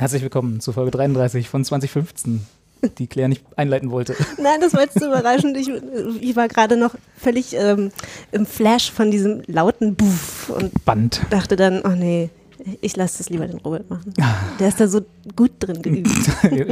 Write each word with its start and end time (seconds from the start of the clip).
Herzlich 0.00 0.22
willkommen 0.22 0.60
zu 0.60 0.72
Folge 0.72 0.92
33 0.92 1.50
von 1.50 1.62
2015, 1.62 2.46
die 2.96 3.06
Claire 3.06 3.28
nicht 3.28 3.44
einleiten 3.56 3.90
wollte. 3.90 4.16
Nein, 4.42 4.58
das 4.58 4.72
war 4.72 4.80
jetzt 4.80 4.96
überraschend. 4.96 5.58
Ich, 5.58 5.68
ich 5.68 6.34
war 6.36 6.48
gerade 6.48 6.78
noch 6.78 6.94
völlig 7.18 7.54
ähm, 7.54 7.92
im 8.32 8.46
Flash 8.46 8.90
von 8.90 9.10
diesem 9.10 9.42
lauten 9.46 9.96
Buff 9.96 10.48
und 10.56 10.86
Band. 10.86 11.20
dachte 11.28 11.54
dann, 11.54 11.82
oh 11.84 11.90
nee, 11.90 12.30
ich 12.80 12.96
lasse 12.96 13.18
das 13.18 13.28
lieber 13.28 13.46
den 13.46 13.58
Robert 13.58 13.90
machen. 13.90 14.14
Der 14.58 14.68
ist 14.68 14.80
da 14.80 14.88
so 14.88 15.02
gut 15.36 15.52
drin 15.58 15.82
geübt. 15.82 16.08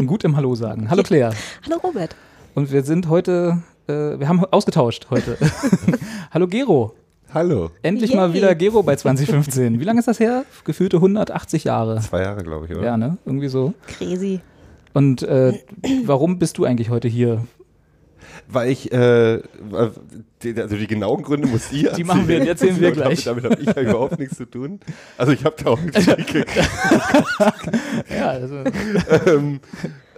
Gut 0.06 0.24
im 0.24 0.34
Hallo 0.34 0.54
sagen. 0.54 0.88
Hallo 0.88 1.02
Claire. 1.02 1.34
Hallo 1.66 1.76
Robert. 1.84 2.16
Und 2.54 2.72
wir 2.72 2.82
sind 2.82 3.10
heute, 3.10 3.62
äh, 3.88 3.92
wir 4.18 4.26
haben 4.26 4.42
ausgetauscht 4.46 5.08
heute. 5.10 5.36
Hallo 6.30 6.46
Gero. 6.48 6.94
Hallo. 7.34 7.70
Endlich 7.82 8.10
Yay. 8.10 8.16
mal 8.18 8.32
wieder 8.32 8.54
Gero 8.54 8.82
bei 8.82 8.96
2015. 8.96 9.78
Wie 9.80 9.84
lange 9.84 9.98
ist 10.00 10.08
das 10.08 10.18
her? 10.18 10.44
Gefühlte 10.64 10.96
180 10.96 11.64
Jahre. 11.64 12.00
Zwei 12.00 12.22
Jahre, 12.22 12.42
glaube 12.42 12.66
ich, 12.66 12.72
oder? 12.74 12.84
Ja, 12.84 12.96
ne? 12.96 13.18
Irgendwie 13.26 13.48
so. 13.48 13.74
Crazy. 13.86 14.40
Und 14.94 15.22
äh, 15.22 15.52
warum 16.04 16.38
bist 16.38 16.56
du 16.58 16.64
eigentlich 16.64 16.88
heute 16.88 17.08
hier? 17.08 17.44
Weil 18.50 18.70
ich, 18.70 18.90
äh, 18.92 19.42
die, 20.42 20.54
also 20.56 20.76
die 20.76 20.86
genauen 20.86 21.22
Gründe 21.22 21.48
muss 21.48 21.70
ihr 21.70 21.92
Die 21.92 22.04
machen 22.04 22.26
wir, 22.28 22.40
die 22.40 22.48
erzählen 22.48 22.80
wir 22.80 22.88
Damit- 22.94 23.04
gleich. 23.04 23.24
Damit 23.24 23.44
habe 23.44 23.60
ich 23.60 23.66
ja 23.66 23.82
überhaupt 23.82 24.18
nichts 24.18 24.36
zu 24.38 24.46
tun. 24.46 24.80
Also 25.18 25.32
ich 25.32 25.44
habe 25.44 25.56
da 25.62 25.70
auch 25.70 25.80
nichts 25.80 26.06
gekriegt. 26.16 26.50
Ja, 28.10 28.28
also, 28.28 28.64
ähm, 29.26 29.60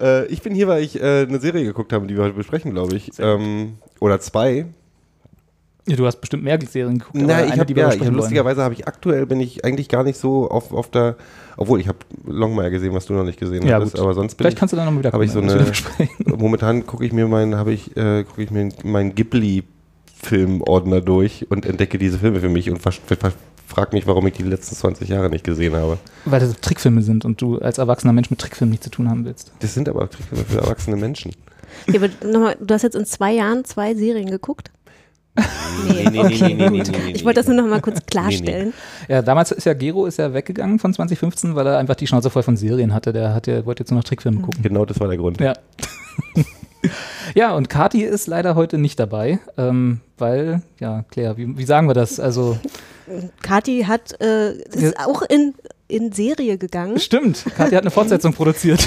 äh, 0.01 0.27
ich 0.27 0.43
bin 0.43 0.55
hier, 0.55 0.69
weil 0.69 0.85
ich 0.85 1.01
äh, 1.01 1.23
eine 1.29 1.41
Serie 1.41 1.65
geguckt 1.65 1.93
habe, 1.93 2.07
die 2.07 2.15
wir 2.17 2.23
heute 2.23 2.35
besprechen, 2.37 2.71
glaube 2.73 2.95
ich. 2.95 3.11
Ähm, 3.19 3.79
oder 3.99 4.21
zwei. 4.21 4.67
Ja, 5.91 5.97
du 5.97 6.07
hast 6.07 6.21
bestimmt 6.21 6.45
mehr 6.45 6.59
Serien 6.61 6.99
geguckt. 6.99 7.17
Nein, 7.17 7.51
ich 7.53 7.59
habe 7.59 7.73
ja, 7.73 7.93
ich, 7.93 8.05
lustigerweise 8.05 8.63
habe 8.63 8.75
ich 8.75 8.87
aktuell 8.87 9.27
bin 9.27 9.41
ich 9.41 9.65
eigentlich 9.65 9.89
gar 9.89 10.05
nicht 10.05 10.19
so 10.19 10.49
auf, 10.49 10.73
auf 10.73 10.91
der, 10.91 11.17
obwohl 11.57 11.81
ich 11.81 11.89
habe 11.89 11.99
Longmire 12.27 12.71
gesehen, 12.71 12.95
was 12.95 13.07
du 13.07 13.15
noch 13.15 13.25
nicht 13.25 13.41
gesehen 13.41 13.67
Ja, 13.67 13.81
hast, 13.81 13.93
gut. 13.93 14.01
aber 14.01 14.15
sonst 14.15 14.37
bin 14.37 14.45
Vielleicht 14.45 14.55
ich, 14.57 14.61
kannst 14.61 14.73
du 14.73 14.77
dann 14.77 14.87
noch 14.87 14.93
mal 14.93 15.01
wieder 15.01 15.13
habe 15.13 15.25
ich 15.25 15.33
so 15.33 15.41
gucken, 15.41 15.67
eine, 16.27 16.37
momentan 16.37 16.87
gucke 16.87 17.05
ich 17.05 17.13
mir 17.13 17.27
meinen, 17.27 17.57
habe 17.57 17.73
ich, 17.73 17.97
äh, 17.97 18.25
gucke 18.25 18.43
ich 18.43 18.51
mir 18.51 18.69
meinen 18.85 19.15
Ghibli 19.15 19.65
Filmordner 20.23 21.01
durch 21.01 21.47
und 21.51 21.67
entdecke 21.67 21.99
diese 21.99 22.19
Filme 22.19 22.41
für 22.41 22.49
mich 22.49 22.71
und 22.71 22.81
ver 22.81 22.93
ver 22.93 23.33
frag 23.67 23.93
mich, 23.93 24.07
warum 24.07 24.27
ich 24.27 24.35
die 24.35 24.43
letzten 24.43 24.75
20 24.75 25.09
Jahre 25.09 25.31
nicht 25.31 25.45
gesehen 25.45 25.75
habe. 25.75 25.99
Weil 26.25 26.41
das 26.41 26.61
Trickfilme 26.61 27.03
sind 27.03 27.25
und 27.25 27.41
du 27.41 27.59
als 27.59 27.79
erwachsener 27.79 28.13
Mensch 28.13 28.29
mit 28.29 28.41
Trickfilmen 28.41 28.71
nichts 28.73 28.85
zu 28.85 28.91
tun 28.91 29.09
haben 29.09 29.25
willst. 29.25 29.53
Das 29.61 29.75
sind 29.75 29.89
aber 29.89 30.03
auch 30.03 30.09
Trickfilme 30.09 30.45
für 30.45 30.59
erwachsene 30.59 30.97
Menschen. 30.97 31.33
Ja, 31.87 32.01
aber 32.01 32.09
nochmal, 32.27 32.57
du 32.61 32.75
hast 32.75 32.83
jetzt 32.83 32.97
in 32.97 33.07
zwei 33.07 33.33
Jahren 33.33 33.65
zwei 33.65 33.95
Serien 33.95 34.29
geguckt? 34.31 34.71
Nee, 35.37 36.09
nee, 36.11 36.19
okay, 36.19 36.55
nee, 36.55 36.69
nee, 36.69 36.83
nee, 36.83 36.83
nee, 36.83 37.13
Ich 37.13 37.25
wollte 37.25 37.41
das 37.41 37.47
nur 37.47 37.57
noch 37.57 37.67
mal 37.67 37.81
kurz 37.81 38.05
klarstellen. 38.07 38.73
Ja, 39.09 39.23
damals 39.23 39.53
ist 39.53 39.65
ja 39.65 39.75
Gero 39.75 40.07
ist 40.07 40.19
ja 40.19 40.35
weggegangen 40.35 40.79
von 40.79 40.93
2015, 40.93 41.55
weil 41.55 41.67
er 41.67 41.79
einfach 41.79 41.95
die 41.95 42.07
Schnauze 42.07 42.31
voll 42.31 42.43
von 42.43 42.57
Serien 42.57 42.93
hatte. 42.93 43.13
Der 43.13 43.35
hat 43.35 43.47
ja, 43.47 43.65
wollte 43.65 43.83
jetzt 43.83 43.91
nur 43.91 43.99
noch 43.99 44.05
Trickfilme 44.05 44.41
gucken. 44.41 44.63
Genau 44.63 44.85
das 44.85 44.99
war 45.01 45.09
der 45.09 45.17
Grund. 45.17 45.41
Ja. 45.41 45.55
ja, 47.35 47.55
und 47.55 47.69
Kati 47.71 48.03
ist 48.03 48.27
leider 48.27 48.55
heute 48.55 48.79
nicht 48.79 48.99
dabei, 48.99 49.39
ähm, 49.57 50.01
weil, 50.19 50.63
ja, 50.79 51.05
Claire, 51.11 51.37
wie, 51.37 51.57
wie 51.57 51.65
sagen 51.65 51.89
wir 51.89 51.95
das? 51.95 52.19
Also, 52.21 52.59
Kathi 53.43 53.85
hat, 53.87 54.21
äh, 54.21 54.53
ist 54.53 54.99
auch 54.99 55.23
in, 55.23 55.55
in 55.89 56.13
Serie 56.13 56.59
gegangen. 56.59 56.99
stimmt, 56.99 57.45
Kati 57.57 57.75
hat 57.75 57.83
eine 57.83 57.91
Fortsetzung 57.91 58.33
produziert. 58.33 58.87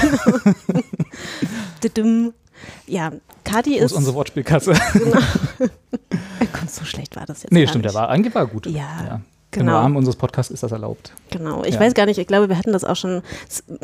Ja, 2.88 3.12
Kathi 3.44 3.72
Wo 3.72 3.75
ist. 3.78 3.84
ist 3.91 3.94
unsere 3.94 4.16
Wortspielkasse? 4.16 4.74
Komm, 6.53 6.68
so 6.68 6.85
schlecht 6.85 7.16
war 7.16 7.25
das 7.25 7.44
jetzt. 7.44 7.51
nee, 7.51 7.62
gar 7.63 7.69
stimmt, 7.69 7.85
der 7.85 7.91
nicht. 7.91 8.00
war, 8.00 8.09
eigentlich 8.09 8.34
war 8.35 8.44
er 8.44 8.47
gut. 8.47 8.66
Ja, 8.68 9.16
Im 9.16 9.59
genau. 9.59 9.74
Rahmen 9.78 9.96
unseres 9.96 10.16
Podcasts 10.16 10.51
ist 10.51 10.63
das 10.63 10.72
erlaubt. 10.72 11.13
Genau, 11.31 11.63
ich 11.63 11.75
Ja. 11.75 11.79
weiß 11.79 11.94
gar 11.94 12.06
nicht, 12.06 12.18
ich 12.18 12.28
glaube, 12.28 12.50
wir 12.50 12.57
hatten 12.57 12.73
das 12.73 12.84
auch 12.84 12.96
schon, 12.96 13.22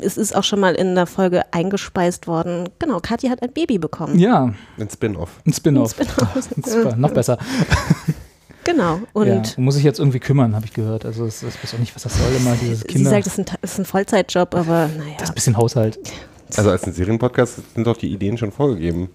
es- 0.02 0.18
ist 0.18 0.36
auch 0.36 0.44
schon 0.44 0.60
mal 0.60 0.74
in 0.76 0.96
der 0.96 1.06
Folge 1.08 1.44
eingespeist 1.54 2.28
worden. 2.28 2.70
Genau, 2.80 3.00
Kathi 3.00 3.28
hat 3.30 3.42
ein 3.42 3.52
Baby 3.54 3.78
bekommen. 3.78 4.18
Ja, 4.20 4.54
Ein 4.78 4.90
Spin-off. 4.90 5.30
ein 5.46 5.54
Spin-off. 5.54 5.92
Spin-off. 5.92 6.50
Super, 6.66 6.96
noch 6.96 7.12
besser. 7.12 7.38
Genau, 8.66 9.00
und 9.14 9.28
ja, 9.28 9.42
muss 9.58 9.78
ich 9.78 9.84
jetzt 9.84 10.00
irgendwie 10.00 10.20
kümmern, 10.20 10.54
habe 10.54 10.66
ich 10.66 10.74
gehört. 10.74 11.04
Also, 11.04 11.26
es- 11.26 11.42
ich 11.42 11.64
weiß 11.64 11.74
auch 11.74 11.80
nicht, 11.80 11.96
was 11.96 12.04
das 12.04 12.14
soll 12.16 12.28
immer, 12.36 12.56
dieses 12.56 12.82
sie 12.82 12.88
Kinder. 12.88 13.10
sagt, 13.10 13.26
es 13.26 13.34
ist 13.34 13.40
ein, 13.40 13.46
es 13.62 13.72
ist 13.74 13.80
ein 13.80 13.86
Vollzeitjob, 13.86 14.54
aber 14.54 14.90
naja. 14.96 15.14
das 15.18 15.24
ist 15.24 15.30
ein 15.30 15.36
bisschen 15.36 15.58
Haushalt. 15.58 15.98
Also 16.58 16.70
als 16.70 16.86
ein 16.86 16.94
Serienpodcast 16.94 17.76
sind 17.76 17.86
doch 17.86 17.98
die 17.98 18.12
Ideen 18.12 18.38
schon 18.38 18.52
vorgegeben. 18.52 19.10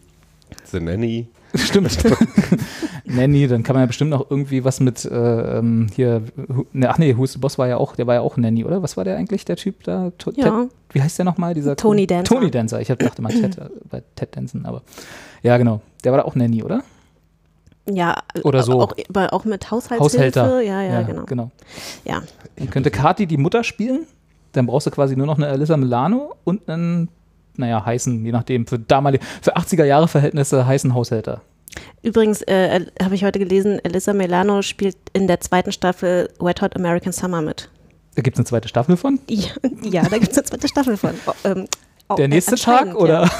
The 0.70 0.80
Nanny. 0.80 1.28
Stimmt. 1.54 1.98
Nanny, 3.04 3.46
dann 3.46 3.62
kann 3.62 3.74
man 3.74 3.82
ja 3.82 3.86
bestimmt 3.86 4.10
noch 4.10 4.30
irgendwie 4.30 4.64
was 4.64 4.80
mit 4.80 5.04
äh, 5.04 5.58
ähm, 5.58 5.88
hier. 5.94 6.22
Ne, 6.72 6.88
ach 6.90 6.98
nee, 6.98 7.16
Who's 7.16 7.32
the 7.32 7.38
Boss 7.38 7.58
war 7.58 7.68
ja 7.68 7.76
auch, 7.76 7.96
der 7.96 8.06
war 8.06 8.14
ja 8.14 8.20
auch 8.20 8.36
Nanny, 8.36 8.64
oder? 8.64 8.82
Was 8.82 8.96
war 8.96 9.04
der 9.04 9.16
eigentlich, 9.16 9.44
der 9.44 9.56
Typ 9.56 9.84
da? 9.84 10.10
To 10.18 10.32
Ja. 10.34 10.62
Ted, 10.62 10.70
wie 10.92 11.02
heißt 11.02 11.18
der 11.18 11.24
nochmal? 11.24 11.54
Dieser 11.54 11.76
Tony 11.76 12.06
Dancer. 12.06 12.34
Tony 12.34 12.50
Dancer. 12.50 12.80
Ich 12.80 12.88
dachte 12.88 13.22
mal 13.22 13.32
Ted, 13.32 13.58
äh, 13.58 13.68
bei 13.88 14.02
Ted 14.16 14.36
Danson, 14.36 14.64
aber. 14.66 14.82
Ja, 15.42 15.56
genau. 15.58 15.80
Der 16.02 16.12
war 16.12 16.18
da 16.18 16.24
auch 16.24 16.34
Nanny, 16.34 16.62
oder? 16.62 16.82
ja, 17.86 18.22
Oder 18.42 18.62
so. 18.62 18.80
Auch, 18.80 18.94
aber 19.08 19.32
auch 19.32 19.44
mit 19.44 19.70
Haushaltshilfe. 19.70 20.16
Haushälter. 20.16 20.62
Ja, 20.62 20.82
ja, 20.82 21.02
genau. 21.02 21.24
genau. 21.24 21.50
Ja. 22.04 22.22
Dann 22.56 22.70
könnte 22.70 22.90
Kati 22.90 23.26
die 23.26 23.36
Mutter 23.36 23.62
spielen. 23.62 24.06
Dann 24.52 24.66
brauchst 24.66 24.86
du 24.86 24.90
quasi 24.90 25.16
nur 25.16 25.26
noch 25.26 25.36
eine 25.36 25.48
Alyssa 25.48 25.76
Milano 25.76 26.34
und 26.44 26.68
einen, 26.68 27.08
naja, 27.56 27.84
heißen, 27.84 28.24
je 28.24 28.32
nachdem, 28.32 28.66
für 28.66 28.78
damalige, 28.78 29.24
für 29.42 29.56
80er 29.56 29.84
Jahre 29.84 30.08
Verhältnisse 30.08 30.66
heißen 30.66 30.94
Haushälter. 30.94 31.42
Übrigens 32.02 32.42
äh, 32.42 32.86
habe 33.02 33.14
ich 33.14 33.24
heute 33.24 33.38
gelesen, 33.38 33.78
Elisa 33.82 34.12
Milano 34.12 34.62
spielt 34.62 34.96
in 35.12 35.26
der 35.26 35.40
zweiten 35.40 35.72
Staffel 35.72 36.28
Wet 36.38 36.62
Hot 36.62 36.76
American 36.76 37.12
Summer 37.12 37.42
mit. 37.42 37.70
Da 38.14 38.22
gibt 38.22 38.36
es 38.36 38.38
eine 38.38 38.46
zweite 38.46 38.68
Staffel 38.68 38.96
von. 38.96 39.18
Ja, 39.28 39.48
ja 39.82 40.02
da 40.02 40.18
gibt 40.18 40.32
es 40.32 40.38
eine 40.38 40.44
zweite 40.44 40.68
Staffel 40.68 40.96
von. 40.96 41.14
Oh, 41.26 41.32
ähm, 41.44 41.66
Der 42.18 42.26
äh, 42.26 42.28
nächste 42.28 42.56
Tag 42.56 42.94
oder 42.94 43.24
Ja. 43.24 43.30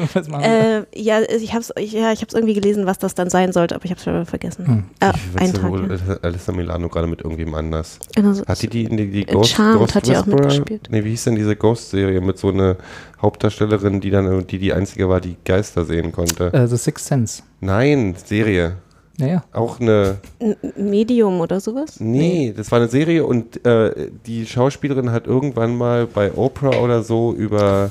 was 0.14 0.28
machen 0.28 0.44
wir? 0.44 0.86
Äh, 0.92 1.00
ja, 1.00 1.20
ich 1.22 1.50
habe 1.52 1.60
es 1.60 1.72
ich, 1.76 1.92
ja, 1.92 2.12
ich 2.12 2.22
hab's 2.22 2.34
irgendwie 2.34 2.54
gelesen, 2.54 2.86
was 2.86 2.98
das 2.98 3.14
dann 3.14 3.30
sein 3.30 3.52
sollte, 3.52 3.74
aber 3.74 3.84
ich 3.84 3.90
habe 3.90 3.98
es 3.98 4.04
schon 4.04 4.24
vergessen. 4.26 4.66
Hm. 4.66 4.84
Äh, 5.00 5.12
Ich 5.34 5.40
ein 5.40 5.52
Tag. 5.54 5.70
wohl 5.70 5.98
Ja. 6.08 6.16
Alyssa 6.22 6.52
Milano 6.52 6.88
gerade 6.88 7.08
mit 7.08 7.20
irgendjemandem 7.22 7.74
anders. 7.74 7.98
Also, 8.16 8.46
Hat 8.46 8.62
die 8.62 8.68
die, 8.68 8.88
die, 8.88 9.10
die 9.10 9.24
Ghost, 9.26 9.50
Charmed 9.50 9.78
Ghost 9.80 9.94
hat 9.96 10.06
die 10.06 10.12
auch 10.16 10.26
Whisperer? 10.26 10.36
mitgespielt. 10.46 10.88
Nee, 10.90 11.04
wie 11.04 11.10
hieß 11.10 11.24
denn 11.24 11.34
diese 11.36 11.56
Ghost-Serie 11.56 12.20
mit 12.20 12.38
so 12.38 12.48
einer 12.50 12.76
Hauptdarstellerin, 13.20 14.00
die 14.00 14.10
dann 14.10 14.46
die 14.46 14.58
die 14.58 14.72
einzige 14.72 15.08
war, 15.08 15.20
die 15.20 15.36
Geister 15.44 15.84
sehen 15.84 16.12
konnte? 16.12 16.52
Äh, 16.52 16.66
The 16.68 16.76
Sixth 16.76 17.06
Sense. 17.06 17.42
Nein, 17.60 18.14
Serie. 18.24 18.76
Naja. 19.18 19.44
Auch 19.52 19.78
eine. 19.78 20.16
ein 20.40 20.56
Medium 20.76 21.40
oder 21.40 21.60
sowas? 21.60 22.00
Nee, 22.00 22.54
das 22.56 22.70
war 22.70 22.78
eine 22.78 22.88
Serie 22.88 23.24
und 23.26 23.64
äh, 23.66 24.10
die 24.26 24.46
Schauspielerin 24.46 25.10
hat 25.12 25.26
irgendwann 25.26 25.76
mal 25.76 26.06
bei 26.06 26.32
Oprah 26.32 26.78
oder 26.80 27.02
so 27.02 27.32
über. 27.34 27.90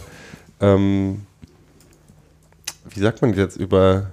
Ähm, 0.62 1.22
wie 2.90 3.00
sagt 3.00 3.22
man 3.22 3.34
jetzt? 3.34 3.58
Über. 3.58 4.12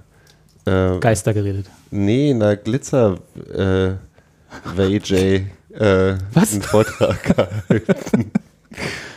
Äh, 0.65 0.99
Geister 0.99 1.33
geredet. 1.33 1.67
Nee, 1.91 2.33
na 2.33 2.55
Glitzer 2.55 3.19
äh, 3.53 3.93
VJ 4.75 5.13
äh, 5.13 6.15
Was? 6.33 6.53
einen 6.53 6.61
Vortrag 6.61 7.23
gehalten. 7.23 8.31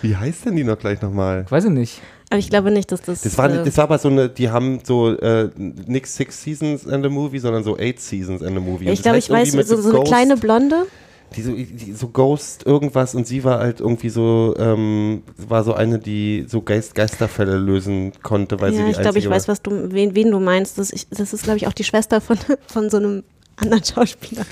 Wie 0.02 0.16
heißt 0.16 0.46
denn 0.46 0.56
die 0.56 0.64
noch 0.64 0.78
gleich 0.78 1.00
nochmal? 1.02 1.46
Weiß 1.48 1.64
ich 1.64 1.70
nicht. 1.70 2.00
Aber 2.30 2.38
ich 2.38 2.48
glaube 2.48 2.70
nicht, 2.70 2.90
dass 2.90 3.02
das. 3.02 3.20
Das 3.20 3.36
war, 3.36 3.50
äh, 3.50 3.62
das 3.62 3.76
war 3.76 3.84
aber 3.84 3.98
so 3.98 4.08
eine, 4.08 4.28
die 4.28 4.50
haben 4.50 4.80
so 4.82 5.14
äh, 5.18 5.50
nicht 5.56 6.06
Six 6.06 6.42
Seasons 6.42 6.86
and 6.86 7.04
a 7.04 7.08
Movie, 7.10 7.38
sondern 7.38 7.62
so 7.62 7.76
Eight 7.76 8.00
Seasons 8.00 8.42
and 8.42 8.56
a 8.56 8.60
Movie. 8.60 8.86
Und 8.86 8.92
ich 8.94 9.02
glaube, 9.02 9.18
ich 9.18 9.28
weiß, 9.28 9.52
so, 9.52 9.76
so 9.76 9.96
eine 9.96 10.04
kleine 10.04 10.36
Blonde. 10.36 10.86
Die 11.32 11.42
so, 11.42 11.52
die, 11.52 11.92
so 11.92 12.08
Ghost 12.08 12.66
irgendwas 12.66 13.14
und 13.14 13.26
sie 13.26 13.44
war 13.44 13.58
halt 13.58 13.80
irgendwie 13.80 14.08
so, 14.08 14.54
ähm, 14.58 15.22
war 15.36 15.64
so 15.64 15.74
eine, 15.74 15.98
die 15.98 16.46
so 16.48 16.62
Geist, 16.62 16.94
Geisterfälle 16.94 17.56
lösen 17.56 18.12
konnte, 18.22 18.60
weil 18.60 18.72
sie 18.72 18.78
ja, 18.80 18.84
die 18.86 18.90
ich 18.92 19.00
glaube, 19.00 19.18
ich 19.18 19.28
weiß, 19.28 19.48
was 19.48 19.62
du, 19.62 19.92
wen, 19.92 20.14
wen 20.14 20.30
du 20.30 20.40
meinst. 20.40 20.78
Das, 20.78 20.92
ich, 20.92 21.08
das 21.08 21.32
ist, 21.32 21.44
glaube 21.44 21.58
ich, 21.58 21.66
auch 21.66 21.72
die 21.72 21.84
Schwester 21.84 22.20
von, 22.20 22.38
von 22.66 22.90
so 22.90 22.98
einem 22.98 23.22
anderen 23.56 23.84
Schauspieler. 23.94 24.44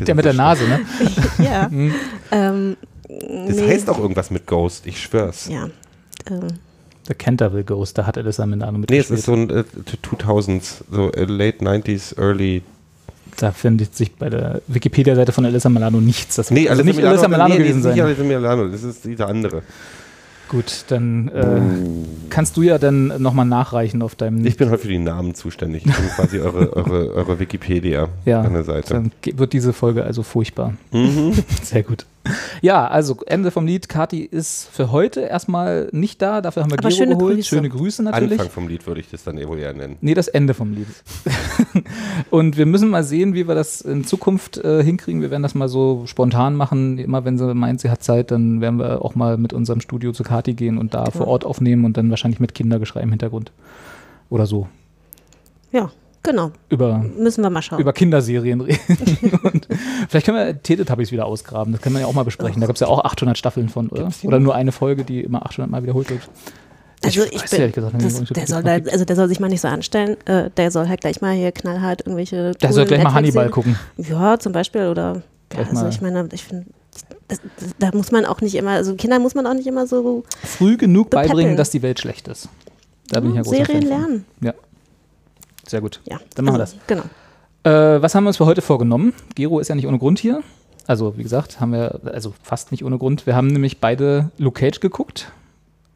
Der 0.00 0.14
mit 0.14 0.24
der 0.24 0.34
Nase, 0.34 0.64
ne? 0.64 0.80
ja. 1.38 1.70
ähm, 2.30 2.76
Das 3.08 3.56
nee. 3.56 3.68
heißt 3.68 3.88
auch 3.90 3.98
irgendwas 3.98 4.30
mit 4.30 4.46
Ghost, 4.46 4.86
ich 4.86 5.00
schwör's. 5.00 5.48
Ja. 5.48 5.68
Ähm, 6.30 6.48
The 7.08 7.14
Canterville 7.14 7.64
Ghost, 7.64 7.98
da 7.98 8.06
hat 8.06 8.16
Alyssa 8.16 8.46
Milano 8.46 8.78
Nee, 8.88 8.98
es 8.98 9.10
ist 9.10 9.24
so 9.24 9.32
ein 9.32 9.50
äh, 9.50 9.64
2000s, 10.08 10.82
so 10.90 11.10
äh, 11.12 11.24
late 11.24 11.58
90s, 11.58 12.16
early. 12.18 12.62
Da 13.36 13.52
findet 13.52 13.96
sich 13.96 14.14
bei 14.14 14.30
der 14.30 14.62
Wikipedia-Seite 14.68 15.32
von 15.32 15.44
Alyssa 15.44 15.68
Milano 15.68 16.00
nichts. 16.00 16.36
Das 16.36 16.50
Nee, 16.50 16.68
also 16.68 16.82
nicht 16.82 17.02
Alyssa 17.02 17.28
Milano 17.28 17.54
nee, 17.54 17.58
gewesen 17.58 17.82
das 17.82 17.92
ist 17.92 17.96
sein. 17.96 18.06
nicht 18.06 18.20
Alyssa 18.20 18.22
Milano, 18.22 18.68
das 18.68 18.82
ist 18.82 19.04
dieser 19.04 19.28
andere. 19.28 19.62
Gut, 20.52 20.84
dann 20.88 21.28
äh, 21.28 21.62
kannst 22.28 22.58
du 22.58 22.62
ja 22.62 22.76
dann 22.76 23.22
nochmal 23.22 23.46
nachreichen 23.46 24.02
auf 24.02 24.16
deinem. 24.16 24.44
Ich 24.44 24.58
bin 24.58 24.68
heute 24.68 24.82
für 24.82 24.88
die 24.88 24.98
Namen 24.98 25.34
zuständig. 25.34 25.86
Ich 25.86 25.96
bin 25.96 26.08
quasi 26.16 26.40
eure, 26.40 26.76
eure, 26.76 27.14
eure 27.14 27.40
Wikipedia 27.40 28.08
ja, 28.26 28.42
an 28.42 28.52
der 28.52 28.64
Seite. 28.64 28.92
Dann 28.92 29.12
wird 29.22 29.54
diese 29.54 29.72
Folge 29.72 30.04
also 30.04 30.22
furchtbar. 30.22 30.74
Mhm. 30.90 31.32
Sehr 31.62 31.82
gut. 31.82 32.04
Ja, 32.60 32.86
also 32.86 33.16
Ende 33.26 33.50
vom 33.50 33.66
Lied. 33.66 33.88
Kati 33.88 34.20
ist 34.20 34.68
für 34.72 34.92
heute 34.92 35.20
erstmal 35.20 35.88
nicht 35.92 36.22
da. 36.22 36.40
Dafür 36.40 36.62
haben 36.62 36.70
wir 36.70 36.78
Aber 36.78 36.88
Gero 36.88 36.98
schöne 36.98 37.16
geholt. 37.16 37.34
Grüße. 37.36 37.48
Schöne 37.48 37.68
Grüße 37.68 38.02
natürlich. 38.02 38.38
Anfang 38.38 38.50
vom 38.50 38.68
Lied 38.68 38.86
würde 38.86 39.00
ich 39.00 39.10
das 39.10 39.24
dann 39.24 39.36
wohl 39.48 39.58
eher 39.58 39.72
nennen. 39.72 39.96
Nee, 40.00 40.14
das 40.14 40.28
Ende 40.28 40.54
vom 40.54 40.72
Lied. 40.72 40.86
und 42.30 42.56
wir 42.56 42.66
müssen 42.66 42.88
mal 42.88 43.02
sehen, 43.02 43.34
wie 43.34 43.48
wir 43.48 43.54
das 43.54 43.80
in 43.80 44.04
Zukunft 44.04 44.58
äh, 44.58 44.82
hinkriegen. 44.84 45.20
Wir 45.20 45.30
werden 45.30 45.42
das 45.42 45.54
mal 45.54 45.68
so 45.68 46.04
spontan 46.06 46.54
machen. 46.54 46.98
Immer 46.98 47.24
wenn 47.24 47.38
sie 47.38 47.52
meint, 47.54 47.80
sie 47.80 47.90
hat 47.90 48.02
Zeit, 48.02 48.30
dann 48.30 48.60
werden 48.60 48.78
wir 48.78 49.04
auch 49.04 49.14
mal 49.14 49.36
mit 49.36 49.52
unserem 49.52 49.80
Studio 49.80 50.12
zu 50.12 50.22
Kati 50.22 50.54
gehen 50.54 50.78
und 50.78 50.94
da 50.94 51.06
vor 51.06 51.26
Ort 51.26 51.44
aufnehmen 51.44 51.84
und 51.84 51.96
dann 51.96 52.10
wahrscheinlich 52.10 52.40
mit 52.40 52.54
Kindergeschrei 52.54 53.00
im 53.00 53.10
Hintergrund. 53.10 53.52
Oder 54.30 54.46
so. 54.46 54.68
Ja, 55.72 55.90
genau. 56.22 56.50
Über, 56.68 56.98
Müssen 57.16 57.42
wir 57.42 57.50
mal 57.50 57.62
schauen. 57.62 57.80
über 57.80 57.92
Kinderserien 57.92 58.60
reden. 58.60 58.78
und 59.42 59.68
vielleicht 60.08 60.26
können 60.26 60.38
wir 60.38 60.62
Teletubbies 60.62 61.12
wieder 61.12 61.26
ausgraben. 61.26 61.72
Das 61.72 61.82
können 61.82 61.94
wir 61.96 62.00
ja 62.00 62.06
auch 62.06 62.12
mal 62.14 62.24
besprechen. 62.24 62.60
Da 62.60 62.66
gibt 62.66 62.76
es 62.76 62.80
ja 62.80 62.86
auch 62.88 63.04
800 63.04 63.36
Staffeln 63.36 63.68
von, 63.68 63.88
oder? 63.88 64.08
Oder 64.24 64.40
nur 64.40 64.54
eine 64.54 64.72
Folge, 64.72 65.04
die 65.04 65.20
immer 65.20 65.44
800 65.46 65.70
Mal 65.70 65.82
wiederholt 65.82 66.10
wird. 66.10 66.22
also 67.04 67.22
ich 67.24 67.32
ich 67.34 67.50
bin, 67.50 67.60
ehrlich 67.60 67.74
gesagt 67.74 67.94
nicht, 67.94 68.20
das, 68.20 68.28
der, 68.28 68.46
soll 68.46 68.62
da, 68.62 68.72
also 68.90 69.04
der 69.04 69.16
soll 69.16 69.28
sich 69.28 69.40
mal 69.40 69.48
nicht 69.48 69.60
so 69.60 69.68
anstellen. 69.68 70.16
Äh, 70.26 70.50
der 70.56 70.70
soll 70.70 70.88
halt 70.88 71.00
gleich 71.00 71.20
mal 71.20 71.34
hier 71.34 71.52
knallhart 71.52 72.02
irgendwelche. 72.06 72.52
Der 72.52 72.72
soll 72.72 72.86
gleich 72.86 73.02
mal 73.02 73.12
Hannibal 73.14 73.46
Netflix-Serien- 73.46 73.50
gucken. 73.50 73.76
Ja, 73.96 74.38
zum 74.38 74.52
Beispiel. 74.52 74.88
Oder. 74.88 75.22
Ja, 75.52 75.64
also 75.68 75.86
ich 75.88 76.00
meine, 76.00 76.28
ich 76.32 76.44
finde. 76.44 76.66
Da 77.78 77.90
muss 77.94 78.12
man 78.12 78.26
auch 78.26 78.42
nicht 78.42 78.54
immer, 78.54 78.72
also 78.72 78.94
Kindern 78.94 79.22
muss 79.22 79.34
man 79.34 79.46
auch 79.46 79.54
nicht 79.54 79.66
immer 79.66 79.86
so 79.86 80.24
Früh 80.44 80.76
genug 80.76 81.08
beibringen, 81.08 81.56
dass 81.56 81.70
die 81.70 81.80
Welt 81.80 81.98
schlecht 81.98 82.28
ist. 82.28 82.48
Da 83.08 83.20
bin 83.20 83.30
ich 83.30 83.36
ja 83.36 83.42
großer 83.42 83.64
Serien 83.64 83.82
lernen. 83.88 84.24
Ja. 84.40 84.52
Sehr 85.72 85.80
gut. 85.80 86.02
Ja, 86.06 86.20
Dann 86.34 86.44
machen 86.44 86.56
wir 86.56 86.60
also, 86.60 86.76
Genau. 86.86 87.04
Äh, 87.64 88.02
was 88.02 88.14
haben 88.14 88.24
wir 88.24 88.28
uns 88.28 88.36
für 88.36 88.44
heute 88.44 88.60
vorgenommen? 88.60 89.14
Gero 89.34 89.58
ist 89.58 89.68
ja 89.68 89.74
nicht 89.74 89.86
ohne 89.86 89.98
Grund 89.98 90.18
hier. 90.18 90.42
Also, 90.86 91.16
wie 91.16 91.22
gesagt, 91.22 91.60
haben 91.60 91.72
wir, 91.72 91.98
also 92.04 92.34
fast 92.42 92.72
nicht 92.72 92.84
ohne 92.84 92.98
Grund. 92.98 93.24
Wir 93.24 93.34
haben 93.34 93.46
nämlich 93.46 93.80
beide 93.80 94.30
Luke 94.36 94.60
Cage 94.60 94.80
geguckt 94.80 95.32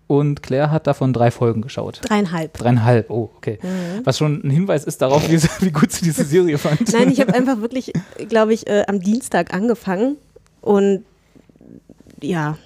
und 0.07 0.43
Claire 0.43 0.71
hat 0.71 0.87
davon 0.87 1.13
drei 1.13 1.31
Folgen 1.31 1.61
geschaut. 1.61 2.01
Dreieinhalb. 2.05 2.55
Dreieinhalb, 2.57 3.11
oh, 3.11 3.29
okay. 3.37 3.59
Was 4.05 4.17
schon 4.17 4.41
ein 4.43 4.49
Hinweis 4.49 4.85
ist 4.85 5.03
darauf, 5.03 5.29
wie, 5.29 5.43
wie 5.61 5.71
gut 5.73 5.93
sie 5.93 6.05
diese 6.07 6.25
Serie 6.25 6.57
fand. 6.57 6.91
Nein, 6.95 7.11
ich 7.11 7.21
habe 7.21 7.35
einfach 7.35 7.61
wirklich, 7.61 7.93
glaube 8.31 8.55
ich, 8.55 8.67
äh, 8.67 8.85
am 8.89 9.01
Dienstag 9.01 9.53
angefangen 9.53 10.17
und 10.63 11.05
ja, 12.23 12.57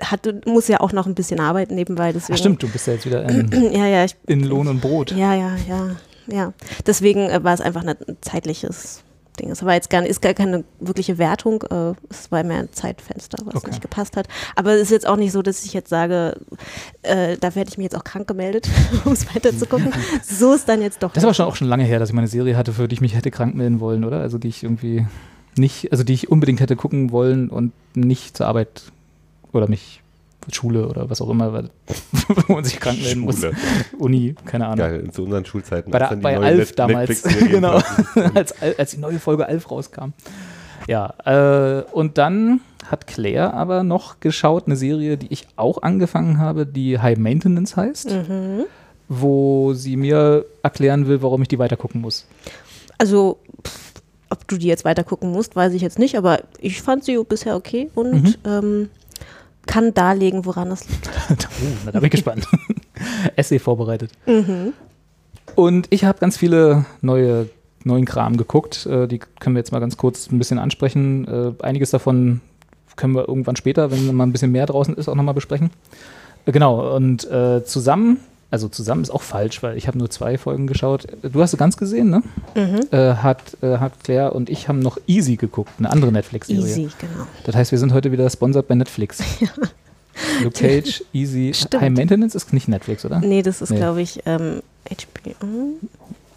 hatte, 0.00 0.40
muss 0.44 0.66
ja 0.66 0.80
auch 0.80 0.92
noch 0.92 1.06
ein 1.06 1.14
bisschen 1.14 1.38
arbeiten 1.38 1.76
nebenbei. 1.76 2.12
Deswegen, 2.12 2.34
Ach, 2.34 2.38
stimmt, 2.38 2.62
du 2.64 2.68
bist 2.68 2.88
ja 2.88 2.94
jetzt 2.94 3.06
wieder 3.06 3.28
in, 3.28 3.48
Ja, 3.72 3.86
ja, 3.86 4.04
ich, 4.04 4.16
in 4.26 4.42
Lohn 4.42 4.66
und 4.66 4.80
Brot. 4.80 5.12
ja, 5.12 5.34
ja, 5.34 5.56
ja, 5.68 5.96
ja. 6.26 6.52
Deswegen 6.86 7.28
äh, 7.30 7.42
war 7.44 7.54
es 7.54 7.60
einfach 7.60 7.84
ein 7.84 7.96
zeitliches 8.20 9.02
Ding. 9.40 9.50
Es 9.50 9.64
war 9.64 9.72
jetzt 9.74 9.88
gar, 9.88 10.04
ist 10.04 10.20
gar 10.20 10.34
keine 10.34 10.64
wirkliche 10.78 11.16
Wertung. 11.16 11.62
Äh, 11.70 11.94
es 12.10 12.30
war 12.30 12.42
mehr 12.44 12.58
ein 12.58 12.72
Zeitfenster, 12.72 13.38
was 13.44 13.56
Okay. 13.56 13.70
nicht 13.70 13.80
gepasst 13.80 14.16
hat. 14.16 14.28
Aber 14.56 14.72
es 14.74 14.82
ist 14.82 14.90
jetzt 14.90 15.06
auch 15.08 15.16
nicht 15.16 15.32
so, 15.32 15.40
dass 15.42 15.64
ich 15.64 15.72
jetzt 15.72 15.88
sage, 15.88 16.36
äh, 17.02 17.36
dafür 17.38 17.60
hätte 17.60 17.70
ich 17.70 17.78
mich 17.78 17.84
jetzt 17.84 17.96
auch 17.96 18.04
krank 18.04 18.28
gemeldet, 18.28 18.68
um 19.04 19.12
es 19.12 19.34
weiter 19.34 19.56
zu 19.56 19.66
gucken. 19.66 19.92
So 20.22 20.52
ist 20.52 20.68
dann 20.68 20.82
jetzt 20.82 21.02
doch. 21.02 21.12
Das 21.12 21.24
aber 21.24 21.34
schon 21.34 21.46
auch 21.46 21.56
schon 21.56 21.68
lange 21.68 21.84
her, 21.84 21.98
dass 21.98 22.10
ich 22.10 22.14
meine 22.14 22.28
Serie 22.28 22.56
hatte, 22.56 22.72
für 22.72 22.88
die 22.88 22.94
ich 22.94 23.00
mich 23.00 23.14
hätte 23.14 23.30
krank 23.30 23.54
melden 23.54 23.80
wollen, 23.80 24.04
oder? 24.04 24.20
Also 24.20 24.36
die 24.38 24.48
ich 24.48 24.62
irgendwie 24.64 25.06
nicht, 25.56 25.92
also 25.92 26.04
die 26.04 26.12
ich 26.14 26.30
unbedingt 26.30 26.60
hätte 26.60 26.76
gucken 26.76 27.10
wollen 27.10 27.48
und 27.48 27.72
nicht 27.94 28.36
zur 28.36 28.46
Arbeit 28.46 28.82
oder 29.52 29.68
mich 29.68 30.01
Schule 30.50 30.88
oder 30.88 31.08
was 31.08 31.20
auch 31.20 31.30
immer, 31.30 31.52
weil, 31.52 31.70
wo 32.48 32.54
man 32.54 32.64
sich 32.64 32.80
krank 32.80 33.00
melden 33.00 33.20
muss. 33.20 33.44
Uni, 33.98 34.34
keine 34.44 34.66
Ahnung. 34.66 34.78
Geil, 34.78 35.10
zu 35.12 35.24
unseren 35.24 35.44
Schulzeiten. 35.44 35.90
Bei, 35.90 35.98
der, 35.98 36.08
die 36.10 36.16
bei 36.16 36.34
neue 36.34 36.44
Alf 36.46 36.70
Net- 36.70 36.78
damals. 36.78 37.22
Genau. 37.48 37.80
als, 38.34 38.60
Al- 38.60 38.74
als 38.78 38.90
die 38.92 38.98
neue 38.98 39.18
Folge 39.18 39.46
Alf 39.46 39.70
rauskam. 39.70 40.12
Ja, 40.88 41.14
äh, 41.24 41.82
und 41.92 42.18
dann 42.18 42.60
hat 42.86 43.06
Claire 43.06 43.54
aber 43.54 43.84
noch 43.84 44.18
geschaut, 44.18 44.66
eine 44.66 44.74
Serie, 44.74 45.16
die 45.16 45.28
ich 45.32 45.46
auch 45.54 45.80
angefangen 45.82 46.38
habe, 46.38 46.66
die 46.66 46.98
High 46.98 47.18
Maintenance 47.18 47.76
heißt, 47.76 48.10
Mhm. 48.10 48.64
wo 49.08 49.74
sie 49.74 49.96
mir 49.96 50.44
erklären 50.62 51.06
will, 51.06 51.22
warum 51.22 51.42
ich 51.42 51.48
die 51.48 51.58
weiter 51.60 51.76
gucken 51.76 52.00
muss. 52.00 52.26
Also, 52.98 53.38
pff, 53.64 53.92
ob 54.30 54.48
du 54.48 54.56
die 54.56 54.66
jetzt 54.66 54.84
weiter 54.84 55.04
gucken 55.04 55.30
musst, 55.30 55.54
weiß 55.54 55.72
ich 55.74 55.82
jetzt 55.82 55.98
nicht, 56.00 56.16
aber 56.16 56.40
ich 56.58 56.82
fand 56.82 57.04
sie 57.04 57.16
bisher 57.28 57.54
okay 57.54 57.88
und 57.94 58.22
Mhm. 58.22 58.34
ähm, 58.44 58.90
kann 59.66 59.94
darlegen, 59.94 60.44
woran 60.44 60.70
es 60.70 60.88
liegt. 60.88 61.10
Oh, 61.30 61.34
na, 61.84 61.92
da 61.92 62.00
bin 62.00 62.06
ich 62.06 62.10
gespannt. 62.10 62.46
Essay 63.36 63.58
vorbereitet. 63.58 64.10
Mhm. 64.26 64.72
Und 65.54 65.86
ich 65.90 66.04
habe 66.04 66.18
ganz 66.18 66.36
viele 66.36 66.84
neue, 67.00 67.48
neuen 67.84 68.04
Kram 68.04 68.36
geguckt. 68.36 68.86
Äh, 68.86 69.06
die 69.06 69.18
können 69.18 69.54
wir 69.54 69.60
jetzt 69.60 69.72
mal 69.72 69.78
ganz 69.78 69.96
kurz 69.96 70.30
ein 70.30 70.38
bisschen 70.38 70.58
ansprechen. 70.58 71.26
Äh, 71.60 71.64
einiges 71.64 71.90
davon 71.90 72.40
können 72.96 73.14
wir 73.14 73.28
irgendwann 73.28 73.56
später, 73.56 73.90
wenn 73.90 74.14
mal 74.14 74.24
ein 74.24 74.32
bisschen 74.32 74.52
mehr 74.52 74.66
draußen 74.66 74.94
ist, 74.96 75.08
auch 75.08 75.14
nochmal 75.14 75.34
besprechen. 75.34 75.70
Äh, 76.46 76.52
genau, 76.52 76.94
und 76.96 77.28
äh, 77.30 77.64
zusammen, 77.64 78.18
also 78.52 78.68
zusammen 78.68 79.02
ist 79.02 79.10
auch 79.10 79.22
falsch, 79.22 79.62
weil 79.62 79.78
ich 79.78 79.86
habe 79.88 79.96
nur 79.96 80.10
zwei 80.10 80.36
Folgen 80.36 80.66
geschaut. 80.66 81.06
Du 81.22 81.40
hast 81.40 81.52
sie 81.52 81.56
ganz 81.56 81.78
gesehen, 81.78 82.10
ne? 82.10 82.22
Mhm. 82.54 82.80
Äh, 82.90 83.14
hat, 83.14 83.56
äh, 83.62 83.78
hat 83.78 84.04
Claire 84.04 84.34
und 84.34 84.50
ich 84.50 84.68
haben 84.68 84.78
noch 84.80 84.98
Easy 85.06 85.36
geguckt, 85.36 85.70
eine 85.78 85.88
andere 85.90 86.12
Netflix-Serie. 86.12 86.62
Easy, 86.62 86.88
genau. 86.98 87.26
Das 87.44 87.56
heißt, 87.56 87.72
wir 87.72 87.78
sind 87.78 87.94
heute 87.94 88.12
wieder 88.12 88.28
sponsert 88.28 88.68
bei 88.68 88.74
Netflix. 88.74 89.20
Luke 90.42 90.58
Cage, 90.58 91.02
Easy, 91.14 91.52
Stimmt. 91.54 91.82
High 91.82 91.90
Maintenance 91.92 92.34
ist 92.34 92.52
nicht 92.52 92.68
Netflix, 92.68 93.06
oder? 93.06 93.20
Nee, 93.20 93.40
das 93.40 93.62
ist, 93.62 93.70
Nee. 93.70 93.78
glaube 93.78 94.02
ich, 94.02 94.20
ähm, 94.26 94.60
HBO. 94.90 95.78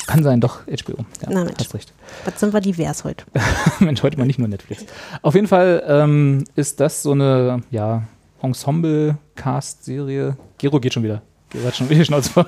Kann 0.08 0.24
sein, 0.24 0.40
doch, 0.40 0.62
HBO. 0.68 1.04
Ja, 1.22 1.30
Na, 1.30 1.44
Mensch. 1.44 1.58
hast 1.60 1.74
recht. 1.74 1.92
Was 2.24 2.40
sind 2.40 2.54
wir 2.54 2.62
divers 2.62 3.04
heute? 3.04 3.26
Mensch, 3.80 4.02
heute 4.04 4.18
mal 4.18 4.26
nicht 4.26 4.40
nur 4.40 4.48
Netflix. 4.48 4.86
Auf 5.22 5.36
jeden 5.36 5.48
Fall 5.48 5.84
ähm, 5.86 6.46
ist 6.56 6.80
das 6.80 7.04
so 7.04 7.12
eine, 7.12 7.62
ja, 7.72 8.04
Ensemble-Cast-Serie. 8.42 10.38
Gero 10.58 10.80
geht 10.80 10.94
schon 10.94 11.04
wieder. 11.04 11.22
Gero 11.50 11.66
hat 11.68 11.76
schon 11.76 11.90
wieder 11.90 12.00
die 12.00 12.06
Schnauze 12.06 12.30
voll. 12.32 12.46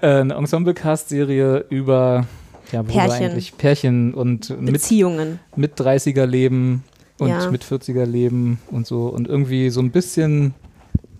Äh, 0.00 0.06
eine 0.06 0.34
Ensemble-Cast-Serie 0.34 1.66
über, 1.70 2.26
ja, 2.72 2.82
Pärchen. 2.82 3.10
eigentlich 3.26 3.56
Pärchen 3.58 4.14
und 4.14 4.50
mit, 4.60 4.72
Beziehungen. 4.72 5.38
mit 5.56 5.78
30er-Leben 5.78 6.84
und 7.18 7.28
Ja. 7.28 7.50
mit 7.50 7.64
40er-Leben 7.64 8.58
und 8.70 8.86
so. 8.86 9.06
Und 9.08 9.28
irgendwie 9.28 9.70
so 9.70 9.80
ein 9.80 9.90
bisschen, 9.90 10.54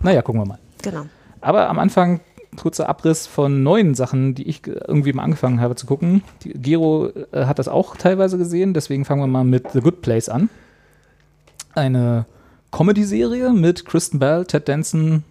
naja, 0.02 0.22
gucken 0.22 0.40
wir 0.40 0.46
mal. 0.46 0.58
Genau. 0.82 1.06
Aber 1.40 1.68
am 1.68 1.78
Anfang 1.78 2.20
kurzer 2.56 2.88
Abriss 2.88 3.26
von 3.26 3.62
neuen 3.62 3.94
Sachen, 3.94 4.34
die 4.34 4.44
ich 4.48 4.62
ge- 4.62 4.80
irgendwie 4.88 5.12
mal 5.12 5.22
angefangen 5.24 5.60
habe 5.60 5.74
zu 5.76 5.84
gucken. 5.86 6.22
Die, 6.42 6.50
Gero 6.54 7.08
äh, 7.32 7.44
hat 7.44 7.58
das 7.58 7.68
auch 7.68 7.96
teilweise 7.96 8.38
gesehen, 8.38 8.72
deswegen 8.72 9.04
fangen 9.04 9.20
wir 9.20 9.26
mal 9.26 9.44
mit 9.44 9.72
The 9.72 9.80
Good 9.80 10.00
Place 10.00 10.28
an. 10.30 10.48
Eine 11.74 12.24
Comedy-Serie 12.72 13.52
mit 13.52 13.84
Kristen 13.84 14.18
Bell, 14.18 14.46
Ted 14.46 14.68
Danson 14.68 15.22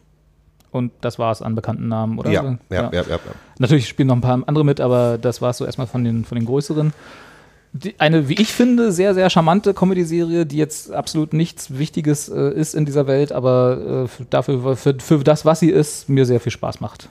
und 0.76 0.92
das 1.02 1.18
war 1.18 1.32
es 1.32 1.42
an 1.42 1.56
bekannten 1.56 1.88
Namen, 1.88 2.20
oder? 2.20 2.30
Ja, 2.32 2.44
ja, 2.44 2.58
ja, 2.84 2.90
ja, 2.92 3.02
ja. 3.10 3.20
Natürlich 3.60 3.88
spielen 3.88 4.08
noch 4.08 4.16
ein 4.16 4.22
paar 4.22 4.42
andere 4.46 4.64
mit, 4.64 4.80
aber 4.82 5.18
das 5.18 5.42
war 5.42 5.50
es 5.50 5.58
so 5.58 5.66
erstmal 5.66 5.88
von 5.88 6.04
den, 6.04 6.26
von 6.26 6.38
den 6.38 6.46
größeren. 6.46 6.94
Die, 7.74 7.94
eine, 8.00 8.30
wie 8.30 8.36
ich 8.36 8.54
finde, 8.54 8.92
sehr, 8.94 9.14
sehr 9.14 9.30
charmante 9.30 9.74
Comedy-Serie, 9.74 10.46
die 10.46 10.56
jetzt 10.58 10.92
absolut 10.94 11.34
nichts 11.34 11.78
Wichtiges 11.78 12.30
äh, 12.30 12.54
ist 12.54 12.74
in 12.76 12.86
dieser 12.86 13.06
Welt, 13.08 13.32
aber 13.34 14.04
äh, 14.06 14.08
für- 14.08 14.26
dafür, 14.30 14.78
für, 14.78 14.96
für 14.98 15.24
das, 15.26 15.44
was 15.44 15.60
sie 15.60 15.72
ist, 15.72 16.08
mir 16.08 16.26
sehr 16.26 16.40
viel 16.40 16.54
Spaß 16.54 16.80
macht. 16.80 17.10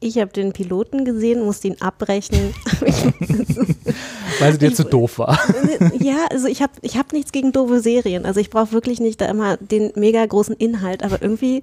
Ich 0.00 0.18
habe 0.18 0.32
den 0.32 0.52
Piloten 0.52 1.04
gesehen, 1.04 1.44
musste 1.44 1.68
ihn 1.68 1.76
abbrechen. 1.80 2.54
Weil 4.40 4.52
sie 4.52 4.58
dir 4.58 4.68
Ich- 4.68 4.74
zu 4.74 4.84
doof 4.84 5.18
war. 5.18 5.38
ja, 6.00 6.16
also 6.30 6.46
ich 6.48 6.62
habe 6.62 6.72
ich 6.82 6.96
hab 6.96 7.12
nichts 7.12 7.32
gegen 7.32 7.52
doofe 7.52 7.80
Serien. 7.80 8.24
Also 8.26 8.40
ich 8.40 8.50
brauche 8.50 8.72
wirklich 8.72 9.00
nicht 9.00 9.20
da 9.20 9.26
immer 9.26 9.56
den 9.58 9.92
mega 9.96 10.24
großen 10.24 10.56
Inhalt, 10.56 11.02
aber 11.04 11.20
irgendwie 11.22 11.62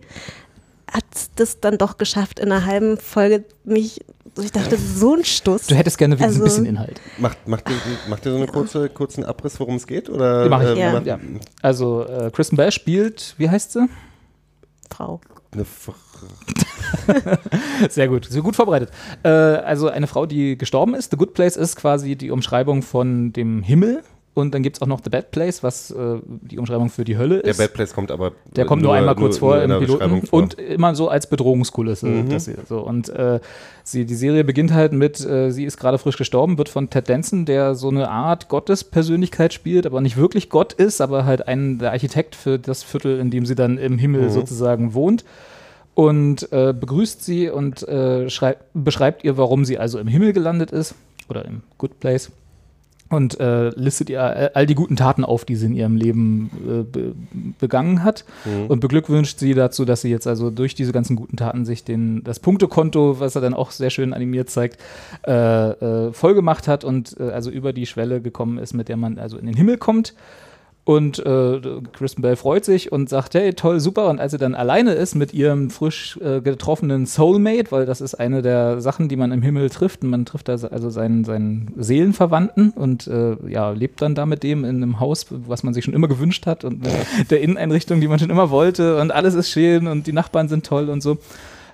hat 0.91 1.03
das 1.35 1.59
dann 1.59 1.77
doch 1.77 1.97
geschafft, 1.97 2.39
in 2.39 2.51
einer 2.51 2.65
halben 2.65 2.97
Folge 2.97 3.43
mich, 3.63 4.01
ich 4.41 4.51
dachte, 4.51 4.77
so 4.77 5.15
ein 5.15 5.25
Stuss. 5.25 5.67
Du 5.67 5.75
hättest 5.75 5.97
gerne 5.97 6.19
wenigstens 6.19 6.43
Also- 6.43 6.61
ein 6.61 6.63
bisschen 6.63 6.75
Inhalt. 6.75 7.01
Macht, 7.17 7.47
macht, 7.47 7.69
ihr, 7.69 7.75
macht 8.09 8.25
ihr 8.25 8.31
so 8.31 8.37
einen 8.37 8.47
kurze, 8.47 8.89
kurzen 8.89 9.23
Abriss, 9.23 9.59
worum 9.59 9.75
es 9.75 9.87
geht? 9.87 10.09
Oder, 10.09 10.47
mach 10.49 10.61
ich. 10.61 10.69
äh, 10.69 10.79
Ja. 10.79 10.99
Ja. 11.01 11.19
Also, 11.61 12.05
äh, 12.05 12.31
Kristen 12.31 12.55
Bell 12.55 12.71
spielt, 12.71 13.35
wie 13.37 13.49
heißt 13.49 13.73
sie? 13.73 13.87
Frau. 14.89 15.19
Eine 15.51 15.65
Sehr 17.89 18.07
gut, 18.07 18.25
so 18.29 18.41
gut 18.41 18.55
vorbereitet. 18.55 18.89
Äh, 19.23 19.29
also 19.29 19.89
eine 19.89 20.07
Frau, 20.07 20.25
die 20.25 20.57
gestorben 20.57 20.93
ist. 20.95 21.11
The 21.11 21.17
Good 21.17 21.33
Place 21.33 21.57
ist 21.57 21.75
quasi 21.75 22.15
die 22.15 22.31
Umschreibung 22.31 22.81
von 22.81 23.33
dem 23.33 23.61
Himmel 23.63 24.03
Und 24.37 24.53
dann 24.53 24.61
gibt 24.61 24.77
es 24.77 24.81
auch 24.83 24.87
noch 24.87 24.99
The 25.03 25.09
Bad 25.09 25.31
Place, 25.31 25.63
was 25.63 25.89
äh, 25.89 25.95
die 26.27 26.59
Umschreibung 26.59 26.89
für 26.89 27.03
die 27.03 27.17
Hölle 27.17 27.41
Der 27.41 27.51
ist. 27.51 27.57
Bad 27.57 27.73
Place 27.73 27.91
kommt 27.95 28.11
aber. 28.11 28.33
Der 28.55 28.65
kommt 28.65 28.83
nur, 28.83 28.93
einmal 28.93 29.15
kurz 29.15 29.39
vor 29.39 29.55
nur 29.55 29.63
im 29.63 29.69
der 29.71 29.77
Piloten 29.79 30.21
vor. 30.27 30.39
und 30.39 30.53
immer 30.59 30.93
so 30.93 31.09
als 31.09 31.27
Bedrohungskulisse. 31.27 32.05
Mhm. 32.05 32.29
Das, 32.29 32.47
so. 32.69 32.81
Und 32.81 33.09
äh, 33.09 33.39
sie, 33.83 34.05
die 34.05 34.13
Serie 34.13 34.43
beginnt 34.43 34.71
halt 34.73 34.93
mit, 34.93 35.19
äh, 35.25 35.49
sie 35.49 35.65
ist 35.65 35.77
gerade 35.77 35.97
frisch 35.97 36.17
gestorben, 36.17 36.59
wird 36.59 36.69
von 36.69 36.91
Ted 36.91 37.09
Danson, 37.09 37.45
der 37.45 37.73
so 37.73 37.89
eine 37.89 38.11
Art 38.11 38.47
Gottespersönlichkeit 38.47 39.53
spielt, 39.53 39.87
aber 39.87 40.01
nicht 40.01 40.17
wirklich 40.17 40.51
Gott 40.51 40.73
ist, 40.73 41.01
aber 41.01 41.25
halt 41.25 41.47
ein, 41.47 41.79
der 41.79 41.91
Architekt 41.93 42.35
für 42.35 42.59
das 42.59 42.83
Viertel, 42.83 43.19
in 43.19 43.31
dem 43.31 43.45
sie 43.47 43.55
dann 43.55 43.79
im 43.79 43.97
Himmel 43.97 44.21
Mhm. 44.25 44.29
sozusagen 44.29 44.93
wohnt. 44.93 45.25
Und 45.95 46.51
äh, 46.51 46.75
begrüßt 46.79 47.25
sie 47.25 47.49
und 47.49 47.81
äh, 47.87 48.29
schrei- 48.29 48.57
beschreibt 48.75 49.23
ihr, 49.23 49.35
warum 49.37 49.65
sie 49.65 49.79
also 49.79 49.97
im 49.97 50.07
Himmel 50.07 50.31
gelandet 50.31 50.69
ist 50.69 50.93
oder 51.27 51.43
im 51.45 51.63
Good 51.79 51.99
Place 51.99 52.29
und 53.09 53.39
äh, 53.39 53.69
listet 53.69 54.09
ihr 54.09 54.55
all 54.55 54.65
die 54.65 54.75
guten 54.75 54.95
Taten 54.95 55.23
auf, 55.23 55.45
die 55.45 55.55
sie 55.55 55.67
in 55.67 55.73
ihrem 55.73 55.95
Leben 55.95 56.49
äh, 56.67 56.83
be 56.83 57.15
begangen 57.59 58.03
hat 58.03 58.25
und 58.67 58.81
beglückwünscht 58.81 59.39
sie 59.39 59.53
dazu, 59.53 59.85
dass 59.85 60.01
sie 60.01 60.09
jetzt 60.09 60.27
also 60.27 60.51
durch 60.51 60.75
diese 60.75 60.91
ganzen 60.91 61.15
guten 61.15 61.37
Taten 61.37 61.65
sich 61.65 61.83
den, 61.83 62.23
das 62.23 62.39
Punktekonto, 62.39 63.19
was 63.19 63.35
er 63.35 63.41
dann 63.41 63.53
auch 63.53 63.71
sehr 63.71 63.89
schön 63.89 64.13
animiert 64.13 64.49
zeigt, 64.49 64.79
äh, 65.25 65.31
äh, 65.31 66.13
voll 66.13 66.33
gemacht 66.33 66.67
hat 66.67 66.83
und 66.83 67.15
äh, 67.19 67.23
also 67.23 67.49
über 67.49 67.73
die 67.73 67.85
Schwelle 67.85 68.21
gekommen 68.21 68.57
ist, 68.57 68.73
mit 68.73 68.89
der 68.89 68.97
man 68.97 69.17
also 69.17 69.37
in 69.37 69.45
den 69.45 69.55
Himmel 69.55 69.77
kommt. 69.77 70.13
Und 70.87 71.19
äh, 71.19 71.59
Kristen 71.91 72.21
Bell 72.21 72.37
freut 72.37 72.63
sich 72.63 72.93
und 72.93 73.09
sagt, 73.09 73.33
hey, 73.33 73.53
toll, 73.53 73.81
super. 73.81 74.07
Und 74.07 74.21
als 74.21 74.31
sie 74.31 74.37
dann 74.37 74.55
alleine 74.55 74.93
ist 74.93 75.15
mit 75.15 75.33
ihrem 75.33 75.69
frisch 75.69 76.17
äh, 76.23 76.39
getroffenen 76.39 77.05
Soulmate, 77.05 77.73
weil 77.73 77.85
das 77.85 77.99
ist 77.99 78.15
eine 78.15 78.41
der 78.41 78.79
Sachen, 78.79 79.09
die 79.09 79.17
man 79.17 79.33
im 79.33 79.41
Himmel 79.41 79.69
trifft, 79.69 80.03
und 80.03 80.11
man 80.11 80.23
trifft 80.23 80.47
da 80.47 80.53
also 80.53 80.89
seinen, 80.89 81.25
seinen 81.25 81.73
Seelenverwandten 81.75 82.69
und 82.69 83.05
äh, 83.07 83.35
ja, 83.49 83.71
lebt 83.71 84.01
dann 84.01 84.15
da 84.15 84.25
mit 84.25 84.43
dem 84.43 84.63
in 84.63 84.77
einem 84.77 85.01
Haus, 85.01 85.25
was 85.29 85.61
man 85.63 85.73
sich 85.73 85.83
schon 85.83 85.93
immer 85.93 86.07
gewünscht 86.07 86.45
hat 86.45 86.63
und 86.63 86.81
mit 86.81 86.93
der 87.31 87.41
Inneneinrichtung, 87.41 87.99
die 87.99 88.07
man 88.07 88.17
schon 88.19 88.29
immer 88.29 88.49
wollte 88.49 88.97
und 89.01 89.11
alles 89.11 89.33
ist 89.33 89.49
schön 89.49 89.87
und 89.87 90.07
die 90.07 90.13
Nachbarn 90.13 90.47
sind 90.47 90.65
toll 90.65 90.87
und 90.89 91.01
so. 91.03 91.17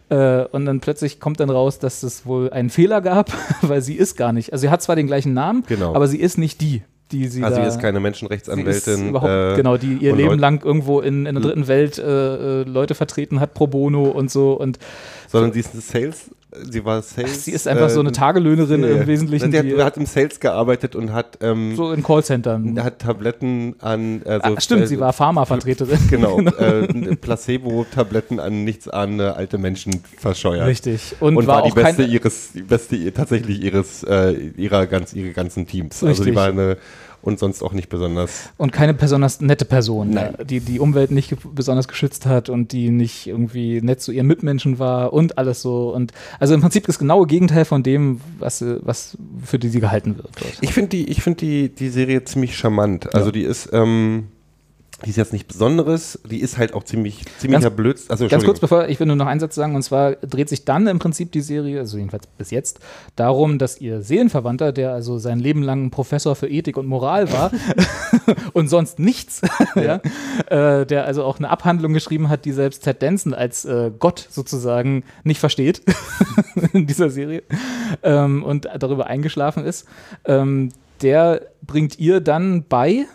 Äh, 0.09 0.45
und 0.45 0.65
dann 0.65 0.79
plötzlich 0.79 1.19
kommt 1.19 1.39
dann 1.39 1.51
raus, 1.51 1.77
dass 1.77 2.01
es 2.01 2.25
wohl 2.25 2.49
einen 2.49 2.71
Fehler 2.71 2.99
gab, 3.01 3.31
weil 3.61 3.83
sie 3.83 3.93
ist 3.93 4.17
gar 4.17 4.33
nicht. 4.33 4.53
Also 4.53 4.63
sie 4.63 4.69
hat 4.71 4.81
zwar 4.81 4.95
den 4.95 5.05
gleichen 5.05 5.35
Namen, 5.35 5.63
Genau. 5.67 5.93
aber 5.93 6.07
sie 6.07 6.17
ist 6.19 6.39
nicht 6.39 6.61
die, 6.61 6.81
die 7.13 7.27
sie 7.27 7.43
Also, 7.43 7.57
da 7.57 7.63
sie 7.63 7.69
ist 7.69 7.79
keine 7.81 7.99
Menschenrechtsanwältin. 7.99 8.93
ist 8.93 9.09
überhaupt, 9.09 9.31
äh, 9.31 9.55
genau, 9.55 9.77
die 9.77 9.93
ihr 10.01 10.15
Leben 10.15 10.31
Leut- 10.31 10.39
lang 10.39 10.63
irgendwo 10.65 10.99
in, 10.99 11.25
in 11.25 11.35
der 11.35 11.43
dritten 11.43 11.67
Welt 11.67 11.97
äh, 11.99 12.61
äh, 12.61 12.63
Leute 12.63 12.95
vertreten 12.95 13.39
hat, 13.39 13.53
pro 13.53 13.67
bono 13.67 14.03
und 14.05 14.31
so. 14.31 14.53
Und 14.53 14.79
Sondern 15.27 15.53
sie 15.53 15.59
ist 15.61 15.73
eine 15.73 15.81
Sales. 15.81 16.29
Sie 16.69 16.85
war 16.85 17.01
Sales. 17.01 17.45
sie 17.45 17.51
ist 17.51 17.67
einfach 17.67 17.89
so 17.89 17.99
eine 17.99 18.09
äh, 18.09 18.13
Tagelöhnerin 18.13 18.83
ja. 18.83 18.89
im 18.89 19.07
Wesentlichen, 19.07 19.51
Die 19.51 19.57
hat, 19.57 19.65
die 19.65 19.83
hat 19.83 19.97
im 19.97 20.05
Sales 20.05 20.39
gearbeitet 20.39 20.95
und 20.95 21.13
hat, 21.13 21.37
ähm, 21.41 21.75
so 21.75 21.91
in 21.91 22.03
Callcentern. 22.03 22.81
hat 22.83 22.99
Tabletten 22.99 23.75
an. 23.79 24.21
Also, 24.25 24.55
ah, 24.55 24.61
stimmt, 24.61 24.83
äh, 24.83 24.87
sie 24.87 24.99
war 24.99 25.13
Pharmavertreterin. 25.13 25.99
Genau, 26.09 26.39
äh, 26.59 27.15
Placebo-Tabletten 27.15 28.39
an 28.39 28.63
nichtsahnende 28.63 29.35
alte 29.35 29.57
Menschen 29.57 30.01
verscheuert. 30.17 30.67
Richtig. 30.67 31.15
Und, 31.19 31.37
Und, 31.37 31.47
war, 31.47 31.61
war, 31.61 31.63
die 31.63 31.71
beste 31.71 32.03
ihres, 32.03 32.51
die 32.53 32.61
beste 32.61 33.13
tatsächlich 33.13 33.61
ihres, 33.61 34.03
äh, 34.03 34.33
ihrer 34.57 34.85
ganz, 34.85 35.13
ihre 35.13 35.31
ganzen 35.31 35.65
Teams. 35.65 36.03
Also 36.03 36.23
die 36.23 36.29
Richtig. 36.29 36.35
war 36.35 36.49
eine 36.49 36.77
und 37.23 37.39
sonst 37.39 37.63
auch 37.63 37.73
nicht 37.73 37.89
besonders. 37.89 38.49
und 38.57 38.71
keine 38.71 38.93
besonders 38.93 39.41
nette 39.41 39.65
Person, 39.65 40.11
Nein. 40.11 40.35
äh, 40.37 40.45
die 40.45 40.59
die 40.59 40.79
Umwelt 40.79 41.09
nicht 41.09 41.35
besonders 41.55 41.87
geschützt 41.87 42.25
hat 42.25 42.49
und 42.49 42.71
die 42.71 42.91
nicht 42.91 43.27
irgendwie 43.27 43.81
nett 43.81 44.01
zu 44.01 44.11
ihren 44.11 44.27
Mitmenschen 44.27 44.77
war 44.77 45.13
und 45.13 45.37
alles 45.37 45.61
so. 45.61 45.93
Und 45.93 46.11
also 46.39 46.53
im 46.53 46.61
Prinzip 46.61 46.85
das 46.85 46.99
genaue 46.99 47.25
Gegenteil 47.25 47.65
von 47.65 47.81
dem, 47.81 48.21
was, 48.39 48.63
was 48.81 49.17
für 49.43 49.57
die 49.57 49.69
sie 49.69 49.79
gehalten 49.79 50.17
wird. 50.17 50.29
Ich 50.61 50.73
finde 50.73 50.89
die, 50.89 51.09
ich 51.09 51.21
finde 51.23 51.37
die, 51.39 51.69
die 51.69 51.89
Serie 51.89 52.23
ziemlich 52.25 52.57
charmant. 52.57 53.13
Also 53.15 53.31
die 53.31 53.43
ist, 53.43 53.69
ähm, 53.71 54.27
die 55.05 55.09
ist 55.09 55.17
jetzt 55.17 55.33
nicht 55.33 55.47
Besonderes, 55.47 56.19
die 56.29 56.39
ist 56.39 56.57
halt 56.57 56.73
auch 56.73 56.83
ziemlich, 56.83 57.23
ziemlicher 57.37 57.63
Ganz- 57.63 57.75
Blödsinn. 57.75 58.11
Also, 58.11 58.27
Ganz 58.27 58.43
kurz, 58.43 58.59
bevor 58.59 58.87
ich 58.87 58.99
will 58.99 59.07
nur 59.07 59.15
noch 59.15 59.27
einen 59.27 59.39
Satz 59.39 59.55
sagen, 59.55 59.75
und 59.75 59.83
zwar 59.83 60.13
dreht 60.13 60.49
sich 60.49 60.65
dann 60.65 60.87
im 60.87 60.99
Prinzip 60.99 61.31
die 61.31 61.41
Serie, 61.41 61.79
also 61.79 61.97
jedenfalls 61.97 62.27
bis 62.27 62.51
jetzt, 62.51 62.79
darum, 63.15 63.59
dass 63.59 63.79
ihr 63.81 64.01
Seelenverwandter, 64.01 64.71
der 64.71 64.93
also 64.93 65.17
sein 65.17 65.39
Leben 65.39 65.61
lang 65.61 65.91
Professor 65.91 66.35
für 66.35 66.47
Ethik 66.47 66.77
und 66.77 66.87
Moral 66.87 67.31
war 67.31 67.51
und 68.53 68.69
sonst 68.69 68.99
nichts, 68.99 69.41
ja. 69.75 70.01
äh, 70.47 70.85
der 70.85 71.05
also 71.05 71.23
auch 71.23 71.37
eine 71.37 71.49
Abhandlung 71.49 71.93
geschrieben 71.93 72.29
hat, 72.29 72.45
die 72.45 72.51
selbst 72.51 72.83
Ted 72.83 73.01
Danson 73.01 73.33
als 73.33 73.65
äh, 73.65 73.91
Gott 73.97 74.27
sozusagen 74.29 75.03
nicht 75.23 75.39
versteht 75.39 75.81
in 76.73 76.87
dieser 76.87 77.09
Serie 77.09 77.43
ähm, 78.03 78.43
und 78.43 78.67
darüber 78.77 79.07
eingeschlafen 79.07 79.65
ist, 79.65 79.85
ähm, 80.25 80.69
der 81.01 81.41
bringt 81.61 81.99
ihr 81.99 82.21
dann 82.21 82.63
bei, 82.63 83.05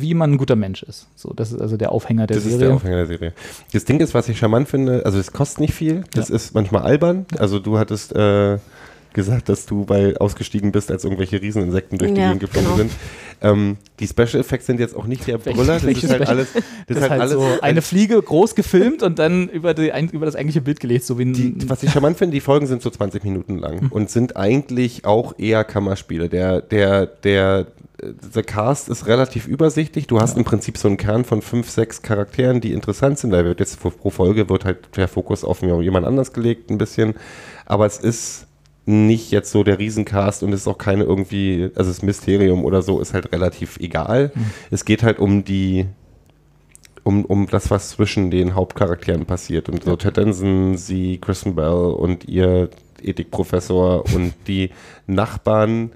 wie 0.00 0.14
man 0.14 0.32
ein 0.32 0.36
guter 0.38 0.56
Mensch 0.56 0.82
ist. 0.82 1.06
So, 1.16 1.32
das 1.34 1.52
ist 1.52 1.60
also 1.60 1.76
der 1.76 1.92
Aufhänger 1.92 2.26
der 2.26 2.36
Das 2.36 2.44
ist 2.44 2.52
Serie. 2.52 2.66
der 2.66 2.74
Aufhänger 2.76 2.96
der 2.96 3.06
Serie. 3.06 3.32
Das 3.72 3.84
Ding 3.84 4.00
ist, 4.00 4.14
was 4.14 4.28
ich 4.28 4.38
charmant 4.38 4.68
finde, 4.68 5.04
also 5.06 5.18
es 5.18 5.32
kostet 5.32 5.60
nicht 5.60 5.74
viel, 5.74 6.04
das 6.14 6.30
ist 6.30 6.54
manchmal 6.54 6.82
albern. 6.82 7.26
Also 7.38 7.58
du 7.58 7.78
hattest 7.78 8.14
äh, 8.14 8.58
gesagt, 9.14 9.48
dass 9.48 9.64
du 9.66 9.84
bei 9.86 10.16
ausgestiegen 10.18 10.70
bist, 10.72 10.90
als 10.90 11.04
irgendwelche 11.04 11.40
Rieseninsekten 11.40 11.96
durch 11.98 12.12
die 12.12 12.20
Ja, 12.20 12.26
Gegend 12.32 12.40
geflogen 12.42 12.64
genau. 12.66 12.76
sind. 12.76 12.92
Ähm, 13.40 13.76
die 14.00 14.06
Special 14.06 14.40
Effects 14.40 14.66
sind 14.66 14.80
jetzt 14.80 14.94
auch 14.96 15.06
nicht 15.06 15.26
der 15.26 15.38
Brüller, 15.38 15.80
das 15.80 15.84
ist 15.84 16.10
halt 16.10 16.28
alles, 16.28 16.52
das 16.52 16.62
Das 16.86 16.96
ist 16.98 17.02
ist 17.04 17.10
halt 17.10 17.20
alles 17.20 17.32
so 17.32 17.46
eine 17.62 17.82
Fliege 17.82 18.20
groß 18.20 18.54
gefilmt 18.54 19.02
und 19.02 19.18
dann 19.18 19.48
über, 19.48 19.72
die, 19.74 19.92
ein- 19.92 20.08
über 20.10 20.26
das 20.26 20.36
eigentliche 20.36 20.60
Bild 20.60 20.80
gelegt, 20.80 21.04
so 21.04 21.18
wie 21.18 21.24
ein. 21.24 21.32
Die, 21.32 21.68
was 21.68 21.82
ich 21.82 21.90
charmant 21.90 22.16
finde, 22.18 22.34
die 22.34 22.40
Folgen 22.40 22.66
sind 22.66 22.82
so 22.82 22.90
20 22.90 23.24
Minuten 23.24 23.58
lang 23.58 23.88
und 23.90 24.10
sind 24.10 24.36
eigentlich 24.36 25.04
auch 25.04 25.38
eher 25.38 25.64
Kammerspiele. 25.64 26.28
Der, 26.28 26.60
der, 26.60 27.06
der, 27.06 27.66
the 28.32 28.42
Cast 28.42 28.88
ist 28.88 29.06
relativ 29.06 29.46
übersichtlich. 29.46 30.06
Du 30.06 30.20
hast 30.20 30.36
im 30.36 30.44
Prinzip 30.44 30.76
so 30.78 30.88
einen 30.88 30.96
Kern 30.96 31.24
von 31.24 31.40
fünf, 31.42 31.70
sechs 31.70 32.02
Charakteren, 32.02 32.60
die 32.60 32.72
interessant 32.72 33.18
sind. 33.18 33.30
Da 33.30 33.44
wird 33.44 33.60
jetzt 33.60 33.80
pro- 33.80 33.90
pro 33.90 34.10
Folge 34.10 34.48
wird 34.48 34.64
halt 34.64 34.96
der 34.96 35.08
Fokus 35.08 35.44
auf 35.44 35.62
jemand 35.62 36.06
anders 36.06 36.32
gelegt, 36.32 36.70
ein 36.70 36.78
bisschen. 36.78 37.14
Aber 37.66 37.86
es 37.86 37.98
ist 37.98 38.43
nicht 38.86 39.30
jetzt 39.30 39.50
so 39.50 39.64
der 39.64 39.78
Riesencast 39.78 40.42
und 40.42 40.52
es 40.52 40.60
ist 40.60 40.68
auch 40.68 40.78
keine 40.78 41.04
irgendwie, 41.04 41.70
also 41.74 41.90
das 41.90 42.02
Mysterium 42.02 42.64
oder 42.64 42.82
so 42.82 43.00
ist 43.00 43.14
halt 43.14 43.32
relativ 43.32 43.78
egal. 43.78 44.32
Es 44.70 44.84
geht 44.84 45.02
halt 45.02 45.18
um 45.18 45.44
die, 45.44 45.86
um, 47.02 47.24
um 47.24 47.46
das, 47.48 47.70
was 47.70 47.90
zwischen 47.90 48.30
den 48.30 48.54
Hauptcharakteren 48.54 49.24
passiert. 49.24 49.68
Und 49.68 49.84
so 49.84 49.96
Ted 49.96 50.16
Danson, 50.16 50.76
sie, 50.76 51.18
Kristen 51.18 51.54
Bell 51.54 51.94
und 51.96 52.28
ihr 52.28 52.68
Ethikprofessor 53.02 54.04
und 54.14 54.34
die 54.46 54.70
Nachbarn, 55.06 55.90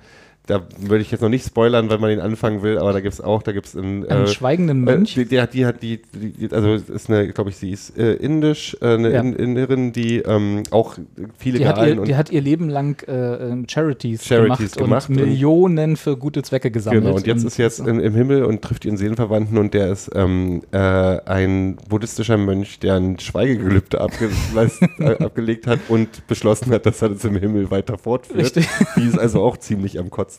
da 0.49 0.63
würde 0.81 1.03
ich 1.03 1.11
jetzt 1.11 1.21
noch 1.21 1.29
nicht 1.29 1.47
spoilern, 1.47 1.89
wenn 1.91 2.01
man 2.01 2.11
den 2.11 2.21
anfangen 2.21 2.63
will, 2.63 2.79
aber 2.79 2.93
da 2.93 3.01
gibt 3.01 3.13
es 3.15 3.21
auch, 3.21 3.43
da 3.43 3.53
gibt 3.53 3.67
es 3.67 3.77
einen, 3.77 4.05
Einen 4.09 4.27
schweigenden 4.27 4.81
Mönch? 4.81 5.17
Äh, 5.17 5.25
die, 5.27 5.41
hat- 5.41 5.55
die 5.55 5.65
hat 5.67 5.83
die, 5.83 6.01
die, 6.13 6.49
also 6.53 6.75
ist 6.75 7.09
eine, 7.11 7.29
glaube 7.29 7.51
ich, 7.51 7.57
sie 7.57 7.71
ist 7.71 7.97
äh, 7.97 8.15
indisch, 8.15 8.77
äh, 8.81 8.95
eine 8.95 9.13
Ja. 9.13 9.21
In- 9.21 9.35
Inderin, 9.35 9.93
die 9.93 10.17
ähm, 10.19 10.63
auch 10.71 10.97
viele 11.39 11.59
die, 11.59 11.67
hat 11.69 11.87
ihr, 11.87 12.01
und 12.01 12.09
die 12.09 12.17
hat 12.17 12.31
ihr 12.33 12.41
Leben 12.41 12.69
lang 12.69 13.03
äh, 13.07 13.13
ähm, 13.13 13.67
Charities, 13.69 14.25
Charities 14.25 14.73
gemacht, 14.73 15.07
gemacht 15.07 15.11
und 15.11 15.17
und- 15.19 15.25
Millionen 15.27 15.97
für 15.97 16.17
gute 16.17 16.43
Zwecke 16.43 16.71
gesammelt. 16.71 17.05
Genau, 17.05 17.17
und 17.17 17.27
jetzt 17.27 17.45
ist 17.45 17.57
jetzt 17.59 17.81
im, 17.81 18.01
im 18.01 18.15
Himmel 18.15 18.45
und 18.45 18.63
trifft 18.63 18.85
ihren 18.85 18.97
Seelenverwandten 18.97 19.59
und 19.59 19.75
der 19.75 19.93
ist 19.93 20.11
ähm, 20.15 20.63
äh, 20.73 20.79
ein 20.79 21.77
buddhistischer 21.89 22.39
Mönch, 22.39 22.79
der 22.81 22.95
ein 22.95 23.19
Schweigegelübde 23.19 24.01
abge 24.01 24.31
äh, 24.99 25.23
abgelegt 25.23 25.67
hat 25.67 25.79
und 25.89 26.27
beschlossen 26.27 26.71
hat, 26.73 26.87
dass 26.87 27.03
er 27.03 27.11
das 27.11 27.25
im 27.25 27.37
Himmel 27.37 27.71
weiter 27.71 27.99
fortführt. 27.99 28.39
Richtig. 28.41 28.67
Die 28.97 29.07
ist 29.09 29.19
also 29.19 29.43
auch 29.43 29.57
ziemlich 29.59 29.99
am 29.99 30.09
Kotzen. 30.09 30.38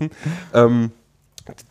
Ähm, 0.53 0.91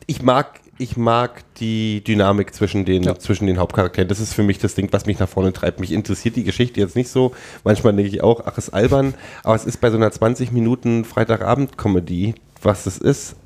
ich 0.06 0.22
mag, 0.22 0.60
ich 0.78 0.96
mag 0.96 1.42
die 1.56 2.02
Dynamik 2.02 2.54
zwischen 2.54 2.84
den, 2.84 3.02
Ja. 3.02 3.18
zwischen 3.18 3.46
den 3.46 3.58
Hauptcharakteren. 3.58 4.08
Das 4.08 4.20
ist 4.20 4.34
für 4.34 4.42
mich 4.42 4.58
das 4.58 4.74
Ding, 4.74 4.88
was 4.92 5.06
mich 5.06 5.18
nach 5.18 5.28
vorne 5.28 5.52
treibt. 5.52 5.80
Mich 5.80 5.92
interessiert 5.92 6.36
die 6.36 6.44
Geschichte 6.44 6.80
jetzt 6.80 6.96
nicht 6.96 7.08
so. 7.08 7.32
Manchmal 7.64 7.94
denke 7.94 8.10
ich 8.10 8.22
auch, 8.22 8.42
ach, 8.44 8.58
ist 8.58 8.70
albern. 8.70 9.14
Aber 9.44 9.54
es 9.54 9.64
ist 9.64 9.80
bei 9.80 9.90
so 9.90 9.96
einer 9.96 10.10
20 10.10 10.52
Minuten 10.52 11.04
Freitagabend-Comedy, 11.04 12.34
was 12.62 12.86
es 12.86 12.98
ist, 12.98 13.36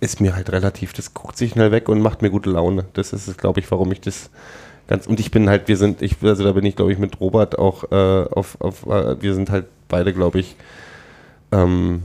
ist 0.00 0.20
mir 0.20 0.34
halt 0.34 0.50
relativ, 0.52 0.92
das 0.92 1.14
guckt 1.14 1.36
sich 1.36 1.52
schnell 1.52 1.70
weg 1.72 1.88
und 1.88 2.00
macht 2.00 2.20
mir 2.22 2.30
gute 2.30 2.50
Laune. 2.50 2.86
Das 2.94 3.12
ist, 3.12 3.38
glaube 3.38 3.60
ich, 3.60 3.70
warum 3.70 3.90
ich 3.92 4.00
das 4.00 4.30
ganz, 4.86 5.06
und 5.06 5.20
ich 5.20 5.30
bin 5.30 5.48
halt, 5.48 5.68
wir 5.68 5.76
sind, 5.76 6.02
ich, 6.02 6.16
also 6.22 6.44
da 6.44 6.52
bin 6.52 6.64
ich, 6.66 6.76
glaube 6.76 6.92
ich, 6.92 6.98
mit 6.98 7.20
Robert 7.20 7.58
auch 7.58 7.90
äh, 7.90 8.26
auf, 8.30 8.60
auf 8.60 8.86
äh, 8.86 9.20
wir 9.22 9.34
sind 9.34 9.50
halt 9.50 9.66
beide, 9.88 10.12
glaube 10.12 10.40
ich, 10.40 10.56
ähm, 11.52 12.02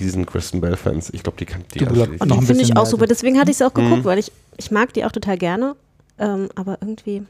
riesen 0.00 0.26
Kristen 0.26 0.60
Bell-Fans. 0.60 1.10
Ich 1.12 1.22
glaube, 1.22 1.38
die 1.38 1.46
kann 1.46 1.64
die. 1.74 1.80
Die 1.80 1.86
ein 1.86 2.42
finde 2.42 2.62
ich 2.62 2.76
auch 2.76 2.86
super. 2.86 3.06
Deswegen 3.06 3.38
hatte 3.38 3.50
ich 3.50 3.56
sie 3.58 3.66
auch 3.66 3.74
geguckt, 3.74 3.98
Mhm. 4.00 4.04
weil 4.04 4.18
ich, 4.18 4.32
ich 4.56 4.70
mag 4.70 4.92
die 4.92 5.04
auch 5.04 5.12
total 5.12 5.36
gerne. 5.38 5.76
Ähm, 6.18 6.48
aber 6.54 6.78
irgendwie, 6.80 7.24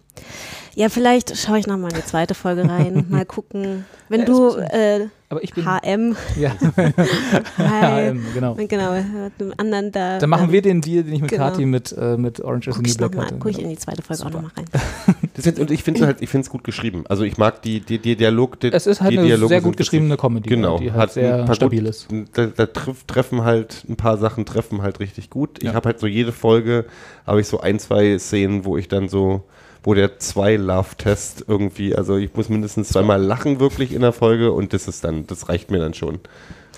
ja, 0.77 0.89
vielleicht 0.89 1.37
schaue 1.37 1.59
ich 1.59 1.67
nochmal 1.67 1.91
in 1.91 1.97
die 1.99 2.05
zweite 2.05 2.35
Folge 2.35 2.69
rein, 2.69 3.07
mal 3.11 3.25
gucken. 3.27 3.85
Wenn 4.09 4.21
Ja, 4.21 4.27
du 4.27 4.51
äh, 4.59 5.09
Aber 5.29 5.43
ich 5.43 5.53
bin. 5.53 5.65
HM. 5.65 6.17
Ja. 6.39 6.51
HM, 7.59 8.21
genau. 8.33 8.55
Genau, 8.55 8.93
mit 8.95 9.41
dem 9.41 9.53
anderen 9.57 9.91
da. 9.91 10.19
Dann 10.19 10.31
machen 10.31 10.47
ähm, 10.47 10.53
wir 10.53 10.63
den 10.63 10.81
Deal, 10.81 11.03
den 11.03 11.15
ich 11.15 11.21
mit 11.21 11.31
genau. 11.31 11.45
Kati 11.51 11.67
mit, 11.67 11.93
äh, 11.99 12.17
mit 12.17 12.41
Orange 12.41 12.69
is 12.69 12.77
the 12.77 12.83
New 12.83 12.89
ich, 12.89 12.97
Black 12.97 13.17
hatte. 13.17 13.37
guck 13.39 13.51
ich 13.51 13.61
in 13.61 13.69
die 13.69 13.77
zweite 13.77 14.03
Folge 14.03 14.23
auch 14.23 14.31
Super. 14.31 14.43
nochmal 14.43 14.53
rein. 14.57 15.17
Das 15.37 15.45
ist, 15.45 15.59
und 15.59 15.71
ich 15.71 15.83
finde 15.83 16.07
halt, 16.07 16.23
ich 16.23 16.31
finde 16.31 16.47
es 16.47 16.51
gut 16.51 16.65
geschrieben. 16.65 17.05
Also 17.09 17.25
ich 17.25 17.37
mag 17.37 17.61
die, 17.61 17.81
die, 17.81 17.99
die 17.99 18.17
Dialog. 18.17 18.59
Die, 18.61 18.73
Es 18.73 18.87
ist 18.87 19.03
halt 19.03 19.13
die 19.13 19.19
eine 19.19 19.27
Dialoge 19.27 19.49
sehr 19.49 19.61
gut 19.61 19.77
geschriebene 19.77 20.17
Comedy, 20.17 20.49
Genau, 20.49 20.79
die 20.79 20.93
halt 20.93 21.01
hat 21.03 21.13
sehr 21.13 21.41
ein 21.41 21.45
paar 21.45 21.55
stabil 21.55 21.81
gut, 21.81 21.91
ist. 21.91 22.09
Da, 22.33 22.47
da 22.47 22.65
treff, 22.67 23.05
treffen 23.05 23.45
halt 23.45 23.85
ein 23.87 23.97
paar 23.97 24.17
Sachen 24.17 24.47
treffen 24.47 24.81
halt 24.81 24.99
richtig 24.99 25.29
gut. 25.29 25.59
Ich 25.59 25.65
Ja. 25.65 25.75
habe 25.75 25.89
halt 25.91 26.01
so 26.01 26.07
jede 26.07 26.33
Folge 26.33 26.87
habe 27.27 27.43
ich 27.43 27.49
so 27.49 27.61
ein 27.61 27.79
zwei 27.79 28.19
Szenen, 28.19 28.65
wo 28.65 28.79
ich 28.79 28.89
dann 28.89 29.11
so 29.11 29.45
wo 29.87 29.95
der 29.95 30.19
zwei 30.19 30.57
Love 30.57 30.97
Test 30.99 31.45
irgendwie, 31.49 31.95
also 31.97 32.17
ich 32.17 32.35
muss 32.35 32.51
mindestens 32.51 32.89
zweimal 32.89 33.23
lachen 33.23 33.61
wirklich 33.61 33.93
in 33.95 34.03
der 34.03 34.13
Folge 34.13 34.53
und 34.53 34.75
das 34.75 34.89
ist 34.89 35.03
dann, 35.05 35.27
das 35.27 35.49
reicht 35.49 35.71
mir 35.71 35.79
dann 35.79 35.95
schon. 35.95 36.21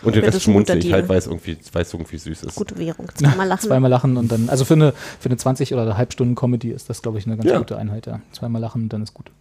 Und 0.02 0.14
den 0.14 0.20
Ja, 0.22 0.26
das 0.26 0.36
Rest 0.36 0.44
schmunzel 0.44 0.78
ich 0.78 0.92
halt, 0.92 1.08
weil 1.08 1.18
es 1.18 1.26
irgendwie, 1.26 1.56
weil 1.72 1.82
es 1.82 1.92
irgendwie 1.92 2.18
süß 2.18 2.44
ist. 2.44 2.54
Gute 2.54 2.78
Währung. 2.78 3.08
Zweimal 3.16 3.48
lachen. 3.48 3.60
Zweimal 3.68 3.90
lachen 3.90 4.16
und 4.16 4.30
dann, 4.30 4.48
also 4.48 4.64
für 4.64 4.74
eine, 4.74 4.92
für 5.18 5.28
eine 5.28 5.36
20 5.36 5.72
oder 5.74 5.96
Halbstunden 5.96 6.36
Comedy 6.36 6.70
ist 6.70 6.88
das, 6.88 7.02
glaube 7.02 7.18
ich, 7.18 7.26
eine 7.26 7.36
ganz 7.36 7.50
Ja. 7.50 7.58
gute 7.58 7.76
Einheit. 7.76 8.06
Ja. 8.06 8.20
Zweimal 8.30 8.60
lachen 8.62 8.82
und 8.84 8.92
dann 8.92 9.02
ist 9.02 9.14
gut. 9.14 9.32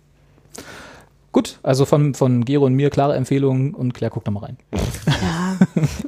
Gut, 1.33 1.59
also 1.61 1.85
von, 1.85 2.15
von 2.15 2.45
Gero 2.45 2.65
und 2.65 2.73
mir 2.73 2.89
klare 2.89 3.15
Empfehlung 3.15 3.75
und 3.75 3.93
Claire 3.93 4.11
guckt 4.11 4.25
da 4.27 4.31
mal 4.31 4.45
rein. 4.45 4.57
Ja. 4.73 5.57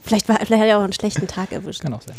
vielleicht, 0.01 0.28
war, 0.30 0.38
vielleicht 0.38 0.62
hat 0.63 0.68
er 0.70 0.80
auch 0.80 0.84
einen 0.84 0.94
schlechten 0.94 1.28
Tag 1.28 1.51
erwischt. 1.51 1.82
Kann 1.82 1.94
auch 1.94 2.01
sein. 2.01 2.16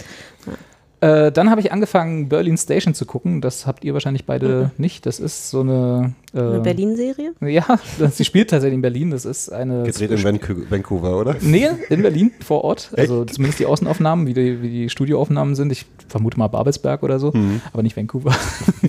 Äh, 1.03 1.33
dann 1.33 1.49
habe 1.51 1.63
ich 1.63 1.73
angefangen, 1.73 2.29
Berlin 2.29 2.59
Station 2.59 2.93
zu 2.93 3.07
gucken. 3.07 3.41
Das 3.41 3.67
habt 3.67 3.85
ihr 3.85 3.95
wahrscheinlich 3.95 4.27
beide 4.27 4.71
nicht. 4.77 5.07
Das 5.07 5.19
ist 5.19 5.51
so 5.51 5.61
eine. 5.61 6.13
Äh, 6.35 6.39
Eine 6.41 6.61
Berlin-Serie? 6.61 7.33
Ja, 7.41 7.65
das- 7.99 8.17
sie 8.19 8.25
spielt 8.27 8.51
tatsächlich 8.51 8.75
in 8.75 8.83
Berlin. 8.83 9.11
Das 9.11 9.25
ist 9.25 9.51
eine. 9.51 9.85
Gedreht 9.85 10.11
in 10.11 10.19
Vancou- 10.19 10.71
Vancouver, 10.71 11.17
oder? 11.19 11.37
Nee, 11.41 11.69
in 11.89 12.03
Berlin 12.03 12.33
vor 12.45 12.65
Ort. 12.65 12.91
Also 12.97 13.25
zumindest 13.25 13.61
die 13.61 13.67
Außenaufnahmen, 13.67 14.27
wie 14.27 14.35
die, 14.35 14.61
wie 14.61 14.69
die 14.69 14.91
Studioaufnahmen 14.91 15.55
sind. 15.55 15.73
Ich 15.73 15.87
vermute 16.09 16.39
mal 16.39 16.49
Babelsberg 16.49 17.03
oder 17.03 17.19
so, 17.19 17.33
aber 17.73 17.83
nicht 17.83 17.97
Vancouver. 17.97 18.31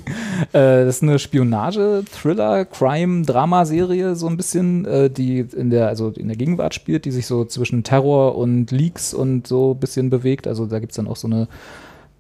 äh, 0.53 0.85
das 0.85 0.97
ist 0.97 1.03
eine 1.03 1.17
Spionage, 1.17 2.03
Thriller, 2.11 2.65
Crime, 2.65 3.23
Dramaserie 3.25 4.15
so 4.15 4.27
ein 4.27 4.35
bisschen, 4.37 4.85
äh, 4.85 5.09
die 5.09 5.39
in 5.55 5.69
der, 5.69 5.87
also 5.87 6.09
in 6.09 6.27
der 6.27 6.35
Gegenwart 6.37 6.73
spielt, 6.73 7.05
die 7.05 7.11
sich 7.11 7.25
so 7.25 7.45
zwischen 7.45 7.83
Terror 7.83 8.37
und 8.37 8.71
Leaks 8.71 9.13
und 9.13 9.47
so 9.47 9.71
ein 9.73 9.79
bisschen 9.79 10.09
bewegt. 10.09 10.47
Also 10.47 10.65
da 10.65 10.79
gibt 10.79 10.91
es 10.91 10.95
dann 10.97 11.07
auch 11.07 11.15
so 11.15 11.27
eine 11.27 11.47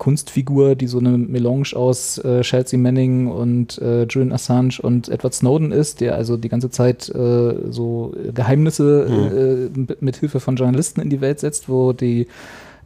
Kunstfigur, 0.01 0.73
die 0.73 0.87
so 0.87 0.97
eine 0.97 1.15
Melange 1.15 1.75
aus 1.75 2.17
äh, 2.17 2.41
Chelsea 2.41 2.79
Manning 2.79 3.27
und 3.27 3.77
äh, 3.77 4.05
Julian 4.05 4.31
Assange 4.31 4.79
und 4.81 5.09
Edward 5.09 5.35
Snowden 5.35 5.71
ist, 5.71 6.01
der 6.01 6.15
also 6.15 6.37
die 6.37 6.49
ganze 6.49 6.71
Zeit 6.71 7.07
äh, 7.09 7.53
so 7.69 8.11
Geheimnisse 8.33 9.69
äh, 9.75 9.95
mit- 9.99 10.15
Hilfe 10.15 10.39
von 10.39 10.55
Journalisten 10.55 11.01
in 11.01 11.11
die 11.11 11.21
Welt 11.21 11.39
setzt, 11.39 11.69
wo 11.69 11.93
die 11.93 12.27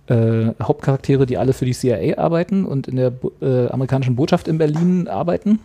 äh, 0.08 0.48
Hauptcharaktere, 0.62 1.26
die 1.26 1.38
alle 1.38 1.54
für 1.54 1.64
die 1.64 1.72
CIA 1.72 2.18
arbeiten 2.18 2.66
und 2.66 2.90
in 2.90 2.98
der 2.98 3.14
äh, 3.42 3.68
amerikanischen 3.68 4.18
Botschaft 4.18 4.50
in 4.50 4.58
Berlin 4.58 5.08
arbeiten, 5.08 5.60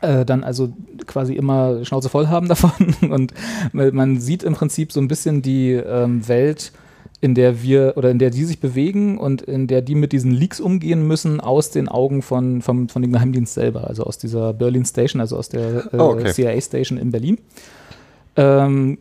dann 0.00 0.42
also 0.42 0.72
quasi 1.06 1.34
immer 1.34 1.84
Schnauze 1.84 2.08
voll 2.08 2.26
haben 2.26 2.48
davon. 2.54 2.72
Und 3.08 3.34
man 3.72 4.18
sieht 4.18 4.42
im 4.42 4.54
Prinzip 4.54 4.90
so 4.90 5.00
ein 5.00 5.06
bisschen 5.06 5.42
die 5.42 5.72
ähm, 5.74 6.26
Welt, 6.26 6.72
in 7.22 7.36
der 7.36 7.62
wir 7.62 7.94
oder 7.96 8.10
in 8.10 8.18
der 8.18 8.30
die 8.30 8.44
sich 8.44 8.58
bewegen 8.58 9.16
und 9.16 9.42
in 9.42 9.68
der 9.68 9.80
die 9.80 9.94
mit 9.94 10.10
diesen 10.12 10.32
Leaks 10.32 10.60
umgehen 10.60 11.06
müssen, 11.06 11.40
aus 11.40 11.70
den 11.70 11.88
Augen 11.88 12.20
von, 12.20 12.60
vom, 12.62 12.88
von 12.88 13.00
dem 13.00 13.12
Geheimdienst 13.12 13.54
selber, 13.54 13.86
also 13.86 14.02
aus 14.02 14.18
dieser 14.18 14.52
Berlin 14.52 14.84
Station, 14.84 15.20
also 15.20 15.36
aus 15.36 15.48
der 15.48 15.86
äh, 15.92 15.98
Oh, 15.98 16.10
okay. 16.10 16.32
CIA 16.32 16.60
Station 16.60 16.98
in 16.98 17.12
Berlin. 17.12 17.38
Ähm, 18.34 18.98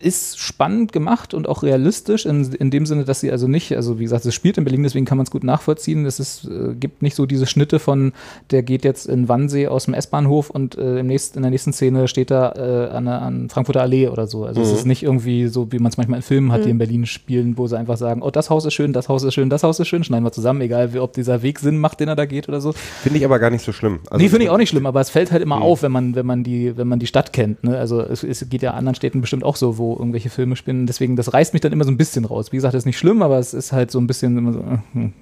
ist 0.00 0.38
spannend 0.38 0.92
gemacht 0.92 1.34
und 1.34 1.48
auch 1.48 1.62
realistisch 1.62 2.26
in, 2.26 2.52
in 2.54 2.70
dem 2.70 2.86
Sinne, 2.86 3.04
dass 3.04 3.20
sie 3.20 3.30
also 3.30 3.48
nicht, 3.48 3.74
also 3.76 3.98
wie 3.98 4.04
gesagt, 4.04 4.24
es 4.26 4.34
spielt 4.34 4.58
in 4.58 4.64
Berlin, 4.64 4.82
deswegen 4.82 5.04
kann 5.06 5.18
man 5.18 5.24
es 5.24 5.30
gut 5.30 5.44
nachvollziehen. 5.44 6.04
Es 6.06 6.20
ist, 6.20 6.44
äh, 6.46 6.74
gibt 6.74 7.02
nicht 7.02 7.14
so 7.14 7.26
diese 7.26 7.46
Schnitte 7.46 7.78
von, 7.78 8.12
der 8.50 8.62
geht 8.62 8.84
jetzt 8.84 9.06
in 9.06 9.28
Wannsee 9.28 9.68
aus 9.68 9.86
dem 9.86 9.94
S-Bahnhof 9.94 10.50
und 10.50 10.76
äh, 10.76 11.00
im 11.00 11.06
nächsten, 11.06 11.38
in 11.38 11.42
der 11.42 11.50
nächsten 11.50 11.72
Szene 11.72 12.08
steht 12.08 12.30
er 12.30 12.56
äh, 12.56 12.94
an, 12.96 13.04
der- 13.06 13.22
an 13.22 13.48
Frankfurter 13.48 13.82
Allee 13.82 14.08
oder 14.08 14.26
so. 14.26 14.44
Also 14.44 14.60
es 14.60 14.72
ist 14.72 14.86
nicht 14.86 15.02
irgendwie 15.02 15.48
so, 15.48 15.70
wie 15.72 15.78
man 15.78 15.90
es 15.90 15.96
manchmal 15.96 16.18
in 16.18 16.22
Filmen 16.22 16.52
hat, 16.52 16.64
die 16.64 16.70
in 16.70 16.78
Berlin 16.78 17.06
spielen, 17.06 17.56
wo 17.58 17.66
sie 17.66 17.78
einfach 17.78 17.96
sagen, 17.96 18.22
oh, 18.22 18.30
das 18.30 18.50
Haus 18.50 18.64
ist 18.64 18.74
schön, 18.74 18.92
das 18.92 19.08
Haus 19.08 19.22
ist 19.24 19.34
schön, 19.34 19.50
das 19.50 19.62
Haus 19.62 19.80
ist 19.80 19.88
schön, 19.88 20.04
schneiden 20.04 20.24
wir 20.24 20.32
zusammen, 20.32 20.60
egal 20.60 20.92
wie, 20.94 20.98
ob 20.98 21.12
dieser 21.12 21.42
Weg 21.42 21.58
Sinn 21.58 21.78
macht, 21.78 22.00
den 22.00 22.08
er 22.08 22.16
da 22.16 22.26
geht 22.26 22.48
oder 22.48 22.60
so. 22.60 22.72
Finde 23.02 23.18
ich 23.18 23.24
aber 23.24 23.38
gar 23.38 23.50
nicht 23.50 23.64
so 23.64 23.72
schlimm. 23.72 24.00
Also, 24.10 24.22
nee, 24.22 24.28
finde 24.28 24.44
ich 24.44 24.50
auch 24.50 24.58
nicht 24.58 24.68
schlimm, 24.70 24.86
aber 24.86 25.00
es 25.00 25.10
fällt 25.10 25.32
halt 25.32 25.42
immer 25.42 25.60
auf, 25.62 25.82
wenn 25.82 25.92
man, 25.92 26.14
wenn 26.14 26.26
man 26.26 26.42
die, 26.44 26.76
wenn 26.76 26.88
man 26.88 26.98
die 26.98 27.06
Stadt 27.06 27.32
kennt. 27.32 27.64
Ne? 27.64 27.76
Also 27.78 28.00
es, 28.00 28.22
es 28.24 28.48
geht 28.48 28.62
ja 28.62 28.72
anderen 28.72 28.94
Städten 28.94 29.20
bestimmt 29.20 29.44
auch 29.44 29.56
so, 29.56 29.78
wo 29.78 29.85
irgendwelche 29.94 30.30
Filme 30.30 30.56
spielen. 30.56 30.86
Deswegen, 30.86 31.16
das 31.16 31.32
reißt 31.32 31.52
mich 31.52 31.60
dann 31.60 31.72
immer 31.72 31.84
so 31.84 31.90
ein 31.90 31.96
bisschen 31.96 32.24
raus. 32.24 32.52
Wie 32.52 32.56
gesagt, 32.56 32.74
das 32.74 32.82
ist 32.82 32.86
nicht 32.86 32.98
schlimm, 32.98 33.22
aber 33.22 33.38
es 33.38 33.54
ist 33.54 33.72
halt 33.72 33.90
so 33.90 34.00
ein 34.00 34.06
bisschen 34.06 34.36
immer 34.36 34.52
so. 34.52 34.60
äh, 34.60 34.78
hm. 34.92 35.12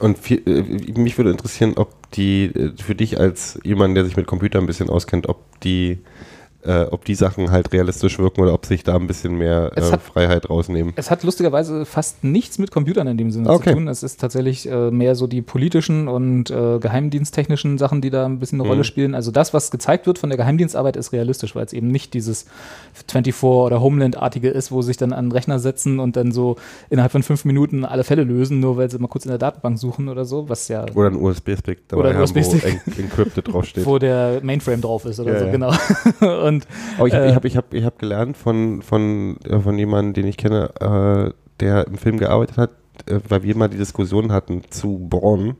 Und 0.00 0.18
viel, 0.18 0.42
äh, 0.46 0.98
mich 0.98 1.16
würde 1.18 1.30
interessieren, 1.30 1.74
ob 1.76 2.10
die 2.12 2.46
äh, 2.46 2.72
für 2.76 2.94
dich 2.94 3.20
als 3.20 3.58
jemand, 3.62 3.96
der 3.96 4.04
sich 4.04 4.16
mit 4.16 4.26
Computern 4.26 4.64
ein 4.64 4.66
bisschen 4.66 4.90
auskennt, 4.90 5.28
ob 5.28 5.38
die, 5.60 5.98
äh, 6.64 6.82
ob 6.90 7.04
die 7.04 7.14
Sachen 7.14 7.50
halt 7.50 7.72
realistisch 7.72 8.18
wirken 8.18 8.40
oder 8.40 8.54
ob 8.54 8.66
sich 8.66 8.84
da 8.84 8.94
ein 8.96 9.06
bisschen 9.06 9.36
mehr 9.36 9.72
äh, 9.76 9.82
hat- 9.82 10.02
Freiheit 10.02 10.48
rausnehmen. 10.48 10.92
Es 10.96 11.10
hat 11.10 11.22
lustigerweise 11.24 11.84
fast 11.84 12.22
nichts 12.24 12.58
mit 12.58 12.70
Computern 12.70 13.06
in 13.08 13.16
dem 13.18 13.30
Sinne 13.30 13.50
Okay. 13.50 13.70
zu 13.70 13.76
tun. 13.76 13.88
Es 13.88 14.02
ist 14.02 14.20
tatsächlich 14.20 14.68
äh, 14.70 14.90
mehr 14.90 15.14
so 15.14 15.26
die 15.26 15.42
politischen 15.42 16.08
und 16.08 16.50
äh, 16.50 16.78
geheimdiensttechnischen 16.78 17.78
Sachen, 17.78 18.00
die 18.00 18.10
da 18.10 18.24
ein 18.26 18.38
bisschen 18.38 18.58
eine 18.60 18.64
Mhm. 18.68 18.70
Rolle 18.72 18.84
spielen. 18.84 19.14
Also 19.14 19.30
das, 19.30 19.52
was 19.54 19.70
gezeigt 19.70 20.06
wird 20.06 20.18
von 20.18 20.30
der 20.30 20.36
Geheimdienstarbeit, 20.36 20.96
ist 20.96 21.12
realistisch, 21.12 21.54
weil 21.56 21.64
es 21.64 21.72
eben 21.72 21.88
nicht 21.88 22.14
dieses 22.14 22.46
24 23.08 23.42
oder 23.42 23.80
Homeland-artige 23.80 24.48
ist, 24.48 24.70
wo 24.70 24.82
sich 24.82 24.96
dann 24.96 25.12
an 25.12 25.26
den 25.26 25.32
Rechner 25.32 25.58
setzen 25.58 25.98
und 25.98 26.16
dann 26.16 26.32
so 26.32 26.56
innerhalb 26.90 27.12
von 27.12 27.22
fünf 27.22 27.44
Minuten 27.44 27.84
alle 27.84 28.04
Fälle 28.04 28.24
lösen, 28.24 28.60
nur 28.60 28.76
weil 28.76 28.90
sie 28.90 28.98
mal 28.98 29.08
kurz 29.08 29.24
in 29.24 29.30
der 29.30 29.38
Datenbank 29.38 29.78
suchen 29.78 30.08
oder 30.08 30.24
so, 30.24 30.48
was 30.48 30.68
ja 30.68 30.84
Oder 30.94 31.08
ein 31.08 31.16
USB-Stick 31.16 31.88
dabei 31.88 32.00
Oder 32.00 32.08
ein 32.10 32.16
haben, 32.16 32.22
USB-Stick. 32.22 32.62
wo 32.62 32.90
en 32.92 33.04
encrypted 33.04 33.48
draufsteht. 33.52 33.86
wo 33.86 33.98
der 33.98 34.40
Mainframe 34.42 34.80
drauf 34.80 35.04
ist 35.06 35.18
oder 35.20 35.32
Ja, 35.32 35.38
so, 35.40 35.44
ja. 35.46 35.50
genau. 35.52 35.72
und 36.56 36.66
Aber 36.98 37.06
ich 37.08 37.14
habe 37.14 37.24
Äh, 37.24 37.28
ich 37.30 37.34
hab, 37.36 37.44
ich 37.44 37.56
hab, 37.56 37.74
ich 37.74 37.84
hab 37.84 37.98
gelernt 37.98 38.36
von, 38.36 38.82
von, 38.82 39.36
äh, 39.44 39.58
von 39.60 39.78
jemandem, 39.78 40.14
den 40.14 40.26
ich 40.26 40.36
kenne, 40.36 40.70
äh, 40.80 41.32
der 41.60 41.86
im 41.86 41.96
Film 41.98 42.18
gearbeitet 42.18 42.56
hat, 42.58 42.70
äh, 43.06 43.20
weil 43.28 43.42
wir 43.42 43.56
mal 43.56 43.68
die 43.68 43.78
Diskussion 43.78 44.32
hatten 44.32 44.62
zu 44.70 44.98
Born 44.98 45.56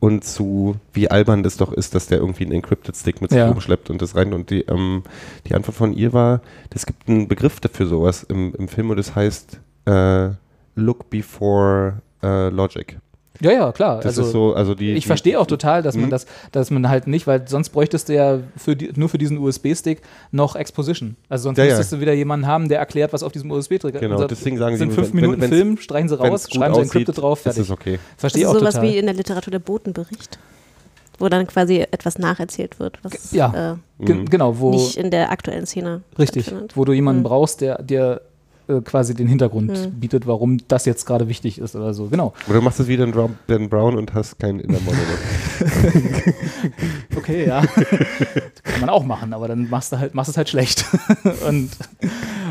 und 0.00 0.22
zu, 0.24 0.76
wie 0.92 1.10
albern 1.10 1.42
das 1.42 1.56
doch 1.56 1.72
ist, 1.72 1.94
dass 1.94 2.08
der 2.08 2.18
irgendwie 2.18 2.44
einen 2.44 2.52
Encrypted 2.52 2.94
Stick 2.94 3.22
mit 3.22 3.30
sich 3.30 3.38
Ja. 3.38 3.48
rumschleppt 3.48 3.88
und 3.88 4.02
das 4.02 4.14
rein. 4.16 4.34
Und 4.34 4.50
die, 4.50 4.60
ähm, 4.62 5.02
die 5.46 5.54
Antwort 5.54 5.76
von 5.76 5.92
ihr 5.94 6.12
war, 6.12 6.42
es 6.74 6.84
gibt 6.84 7.08
einen 7.08 7.26
Begriff 7.28 7.58
dafür 7.60 7.86
sowas 7.86 8.22
im, 8.24 8.54
im 8.58 8.68
Film 8.68 8.90
und 8.90 8.96
das 8.98 9.14
heißt 9.14 9.60
äh, 9.86 10.28
Look 10.76 11.08
before 11.08 12.02
äh, 12.22 12.48
Logic. 12.50 12.98
Ja, 13.40 13.50
ja, 13.52 13.72
klar. 13.72 13.96
Das 13.96 14.06
also, 14.18 14.22
ist 14.22 14.30
so, 14.32 14.54
also 14.54 14.74
die. 14.74 14.92
ich 14.92 15.02
die, 15.04 15.06
verstehe 15.06 15.40
auch 15.40 15.46
total, 15.46 15.82
dass 15.82 15.96
man 15.96 16.06
Mhm. 16.06 16.10
das, 16.10 16.26
dass 16.52 16.70
man 16.70 16.88
halt 16.88 17.06
nicht, 17.06 17.26
weil 17.26 17.46
sonst 17.48 17.70
bräuchtest 17.70 18.08
du 18.08 18.14
ja 18.14 18.38
für 18.56 18.76
die, 18.76 18.90
nur 18.94 19.08
für 19.08 19.18
diesen 19.18 19.38
USB-Stick 19.38 20.02
noch 20.30 20.54
Exposition. 20.56 21.16
Also 21.28 21.44
sonst 21.44 21.58
Ja, 21.58 21.64
ja. 21.64 21.70
müsstest 21.70 21.92
du 21.92 22.00
wieder 22.00 22.12
jemanden 22.12 22.46
haben, 22.46 22.68
der 22.68 22.78
erklärt, 22.78 23.12
was 23.12 23.22
auf 23.22 23.32
diesem 23.32 23.50
USB-Stick 23.50 23.98
Genau, 23.98 24.20
ist. 24.22 24.30
deswegen 24.30 24.56
sagen 24.58 24.76
sie, 24.76 24.78
sind 24.80 24.92
fünf 24.92 25.08
wenn- 25.08 25.16
Minuten 25.16 25.40
wenn's- 25.40 25.54
Film, 25.54 25.76
streichen 25.78 26.08
sie 26.08 26.18
raus, 26.18 26.46
schreiben 26.52 26.74
sie 26.74 26.80
Encrypted 26.82 27.18
drauf, 27.18 27.38
ist 27.38 27.42
fertig. 27.42 27.62
es 27.62 27.70
okay. 27.70 27.98
Verstehe 28.16 28.46
Also 28.46 28.56
auch 28.56 28.60
sowas 28.60 28.74
total. 28.74 28.88
wie 28.90 28.98
in 28.98 29.06
der 29.06 29.14
Literatur 29.14 29.50
der 29.50 29.58
Botenbericht, 29.58 30.38
wo 31.18 31.28
dann 31.28 31.46
quasi 31.46 31.78
etwas 31.80 32.18
nacherzählt 32.18 32.78
wird, 32.80 32.98
was 33.02 33.32
ja. 33.32 33.72
äh, 33.72 34.02
Mhm. 34.02 34.26
genau, 34.30 34.58
wo 34.58 34.70
nicht 34.70 34.96
in 34.96 35.10
der 35.10 35.30
aktuellen 35.30 35.66
Szene 35.66 36.02
richtig, 36.18 36.52
wo 36.74 36.84
du 36.84 36.92
jemanden 36.92 37.20
Mhm. 37.22 37.24
brauchst, 37.26 37.60
der 37.60 37.82
dir 37.82 38.20
äh, 38.68 38.80
quasi 38.80 39.14
den 39.14 39.26
Hintergrund 39.28 39.70
Mhm. 39.70 40.00
bietet, 40.00 40.26
warum 40.26 40.58
das 40.68 40.84
jetzt 40.86 41.04
gerade 41.06 41.28
wichtig 41.28 41.58
ist 41.58 41.74
oder 41.76 41.94
so. 41.94 42.06
Genau. 42.06 42.32
Oder 42.48 42.58
du 42.58 42.64
machst 42.64 42.80
es 42.80 42.88
wie 42.88 42.96
Dan 42.96 43.10
Brown, 43.12 43.36
Dan 43.46 43.68
Brown 43.68 43.96
und 43.96 44.14
hast 44.14 44.38
keinen 44.38 44.60
Inner 44.60 44.78
Monolog. 44.80 45.18
Okay, 47.16 47.46
ja. 47.46 47.62
Kann 48.64 48.80
man 48.80 48.90
auch 48.90 49.04
machen, 49.04 49.32
aber 49.32 49.48
dann 49.48 49.70
machst 49.70 49.92
du 49.92 49.98
halt, 49.98 50.14
machst 50.14 50.30
es 50.30 50.36
halt 50.36 50.48
schlecht. 50.48 50.84
und, 51.48 51.70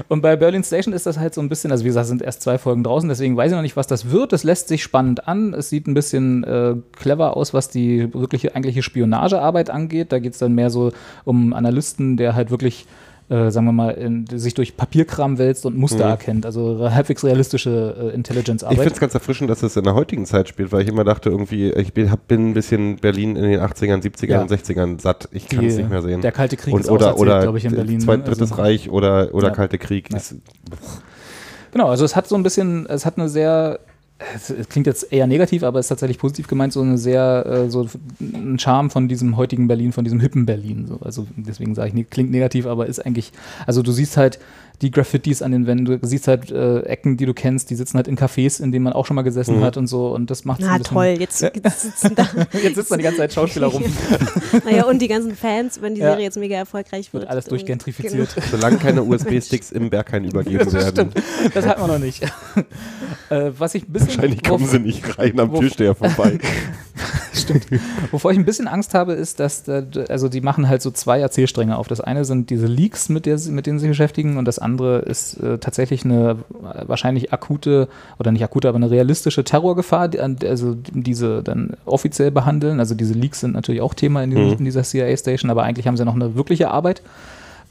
und 0.07 0.21
bei 0.21 0.35
Berlin 0.35 0.63
Station 0.63 0.93
ist 0.93 1.05
das 1.05 1.19
halt 1.19 1.33
so 1.33 1.41
ein 1.41 1.49
bisschen, 1.49 1.71
also 1.71 1.83
wie 1.83 1.89
gesagt, 1.89 2.05
es 2.05 2.09
sind 2.09 2.21
erst 2.21 2.41
zwei 2.41 2.57
Folgen 2.57 2.83
draußen, 2.83 3.07
deswegen 3.09 3.35
weiß 3.37 3.51
ich 3.51 3.55
noch 3.55 3.61
nicht, 3.61 3.75
was 3.75 3.87
das 3.87 4.09
wird. 4.09 4.33
Es 4.33 4.43
lässt 4.43 4.67
sich 4.69 4.81
spannend 4.83 5.27
an. 5.27 5.53
Es 5.53 5.69
sieht 5.69 5.87
ein 5.87 5.93
bisschen 5.93 6.43
äh, 6.43 6.75
clever 6.93 7.37
aus, 7.37 7.53
was 7.53 7.69
die 7.69 8.11
wirkliche 8.13 8.55
eigentliche 8.55 8.81
Spionagearbeit 8.83 9.69
angeht. 9.69 10.11
Da 10.11 10.19
geht 10.19 10.33
es 10.33 10.39
dann 10.39 10.53
mehr 10.53 10.69
so 10.69 10.91
um 11.25 11.53
Analysten, 11.53 12.17
der 12.17 12.33
halt 12.35 12.49
wirklich 12.49 12.85
äh, 13.29 13.49
sagen 13.51 13.65
wir 13.65 13.71
mal, 13.71 13.91
in, 13.91 14.27
sich 14.27 14.53
durch 14.53 14.75
Papierkram 14.77 15.37
wälzt 15.37 15.65
und 15.65 15.77
Muster 15.77 16.05
Mhm. 16.05 16.11
erkennt. 16.11 16.45
Also 16.45 16.89
halbwegs 16.91 17.23
realistische 17.23 17.95
äh, 17.97 18.07
Ich 18.09 18.13
Intelligence-Arbeit. 18.15 18.77
finde 18.79 18.93
es 18.93 18.99
ganz 18.99 19.13
erfrischend, 19.13 19.49
dass 19.49 19.63
es 19.63 19.75
in 19.77 19.83
der 19.85 19.95
heutigen 19.95 20.25
Zeit 20.25 20.49
spielt, 20.49 20.71
weil 20.71 20.81
ich 20.81 20.87
immer 20.89 21.03
dachte, 21.03 21.29
irgendwie, 21.29 21.71
ich 21.71 21.93
bin, 21.93 22.11
hab, 22.11 22.27
bin 22.27 22.49
ein 22.49 22.53
bisschen 22.53 22.97
Berlin 22.97 23.35
in 23.35 23.43
den 23.43 23.59
80ern, 23.61 24.01
70ern 24.01 24.29
Ja. 24.31 24.41
und 24.41 24.51
60ern 24.51 24.99
satt. 25.01 25.29
Ich 25.31 25.47
kann 25.47 25.65
es 25.65 25.77
nicht 25.77 25.89
mehr 25.89 26.01
sehen. 26.01 26.21
Der 26.21 26.31
Kalte 26.33 26.57
Krieg 26.57 26.73
und, 26.73 26.81
ist 26.81 26.89
auch 26.89 26.93
oder 26.95 27.17
oder 27.17 27.41
glaube 27.41 27.57
ich, 27.57 27.65
in 27.65 27.73
Berlin. 27.75 27.99
Zweit, 28.01 28.19
ne? 28.19 28.23
Drittes 28.25 28.51
Also- 28.51 28.61
Reich 28.61 28.89
oder, 28.89 29.33
oder 29.33 29.47
Ja. 29.47 29.53
Kalte 29.53 29.77
Krieg. 29.77 30.09
Ja. 30.11 30.17
Ist, 30.17 30.35
Genau, 31.71 31.87
also 31.89 32.05
es 32.05 32.15
hat 32.15 32.27
so 32.27 32.35
ein 32.35 32.43
bisschen, 32.43 32.85
es 32.85 33.05
hat 33.05 33.17
eine 33.17 33.29
sehr 33.29 33.79
es, 34.35 34.49
es 34.49 34.69
klingt 34.69 34.87
jetzt 34.87 35.11
eher 35.11 35.27
negativ, 35.27 35.63
aber 35.63 35.79
ist 35.79 35.87
tatsächlich 35.87 36.17
positiv 36.17 36.47
gemeint, 36.47 36.73
so 36.73 36.81
eine 36.81 36.97
sehr, 36.97 37.45
äh, 37.45 37.69
so 37.69 37.87
ein 38.21 38.57
Charme 38.59 38.89
von 38.89 39.07
diesem 39.07 39.37
heutigen 39.37 39.67
Berlin, 39.67 39.91
von 39.91 40.03
diesem 40.03 40.19
hippen 40.19 40.45
Berlin. 40.45 40.87
So. 40.87 40.99
Also 41.01 41.27
deswegen 41.35 41.75
sage 41.75 41.91
ich, 41.95 42.09
klingt 42.09 42.31
negativ, 42.31 42.65
aber 42.65 42.87
ist 42.87 43.05
eigentlich, 43.05 43.31
also 43.65 43.81
du 43.81 43.91
siehst 43.91 44.17
halt 44.17 44.39
die 44.83 44.91
Graffitis 44.91 45.41
an 45.41 45.51
den 45.51 45.65
Wänden, 45.65 45.85
du 45.85 45.97
siehst 46.05 46.27
halt 46.27 46.51
äh, 46.51 46.81
Ecken, 46.81 47.17
die 47.17 47.25
du 47.25 47.33
kennst, 47.33 47.69
die 47.69 47.75
sitzen 47.75 47.95
halt 47.97 48.07
in 48.07 48.17
Cafés, 48.17 48.61
in 48.61 48.71
denen 48.71 48.83
man 48.83 48.93
auch 48.93 49.05
schon 49.05 49.15
mal 49.15 49.21
gesessen 49.23 49.61
hat 49.61 49.77
und 49.77 49.87
so 49.87 50.13
und 50.13 50.29
das 50.29 50.45
macht 50.45 50.59
Na 50.61 50.77
toll, 50.79 51.15
jetzt, 51.17 51.41
jetzt 51.63 51.81
sitzen 51.81 52.13
da. 52.15 52.27
Jetzt 52.61 52.75
sitzen 52.75 52.89
da 52.91 52.97
die 52.97 53.03
ganze 53.03 53.17
Zeit 53.19 53.33
Schauspieler 53.33 53.67
rum, 53.67 53.83
naja, 54.65 54.83
und 54.85 55.01
die 55.01 55.07
ganzen 55.07 55.35
Fans, 55.35 55.81
wenn 55.81 55.95
die 55.95 56.01
Ja. 56.01 56.09
Serie 56.11 56.25
jetzt 56.25 56.37
mega 56.37 56.55
erfolgreich 56.57 57.11
wird. 57.13 57.23
wird 57.23 57.31
alles 57.31 57.45
durchgentrifiziert. 57.45 58.35
Solange 58.51 58.77
keine 58.77 59.01
USB-Sticks 59.03 59.71
im 59.71 59.89
Berghain 59.89 60.25
übergeben 60.25 60.71
werden. 60.73 61.11
Das 61.53 61.65
hat 61.65 61.79
man 61.79 61.87
noch 61.89 61.99
nicht. 61.99 62.21
äh, 63.29 63.51
was 63.57 63.73
ich 63.75 63.87
ein 63.87 63.93
bisschen 63.93 64.09
Wahrscheinlich 64.09 64.43
kommen 64.43 64.67
sie 64.67 64.79
nicht 64.79 65.17
rein 65.17 65.39
am 65.39 65.53
Türsteher 65.55 65.95
vorbei. 65.95 66.39
Stimmt. 67.33 67.65
Wovor 68.11 68.31
ich 68.31 68.37
ein 68.37 68.45
bisschen 68.45 68.67
Angst 68.67 68.93
habe, 68.93 69.13
ist, 69.13 69.39
dass, 69.39 69.63
da, 69.63 69.81
also 70.09 70.29
die 70.29 70.41
machen 70.41 70.69
halt 70.69 70.81
so 70.81 70.91
zwei 70.91 71.19
Erzählstränge 71.19 71.75
auf. 71.77 71.87
Das 71.87 71.99
eine 72.01 72.23
sind 72.25 72.49
diese 72.51 72.67
Leaks, 72.67 73.09
mit, 73.09 73.25
der, 73.25 73.37
sie- 73.39 73.51
mit 73.51 73.65
denen 73.65 73.79
sie 73.79 73.87
beschäftigen, 73.87 74.37
und 74.37 74.45
das 74.45 74.59
andere 74.59 74.99
ist 74.99 75.39
äh, 75.41 75.57
tatsächlich 75.57 76.05
eine 76.05 76.31
äh, 76.31 76.87
wahrscheinlich 76.87 77.33
akute, 77.33 77.87
oder 78.19 78.31
nicht 78.31 78.43
akute, 78.43 78.69
aber 78.69 78.75
eine 78.77 78.91
realistische 78.91 79.43
Terrorgefahr, 79.43 80.07
die, 80.07 80.19
also 80.19 80.75
diese 80.91 81.41
dann 81.41 81.71
offiziell 81.85 82.29
behandeln. 82.31 82.79
Also 82.79 82.93
diese 82.95 83.13
Leaks 83.15 83.39
sind 83.39 83.53
natürlich 83.53 83.81
auch 83.81 83.93
Thema 83.95 84.23
in, 84.23 84.29
diesem, 84.29 84.45
Mhm. 84.45 84.53
in 84.59 84.65
dieser 84.65 84.83
CIA-Station, 84.83 85.49
aber 85.49 85.63
eigentlich 85.63 85.87
haben 85.87 85.97
sie 85.97 86.05
noch 86.05 86.15
eine 86.15 86.35
wirkliche 86.35 86.69
Arbeit. 86.69 87.01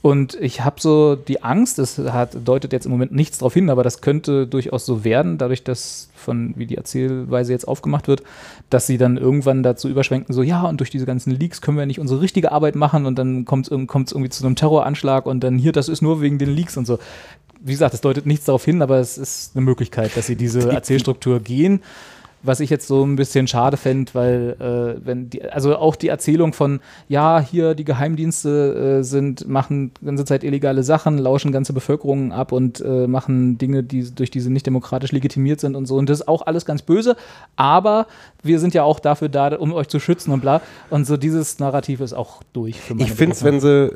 Und 0.03 0.35
ich 0.41 0.62
habe 0.62 0.81
so 0.81 1.15
die 1.15 1.45
Angst, 1.45 1.79
es 1.79 1.97
hat, 1.97 2.37
deutet 2.45 2.73
jetzt 2.73 2.87
im 2.87 2.91
Moment 2.91 3.12
nichts 3.12 3.38
darauf 3.38 3.55
hin, 3.55 3.71
aber 3.71 3.85
das 3.85 4.01
könnte 4.01 4.49
durchaus 4.49 4.85
so 4.85 5.05
werden, 5.05 5.38
dadurch, 5.38 5.62
dass 5.62 6.11
von 6.17 6.55
wie 6.57 6.67
die 6.67 6.77
Erzählweise 6.77 7.53
jetzt 7.53 7.69
aufgemacht 7.69 8.09
wird, 8.09 8.25
dass 8.69 8.88
sie 8.88 8.99
dann 8.99 9.17
irgendwann 9.17 9.62
dazu 9.62 9.88
überschwenken, 9.88 10.35
so 10.35 10.43
ja, 10.43 10.62
und 10.62 10.81
durch 10.81 10.91
diese 10.91 11.07
ganzen 11.07 11.31
Leaks 11.31 11.61
können 11.61 11.79
wir 11.79 11.87
nicht 11.87 12.01
unsere 12.01 12.21
richtige 12.21 12.51
Arbeit 12.51 12.75
machen 12.75 13.07
und 13.07 13.17
dann 13.17 13.45
kommt 13.45 13.67
es 13.69 14.12
irgendwie 14.12 14.29
zu 14.29 14.45
einem 14.45 14.57
Terroranschlag 14.57 15.25
und 15.25 15.45
dann 15.45 15.57
hier, 15.57 15.71
das 15.71 15.88
ist 15.88 16.03
nur 16.03 16.21
wegen 16.21 16.38
den 16.38 16.51
Leaks 16.51 16.77
und 16.77 16.87
so. 16.87 16.99
Wie 17.61 17.73
gesagt, 17.73 17.95
es 17.95 18.01
deutet 18.01 18.27
nichts 18.27 18.47
darauf 18.47 18.65
hin, 18.65 18.83
aber 18.83 18.99
es 18.99 19.17
ist 19.17 19.55
eine 19.55 19.65
Möglichkeit, 19.65 20.17
dass 20.17 20.27
sie 20.27 20.35
diese 20.35 20.69
Erzählstruktur 20.73 21.38
gehen. 21.38 21.81
Was 22.43 22.61
ich 22.61 22.71
jetzt 22.71 22.87
so 22.87 23.05
ein 23.05 23.17
bisschen 23.17 23.47
schade 23.47 23.77
fände, 23.77 24.15
weil 24.15 24.57
äh, 24.59 25.07
wenn 25.07 25.31
die, 25.31 25.43
also 25.43 25.77
auch 25.77 25.97
die 25.97 26.09
Erzählung 26.09 26.53
von, 26.53 26.81
ja, 27.09 27.41
hier 27.41 27.75
die 27.75 27.85
Geheimdienste 27.85 28.99
äh, 29.01 29.05
sind, 29.05 29.49
machen 29.49 29.93
die 30.01 30.07
ganze 30.07 30.25
Zeit 30.25 30.45
illegale 30.45 30.83
Sachen, 30.83 31.19
lauschen 31.19 31.53
ganze 31.53 31.73
Bevölkerungen 31.73 32.33
ab 32.33 32.53
und 32.53 32.81
äh, 32.81 33.07
machen 33.07 33.59
Dinge, 33.59 33.83
die 33.83 34.15
durch 34.15 34.31
diese 34.31 34.51
nicht 34.51 34.67
demokratisch 34.67 35.13
legitimiert 35.13 35.61
sind 35.61 35.77
und 35.77 35.87
so. 35.87 35.97
Und 35.97 36.09
das 36.09 36.21
ist 36.21 36.29
auch 36.29 36.47
alles 36.47 36.65
ganz 36.65 36.83
böse, 36.83 37.17
aber 37.57 38.07
wir 38.43 38.59
sind 38.59 38.75
ja 38.75 38.83
auch 38.83 39.01
dafür 39.01 39.29
da, 39.29 39.57
um 39.57 39.73
euch 39.73 39.89
zu 39.89 40.01
schützen 40.01 40.33
und 40.33 40.41
bla. 40.41 40.61
Und 40.91 41.07
so 41.07 41.17
dieses 41.17 41.59
Narrativ 41.59 42.01
ist 42.01 42.13
auch 42.13 42.43
durch 42.53 42.81
für 42.81 42.95
meine 42.95 43.07
Ich 43.07 43.13
finde 43.13 43.35
es, 43.35 43.45
wenn 43.45 43.61
sie. 43.61 43.93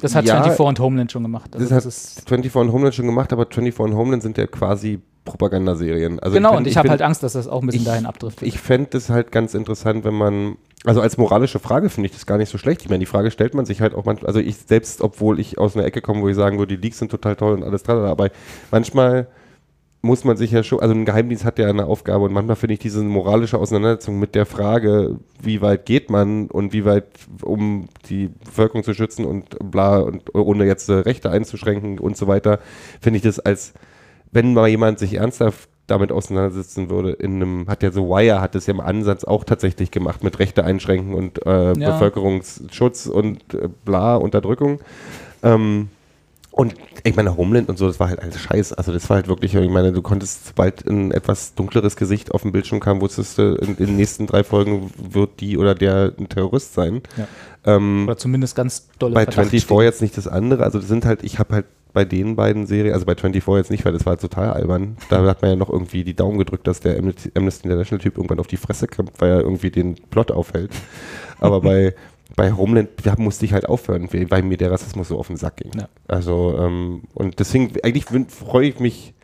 Das 0.00 0.14
hat 0.14 0.24
ja, 0.24 0.34
24 0.42 0.66
und 0.66 0.80
Homeland 0.80 1.12
schon 1.12 1.22
gemacht. 1.22 1.50
Also 1.52 1.64
Das 1.64 1.84
das 1.84 1.84
hat 1.84 1.88
ist, 1.88 2.28
24 2.28 2.54
und 2.68 2.72
Homeland 2.72 2.94
schon 2.94 3.06
gemacht, 3.06 3.32
aber 3.32 3.46
24 3.46 3.92
und 3.92 3.98
Homeland 3.98 4.22
sind 4.22 4.38
ja 4.38 4.46
quasi 4.46 5.00
Propagandaserien. 5.28 6.18
Also 6.20 6.34
genau, 6.34 6.50
find- 6.50 6.58
und 6.60 6.66
ich, 6.66 6.76
habe 6.76 6.88
find- 6.88 6.92
halt 6.92 7.02
Angst, 7.02 7.22
dass 7.22 7.34
das 7.34 7.48
auch 7.48 7.60
ein 7.62 7.66
bisschen 7.66 7.82
ich- 7.82 7.86
dahin 7.86 8.06
abdriftet. 8.06 8.46
Ich 8.46 8.58
fände 8.58 8.96
es 8.96 9.10
halt 9.10 9.30
ganz 9.32 9.54
interessant, 9.54 10.04
wenn 10.04 10.14
man, 10.14 10.56
also 10.84 11.00
als 11.00 11.16
moralische 11.18 11.58
Frage 11.58 11.88
finde 11.90 12.06
ich 12.08 12.12
das 12.14 12.26
gar 12.26 12.38
nicht 12.38 12.50
so 12.50 12.58
schlecht. 12.58 12.82
Ich 12.82 12.88
meine, 12.88 13.00
die 13.00 13.06
Frage 13.06 13.30
stellt 13.30 13.54
man 13.54 13.66
sich 13.66 13.80
halt 13.80 13.94
auch 13.94 14.04
manchmal, 14.04 14.28
also 14.28 14.40
ich 14.40 14.56
selbst, 14.56 15.00
obwohl 15.02 15.38
ich 15.40 15.58
aus 15.58 15.76
einer 15.76 15.84
Ecke 15.84 16.00
komme, 16.00 16.22
wo 16.22 16.28
ich 16.28 16.36
sagen 16.36 16.58
würde, 16.58 16.76
die 16.76 16.82
Leaks 16.82 16.98
sind 16.98 17.10
total 17.10 17.36
toll 17.36 17.54
und 17.54 17.62
alles 17.64 17.82
dran, 17.82 17.98
aber 18.04 18.30
manchmal 18.70 19.28
muss 20.00 20.22
man 20.24 20.36
sich 20.36 20.52
ja 20.52 20.62
schon, 20.62 20.78
also 20.78 20.94
ein 20.94 21.04
Geheimdienst 21.04 21.44
hat 21.44 21.58
ja 21.58 21.66
eine 21.66 21.86
Aufgabe 21.86 22.24
und 22.24 22.32
manchmal 22.32 22.54
finde 22.54 22.74
ich 22.74 22.78
diese 22.78 23.02
moralische 23.02 23.58
Auseinandersetzung 23.58 24.20
mit 24.20 24.36
der 24.36 24.46
Frage, 24.46 25.16
wie 25.42 25.60
weit 25.60 25.86
geht 25.86 26.08
man 26.08 26.46
und 26.46 26.72
wie 26.72 26.84
weit, 26.84 27.06
um 27.42 27.88
die 28.08 28.28
Bevölkerung 28.44 28.84
zu 28.84 28.94
schützen 28.94 29.24
und 29.24 29.56
bla 29.58 29.98
und 29.98 30.32
ohne 30.36 30.66
jetzt 30.66 30.88
äh, 30.88 30.92
Rechte 30.92 31.30
einzuschränken 31.32 31.98
und 31.98 32.16
so 32.16 32.28
weiter, 32.28 32.60
finde 33.00 33.16
ich 33.16 33.24
das 33.24 33.40
als, 33.40 33.74
wenn 34.32 34.54
mal 34.54 34.68
jemand 34.68 34.98
sich 34.98 35.14
ernsthaft 35.14 35.68
damit 35.86 36.12
auseinandersetzen 36.12 36.90
würde, 36.90 37.12
in 37.12 37.36
einem, 37.36 37.66
hat 37.66 37.82
ja 37.82 37.90
so 37.90 38.08
Wire 38.10 38.40
hat 38.42 38.54
es 38.54 38.66
ja 38.66 38.74
im 38.74 38.80
Ansatz 38.80 39.24
auch 39.24 39.44
tatsächlich 39.44 39.90
gemacht 39.90 40.22
mit 40.22 40.38
Rechte 40.38 40.62
einschränken 40.64 41.14
und 41.14 41.44
äh, 41.46 41.72
Ja. 41.78 41.92
Bevölkerungsschutz 41.92 43.06
und 43.06 43.54
äh, 43.54 43.68
bla, 43.84 44.16
Unterdrückung. 44.16 44.80
Ähm, 45.42 45.88
und 46.50 46.74
ich 47.04 47.14
meine, 47.14 47.36
Homeland 47.36 47.68
und 47.68 47.78
so, 47.78 47.86
das 47.86 48.00
war 48.00 48.08
halt 48.08 48.20
alles 48.20 48.40
Scheiß. 48.40 48.72
Also 48.72 48.92
das 48.92 49.08
war 49.08 49.14
halt 49.16 49.28
wirklich, 49.28 49.54
ich 49.54 49.70
meine, 49.70 49.92
du 49.92 50.02
konntest, 50.02 50.48
sobald 50.48 50.84
ein 50.88 51.12
etwas 51.12 51.54
dunkleres 51.54 51.94
Gesicht 51.94 52.32
auf 52.32 52.42
dem 52.42 52.50
Bildschirm 52.50 52.80
kam, 52.80 53.00
wusstest 53.00 53.38
du, 53.38 53.54
in, 53.54 53.76
in 53.76 53.86
den 53.86 53.96
nächsten 53.96 54.26
drei 54.26 54.42
Folgen 54.42 54.90
wird 54.96 55.38
die 55.40 55.56
oder 55.56 55.76
der 55.76 56.12
ein 56.18 56.28
Terrorist 56.28 56.74
sein. 56.74 57.02
Ja. 57.16 57.28
Ähm, 57.64 58.04
Oder 58.06 58.16
zumindest 58.16 58.56
ganz 58.56 58.88
dolle 58.98 59.14
bei 59.14 59.22
Verdacht 59.24 59.50
24 59.50 59.62
stehen. 59.62 59.80
jetzt 59.82 60.02
nicht 60.02 60.16
das 60.16 60.26
andere. 60.26 60.64
Also 60.64 60.80
das 60.80 60.88
sind 60.88 61.04
halt, 61.04 61.22
ich 61.22 61.38
habe 61.38 61.54
halt 61.54 61.66
bei 61.92 62.04
den 62.04 62.36
beiden 62.36 62.66
Serien, 62.66 62.94
also 62.94 63.06
bei 63.06 63.14
24 63.14 63.56
jetzt 63.56 63.70
nicht, 63.70 63.84
weil 63.84 63.92
das 63.92 64.04
war 64.04 64.12
halt 64.12 64.20
total 64.20 64.50
albern. 64.50 64.96
Da 65.08 65.24
hat 65.24 65.42
man 65.42 65.52
ja 65.52 65.56
noch 65.56 65.70
irgendwie 65.70 66.04
die 66.04 66.14
Daumen 66.14 66.38
gedrückt, 66.38 66.66
dass 66.66 66.80
der 66.80 66.98
Amnesty 66.98 67.30
International 67.34 68.02
Typ 68.02 68.16
irgendwann 68.16 68.40
auf 68.40 68.46
die 68.46 68.56
Fresse 68.56 68.86
kommt, 68.86 69.12
weil 69.20 69.30
er 69.30 69.40
irgendwie 69.40 69.70
den 69.70 69.94
Plot 70.10 70.30
aufhält. 70.30 70.70
Aber 71.40 71.60
bei, 71.60 71.94
bei 72.36 72.52
Homeland 72.52 72.90
da 73.04 73.14
musste 73.16 73.44
ich 73.44 73.52
halt 73.52 73.68
aufhören, 73.68 74.08
weil 74.12 74.42
mir 74.42 74.56
der 74.56 74.70
Rassismus 74.70 75.08
so 75.08 75.18
auf 75.18 75.28
den 75.28 75.36
Sack 75.36 75.56
ging. 75.56 75.72
Ja. 75.74 75.88
Also, 76.06 76.56
ähm, 76.58 77.02
und 77.14 77.38
deswegen, 77.38 77.72
eigentlich 77.82 78.06
freue 78.28 78.68
ich 78.68 78.80
mich, 78.80 79.14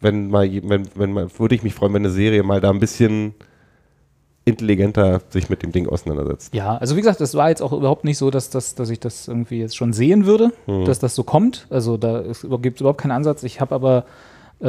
wenn 0.00 0.30
mal, 0.30 0.50
wenn, 0.62 0.88
wenn 0.94 1.12
mal, 1.12 1.28
würde 1.38 1.54
ich 1.54 1.62
mich 1.62 1.74
freuen, 1.74 1.92
wenn 1.92 2.02
eine 2.02 2.12
Serie 2.12 2.42
mal 2.42 2.60
da 2.60 2.70
ein 2.70 2.80
bisschen 2.80 3.34
intelligenter 4.44 5.20
sich 5.30 5.48
mit 5.50 5.62
dem 5.62 5.70
Ding 5.72 5.88
auseinandersetzt. 5.88 6.54
Ja, 6.54 6.76
also 6.78 6.96
wie 6.96 7.00
gesagt, 7.00 7.20
es 7.20 7.34
war 7.34 7.50
jetzt 7.50 7.60
auch 7.62 7.72
überhaupt 7.72 8.04
nicht 8.04 8.18
so, 8.18 8.30
dass, 8.30 8.50
das, 8.50 8.74
dass 8.74 8.90
ich 8.90 8.98
das 9.00 9.28
irgendwie 9.28 9.58
jetzt 9.60 9.76
schon 9.76 9.92
sehen 9.92 10.24
würde, 10.26 10.52
Hm. 10.66 10.84
dass 10.84 10.98
das 10.98 11.14
so 11.14 11.24
kommt. 11.24 11.66
Also 11.70 11.96
da 11.96 12.22
gibt 12.62 12.76
es 12.76 12.80
überhaupt 12.80 13.00
keinen 13.00 13.12
Ansatz. 13.12 13.42
Ich 13.42 13.60
habe 13.60 13.74
aber, 13.74 14.04
äh, 14.60 14.64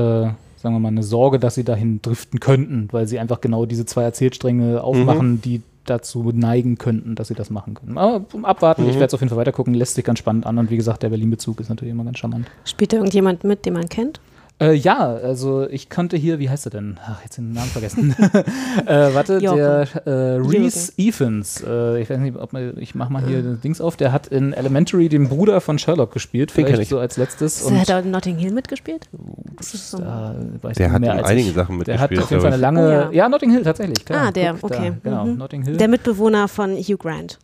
sagen 0.58 0.76
wir 0.76 0.80
mal, 0.80 0.90
eine 0.90 1.04
Sorge, 1.04 1.40
dass 1.40 1.56
sie 1.56 1.64
dahin 1.64 2.02
driften 2.02 2.40
könnten, 2.40 2.90
weil 2.92 3.08
sie 3.08 3.18
einfach 3.20 3.42
genau 3.42 3.66
diese 3.66 3.86
zwei 3.86 4.04
Erzählstränge 4.04 4.84
aufmachen, 4.84 5.32
Mhm. 5.34 5.42
die 5.42 5.62
dazu 5.86 6.32
neigen 6.32 6.78
könnten, 6.78 7.16
dass 7.16 7.30
sie 7.30 7.34
das 7.34 7.50
machen 7.50 7.74
können. 7.74 7.98
Aber 7.98 8.24
abwarten, 8.44 8.84
Mhm. 8.84 8.90
ich 8.90 8.96
werde 8.96 9.08
es 9.08 9.14
auf 9.16 9.22
jeden 9.22 9.30
Fall 9.30 9.40
weitergucken, 9.40 9.74
lässt 9.74 9.96
sich 9.96 10.06
ganz 10.06 10.20
spannend 10.20 10.46
an 10.46 10.58
und 10.60 10.70
wie 10.70 10.78
gesagt, 10.78 11.02
der 11.02 11.10
Berlin-Bezug 11.10 11.60
ist 11.60 11.70
natürlich 11.70 11.92
immer 11.92 12.04
ganz 12.04 12.20
charmant. 12.20 12.46
Spielt 12.66 12.94
da 12.94 12.98
irgendjemand 12.98 13.44
mit, 13.44 13.66
den 13.66 13.74
man 13.74 13.90
kennt? 13.90 14.20
Äh, 14.62 14.74
ja, 14.74 15.00
also 15.16 15.68
ich 15.68 15.90
konnte 15.90 16.16
hier, 16.18 16.38
wie 16.38 16.50
heißt 16.50 16.68
er 16.68 16.70
denn? 16.70 17.00
Ach, 17.06 17.22
jetzt 17.24 17.38
den 17.38 17.52
Namen 17.52 17.70
vergessen. 17.72 18.16
äh, 18.86 19.14
warte, 19.14 19.40
Jochen. 19.40 19.58
der 19.58 19.88
äh, 20.06 20.10
Reese 20.38 20.94
Evans. 20.98 21.64
Äh, 21.68 22.02
ich 22.02 22.10
weiß 22.10 22.20
nicht, 22.20 22.38
ob 22.38 22.54
man, 22.54 22.78
ich 22.78 22.94
mach 22.94 23.10
mal 23.10 23.26
hier 23.26 23.42
das 23.42 23.60
Dings 23.62 23.82
auf. 23.82 23.98
Der 23.98 24.12
hat 24.12 24.28
in 24.28 24.54
Elementary 24.54 25.10
den 25.10 25.30
Bruder 25.30 25.62
von 25.62 25.80
Sherlock 25.80 26.14
gespielt, 26.14 26.52
Den 26.52 26.66
kenn 26.66 26.76
vielleicht 26.76 26.84
ich. 26.84 26.90
so 26.90 27.00
als 27.00 27.18
letztes. 27.18 27.70
Hat 27.72 27.90
er 27.90 28.00
in 28.00 28.12
Notting 28.12 28.38
Hill 28.38 28.52
mitgespielt? 28.54 29.10
Das 29.58 29.74
ist 29.74 29.90
so. 29.92 29.98
da 29.98 30.36
weiß 30.62 30.78
Der 30.78 30.88
ich 30.88 30.94
hat 30.94 31.02
mehr 31.02 31.14
in 31.14 31.20
als 31.20 31.28
einigen 31.28 31.48
ich. 31.50 31.54
Sachen 31.56 31.80
Der 31.84 32.00
hat 32.00 32.12
mitgespielt, 32.12 32.24
auf 32.24 32.30
jeden 32.30 32.42
Fall 32.42 32.54
eine 32.54 32.62
lange. 32.62 32.88
Oh, 32.88 32.92
ja. 32.92 33.12
ja. 33.12 33.30
Notting 33.30 33.52
Hill 33.52 33.64
tatsächlich. 33.64 34.06
Klar. 34.06 34.28
Ah, 34.28 34.32
der, 34.32 34.54
Guck, 34.62 34.72
da, 34.72 34.78
okay. 34.78 34.92
genau, 35.04 35.26
Mhm. 35.26 35.38
Notting 35.38 35.64
Hill. 35.64 35.78
Der 35.78 35.88
Mitbewohner 35.88 36.48
von 36.48 36.76
Hugh 36.78 36.98
Grant. 36.98 37.40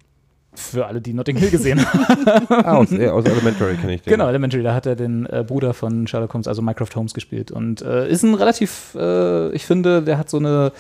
Für 0.60 0.88
alle, 0.88 1.00
die 1.02 1.14
Notting 1.14 1.38
Hill 1.38 1.52
gesehen 1.52 1.80
haben. 1.86 2.46
Ah, 2.50 2.78
aus, 2.78 2.92
aus 2.92 3.26
Elementary 3.26 3.76
kenne 3.76 3.94
ich 3.96 4.02
den. 4.02 4.12
Genau, 4.12 4.28
Elementary, 4.28 4.64
da 4.64 4.74
hat 4.74 4.86
er 4.88 4.96
den 4.96 5.26
äh, 5.28 5.44
Bruder 5.48 5.74
von 5.74 6.08
Sherlock 6.08 6.34
Holmes, 6.34 6.48
also 6.48 6.62
Mycroft 6.64 6.96
Holmes, 6.96 7.14
gespielt. 7.14 7.52
Und 7.52 7.82
äh, 7.84 8.10
ist 8.10 8.24
ein 8.24 8.34
relativ, 8.34 8.96
äh, 9.00 9.52
ich 9.52 9.66
finde, 9.66 10.02
der 10.02 10.18
hat 10.18 10.30
so 10.30 10.38
eine, 10.38 10.72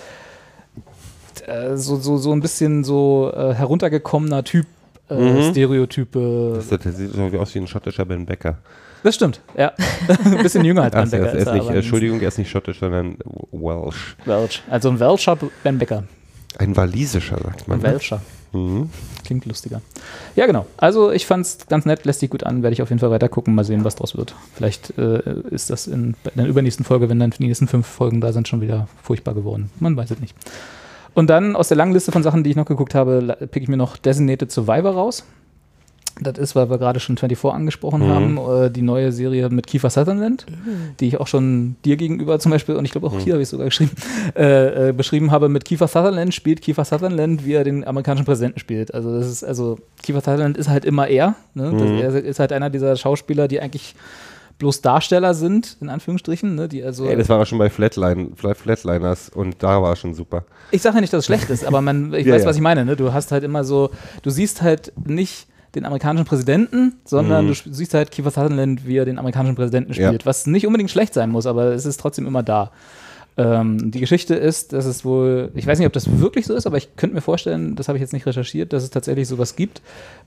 äh, 1.45 1.75
so, 1.75 1.97
so, 1.97 2.17
so 2.17 2.31
ein 2.33 2.41
bisschen 2.41 2.83
so 2.83 3.31
äh, 3.35 3.53
heruntergekommener 3.53 4.43
Typ, 4.43 4.65
äh, 5.09 5.15
Mhm. 5.15 5.51
Stereotype. 5.51 6.53
Das, 6.55 6.67
das 6.81 6.97
sieht 6.97 7.13
so 7.13 7.21
aus 7.39 7.53
wie 7.55 7.59
ein 7.59 7.67
schottischer 7.67 8.03
Ben 8.05 8.25
Becker. 8.25 8.57
Das 9.03 9.15
stimmt, 9.15 9.39
ja. 9.55 9.71
ein 10.25 10.41
bisschen 10.41 10.65
jünger 10.65 10.83
als 10.91 11.11
Ben 11.11 11.21
er, 11.21 11.25
Becker. 11.27 11.27
ist, 11.27 11.33
er 11.33 11.39
ist 11.39 11.53
nicht, 11.53 11.61
aber 11.61 11.69
ein 11.69 11.75
Entschuldigung, 11.75 12.19
er 12.19 12.27
ist 12.29 12.37
nicht 12.39 12.49
schottisch, 12.49 12.79
sondern 12.79 13.17
Welsh. 13.51 14.17
Welsh. 14.25 14.63
Also 14.69 14.89
ein 14.89 14.99
Welscher 14.99 15.37
Ben 15.63 15.77
Becker. 15.77 16.03
Ein 16.57 16.75
walisischer, 16.75 17.37
sagt 17.43 17.67
man. 17.67 17.79
Ein 17.79 17.83
ne? 17.83 17.91
Welscher. 17.91 18.21
Mhm. 18.53 18.89
Klingt 19.25 19.45
lustiger. 19.45 19.81
Ja, 20.35 20.45
genau. 20.45 20.65
Also 20.77 21.11
ich 21.11 21.25
fand's 21.25 21.59
ganz 21.67 21.85
nett, 21.85 22.05
lässt 22.05 22.21
sich 22.21 22.29
gut 22.29 22.43
an, 22.43 22.63
werde 22.63 22.73
ich 22.73 22.81
auf 22.81 22.89
jeden 22.89 22.99
Fall 22.99 23.11
weiter 23.11 23.27
gucken, 23.29 23.53
mal 23.53 23.65
sehen, 23.65 23.83
was 23.83 23.95
draus 23.95 24.15
wird. 24.15 24.33
Vielleicht 24.55 24.97
äh, 24.97 25.21
ist 25.51 25.69
das 25.69 25.85
in, 25.85 26.15
bei 26.23 26.31
der 26.35 26.45
übernächsten 26.47 26.85
Folge, 26.85 27.09
wenn 27.09 27.19
dann 27.19 27.31
die 27.31 27.45
nächsten 27.45 27.67
fünf 27.67 27.85
Folgen 27.85 28.21
da 28.21 28.31
sind, 28.31 28.47
schon 28.47 28.61
wieder 28.61 28.87
furchtbar 29.03 29.33
geworden. 29.33 29.69
Man 29.79 29.97
weiß 29.97 30.11
es 30.11 30.19
nicht. 30.19 30.33
Und 31.13 31.29
dann 31.29 31.55
aus 31.55 31.67
der 31.67 31.77
langen 31.77 31.93
Liste 31.93 32.11
von 32.11 32.23
Sachen, 32.23 32.43
die 32.43 32.49
ich 32.51 32.55
noch 32.55 32.65
geguckt 32.65 32.95
habe, 32.95 33.19
la- 33.19 33.35
pick 33.35 33.63
ich 33.63 33.69
mir 33.69 33.77
noch 33.77 33.97
Designated 33.97 34.51
Survivor 34.51 34.91
raus. 34.93 35.25
Das 36.19 36.37
ist, 36.39 36.55
weil 36.55 36.69
wir 36.69 36.77
gerade 36.79 36.99
schon 36.99 37.15
24 37.17 37.51
angesprochen 37.53 38.01
Mhm. 38.07 38.09
haben, 38.09 38.37
äh, 38.65 38.71
die 38.71 38.81
neue 38.81 39.11
Serie 39.11 39.49
mit 39.49 39.67
Kiefer 39.67 39.89
Sutherland, 39.89 40.45
die 40.99 41.07
ich 41.07 41.19
auch 41.19 41.27
schon 41.27 41.75
dir 41.85 41.95
gegenüber 41.95 42.39
zum 42.39 42.51
Beispiel, 42.51 42.75
und 42.75 42.85
ich 42.85 42.91
glaube 42.91 43.07
auch 43.07 43.19
hier 43.19 43.33
habe 43.33 43.43
ich 43.43 43.49
sogar 43.49 43.65
geschrieben, 43.65 43.91
äh, 44.35 44.89
äh, 44.89 44.93
beschrieben 44.93 45.31
habe, 45.31 45.47
mit 45.49 45.65
Kiefer 45.65 45.87
Sutherland 45.87 46.33
spielt 46.33 46.61
Kiefer 46.61 46.85
Sutherland, 46.85 47.45
wie 47.45 47.53
er 47.53 47.63
den 47.63 47.85
amerikanischen 47.85 48.25
Präsidenten 48.25 48.59
spielt. 48.59 48.93
Also 48.93 49.13
das 49.15 49.27
ist, 49.27 49.43
also 49.43 49.77
Kiefer 50.01 50.21
Sutherland 50.21 50.57
ist 50.57 50.69
halt 50.69 50.85
immer 50.85 51.07
er. 51.07 51.35
Ne? 51.53 51.71
Das, 51.71 51.81
Mhm. 51.89 51.97
er 51.99 52.15
ist 52.23 52.39
halt 52.39 52.51
einer 52.51 52.69
dieser 52.69 52.95
Schauspieler, 52.95 53.47
die 53.47 53.59
eigentlich 53.61 53.93
bloß 54.57 54.81
Darsteller 54.81 55.35
sind, 55.35 55.77
in 55.81 55.89
Anführungsstrichen. 55.89 56.55
Ne, 56.55 56.67
die 56.67 56.83
also, 56.83 57.05
Ey, 57.05 57.15
das 57.15 57.29
war 57.29 57.39
auch 57.39 57.45
schon 57.45 57.59
bei 57.59 57.69
Flatline, 57.69 58.29
Flat- 58.35 58.57
Flatliners 58.57 59.29
und 59.29 59.57
da 59.61 59.83
war 59.83 59.93
es 59.93 59.99
schon 59.99 60.15
super. 60.15 60.45
ich 60.71 60.81
sage 60.81 60.95
ja 60.95 61.01
nicht, 61.01 61.13
dass 61.13 61.19
es 61.19 61.25
schlecht 61.27 61.47
ist, 61.51 61.63
aber 61.63 61.81
man, 61.81 62.11
ich 62.15 62.25
Ja, 62.25 62.33
weiß, 62.33 62.41
ja. 62.41 62.49
was 62.49 62.55
ich 62.55 62.61
meine. 62.63 62.83
Ne? 62.83 62.95
Du 62.95 63.13
hast 63.13 63.31
halt 63.31 63.43
immer 63.43 63.63
so, 63.63 63.91
du 64.23 64.31
siehst 64.31 64.63
halt 64.63 64.93
nicht 65.05 65.45
den 65.77 65.85
amerikanischen 65.85 66.25
Präsidenten, 66.25 66.93
sondern 67.05 67.45
Mhm. 67.47 67.53
du 67.65 67.73
siehst 67.73 67.93
halt 67.93 68.11
Kiefer 68.11 68.31
Sutherland, 68.31 68.85
wie 68.87 68.97
er 68.97 69.05
den 69.05 69.19
amerikanischen 69.19 69.55
Präsidenten 69.55 69.93
Ja. 69.93 70.07
spielt, 70.07 70.25
was 70.25 70.47
nicht 70.47 70.67
unbedingt 70.67 70.91
schlecht 70.91 71.13
sein 71.13 71.29
muss, 71.29 71.45
aber 71.45 71.65
es 71.73 71.85
ist 71.85 71.99
trotzdem 71.99 72.27
immer 72.27 72.43
da. 72.43 72.71
Ähm, 73.39 73.91
die 73.91 73.99
Geschichte 73.99 74.33
ist, 74.33 74.73
dass 74.73 74.87
es 74.87 75.05
wohl, 75.05 75.51
ich 75.53 75.67
weiß 75.67 75.77
nicht, 75.77 75.85
ob 75.85 75.93
das 75.93 76.19
wirklich 76.19 76.47
so 76.47 76.55
ist, 76.55 76.65
aber 76.65 76.77
ich 76.77 76.95
könnte 76.95 77.13
mir 77.15 77.21
vorstellen, 77.21 77.75
das 77.75 77.87
habe 77.87 77.99
ich 77.99 78.01
jetzt 78.01 78.11
nicht 78.11 78.25
recherchiert, 78.25 78.73
dass 78.73 78.81
es 78.81 78.89
tatsächlich 78.89 79.27
sowas 79.27 79.55
gibt. 79.55 79.79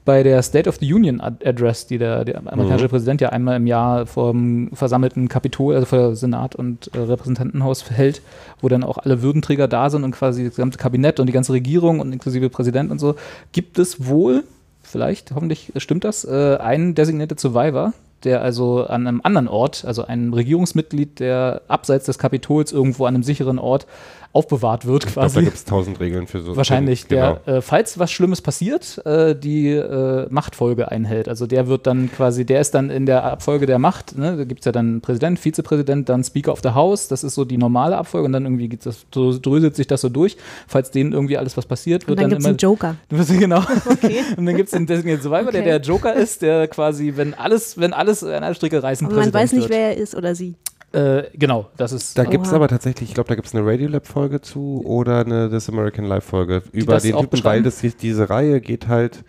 Bei 0.05 0.23
der 0.23 0.41
State 0.43 0.69
of 0.69 0.77
the 0.77 0.95
Union 0.95 1.21
Ad- 1.21 1.45
Address, 1.45 1.89
die 1.89 1.99
der, 1.99 2.25
der 2.25 2.37
amerikanische 2.39 2.85
Mhm. 2.85 2.91
Präsident 2.91 3.21
ja 3.21 3.31
einmal 3.31 3.57
im 3.57 3.67
Jahr 3.67 4.07
vom 4.07 4.71
versammelten 4.75 5.29
Kapitol, 5.29 5.75
also 5.75 5.87
vor 5.87 6.15
Senat 6.15 6.55
und 6.55 6.89
äh, 6.95 6.99
Repräsentantenhaus 7.01 7.91
hält, 7.91 8.23
wo 8.61 8.69
dann 8.69 8.85
auch 8.85 8.99
alle 8.99 9.23
Würdenträger 9.23 9.67
da 9.67 9.91
sind 9.91 10.05
und 10.05 10.13
quasi 10.13 10.45
das 10.45 10.55
gesamte 10.55 10.79
Kabinett 10.79 11.19
und 11.19 11.27
die 11.27 11.33
ganze 11.33 11.53
Regierung 11.53 11.99
und 11.99 12.13
inklusive 12.13 12.49
Präsident 12.49 12.93
und 12.93 13.01
so, 13.01 13.17
gibt 13.51 13.81
es 13.81 14.07
wohl, 14.07 14.45
vielleicht, 14.83 15.33
hoffentlich 15.33 15.73
stimmt 15.77 16.05
das, 16.05 16.25
äh, 16.25 16.57
einen 16.61 16.95
Designated 16.95 17.39
Survivor, 17.41 17.93
der 18.25 18.43
also 18.43 18.85
an 18.85 19.07
einem 19.07 19.21
anderen 19.23 19.49
Ort, 19.49 19.85
also 19.85 20.05
ein 20.05 20.33
Regierungsmitglied, 20.33 21.21
der 21.21 21.63
abseits 21.69 22.07
des 22.07 22.19
Kapitols 22.19 22.73
irgendwo 22.73 23.07
an 23.07 23.15
einem 23.15 23.23
sicheren 23.23 23.59
Ort 23.59 23.87
aufbewahrt 24.33 24.87
wird 24.87 25.05
Ich 25.07 25.13
glaube, 25.13 25.27
da 25.27 25.33
quasi. 25.33 25.45
gibt 25.45 25.57
es 25.57 25.65
tausend 25.65 25.99
Regeln 25.99 26.27
für 26.29 26.41
so. 26.41 26.57
Wahrscheinlich, 26.57 27.09
Genau. 27.09 27.39
der, 27.47 27.57
äh, 27.57 27.61
falls 27.63 27.99
was 27.99 28.13
Schlimmes 28.13 28.41
passiert, 28.41 29.05
äh, 29.05 29.35
die 29.35 29.71
äh, 29.71 30.27
Machtfolge 30.31 30.89
einhält. 30.91 31.29
Also 31.29 31.49
der 31.49 31.67
wird 31.67 31.87
dann 31.89 32.11
quasi, 32.13 32.45
der 32.47 32.61
ist 32.61 32.73
dann 32.75 32.91
in 32.91 33.07
der 33.07 33.25
Abfolge 33.25 33.67
der 33.67 33.79
Macht, 33.81 34.17
ne? 34.17 34.37
da 34.37 34.45
gibt 34.45 34.61
es 34.61 34.67
ja 34.67 34.73
dann 34.73 35.01
Präsident, 35.01 35.39
Vizepräsident, 35.41 36.09
dann 36.09 36.23
Speaker 36.23 36.53
of 36.53 36.61
the 36.63 36.71
House, 36.71 37.09
das 37.09 37.25
ist 37.25 37.35
so 37.35 37.45
die 37.45 37.57
normale 37.59 37.97
Abfolge 37.97 38.27
und 38.27 38.33
dann 38.33 38.45
irgendwie 38.45 38.69
geht 38.69 38.87
das, 38.87 39.05
so 39.13 39.37
dröselt 39.37 39.75
sich 39.75 39.89
das 39.89 40.01
so 40.01 40.09
durch. 40.09 40.37
Falls 40.69 40.91
denen 40.93 41.13
irgendwie 41.13 41.37
alles 41.37 41.57
was 41.57 41.67
passiert, 41.67 42.05
Und 42.05 42.11
wird 42.11 42.19
dann 42.21 42.31
dann, 42.31 42.39
gibt 42.39 42.41
es 42.41 42.47
immer. 42.47 42.51
einen 42.51 43.27
Joker. 43.27 43.37
Genau. 43.41 43.59
Und 44.37 44.47
dann 44.47 44.57
gibt 44.57 44.67
es 44.69 44.71
den 44.73 44.87
Designated 44.87 45.23
Survivor, 45.23 45.51
der 45.51 45.61
Okay. 45.63 45.71
der 45.71 45.81
Joker 45.81 46.15
ist, 46.15 46.43
der 46.43 46.69
quasi, 46.69 47.15
wenn 47.17 47.35
alles, 47.35 47.79
wenn 47.79 47.93
alles 47.93 48.23
an 48.23 48.45
alle 48.45 48.55
Stricke 48.55 48.81
reißen, 48.83 49.07
Aber 49.07 49.17
man 49.17 49.25
Präsident 49.25 49.43
weiß 49.43 49.53
nicht, 49.55 49.63
wird. 49.69 49.71
wer 49.73 49.89
er 49.89 49.97
ist 49.97 50.15
oder 50.15 50.35
sie. 50.35 50.55
Äh, 50.93 51.25
genau, 51.35 51.69
das 51.77 51.93
ist. 51.93 52.19
Da 52.19 52.25
gibt 52.25 52.47
es 52.47 52.53
aber 52.53 52.67
tatsächlich, 52.67 53.11
ich 53.11 53.15
glaube, 53.15 53.29
da 53.29 53.37
gibt 53.37 53.47
es 53.47 53.55
eine 53.55 53.65
Radiolab-Folge 53.65 54.41
zu 54.41 54.83
oder 54.85 55.21
eine 55.25 55.49
This 55.49 55.69
American 55.69 56.05
Life-Folge 56.05 56.63
über 56.73 56.99
den 56.99 57.17
Typen, 57.17 57.45
weil 57.45 57.63
das, 57.63 57.81
diese 58.01 58.29
Reihe 58.29 58.61
geht 58.61 58.89
halt, 58.89 59.23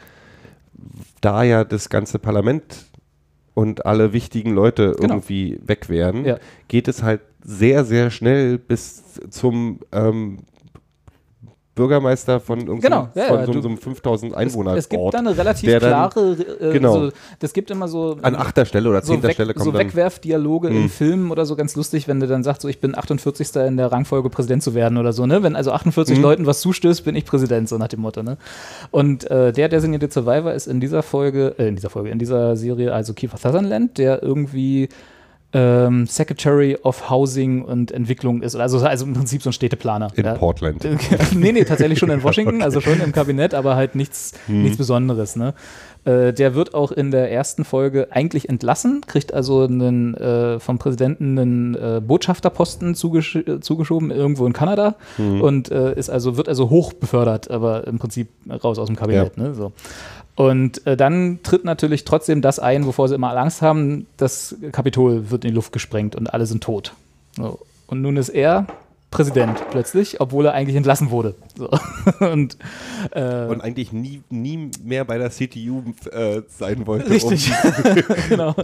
da 1.21 1.43
ja 1.43 1.63
das 1.63 1.89
ganze 1.89 2.17
Parlament 2.17 2.85
und 3.53 3.85
alle 3.85 4.11
wichtigen 4.13 4.51
Leute 4.55 4.95
Genau. 4.99 5.15
irgendwie 5.15 5.59
weg 5.63 5.87
wären, 5.89 6.25
Ja. 6.25 6.37
geht 6.67 6.87
es 6.87 7.03
halt 7.03 7.21
sehr, 7.43 7.85
sehr 7.85 8.09
schnell 8.09 8.57
bis 8.57 9.03
zum 9.29 9.79
ähm, 9.91 10.39
Bürgermeister 11.81 12.39
von, 12.39 12.59
irgendeinem- 12.59 12.81
Genau, 12.81 13.09
ja, 13.15 13.23
von 13.29 13.39
ja, 13.39 13.45
so, 13.47 13.53
du- 13.53 13.61
so 13.61 13.67
einem 13.69 13.77
5000 13.77 14.35
Einwohner 14.35 14.71
es, 14.73 14.79
es 14.85 14.89
gibt 14.89 15.13
da 15.13 15.17
eine 15.17 15.35
relativ 15.37 15.67
der 15.69 15.79
dann- 15.79 15.89
klare, 15.89 16.31
äh, 16.59 16.73
genau. 16.73 16.93
so, 16.93 17.11
das 17.39 17.53
gibt 17.53 17.71
immer 17.71 17.87
so 17.87 18.17
An 18.21 18.35
achter 18.35 18.65
Stelle 18.65 18.87
oder 18.89 19.01
so, 19.01 19.13
zehnter 19.13 19.29
weg, 19.29 19.33
Stelle 19.35 19.53
kommt 19.53 19.65
so 19.65 19.73
Wegwerfdialoge 19.73 20.67
in 20.69 20.83
Mhm. 20.83 20.89
Filmen 20.89 21.31
oder 21.31 21.45
so 21.45 21.55
ganz 21.55 21.75
lustig, 21.75 22.07
wenn 22.07 22.19
du 22.19 22.27
dann 22.27 22.43
sagst, 22.43 22.61
so 22.61 22.67
ich 22.67 22.79
bin 22.79 22.95
48. 22.95 23.65
in 23.67 23.77
der 23.77 23.91
Rangfolge 23.91 24.29
Präsident 24.29 24.61
zu 24.63 24.75
werden 24.75 24.97
oder 24.97 25.11
so, 25.13 25.25
ne? 25.25 25.41
Wenn 25.43 25.55
also 25.55 25.71
48 25.71 26.17
Mhm. 26.17 26.23
Leuten 26.23 26.45
was 26.45 26.61
zustößt, 26.61 27.03
bin 27.03 27.15
ich 27.15 27.25
Präsident, 27.25 27.67
so 27.67 27.77
nach 27.77 27.87
dem 27.87 28.01
Motto, 28.01 28.21
ne? 28.21 28.37
Und 28.91 29.29
äh, 29.31 29.51
der 29.51 29.69
Designated 29.69 30.13
Survivor 30.13 30.53
ist 30.53 30.67
in 30.67 30.79
dieser 30.79 31.01
Folge, 31.03 31.55
äh, 31.57 31.67
in 31.67 31.75
dieser 31.75 31.89
Folge, 31.89 32.09
in 32.09 32.19
dieser 32.19 32.55
Serie 32.55 32.93
also 32.93 33.13
Kiefer 33.13 33.37
Sutherland, 33.37 33.97
der 33.97 34.21
irgendwie 34.21 34.89
ähm, 35.53 36.07
Secretary 36.07 36.77
of 36.81 37.09
Housing 37.09 37.63
und 37.63 37.91
Entwicklung 37.91 38.41
ist, 38.41 38.55
also, 38.55 38.79
also 38.79 39.05
im 39.05 39.13
Prinzip 39.13 39.43
so 39.43 39.49
ein 39.49 39.53
Städteplaner. 39.53 40.09
in 40.15 40.25
ja. 40.25 40.33
Portland. 40.35 40.85
nee, 41.35 41.51
nee, 41.51 41.63
tatsächlich 41.65 41.99
schon 41.99 42.09
in 42.09 42.23
Washington, 42.23 42.61
also 42.63 42.79
schon 42.79 43.01
im 43.01 43.11
Kabinett, 43.11 43.53
aber 43.53 43.75
halt 43.75 43.95
nichts, 43.95 44.31
Hm. 44.47 44.63
nichts 44.63 44.77
Besonderes. 44.77 45.35
Ne? 45.35 45.53
Äh, 46.05 46.31
der 46.33 46.55
wird 46.55 46.73
auch 46.73 46.91
in 46.91 47.11
der 47.11 47.31
ersten 47.31 47.65
Folge 47.65 48.07
eigentlich 48.11 48.47
entlassen, 48.49 49.01
kriegt 49.05 49.33
also 49.33 49.63
einen, 49.63 50.15
äh, 50.15 50.59
vom 50.59 50.77
Präsidenten 50.79 51.37
einen 51.37 51.75
äh, 51.75 52.01
Botschafterposten 52.05 52.95
zugesch 52.95 53.37
zugeschoben, 53.59 54.09
irgendwo 54.09 54.45
in 54.47 54.53
Kanada 54.53 54.95
Hm. 55.17 55.41
und 55.41 55.69
äh, 55.71 55.93
ist 55.95 56.09
also, 56.09 56.37
wird 56.37 56.47
also 56.47 56.69
hoch 56.69 56.93
befördert, 56.93 57.51
aber 57.51 57.85
im 57.87 57.99
Prinzip 57.99 58.29
raus 58.63 58.79
aus 58.79 58.87
dem 58.87 58.95
Kabinett. 58.95 59.37
Ne? 59.37 59.53
So. 59.53 59.73
Und 60.35 60.85
äh, 60.87 60.95
dann 60.95 61.39
tritt 61.43 61.65
natürlich 61.65 62.05
trotzdem 62.05 62.41
das 62.41 62.59
ein, 62.59 62.85
wovor 62.85 63.07
sie 63.07 63.15
immer 63.15 63.35
Angst 63.35 63.61
haben, 63.61 64.07
das 64.17 64.55
Kapitol 64.71 65.29
wird 65.29 65.43
in 65.43 65.51
die 65.51 65.55
Luft 65.55 65.73
gesprengt 65.73 66.15
und 66.15 66.33
alle 66.33 66.45
sind 66.45 66.63
tot. 66.63 66.93
So. 67.35 67.59
Und 67.87 68.01
nun 68.01 68.17
ist 68.17 68.29
er 68.29 68.67
Präsident 69.11 69.61
plötzlich, 69.71 70.21
obwohl 70.21 70.45
er 70.45 70.53
eigentlich 70.53 70.77
entlassen 70.77 71.11
wurde. 71.11 71.35
So. 71.57 71.69
Und, 72.25 72.57
äh, 73.11 73.45
Und 73.45 73.61
eigentlich 73.61 73.91
nie, 73.91 74.21
nie 74.29 74.71
mehr 74.81 75.03
bei 75.03 75.17
der 75.17 75.29
CTU 75.29 75.83
äh, 76.11 76.41
sein 76.47 76.87
wollte. 76.87 77.09
Richtig. 77.09 77.51
Um, 77.51 78.15
genau. 78.29 78.55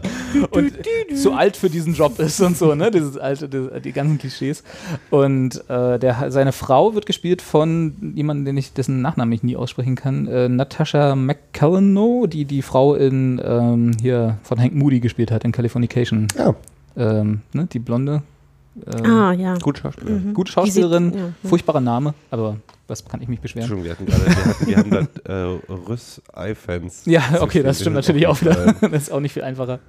Und 0.51 0.71
zu 1.15 1.33
alt 1.33 1.57
für 1.57 1.69
diesen 1.69 1.93
Job 1.93 2.17
ist 2.19 2.39
und 2.39 2.57
so, 2.57 2.75
ne? 2.75 2.91
Dieses 2.91 3.17
alte, 3.17 3.49
die, 3.49 3.81
die 3.81 3.91
ganzen 3.91 4.17
Klischees. 4.17 4.63
Und 5.09 5.69
äh, 5.69 5.99
der, 5.99 6.31
seine 6.31 6.53
Frau 6.53 6.95
wird 6.95 7.05
gespielt 7.05 7.41
von 7.41 8.13
jemandem, 8.15 8.45
den 8.45 8.57
ich, 8.57 8.71
dessen 8.71 9.01
Nachnamen 9.01 9.33
ich 9.33 9.43
nie 9.43 9.57
aussprechen 9.57 9.95
kann, 9.95 10.27
äh, 10.27 10.47
Natasha 10.47 11.15
McCallano, 11.15 12.25
die 12.25 12.45
die 12.45 12.61
Frau 12.61 12.95
in 12.95 13.41
ähm, 13.43 13.91
hier 14.01 14.37
von 14.43 14.59
Hank 14.61 14.73
Moody 14.73 15.01
gespielt 15.01 15.29
hat 15.29 15.43
in 15.43 15.51
Californication. 15.51 16.27
ja, 16.37 16.55
Ähm, 16.95 17.41
ne? 17.51 17.67
Die 17.71 17.79
Blonde. 17.79 18.23
Ähm, 18.85 19.05
Ah, 19.05 19.31
ja. 19.33 19.55
gut 19.57 19.79
Schauspieler. 19.79 20.11
Mhm. 20.11 20.33
Gute 20.33 20.51
Schauspielerin, 20.51 21.11
sieht- 21.11 21.19
ja, 21.19 21.49
furchtbarer 21.49 21.81
Name, 21.81 22.13
aber 22.31 22.57
was 22.87 23.03
kann 23.05 23.21
ich 23.21 23.27
mich 23.27 23.39
beschweren? 23.39 23.69
Entschuldigung, 23.71 24.07
wir 24.07 24.15
hatten 24.15 24.25
gerade, 24.25 24.67
wir, 24.67 24.77
hatten, 24.77 24.91
wir 24.91 24.99
haben 24.99 25.09
da 25.25 25.33
äh, 25.33 25.59
Rüss-Ei-Fans. 25.71 27.03
Ja, 27.05 27.21
okay, 27.41 27.63
das 27.63 27.79
stimmt 27.81 27.95
natürlich 27.95 28.27
auch 28.27 28.39
wieder. 28.41 28.73
das 28.81 28.91
ist 29.03 29.11
auch 29.11 29.19
nicht 29.19 29.33
viel 29.33 29.43
einfacher. 29.43 29.79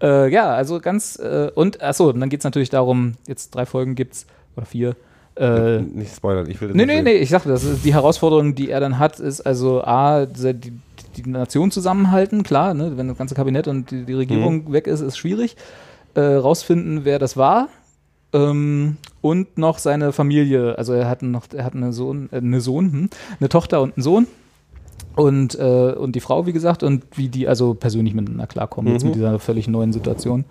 Äh, 0.00 0.32
ja, 0.32 0.52
also 0.54 0.80
ganz, 0.80 1.16
äh, 1.18 1.50
und 1.54 1.82
achso, 1.82 2.08
und 2.10 2.20
dann 2.20 2.28
geht 2.28 2.40
es 2.40 2.44
natürlich 2.44 2.70
darum, 2.70 3.14
jetzt 3.26 3.54
drei 3.54 3.66
Folgen 3.66 3.94
gibt's, 3.94 4.26
oder 4.56 4.66
vier. 4.66 4.96
Äh, 5.34 5.80
Nicht 5.80 6.14
spoilern, 6.14 6.48
ich 6.50 6.60
will 6.60 6.68
das 6.68 6.76
nee, 6.76 6.84
nicht 6.84 6.94
nee, 6.96 7.02
nee, 7.02 7.16
ich 7.16 7.30
sagte, 7.30 7.48
das 7.48 7.64
ist 7.64 7.84
die 7.86 7.94
Herausforderung, 7.94 8.54
die 8.54 8.68
er 8.70 8.80
dann 8.80 8.98
hat, 8.98 9.18
ist 9.18 9.40
also 9.40 9.82
A, 9.82 10.26
die, 10.26 10.52
die, 10.60 10.72
die 11.22 11.30
Nation 11.30 11.70
zusammenhalten, 11.70 12.42
klar, 12.42 12.74
ne, 12.74 12.92
wenn 12.96 13.08
das 13.08 13.16
ganze 13.16 13.34
Kabinett 13.34 13.66
und 13.66 13.90
die, 13.90 14.04
die 14.04 14.12
Regierung 14.12 14.64
Mhm. 14.64 14.72
weg 14.72 14.86
ist, 14.86 15.00
ist 15.00 15.16
schwierig. 15.16 15.56
Äh, 16.14 16.20
rausfinden, 16.20 17.06
wer 17.06 17.18
das 17.18 17.38
war. 17.38 17.68
Ähm, 18.32 18.96
und 19.20 19.58
noch 19.58 19.78
seine 19.78 20.12
Familie, 20.12 20.76
also 20.78 20.92
er 20.94 21.08
hat 21.08 21.22
noch, 21.22 21.44
er 21.54 21.64
hat 21.64 21.74
eine 21.74 21.92
Sohn, 21.92 22.28
äh, 22.32 22.36
eine 22.36 22.60
Sohn, 22.60 22.92
hm, 22.92 23.10
eine 23.40 23.48
Tochter 23.48 23.82
und 23.82 23.96
einen 23.96 24.02
Sohn. 24.02 24.26
Und, 25.14 25.58
äh, 25.58 25.92
und 25.92 26.12
die 26.16 26.20
Frau, 26.20 26.46
wie 26.46 26.52
gesagt, 26.54 26.82
und 26.82 27.04
wie 27.16 27.28
die 27.28 27.46
also 27.46 27.74
persönlich 27.74 28.14
miteinander 28.14 28.46
klarkommen, 28.46 28.92
jetzt 28.92 29.02
Mhm. 29.02 29.08
mit 29.10 29.16
dieser 29.16 29.38
völlig 29.38 29.68
neuen 29.68 29.92
Situation. 29.92 30.44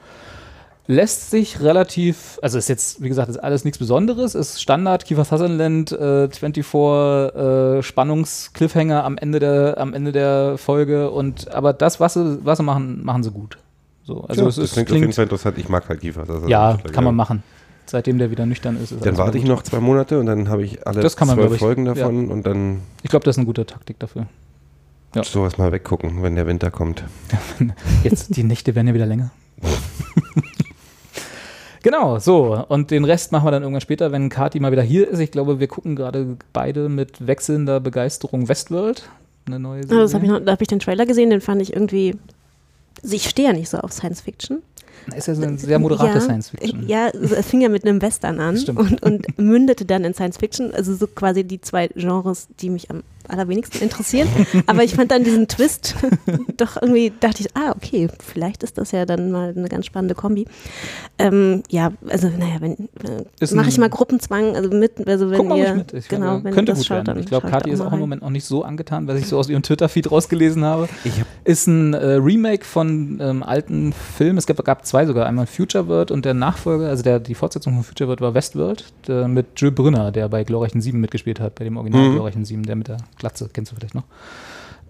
Lässt 0.88 1.32
sich 1.32 1.62
relativ, 1.62 2.38
also 2.42 2.58
ist 2.58 2.68
jetzt, 2.68 3.02
wie 3.02 3.08
gesagt, 3.08 3.30
ist 3.30 3.38
alles 3.38 3.64
nichts 3.66 3.78
Besonderes, 3.80 4.36
ist 4.36 4.62
Standard, 4.62 5.06
Kiefer 5.06 5.24
Sutherland, 5.26 5.92
äh, 5.94 6.28
24 6.30 6.64
äh, 7.36 7.82
Spannungs-Cliffhanger 7.82 9.04
am 9.04 9.18
Ende 9.18 9.40
der, 9.40 9.78
am 9.78 9.94
Ende 9.94 10.12
der 10.12 10.58
Folge 10.58 11.10
und 11.12 11.52
aber 11.54 11.74
das, 11.74 12.00
was 12.00 12.14
sie, 12.16 12.40
was 12.44 12.58
sie 12.58 12.64
machen, 12.64 13.04
machen 13.04 13.24
sie 13.24 13.32
gut. 13.32 13.58
So, 14.04 14.22
also 14.28 14.42
ja, 14.42 14.48
es 14.48 14.56
das 14.56 14.66
ist, 14.66 14.74
klingt, 14.74 14.92
auf 14.92 14.98
jeden 14.98 15.14
Fall 15.14 15.24
interessant. 15.24 15.58
Ich 15.60 15.70
mag 15.70 15.88
halt 15.88 16.02
Kiefer. 16.02 16.24
ist 16.24 16.50
ja, 16.50 16.78
kann 16.92 17.04
man 17.04 17.16
machen. 17.16 17.44
Seitdem 17.86 18.18
der 18.20 18.32
wieder 18.32 18.46
nüchtern 18.46 18.78
ist. 18.82 18.92
ist 18.92 19.06
Dann 19.06 19.18
warte 19.18 19.38
ich 19.38 19.44
noch 19.44 19.64
zwei 19.64 19.80
Monate 19.80 20.20
und 20.20 20.28
dann 20.28 20.48
habe 20.50 20.64
ich 20.64 20.86
alle 20.88 21.02
Das 21.02 21.18
kann 21.18 21.28
man, 21.28 21.36
glaub 21.36 21.48
zwölf 21.50 21.56
ich. 21.58 21.62
Folgen 21.62 21.86
davon 21.86 22.32
und 22.32 22.46
dann 22.46 22.82
Ich 23.04 23.10
glaube, 23.10 23.26
das 23.26 23.36
ist 23.36 23.40
eine 23.40 23.46
gute 23.48 23.66
Taktik 23.66 24.00
dafür. 24.00 24.28
Ja. 25.14 25.24
sowas 25.26 25.58
mal 25.58 25.74
weggucken, 25.74 26.24
wenn 26.24 26.36
der 26.36 26.48
Winter 26.48 26.72
kommt. 26.72 27.04
Jetzt, 28.04 28.36
die 28.38 28.44
Nächte 28.44 28.76
werden 28.76 28.88
ja 28.88 28.94
wieder 28.94 29.06
länger. 29.06 29.32
genau, 31.84 32.20
so. 32.20 32.64
Und 32.68 32.92
den 32.92 33.06
Rest 33.06 33.32
machen 33.32 33.46
wir 33.46 33.52
dann 33.52 33.64
irgendwann 33.64 33.82
später, 33.82 34.12
wenn 34.12 34.30
Kati 34.30 34.60
mal 34.60 34.72
wieder 34.72 34.84
hier 34.84 35.08
ist. 35.10 35.20
Ich 35.20 35.32
glaube, 35.32 35.60
wir 35.60 35.68
gucken 35.68 35.96
gerade 35.96 36.38
beide 36.54 36.90
mit 36.90 37.26
wechselnder 37.26 37.80
Begeisterung 37.80 38.48
Westworld. 38.48 39.10
Eine 39.48 39.60
neue 39.60 39.82
Ah, 39.82 39.86
das 39.88 40.14
hab 40.14 40.22
ich 40.22 40.28
Serie. 40.30 40.40
noch, 40.40 40.46
da 40.46 40.52
habe 40.54 40.62
ich 40.64 40.68
den 40.68 40.80
Trailer 40.80 41.06
gesehen, 41.06 41.30
den 41.30 41.42
fand 41.42 41.62
ich 41.62 41.74
irgendwie. 41.74 42.16
Also 43.04 43.16
ich 43.16 43.28
stehe 43.28 43.48
ja 43.50 43.54
nicht 43.54 43.70
so 43.70 43.80
auf 43.80 43.92
Science 43.92 44.22
Fiction. 44.22 44.62
Ist 45.16 45.28
ja 45.28 45.36
so 45.36 45.42
eine 45.42 45.58
sehr 45.58 45.80
moderate 45.80 46.16
ja, 46.16 46.22
Science 46.22 46.50
Fiction. 46.50 46.88
Ja, 46.88 47.10
es 47.10 47.46
fing 47.46 47.62
ja 47.62 47.70
mit 47.70 47.86
einem 47.86 48.02
Western 48.02 48.40
an 48.40 48.58
und, 48.76 49.04
und 49.04 49.40
mündete 49.40 49.86
dann 49.86 50.04
in 50.04 50.14
Science 50.14 50.38
Fiction. 50.38 50.74
Also 50.74 50.96
so 50.96 51.08
quasi 51.08 51.44
die 51.44 51.62
zwei 51.62 51.88
Genres, 51.88 52.48
die 52.60 52.70
mich 52.70 52.90
am 52.90 53.04
allerwenigsten 53.30 53.82
interessieren. 53.82 54.28
Aber 54.68 54.84
ich 54.84 54.96
fand 54.96 55.12
dann 55.12 55.24
diesen 55.24 55.48
Twist 55.48 55.96
doch 56.58 56.82
irgendwie, 56.82 57.12
dachte 57.20 57.42
ich, 57.42 57.56
ah, 57.56 57.74
okay, 57.76 58.08
vielleicht 58.20 58.64
ist 58.64 58.78
das 58.78 58.92
ja 58.92 59.06
dann 59.06 59.32
mal 59.32 59.54
eine 59.56 59.70
ganz 59.70 59.86
spannende 59.86 60.16
Kombi. 60.16 60.46
Ähm, 61.18 61.64
ja, 61.70 61.92
also 62.10 62.28
naja, 62.28 62.58
wenn 62.60 62.74
äh, 62.74 63.56
mache 63.56 63.70
ich 63.70 63.78
mal 63.78 63.90
Gruppenzwang, 63.90 64.56
also 64.56 64.70
mit, 64.70 65.08
also 65.08 65.30
wenn 65.30 65.38
Guck 65.38 65.50
mal 65.50 65.58
ihr, 65.58 65.74
mit. 65.76 65.94
Ich 65.94 66.08
genau, 66.08 66.44
wenn 66.44 66.54
könnte 66.54 66.72
ihr 66.72 66.76
das 66.76 66.80
gut 66.80 66.88
schaut, 66.88 66.98
werden. 66.98 67.06
dann 67.06 67.20
Ich 67.20 67.26
glaube, 67.28 67.50
Kathi 67.50 67.70
ist 67.70 67.82
auch 67.82 67.94
im. 67.94 68.02
Moment 68.02 68.24
noch 68.24 68.30
nicht 68.32 68.46
so 68.46 68.64
angetan, 68.64 69.08
was 69.08 69.20
ich 69.20 69.28
so 69.28 69.38
aus 69.38 69.48
ihrem 69.48 69.62
Twitter-Feed 69.62 70.12
rausgelesen 70.12 70.66
habe. 70.66 70.90
Ich 71.04 71.20
hab, 71.20 71.28
Ist 71.44 71.68
ein 71.68 71.94
äh, 71.94 72.14
Remake 72.14 72.66
von 72.66 73.20
ähm, 73.22 73.44
alten 73.44 73.94
Filmen. 73.94 74.38
Es 74.38 74.48
gab, 74.48 74.64
gab 74.64 74.86
zwei 74.86 75.06
sogar. 75.06 75.28
Einmal 75.28 75.46
Future 75.46 75.88
World 75.88 76.12
und 76.12 76.26
der 76.26 76.34
Nachfolger, 76.34 76.88
also 76.88 77.04
der, 77.04 77.20
die 77.20 77.36
Fortsetzung 77.36 77.76
von 77.76 77.84
Future 77.84 78.08
World 78.08 78.22
war 78.22 78.34
Westworld 78.34 78.86
der, 79.08 79.28
mit 79.28 79.48
Jules 79.56 79.76
Brünner, 79.76 80.12
der 80.12 80.28
bei 80.30 80.44
Glorreichen 80.44 80.82
7 80.82 81.00
mitgespielt 81.00 81.40
hat, 81.40 81.56
bei 81.56 81.64
dem 81.64 81.78
Original 81.78 82.02
Mhm. 82.02 82.14
Glorreichen 82.14 82.46
7, 82.46 82.64
der 82.64 82.76
mit 82.76 82.88
der 82.88 82.98
Glatze, 83.18 83.50
kennst 83.52 83.72
du 83.72 83.76
vielleicht 83.76 83.96
noch. 83.96 84.06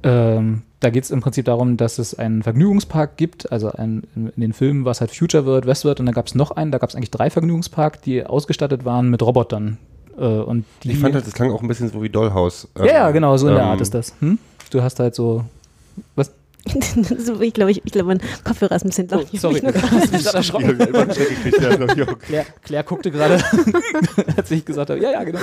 Ähm, 0.03 0.63
da 0.79 0.89
geht 0.89 1.03
es 1.03 1.11
im 1.11 1.21
Prinzip 1.21 1.45
darum, 1.45 1.77
dass 1.77 1.99
es 1.99 2.17
einen 2.17 2.41
Vergnügungspark 2.41 3.17
gibt. 3.17 3.51
Also 3.51 3.71
ein, 3.71 4.03
in, 4.15 4.31
den 4.35 4.53
Filmen 4.53 4.83
war 4.83 4.91
es 4.91 5.01
halt 5.01 5.11
Future 5.11 5.45
World, 5.45 5.67
Westworld 5.67 5.99
und 5.99 6.07
da 6.07 6.11
gab 6.11 6.27
es 6.27 6.35
noch 6.35 6.51
einen, 6.51 6.71
da 6.71 6.79
gab 6.79 6.89
es 6.89 6.95
eigentlich 6.95 7.11
drei 7.11 7.29
Vergnügungsparks, 7.29 8.01
die 8.01 8.25
ausgestattet 8.25 8.83
waren 8.83 9.09
mit 9.09 9.21
Robotern. 9.21 9.77
Äh, 10.17 10.25
und 10.25 10.65
ich 10.83 10.97
fand 10.97 11.13
halt, 11.13 11.27
das 11.27 11.33
klang 11.33 11.51
auch 11.51 11.61
ein 11.61 11.67
bisschen 11.67 11.89
so 11.89 12.01
wie 12.01 12.09
Dollhouse. 12.09 12.67
Ähm, 12.75 12.85
ja, 12.85 12.93
ja, 12.93 13.11
genau, 13.11 13.37
so 13.37 13.47
in 13.47 13.53
der 13.53 13.63
ähm, 13.63 13.69
Art 13.69 13.81
ist 13.81 13.93
das. 13.93 14.13
Hm? 14.19 14.39
Du 14.71 14.81
hast 14.81 14.99
halt 14.99 15.13
so. 15.13 15.45
Was? 16.15 16.31
ich 17.41 17.53
glaube, 17.53 17.71
ich, 17.71 17.81
ich 17.83 17.91
glaube, 17.91 18.07
mein 18.07 18.21
Kopfhörer 18.43 18.75
ist 18.75 18.85
ein 18.85 18.89
bisschen 18.89 19.07
laut. 19.07 19.27
Oh, 19.33 19.37
sorry, 19.37 19.57
Ich 19.57 19.63
mich 19.63 19.73
nur 19.73 19.91
hast 19.91 20.11
mich 20.11 20.23
gerade 20.23 20.37
erschrocken. 20.37 20.77
Ja, 21.97 22.05
Claire, 22.05 22.45
Claire 22.63 22.83
guckte 22.83 23.11
gerade, 23.11 23.43
als 24.37 24.51
ich 24.51 24.63
gesagt 24.63 24.91
habe, 24.91 25.01
ja, 25.01 25.11
ja, 25.11 25.23
genau. 25.23 25.39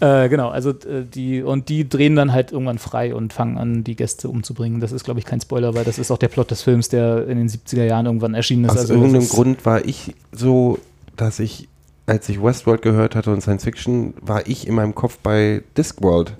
Äh, 0.00 0.28
genau, 0.28 0.48
also 0.48 0.70
äh, 0.70 1.04
die, 1.12 1.42
und 1.42 1.68
die 1.68 1.88
drehen 1.88 2.14
dann 2.14 2.32
halt 2.32 2.52
irgendwann 2.52 2.78
frei 2.78 3.14
und 3.14 3.32
fangen 3.32 3.58
an, 3.58 3.82
die 3.82 3.96
Gäste 3.96 4.28
umzubringen. 4.28 4.80
Das 4.80 4.92
ist, 4.92 5.04
glaube 5.04 5.18
ich, 5.18 5.26
kein 5.26 5.40
Spoiler, 5.40 5.74
weil 5.74 5.84
das 5.84 5.98
ist 5.98 6.10
auch 6.10 6.18
der 6.18 6.28
Plot 6.28 6.50
des 6.50 6.62
Films, 6.62 6.88
der 6.88 7.26
in 7.26 7.38
den 7.38 7.48
70er 7.48 7.84
Jahren 7.84 8.06
irgendwann 8.06 8.34
erschienen 8.34 8.66
ist. 8.66 8.72
Aus 8.72 8.78
also 8.78 8.94
irgendeinem 8.94 9.28
Grund 9.28 9.66
war 9.66 9.84
ich 9.84 10.14
so, 10.30 10.78
dass 11.16 11.40
ich, 11.40 11.68
als 12.06 12.28
ich 12.28 12.40
Westworld 12.40 12.82
gehört 12.82 13.16
hatte 13.16 13.32
und 13.32 13.40
Science 13.40 13.64
Fiction, 13.64 14.14
war 14.20 14.46
ich 14.46 14.68
in 14.68 14.74
meinem 14.76 14.94
Kopf 14.94 15.18
bei 15.22 15.62
Discworld. 15.76 16.34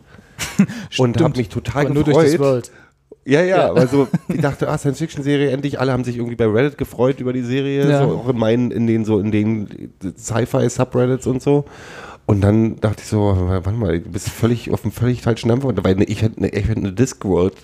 und 0.98 1.20
habe 1.20 1.38
mich 1.38 1.48
total 1.48 1.86
aber 1.86 1.94
nur 1.94 2.04
gefreut. 2.04 2.38
durch 2.38 2.62
das 2.62 2.70
Ja, 3.26 3.42
ja, 3.42 3.56
Ja. 3.56 3.72
also 3.72 4.06
ich 4.28 4.40
dachte, 4.40 4.68
ah, 4.68 4.78
Science-Fiction-Serie, 4.78 5.50
endlich, 5.50 5.80
alle 5.80 5.92
haben 5.92 6.04
sich 6.04 6.16
irgendwie 6.16 6.36
bei 6.36 6.46
Reddit 6.46 6.78
gefreut 6.78 7.18
über 7.20 7.32
die 7.32 7.42
Serie, 7.42 7.88
Ja. 7.88 8.06
so 8.06 8.14
auch 8.14 8.28
in 8.28 8.38
meinen, 8.38 8.70
in 8.70 8.86
den 8.86 9.04
so, 9.04 9.18
in 9.18 9.32
den 9.32 9.90
Sci-Fi-Subreddits 10.16 11.26
und 11.26 11.42
so. 11.42 11.64
Und 12.26 12.40
dann 12.42 12.76
dachte 12.80 13.02
ich 13.02 13.08
so, 13.08 13.20
warte 13.36 13.70
mal, 13.72 14.00
du 14.00 14.10
bist 14.10 14.28
völlig 14.30 14.70
auf 14.72 14.84
einem 14.84 14.92
völlig 14.92 15.22
falschen 15.22 15.48
Dampfer, 15.48 15.72
weil 15.84 16.02
ich 16.08 16.22
hätte 16.22 16.38
eine, 16.38 16.48
ich 16.48 16.68
hätte 16.68 16.80
eine 16.80 16.92
Discworld 16.92 17.54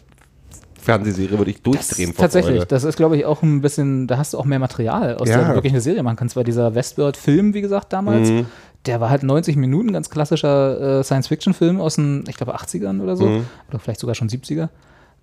Fernsehserie 0.80 1.38
würde 1.38 1.52
ich 1.52 1.62
durchdrehen 1.62 2.12
vor 2.12 2.24
Tatsächlich, 2.24 2.56
Freude. 2.56 2.66
das 2.66 2.82
ist, 2.82 2.96
glaube 2.96 3.16
ich, 3.16 3.24
auch 3.24 3.42
ein 3.42 3.60
bisschen, 3.60 4.08
da 4.08 4.18
hast 4.18 4.34
du 4.34 4.38
auch 4.38 4.44
mehr 4.44 4.58
Material, 4.58 5.14
aus 5.16 5.28
Ja. 5.28 5.38
der 5.38 5.48
du 5.50 5.54
wirklich 5.54 5.72
eine 5.72 5.80
Serie 5.80 6.02
machen 6.02 6.16
kannst, 6.16 6.34
weil 6.34 6.42
dieser 6.42 6.74
Westworld-Film, 6.74 7.54
wie 7.54 7.60
gesagt, 7.60 7.92
damals, 7.92 8.28
Mhm. 8.30 8.46
der 8.86 9.00
war 9.00 9.08
halt 9.08 9.22
90 9.22 9.54
Minuten, 9.54 9.92
ganz 9.92 10.10
klassischer 10.10 10.98
äh, 10.98 11.04
Science-Fiction-Film 11.04 11.80
aus 11.80 11.94
den, 11.94 12.24
ich 12.28 12.36
glaube, 12.36 12.56
80ern 12.56 13.00
oder 13.00 13.14
so, 13.16 13.26
Mhm. 13.26 13.44
oder 13.68 13.78
vielleicht 13.78 14.00
sogar 14.00 14.16
schon 14.16 14.28
70er. 14.28 14.70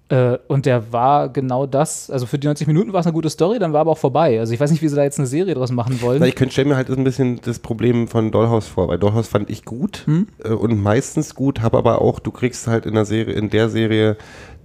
Äh, 0.10 0.40
und 0.48 0.66
der 0.66 0.92
war 0.92 1.30
genau 1.30 1.68
das, 1.68 2.10
also 2.10 2.26
für 2.26 2.40
die 2.40 2.48
90 2.48 2.66
Minuten 2.66 2.94
war 2.94 3.00
es 3.00 3.06
eine 3.06 3.14
gute 3.14 3.30
Story, 3.30 3.60
dann 3.60 3.74
war 3.74 3.82
aber 3.82 3.92
auch 3.92 3.98
vorbei. 3.98 4.40
Also 4.40 4.54
ich 4.54 4.60
weiß 4.60 4.72
nicht, 4.72 4.82
wie 4.82 4.88
sie 4.88 4.96
da 4.96 5.04
jetzt 5.04 5.20
eine 5.20 5.28
Serie 5.28 5.54
draus 5.54 5.72
machen 5.72 6.02
wollen. 6.02 6.20
Na, 6.20 6.26
ich 6.26 6.36
könnte 6.36 6.52
stellen 6.52 6.70
mir 6.70 6.76
halt 6.76 6.90
ein 6.90 7.04
bisschen 7.04 7.40
das 7.44 7.60
Problem 7.60 8.08
von 8.08 8.32
Dollhouse 8.32 8.68
vor, 8.68 8.88
weil 8.88 8.98
Dollhouse 8.98 9.28
fand 9.28 9.50
ich 9.50 9.66
gut 9.66 10.04
Hm? 10.06 10.28
äh, 10.44 10.50
und 10.50 10.82
meistens 10.82 11.36
gut, 11.36 11.62
habe 11.62 11.78
aber 11.78 12.02
auch, 12.02 12.20
du 12.20 12.32
kriegst 12.32 12.68
halt 12.68 12.88
in 12.88 12.96
der 12.96 13.06
Serie, 13.06 13.36
in 13.36 13.52
der 13.52 13.70
Serie 13.70 14.18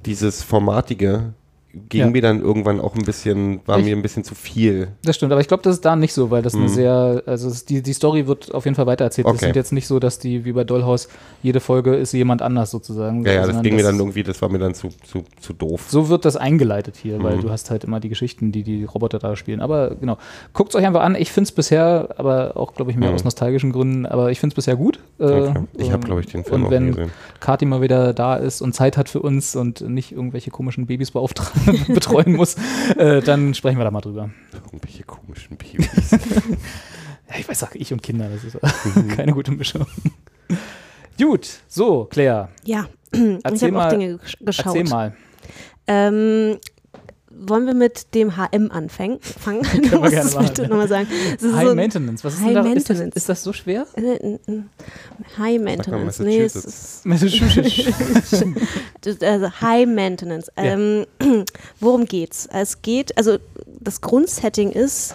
dieses 0.07 0.43
Formatige 0.43 1.35
ging 1.89 2.01
Ja. 2.01 2.07
mir 2.11 2.23
dann 2.23 2.41
irgendwann 2.41 2.81
auch 2.81 2.95
ein 2.95 3.03
bisschen, 3.05 3.61
war 3.67 3.79
Ich- 3.79 3.85
mir 3.85 3.95
ein 3.97 4.03
bisschen 4.03 4.25
zu 4.25 4.35
viel. 4.35 4.89
Das 5.05 5.17
stimmt, 5.17 5.33
aber 5.33 5.41
ich 5.41 5.49
glaube, 5.49 5.63
das 5.63 5.75
ist 5.77 5.85
da 5.85 5.97
nicht 5.97 6.13
so, 6.13 6.31
weil 6.31 6.43
das 6.43 6.55
eine 6.55 6.65
Mhm. 6.65 6.69
sehr, 6.69 7.23
also 7.27 7.49
es, 7.49 7.65
die, 7.65 7.83
die 7.83 7.93
Story 7.93 8.27
wird 8.27 8.55
auf 8.55 8.65
jeden 8.65 8.75
Fall 8.75 8.87
weitererzählt. 8.87 9.27
Das 9.27 9.35
Okay. 9.35 9.47
sind 9.47 9.57
jetzt 9.57 9.73
nicht 9.73 9.87
so, 9.87 9.99
dass 9.99 10.19
die, 10.19 10.45
wie 10.45 10.53
bei 10.53 10.65
Dollhouse, 10.65 11.09
jede 11.43 11.61
Folge 11.61 11.95
ist 11.95 12.13
jemand 12.13 12.43
anders 12.43 12.71
sozusagen. 12.71 13.25
Ja, 13.25 13.33
ja, 13.33 13.47
das 13.47 13.63
ging 13.63 13.77
mir 13.77 13.83
dann 13.83 13.99
irgendwie, 13.99 14.23
das 14.23 14.41
war 14.43 14.49
mir 14.49 14.59
dann 14.59 14.75
zu, 14.75 14.89
zu, 15.05 15.25
zu 15.41 15.53
doof. 15.53 15.87
So 15.89 16.09
wird 16.09 16.25
das 16.25 16.37
eingeleitet 16.37 16.97
hier, 16.97 17.23
weil 17.23 17.37
Mhm. 17.37 17.43
du 17.43 17.51
hast 17.51 17.71
halt 17.71 17.85
immer 17.85 18.01
die 18.01 18.09
Geschichten, 18.09 18.53
die 18.53 18.63
die 18.63 18.85
Roboter 18.85 19.19
da 19.19 19.37
spielen. 19.37 19.61
Aber 19.61 19.95
genau, 19.95 20.19
guckt 20.53 20.71
es 20.71 20.77
euch 20.77 20.87
einfach 20.87 21.03
an. 21.03 21.15
Ich 21.17 21.33
finde 21.33 21.49
es 21.49 21.53
bisher, 21.53 22.15
aber 22.17 22.57
auch, 22.57 22.75
glaube 22.75 22.91
ich, 22.91 22.97
mehr 22.97 23.09
Mhm. 23.11 23.15
aus 23.17 23.25
nostalgischen 23.25 23.73
Gründen, 23.73 24.07
aber 24.07 24.31
ich 24.31 24.41
finde 24.41 24.53
es 24.53 24.57
bisher 24.57 24.77
gut. 24.77 25.01
Äh, 25.19 25.25
Okay. 25.25 25.65
Ich 25.77 25.87
habe, 25.91 25.95
ähm, 25.97 26.05
glaube 26.05 26.21
ich, 26.21 26.27
den 26.27 26.45
Film 26.45 26.63
Und 26.63 26.67
auch 26.69 26.71
wenn 26.71 26.87
gesehen. 26.93 27.11
Kati 27.41 27.67
mal 27.67 27.81
wieder 27.83 28.13
da 28.15 28.37
ist 28.37 28.63
und 28.63 28.75
Zeit 28.75 28.97
hat 28.97 29.09
für 29.09 29.21
uns 29.21 29.57
und 29.57 29.81
nicht 29.89 30.13
irgendwelche 30.13 30.51
komischen 30.51 30.87
Babys 30.87 31.11
beauftragen, 31.11 31.64
betreuen 31.89 32.33
muss, 32.35 32.57
äh, 32.97 33.21
dann 33.23 33.55
sprechen 33.55 33.79
wir 33.79 33.85
da 33.85 33.91
mal 33.91 34.01
drüber. 34.01 34.31
Irgendwelche 34.53 35.03
komischen 35.05 35.57
Babys. 35.57 36.11
Ja, 37.31 37.41
ich 37.41 37.49
weiß, 37.49 37.59
sag 37.59 37.75
ich 37.75 37.91
und 37.91 38.03
Kinder, 38.03 38.29
das 38.29 38.45
ist 38.45 38.59
Mhm. 38.95 39.09
keine 39.17 39.33
gute 39.33 39.51
Mischung. 39.51 39.87
Gut, 41.19 41.49
so, 41.69 42.05
Claire, 42.05 42.51
Ja, 42.65 42.87
ich 43.13 43.21
Erzähl 43.43 43.69
habe 43.75 43.79
auch 43.79 43.83
mal- 43.85 43.89
Dinge 43.99 44.15
gesch- 44.17 44.45
geschaut. 44.45 44.67
erzähl 44.77 44.85
mal. 44.85 45.17
Ähm, 45.87 46.59
wollen 47.39 47.67
wir 47.67 47.75
mit 47.75 48.15
dem 48.15 48.37
HM 48.37 48.71
anfangen? 48.71 49.19
Fangen? 49.21 49.63
Können 49.63 49.83
wir 49.85 49.91
Du 49.91 49.99
musst 50.01 50.13
gerne 50.13 50.29
es 50.29 50.35
machen. 50.35 50.47
bitte 50.49 50.63
nochmal 50.69 50.89
sagen. 50.89 51.09
High 51.11 51.41
so- 51.69 51.75
Maintenance, 51.75 52.25
was 52.25 52.35
ist 52.35 52.41
High 52.41 52.55
denn 52.55 52.65
da? 52.65 52.73
Ist 52.73 52.91
das, 52.91 52.97
Maintenance. 52.99 53.17
ist 53.17 53.29
das 53.29 53.43
so 53.43 53.53
schwer? 53.53 53.87
Äh, 53.95 54.39
High 55.39 55.61
Maintenance. 55.61 56.19
Nee, 56.21 56.41
es 56.43 56.57
ist 56.57 57.07
Massachusetts. 57.07 58.45
Also 59.23 59.51
High 59.61 59.87
Maintenance. 59.87 60.51
Ja. 60.57 60.65
Ähm, 60.65 61.07
worum 61.81 62.07
geht's? 62.07 62.49
Es 62.53 62.81
geht, 62.83 63.17
also 63.19 63.39
das 63.81 64.01
Grundsetting 64.01 64.71
ist, 64.71 65.15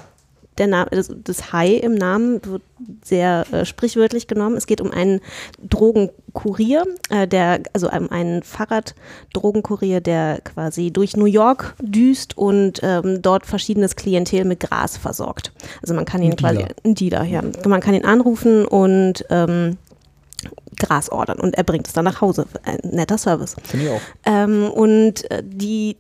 der 0.60 0.67
Name, 0.67 0.89
das, 0.91 1.10
das 1.24 1.52
High 1.54 1.82
im 1.82 1.95
Namen 1.95 2.45
wird 2.45 2.62
sehr 3.04 3.45
äh, 3.52 3.65
sprichwörtlich 3.65 4.28
genommen. 4.28 4.56
Es 4.56 4.67
geht 4.67 4.82
um 4.82 4.91
einen 4.91 5.22
Drogenkurier, 5.67 6.86
äh, 7.10 7.28
der, 7.28 7.62
also 7.74 7.89
um 7.89 8.12
einen 8.12 8.43
Fahrraddrogenkurier, 8.43 10.02
der 10.02 10.41
quasi 10.43 10.91
durch 10.91 11.17
New 11.17 11.26
York 11.26 11.76
düst 11.82 12.38
und 12.38 12.80
ähm, 12.84 13.22
dort 13.22 13.45
verschiedenes 13.45 13.95
Klientel 13.95 14.45
mit 14.45 14.60
Gras 14.60 14.98
versorgt. 14.98 15.52
Also 15.82 15.93
man 15.93 16.06
kann 16.06 16.22
ihn 16.22 16.32
Ein 16.32 16.38
quasi, 16.38 16.58
Dealer. 16.58 16.76
ein 16.84 16.95
Dealer, 16.95 17.24
ja. 17.24 17.41
Man 17.65 17.82
kann 17.82 17.95
ihn 17.95 18.06
anrufen 18.06 18.65
und 18.65 19.26
ähm, 19.30 19.78
Gras 20.78 21.10
ordern 21.12 21.39
und 21.39 21.56
er 21.56 21.63
bringt 21.63 21.88
es 21.88 21.93
dann 21.93 22.06
nach 22.06 22.22
Hause. 22.22 22.45
Ein 22.63 22.80
netter 22.84 23.17
Service. 23.17 23.56
Finde 23.63 23.86
ich 23.86 23.91
auch. 23.91 24.02
Ähm, 24.26 24.69
und 24.72 25.30
äh, 25.30 25.43
die 25.45 25.98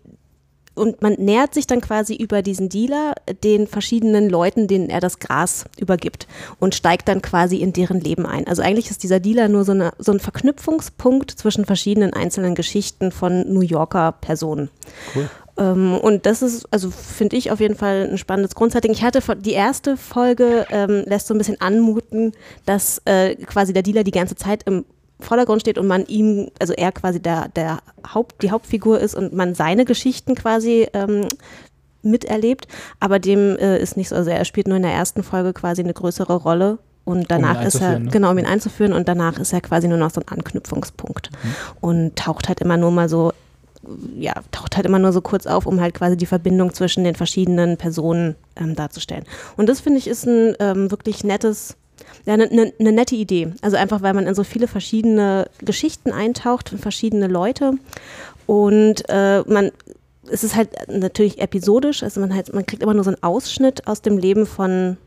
und 0.79 1.01
man 1.01 1.13
nähert 1.13 1.53
sich 1.53 1.67
dann 1.67 1.81
quasi 1.81 2.15
über 2.15 2.41
diesen 2.41 2.69
Dealer 2.69 3.13
den 3.43 3.67
verschiedenen 3.67 4.29
Leuten, 4.29 4.67
denen 4.67 4.89
er 4.89 5.01
das 5.01 5.19
Gras 5.19 5.65
übergibt 5.77 6.27
und 6.59 6.73
steigt 6.73 7.07
dann 7.07 7.21
quasi 7.21 7.57
in 7.57 7.73
deren 7.73 7.99
Leben 7.99 8.25
ein. 8.25 8.47
Also 8.47 8.61
eigentlich 8.61 8.89
ist 8.89 9.03
dieser 9.03 9.19
Dealer 9.19 9.49
nur 9.49 9.65
so, 9.65 9.73
eine, 9.73 9.91
so 9.99 10.11
ein 10.11 10.19
Verknüpfungspunkt 10.19 11.31
zwischen 11.31 11.65
verschiedenen 11.65 12.13
einzelnen 12.13 12.55
Geschichten 12.55 13.11
von 13.11 13.51
New 13.51 13.61
Yorker 13.61 14.13
Personen. 14.13 14.69
Cool. 15.13 15.29
Ähm, 15.57 15.95
und 15.95 16.25
das 16.25 16.41
ist, 16.41 16.65
also 16.71 16.89
finde 16.89 17.35
ich 17.35 17.51
auf 17.51 17.59
jeden 17.59 17.75
Fall 17.75 18.07
ein 18.09 18.17
spannendes 18.17 18.55
Grundsetting. 18.55 18.91
Ich 18.91 19.03
hatte 19.03 19.21
die 19.37 19.51
erste 19.51 19.97
Folge 19.97 20.65
ähm, 20.71 21.03
lässt 21.05 21.27
so 21.27 21.33
ein 21.33 21.37
bisschen 21.37 21.59
anmuten, 21.61 22.31
dass 22.65 23.01
äh, 23.05 23.35
quasi 23.35 23.73
der 23.73 23.83
Dealer 23.83 24.03
die 24.03 24.11
ganze 24.11 24.35
Zeit 24.35 24.63
im 24.63 24.85
Vordergrund 25.19 25.61
steht 25.61 25.77
und 25.77 25.87
man 25.87 26.05
ihm, 26.05 26.49
also 26.59 26.73
er 26.73 26.91
quasi 26.91 27.19
der, 27.21 27.49
der 27.49 27.79
Haupt, 28.13 28.41
die 28.41 28.51
Hauptfigur 28.51 28.99
ist 28.99 29.15
und 29.15 29.33
man 29.33 29.53
seine 29.53 29.85
Geschichten 29.85 30.35
quasi 30.35 30.87
ähm, 30.93 31.27
miterlebt, 32.01 32.67
aber 32.99 33.19
dem 33.19 33.57
äh, 33.57 33.77
ist 33.79 33.97
nicht 33.97 34.09
so, 34.09 34.15
also 34.15 34.29
er 34.29 34.45
spielt 34.45 34.67
nur 34.67 34.77
in 34.77 34.83
der 34.83 34.93
ersten 34.93 35.23
Folge 35.23 35.53
quasi 35.53 35.81
eine 35.83 35.93
größere 35.93 36.35
Rolle 36.35 36.79
und 37.03 37.31
danach 37.31 37.65
ist 37.65 37.81
er, 37.81 37.99
ne? 37.99 38.09
genau, 38.11 38.31
um 38.31 38.37
ihn 38.37 38.45
einzuführen 38.45 38.93
und 38.93 39.07
danach 39.07 39.39
ist 39.39 39.51
er 39.51 39.61
quasi 39.61 39.87
nur 39.87 39.97
noch 39.97 40.11
so 40.11 40.21
ein 40.21 40.27
Anknüpfungspunkt 40.27 41.31
und 41.81 42.15
taucht 42.15 42.47
halt 42.47 42.61
immer 42.61 42.77
nur 42.77 42.91
mal 42.91 43.09
so 43.09 43.33
ja, 44.17 44.33
taucht 44.51 44.75
halt 44.75 44.85
immer 44.85 44.99
nur 44.99 45.13
so 45.13 45.21
kurz 45.21 45.47
auf, 45.47 45.65
um 45.65 45.79
halt 45.79 45.95
quasi 45.95 46.17
die 46.17 46.25
Verbindung 46.25 46.73
zwischen 46.73 47.03
den 47.03 47.15
verschiedenen 47.15 47.77
Personen 47.77 48.35
ähm, 48.57 48.75
darzustellen. 48.75 49.23
Und 49.55 49.69
das 49.69 49.79
finde 49.79 49.99
ich 49.99 50.07
ist 50.07 50.25
ein 50.25 50.55
ähm, 50.59 50.91
wirklich 50.91 51.23
nettes, 51.23 51.77
ja, 52.29 52.35
eine 52.35 52.47
ne, 52.47 52.71
ne 52.77 52.91
nette 52.91 53.15
Idee. 53.15 53.53
Also 53.63 53.75
einfach, 53.75 54.03
weil 54.03 54.13
man 54.13 54.27
in 54.27 54.35
so 54.35 54.43
viele 54.43 54.67
verschiedene 54.67 55.49
Geschichten 55.59 56.11
eintaucht, 56.11 56.69
verschiedene 56.69 57.25
Leute 57.25 57.73
und 58.45 59.03
äh, 59.09 59.41
man 59.47 59.71
es 60.31 60.43
ist 60.43 60.55
halt 60.55 60.69
natürlich 60.87 61.41
episodisch, 61.41 62.03
also 62.03 62.19
man 62.19 62.35
halt, 62.35 62.53
man 62.53 62.63
kriegt 62.63 62.83
immer 62.83 62.93
nur 62.93 63.03
so 63.03 63.09
einen 63.09 63.23
Ausschnitt 63.23 63.87
aus 63.87 64.03
dem 64.03 64.19
Leben 64.19 64.45
von 64.45 64.97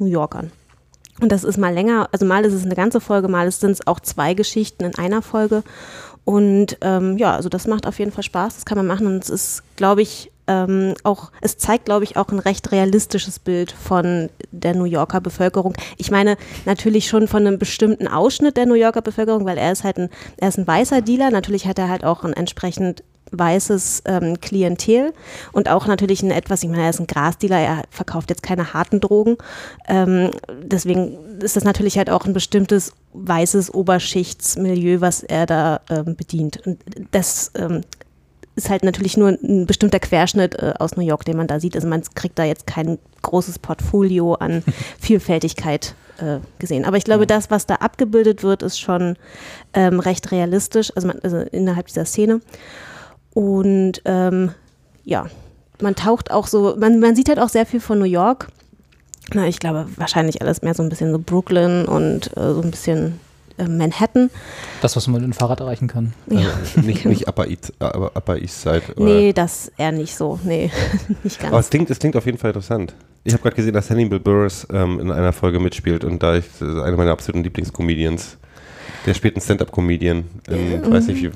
New 0.00 0.06
Yorkern. 0.06 0.50
Und 1.20 1.30
das 1.30 1.44
ist 1.44 1.58
mal 1.58 1.72
länger, 1.72 2.08
also 2.10 2.26
mal 2.26 2.44
ist 2.44 2.54
es 2.54 2.64
eine 2.64 2.74
ganze 2.74 3.00
Folge, 3.00 3.28
mal 3.28 3.48
sind 3.52 3.70
es 3.70 3.86
auch 3.86 4.00
zwei 4.00 4.34
Geschichten 4.34 4.84
in 4.84 4.96
einer 4.96 5.22
Folge. 5.22 5.62
Und 6.24 6.76
ähm, 6.80 7.18
ja, 7.18 7.36
also 7.36 7.48
das 7.48 7.68
macht 7.68 7.86
auf 7.86 8.00
jeden 8.00 8.10
Fall 8.10 8.24
Spaß, 8.24 8.56
das 8.56 8.64
kann 8.64 8.78
man 8.78 8.88
machen. 8.88 9.06
Und 9.06 9.22
es 9.22 9.30
ist, 9.30 9.62
glaube 9.76 10.02
ich, 10.02 10.32
ähm, 10.48 10.94
auch, 11.04 11.30
es 11.40 11.58
zeigt, 11.58 11.84
glaube 11.84 12.04
ich, 12.04 12.16
auch 12.16 12.28
ein 12.28 12.38
recht 12.38 12.72
realistisches 12.72 13.38
Bild 13.38 13.70
von 13.70 14.30
der 14.50 14.74
New 14.74 14.84
Yorker 14.84 15.20
Bevölkerung. 15.20 15.74
Ich 15.96 16.10
meine 16.10 16.36
natürlich 16.64 17.06
schon 17.06 17.28
von 17.28 17.46
einem 17.46 17.58
bestimmten 17.58 18.08
Ausschnitt 18.08 18.56
der 18.56 18.66
New 18.66 18.74
Yorker 18.74 19.02
Bevölkerung, 19.02 19.44
weil 19.44 19.58
er 19.58 19.70
ist 19.70 19.84
halt 19.84 19.98
ein, 19.98 20.08
er 20.38 20.48
ist 20.48 20.58
ein 20.58 20.66
weißer 20.66 21.02
Dealer. 21.02 21.30
Natürlich 21.30 21.66
hat 21.66 21.78
er 21.78 21.88
halt 21.88 22.04
auch 22.04 22.24
ein 22.24 22.32
entsprechend 22.32 23.04
weißes 23.30 24.04
ähm, 24.06 24.40
Klientel 24.40 25.12
und 25.52 25.68
auch 25.68 25.86
natürlich 25.86 26.22
ein 26.22 26.30
etwas, 26.30 26.62
ich 26.62 26.68
meine, 26.70 26.84
er 26.84 26.90
ist 26.90 27.00
ein 27.00 27.06
Grasdealer, 27.06 27.58
er 27.58 27.82
verkauft 27.90 28.30
jetzt 28.30 28.42
keine 28.42 28.72
harten 28.72 29.00
Drogen. 29.00 29.36
Ähm, 29.86 30.30
deswegen 30.62 31.18
ist 31.40 31.56
das 31.56 31.64
natürlich 31.64 31.98
halt 31.98 32.10
auch 32.10 32.24
ein 32.24 32.32
bestimmtes 32.32 32.92
weißes 33.12 33.72
Oberschichtsmilieu, 33.72 35.00
was 35.00 35.22
er 35.22 35.46
da 35.46 35.80
ähm, 35.90 36.16
bedient. 36.16 36.66
Und 36.66 36.78
das 37.10 37.52
ähm, 37.54 37.82
ist 38.58 38.70
halt 38.70 38.84
natürlich 38.84 39.16
nur 39.16 39.30
ein 39.30 39.66
bestimmter 39.66 40.00
Querschnitt 40.00 40.56
äh, 40.56 40.74
aus 40.78 40.96
New 40.96 41.04
York, 41.04 41.24
den 41.24 41.36
man 41.36 41.46
da 41.46 41.60
sieht. 41.60 41.76
Also 41.76 41.88
man 41.88 42.02
kriegt 42.14 42.38
da 42.38 42.44
jetzt 42.44 42.66
kein 42.66 42.98
großes 43.22 43.58
Portfolio 43.60 44.34
an 44.34 44.62
Vielfältigkeit 45.00 45.94
äh, 46.18 46.40
gesehen. 46.58 46.84
Aber 46.84 46.96
ich 46.96 47.04
glaube, 47.04 47.26
das, 47.26 47.50
was 47.50 47.66
da 47.66 47.76
abgebildet 47.76 48.42
wird, 48.42 48.62
ist 48.62 48.78
schon 48.78 49.16
ähm, 49.72 50.00
recht 50.00 50.30
realistisch, 50.32 50.92
also, 50.94 51.08
man, 51.08 51.20
also 51.22 51.38
innerhalb 51.38 51.86
dieser 51.86 52.04
Szene. 52.04 52.40
Und 53.32 54.02
ähm, 54.04 54.50
ja, 55.04 55.26
man 55.80 55.94
taucht 55.94 56.30
auch 56.30 56.46
so, 56.46 56.76
man, 56.76 56.98
man 57.00 57.14
sieht 57.14 57.28
halt 57.28 57.38
auch 57.38 57.48
sehr 57.48 57.66
viel 57.66 57.80
von 57.80 57.98
New 57.98 58.04
York. 58.04 58.48
Na, 59.32 59.46
ich 59.46 59.60
glaube, 59.60 59.86
wahrscheinlich 59.96 60.42
alles 60.42 60.62
mehr 60.62 60.74
so 60.74 60.82
ein 60.82 60.88
bisschen 60.88 61.12
so 61.12 61.18
Brooklyn 61.18 61.84
und 61.84 62.36
äh, 62.36 62.54
so 62.54 62.62
ein 62.62 62.70
bisschen 62.70 63.20
Manhattan. 63.66 64.30
Das, 64.82 64.94
was 64.94 65.06
man 65.08 65.20
mit 65.22 65.30
dem 65.30 65.32
Fahrrad 65.32 65.60
erreichen 65.60 65.88
kann. 65.88 66.12
Ja. 66.28 66.50
Also 66.60 66.80
nicht, 66.80 67.04
nicht 67.04 67.26
Upper, 67.28 67.48
East, 67.48 67.72
aber 67.78 68.12
Upper 68.14 68.36
East 68.40 68.62
Side. 68.62 68.82
Oder? 68.96 69.04
Nee, 69.04 69.32
das 69.32 69.72
eher 69.76 69.92
nicht 69.92 70.14
so. 70.14 70.38
Nee, 70.44 70.70
nicht 71.24 71.40
ganz. 71.40 71.52
Aber 71.52 71.60
es 71.60 71.70
klingt, 71.70 71.90
es 71.90 71.98
klingt 71.98 72.16
auf 72.16 72.26
jeden 72.26 72.38
Fall 72.38 72.50
interessant. 72.50 72.94
Ich 73.24 73.32
habe 73.32 73.42
gerade 73.42 73.56
gesehen, 73.56 73.74
dass 73.74 73.90
Hannibal 73.90 74.20
Buress 74.20 74.66
ähm, 74.72 75.00
in 75.00 75.10
einer 75.10 75.32
Folge 75.32 75.58
mitspielt 75.58 76.04
und 76.04 76.22
da 76.22 76.36
ich, 76.36 76.44
das 76.58 76.68
ist 76.68 76.78
einer 76.78 76.96
meiner 76.96 77.10
absoluten 77.10 77.42
Lieblingscomedians. 77.44 78.36
Der 79.06 79.14
spielt 79.14 79.34
einen 79.36 79.42
Stand-Up-Comedian. 79.42 80.24
Ähm, 80.48 80.82
Ich 80.84 80.90
weiß 80.90 81.06
nicht, 81.08 81.22
wie, 81.22 81.30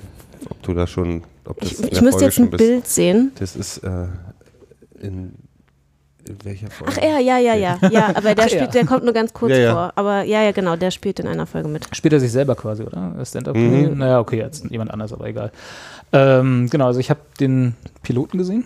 ob 0.48 0.62
du 0.62 0.74
da 0.74 0.86
schon. 0.86 1.22
Ob 1.44 1.60
das 1.60 1.72
ich 1.72 1.92
ich 1.92 2.00
müsste 2.00 2.20
Folge 2.20 2.24
jetzt 2.26 2.38
ein. 2.38 2.50
Bild 2.50 2.86
sehen. 2.86 3.32
Das 3.38 3.56
ist 3.56 3.78
äh, 3.78 4.06
in, 5.00 5.32
in 6.28 6.36
welcher 6.44 6.70
Folge? 6.70 6.94
Ach, 6.96 7.02
er, 7.02 7.18
ja, 7.18 7.38
ja, 7.38 7.54
ja. 7.54 7.78
Ja, 7.90 8.08
aber 8.14 8.34
der 8.34 8.44
Ach, 8.44 8.48
spielt, 8.48 8.74
ja. 8.74 8.80
der 8.80 8.86
kommt 8.86 9.04
nur 9.04 9.12
ganz 9.12 9.32
kurz 9.32 9.52
Ja, 9.52 9.58
ja. 9.58 9.72
vor. 9.72 9.92
Aber 9.96 10.22
ja, 10.22 10.42
ja, 10.42 10.52
genau, 10.52 10.76
der 10.76 10.90
spielt 10.90 11.18
in 11.20 11.26
einer 11.26 11.46
Folge 11.46 11.68
mit. 11.68 11.88
Spielt 11.94 12.12
er 12.12 12.20
sich 12.20 12.30
selber 12.32 12.54
quasi, 12.54 12.84
oder? 12.84 13.14
stand 13.24 13.48
up 13.48 13.56
Mhm. 13.56 13.98
Naja, 13.98 14.20
okay, 14.20 14.38
jetzt 14.38 14.64
jemand 14.70 14.90
anders, 14.92 15.12
aber 15.12 15.26
egal. 15.26 15.50
Ähm, 16.12 16.68
genau, 16.70 16.86
also 16.86 17.00
ich 17.00 17.10
habe 17.10 17.20
den 17.40 17.74
Piloten 18.02 18.38
gesehen, 18.38 18.64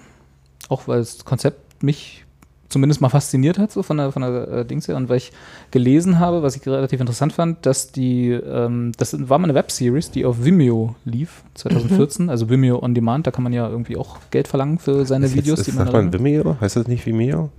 auch 0.68 0.86
weil 0.88 0.98
das 0.98 1.24
Konzept 1.24 1.82
mich 1.82 2.25
zumindest 2.68 3.00
mal 3.00 3.08
fasziniert 3.08 3.58
hat, 3.58 3.70
so 3.72 3.82
von 3.82 3.96
der, 3.96 4.12
von 4.12 4.22
der 4.22 4.48
äh, 4.48 4.64
Dings 4.64 4.88
her. 4.88 4.96
Und 4.96 5.08
weil 5.08 5.18
ich 5.18 5.32
gelesen 5.70 6.18
habe, 6.18 6.42
was 6.42 6.56
ich 6.56 6.66
relativ 6.66 7.00
interessant 7.00 7.32
fand, 7.32 7.64
dass 7.66 7.92
die, 7.92 8.30
ähm, 8.30 8.92
das 8.98 9.16
war 9.28 9.38
mal 9.38 9.44
eine 9.44 9.54
Webseries, 9.54 10.10
die 10.10 10.24
auf 10.24 10.44
Vimeo 10.44 10.94
lief, 11.04 11.42
2014, 11.54 12.28
also 12.30 12.48
Vimeo 12.50 12.82
On 12.82 12.94
Demand, 12.94 13.26
da 13.26 13.30
kann 13.30 13.44
man 13.44 13.52
ja 13.52 13.68
irgendwie 13.68 13.96
auch 13.96 14.18
Geld 14.30 14.48
verlangen 14.48 14.78
für 14.78 15.04
seine 15.06 15.26
Ist 15.26 15.36
Videos, 15.36 15.58
jetzt, 15.58 15.66
die 15.66 15.70
ist, 15.70 15.76
man 15.76 15.86
sagt 15.86 15.96
man 15.96 16.12
Vimeo? 16.12 16.56
Heißt 16.60 16.76
das 16.76 16.86
nicht 16.88 17.04
Vimeo? 17.06 17.50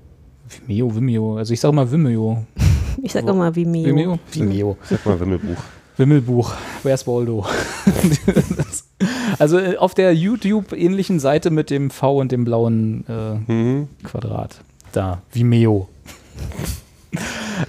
Vimeo, 0.49 0.95
Vimeo, 0.95 1.37
also 1.37 1.53
ich 1.53 1.59
sage 1.59 1.75
mal 1.75 1.89
Vimeo. 1.91 2.45
Ich 3.03 3.11
sag 3.13 3.27
immer 3.27 3.55
Vimeo. 3.55 3.85
Vimeo? 3.85 4.19
Vimeo. 4.31 4.77
Sag 4.83 5.05
mal 5.05 5.19
Wimmelbuch. 5.19 5.57
Wimmelbuch, 5.97 6.53
Where's 6.83 7.05
Waldo? 7.05 7.45
Also 9.39 9.59
äh, 9.59 9.77
auf 9.77 9.93
der 9.93 10.13
YouTube-ähnlichen 10.15 11.19
Seite 11.19 11.51
mit 11.51 11.69
dem 11.69 11.89
V 11.91 12.17
und 12.19 12.31
dem 12.31 12.43
blauen 12.45 13.05
äh, 13.07 13.51
Mhm. 13.51 13.87
Quadrat. 14.03 14.61
Da, 14.91 15.21
Vimeo. 15.31 15.87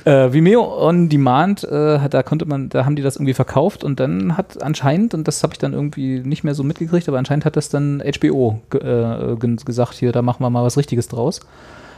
äh, 0.05 0.33
Vimeo 0.33 0.62
on 0.62 1.09
Demand, 1.09 1.64
äh, 1.64 2.09
da 2.09 2.23
konnte 2.23 2.47
man, 2.47 2.69
da 2.69 2.85
haben 2.85 2.97
die 2.97 3.03
das 3.03 3.16
irgendwie 3.16 3.35
verkauft 3.35 3.85
und 3.85 4.01
dann 4.01 4.37
hat 4.37 4.62
anscheinend, 4.62 5.14
und 5.14 5.27
das 5.29 5.43
habe 5.43 5.55
ich 5.55 5.59
dann 5.59 5.73
irgendwie 5.73 6.21
nicht 6.21 6.45
mehr 6.45 6.55
so 6.55 6.62
mitgekriegt, 6.62 7.09
aber 7.09 7.19
anscheinend 7.19 7.45
hat 7.45 7.57
das 7.57 7.69
dann 7.69 8.03
HBO 8.03 8.61
äh, 8.75 9.37
ge 9.37 9.57
gesagt, 9.64 9.95
hier, 9.95 10.12
da 10.12 10.23
machen 10.23 10.43
wir 10.43 10.51
mal 10.51 10.64
was 10.64 10.77
Richtiges 10.77 11.09
draus. 11.09 11.41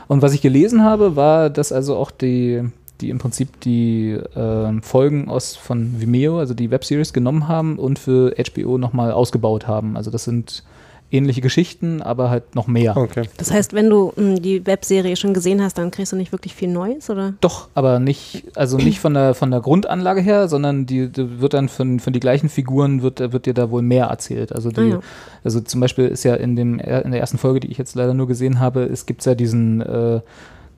Und 0.07 0.21
was 0.21 0.33
ich 0.33 0.41
gelesen 0.41 0.83
habe, 0.83 1.15
war, 1.15 1.49
dass 1.49 1.71
also 1.71 1.95
auch 1.95 2.11
die, 2.11 2.63
die 2.99 3.09
im 3.09 3.17
Prinzip 3.17 3.61
die 3.61 4.19
ähm, 4.35 4.81
Folgen 4.81 5.29
aus 5.29 5.55
von 5.55 6.01
Vimeo, 6.01 6.39
also 6.39 6.53
die 6.53 6.69
Webseries 6.69 7.13
genommen 7.13 7.47
haben 7.47 7.79
und 7.79 7.97
für 7.97 8.35
HBO 8.35 8.77
nochmal 8.77 9.11
ausgebaut 9.11 9.67
haben. 9.67 9.95
Also 9.95 10.11
das 10.11 10.25
sind 10.25 10.63
ähnliche 11.11 11.41
Geschichten, 11.41 12.01
aber 12.01 12.29
halt 12.29 12.55
noch 12.55 12.67
mehr. 12.67 12.95
Okay. 12.97 13.23
Das 13.37 13.51
heißt, 13.51 13.73
wenn 13.73 13.89
du 13.89 14.13
mh, 14.15 14.39
die 14.39 14.65
Webserie 14.65 15.15
schon 15.15 15.33
gesehen 15.33 15.61
hast, 15.61 15.77
dann 15.77 15.91
kriegst 15.91 16.11
du 16.11 16.15
nicht 16.15 16.31
wirklich 16.31 16.55
viel 16.55 16.69
Neues, 16.69 17.09
oder? 17.09 17.33
Doch, 17.41 17.67
aber 17.73 17.99
nicht, 17.99 18.43
also 18.55 18.77
nicht 18.77 18.99
von 18.99 19.13
der, 19.13 19.33
von 19.33 19.51
der 19.51 19.59
Grundanlage 19.61 20.21
her, 20.21 20.47
sondern 20.47 20.85
die, 20.85 21.09
die 21.09 21.39
wird 21.41 21.53
dann 21.53 21.69
von, 21.69 21.99
von 21.99 22.13
die 22.13 22.19
gleichen 22.19 22.49
Figuren 22.49 23.01
wird, 23.01 23.19
wird 23.19 23.45
dir 23.45 23.53
da 23.53 23.69
wohl 23.71 23.81
mehr 23.81 24.05
erzählt. 24.07 24.53
Also 24.53 24.69
die, 24.71 24.81
Ah, 24.81 24.85
ja. 24.85 24.99
also 25.43 25.59
zum 25.59 25.81
Beispiel 25.81 26.07
ist 26.07 26.23
ja 26.23 26.35
in 26.35 26.55
dem 26.55 26.79
in 26.79 27.11
der 27.11 27.19
ersten 27.19 27.37
Folge, 27.37 27.59
die 27.59 27.71
ich 27.71 27.77
jetzt 27.77 27.95
leider 27.95 28.13
nur 28.13 28.27
gesehen 28.27 28.59
habe, 28.59 28.83
es 28.83 29.05
gibt 29.05 29.25
ja 29.25 29.35
diesen 29.35 29.81
äh, 29.81 30.21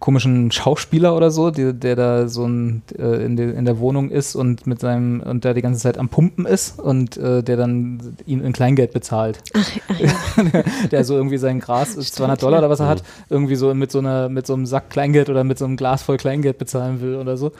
komischen 0.03 0.51
Schauspieler 0.51 1.15
oder 1.15 1.31
so, 1.31 1.49
der, 1.49 1.71
der 1.71 1.95
da 1.95 2.27
so 2.27 2.45
ein, 2.45 2.81
äh, 2.99 3.23
in, 3.25 3.37
der, 3.37 3.53
in 3.55 3.63
der 3.63 3.79
Wohnung 3.79 4.09
ist 4.11 4.35
und 4.35 4.67
mit 4.67 4.81
seinem 4.81 5.21
und 5.21 5.45
da 5.45 5.53
die 5.53 5.61
ganze 5.61 5.79
Zeit 5.79 5.97
am 5.97 6.09
Pumpen 6.09 6.45
ist 6.45 6.77
und 6.77 7.15
äh, 7.15 7.41
der 7.41 7.55
dann 7.55 8.17
ihn 8.25 8.41
in 8.41 8.51
Kleingeld 8.51 8.91
bezahlt. 8.91 9.39
der 10.91 11.05
so 11.05 11.15
irgendwie 11.15 11.37
sein 11.37 11.61
Gras 11.61 11.95
ist 11.95 12.15
200 12.15 12.43
Dollar 12.43 12.59
oder 12.59 12.69
was 12.69 12.81
er 12.81 12.87
hat, 12.87 13.01
irgendwie 13.29 13.55
so 13.55 13.73
mit 13.73 13.91
so 13.93 13.99
einer 13.99 14.27
mit 14.27 14.45
so 14.45 14.55
einem 14.55 14.65
Sack 14.65 14.89
Kleingeld 14.89 15.29
oder 15.29 15.45
mit 15.45 15.57
so 15.57 15.63
einem 15.63 15.77
Glas 15.77 16.03
voll 16.03 16.17
Kleingeld 16.17 16.57
bezahlen 16.57 16.99
will 16.99 17.15
oder 17.15 17.37
so. 17.37 17.53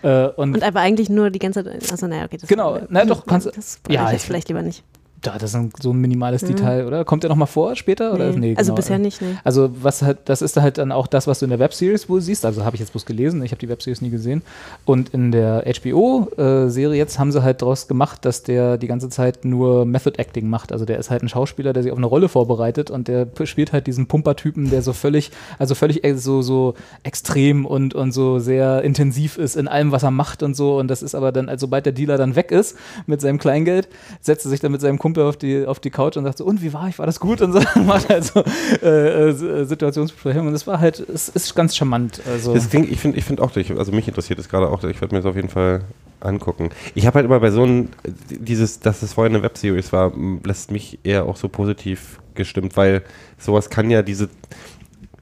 Äh, 0.00 0.28
und, 0.28 0.54
Und 0.54 0.62
aber 0.62 0.80
eigentlich 0.80 1.10
nur 1.10 1.28
die 1.28 1.38
ganze 1.38 1.64
Zeit. 1.64 1.92
Also, 1.92 2.06
naja, 2.06 2.24
okay. 2.24 2.38
Das 2.40 2.48
Genau, 2.48 2.78
na 2.88 3.04
doch, 3.04 3.26
kannst 3.26 3.46
du- 3.46 3.50
Das 3.50 3.78
ja, 3.88 3.94
ja, 3.94 4.02
ich 4.04 4.06
ich- 4.06 4.12
jetzt 4.14 4.24
vielleicht 4.24 4.48
lieber 4.48 4.62
nicht. 4.62 4.82
Da, 5.22 5.38
das 5.38 5.50
ist 5.50 5.56
ein, 5.56 5.70
so 5.80 5.92
ein 5.92 6.00
minimales 6.00 6.42
Detail, 6.42 6.86
oder? 6.86 7.04
Kommt 7.04 7.22
der 7.22 7.28
noch 7.28 7.36
mal 7.36 7.46
vor 7.46 7.76
später? 7.76 8.14
Oder? 8.14 8.32
Nee. 8.32 8.54
Also 8.56 8.72
genau. 8.72 8.76
bisher 8.76 8.98
nicht, 8.98 9.20
nee. 9.20 9.34
Also 9.44 9.70
was 9.82 10.02
halt, 10.02 10.18
das 10.24 10.42
ist 10.42 10.56
halt 10.56 10.78
dann 10.78 10.92
auch 10.92 11.06
das, 11.06 11.26
was 11.26 11.40
du 11.40 11.46
in 11.46 11.50
der 11.50 11.58
Webseries 11.58 12.08
wohl 12.08 12.20
siehst. 12.20 12.44
Also 12.44 12.64
habe 12.64 12.76
ich 12.76 12.80
jetzt 12.80 12.92
bloß 12.92 13.06
gelesen, 13.06 13.42
ich 13.42 13.52
habe 13.52 13.60
die 13.60 13.68
Webseries 13.68 14.00
nie 14.00 14.10
gesehen. 14.10 14.42
Und 14.84 15.10
in 15.10 15.30
der 15.32 15.64
HBO-Serie 15.64 16.96
jetzt 16.96 17.18
haben 17.18 17.32
sie 17.32 17.42
halt 17.42 17.62
daraus 17.62 17.86
gemacht, 17.88 18.24
dass 18.24 18.42
der 18.42 18.78
die 18.78 18.86
ganze 18.86 19.08
Zeit 19.08 19.44
nur 19.44 19.84
Method 19.84 20.18
Acting 20.18 20.48
macht. 20.48 20.72
Also 20.72 20.84
der 20.84 20.98
ist 20.98 21.10
halt 21.10 21.22
ein 21.22 21.28
Schauspieler, 21.28 21.72
der 21.72 21.82
sich 21.82 21.92
auf 21.92 21.98
eine 21.98 22.06
Rolle 22.06 22.28
vorbereitet 22.28 22.90
und 22.90 23.08
der 23.08 23.28
spielt 23.44 23.72
halt 23.72 23.86
diesen 23.86 24.06
Pumpertypen, 24.06 24.70
der 24.70 24.82
so 24.82 24.92
völlig, 24.92 25.30
also 25.58 25.74
völlig 25.74 26.02
äh, 26.04 26.14
so, 26.16 26.42
so 26.42 26.74
extrem 27.02 27.66
und, 27.66 27.94
und 27.94 28.12
so 28.12 28.38
sehr 28.38 28.82
intensiv 28.82 29.36
ist 29.36 29.56
in 29.56 29.68
allem, 29.68 29.92
was 29.92 30.02
er 30.02 30.10
macht 30.10 30.42
und 30.42 30.54
so. 30.54 30.78
Und 30.78 30.88
das 30.88 31.02
ist 31.02 31.14
aber 31.14 31.30
dann, 31.30 31.48
also 31.48 31.66
sobald 31.66 31.84
der 31.84 31.92
Dealer 31.92 32.16
dann 32.16 32.36
weg 32.36 32.50
ist 32.52 32.76
mit 33.06 33.20
seinem 33.20 33.38
Kleingeld, 33.38 33.88
setzt 34.20 34.46
er 34.46 34.50
sich 34.50 34.60
dann 34.60 34.72
mit 34.72 34.80
seinem 34.80 34.98
Kumpel 34.98 35.09
auf 35.18 35.36
die, 35.36 35.66
auf 35.66 35.80
die 35.80 35.90
Couch 35.90 36.16
und 36.16 36.24
sagt 36.24 36.38
so, 36.38 36.44
und 36.44 36.62
wie 36.62 36.72
war 36.72 36.88
ich? 36.88 36.98
War 36.98 37.06
das 37.06 37.20
gut? 37.20 37.40
Und 37.42 37.52
so 37.52 37.60
macht 37.86 38.08
halt 38.08 38.24
so 38.24 38.42
äh, 38.82 39.28
äh, 39.30 39.64
Situationsbesprechung. 39.64 40.46
Und 40.46 40.52
das 40.52 40.66
war 40.66 40.80
halt, 40.80 41.00
es 41.00 41.28
ist 41.28 41.54
ganz 41.54 41.76
charmant. 41.76 42.20
Also, 42.30 42.54
Das 42.54 42.68
klingt, 42.70 42.90
ich 42.90 43.00
finde 43.00 43.18
ich 43.18 43.24
find 43.24 43.40
auch, 43.40 43.54
ich- 43.56 43.70
also 43.76 43.92
mich 43.92 44.06
interessiert 44.08 44.38
es 44.38 44.48
gerade 44.48 44.68
auch, 44.68 44.82
ich 44.84 45.00
werde 45.00 45.14
mir 45.14 45.20
das 45.22 45.30
auf 45.30 45.36
jeden 45.36 45.48
Fall 45.48 45.82
angucken. 46.20 46.70
Ich 46.94 47.06
habe 47.06 47.14
halt 47.16 47.26
immer 47.26 47.40
bei 47.40 47.50
so 47.50 47.62
einem, 47.62 47.88
dieses, 48.28 48.80
dass 48.80 49.02
es 49.02 49.14
vorher 49.14 49.30
eine 49.34 49.42
Webseries 49.42 49.92
war, 49.92 50.12
lässt 50.44 50.70
mich 50.70 50.98
eher 51.02 51.24
auch 51.24 51.36
so 51.36 51.48
positiv 51.48 52.20
gestimmt, 52.34 52.76
weil 52.76 53.02
sowas 53.38 53.70
kann 53.70 53.90
ja 53.90 54.02
diese, 54.02 54.28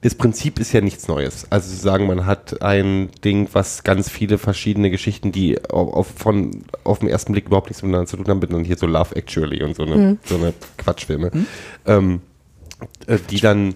das 0.01 0.14
Prinzip 0.14 0.61
ist 0.61 0.72
ja 0.72 0.80
nichts 0.80 1.09
Neues. 1.09 1.46
Also 1.51 1.70
zu 1.70 1.76
sagen, 1.76 2.07
man 2.07 2.24
hat 2.24 2.62
ein 2.62 3.11
Ding, 3.24 3.49
was 3.53 3.82
ganz 3.82 4.09
viele 4.09 4.38
verschiedene 4.38 4.90
Geschichten, 4.90 5.32
die 5.32 5.62
auf, 5.70 6.07
von, 6.16 6.62
auf 6.84 7.01
den 7.01 7.09
ersten 7.09 7.32
Blick 7.32 7.46
überhaupt 7.46 7.68
nichts 7.68 7.82
miteinander 7.82 8.07
zu 8.07 8.16
tun 8.16 8.28
haben, 8.28 8.40
dann 8.40 8.64
hier 8.64 8.76
so 8.76 8.86
Love 8.86 9.16
Actually 9.16 9.62
und 9.62 9.74
so 9.74 9.82
eine, 9.82 10.18
so 10.24 10.36
eine 10.36 10.55
Quatschfilme, 10.76 11.32
ähm, 11.86 12.20
äh, 13.09 13.18
die 13.28 13.40
dann 13.40 13.74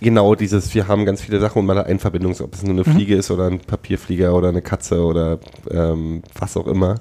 genau 0.00 0.34
dieses, 0.34 0.74
wir 0.74 0.88
haben 0.88 1.04
ganz 1.04 1.22
viele 1.22 1.38
Sachen 1.38 1.60
und 1.60 1.66
man 1.66 1.78
hat 1.78 1.86
eine 1.86 1.98
Verbindung, 2.00 2.34
ob 2.40 2.54
es 2.54 2.62
nur 2.62 2.72
eine 2.72 2.84
Fliege 2.84 3.14
ist 3.16 3.30
oder 3.30 3.46
ein 3.46 3.60
Papierflieger 3.60 4.34
oder 4.34 4.48
eine 4.48 4.62
Katze 4.62 5.02
oder 5.02 5.38
ähm, 5.70 6.22
was 6.34 6.56
auch 6.56 6.66
immer. 6.66 6.96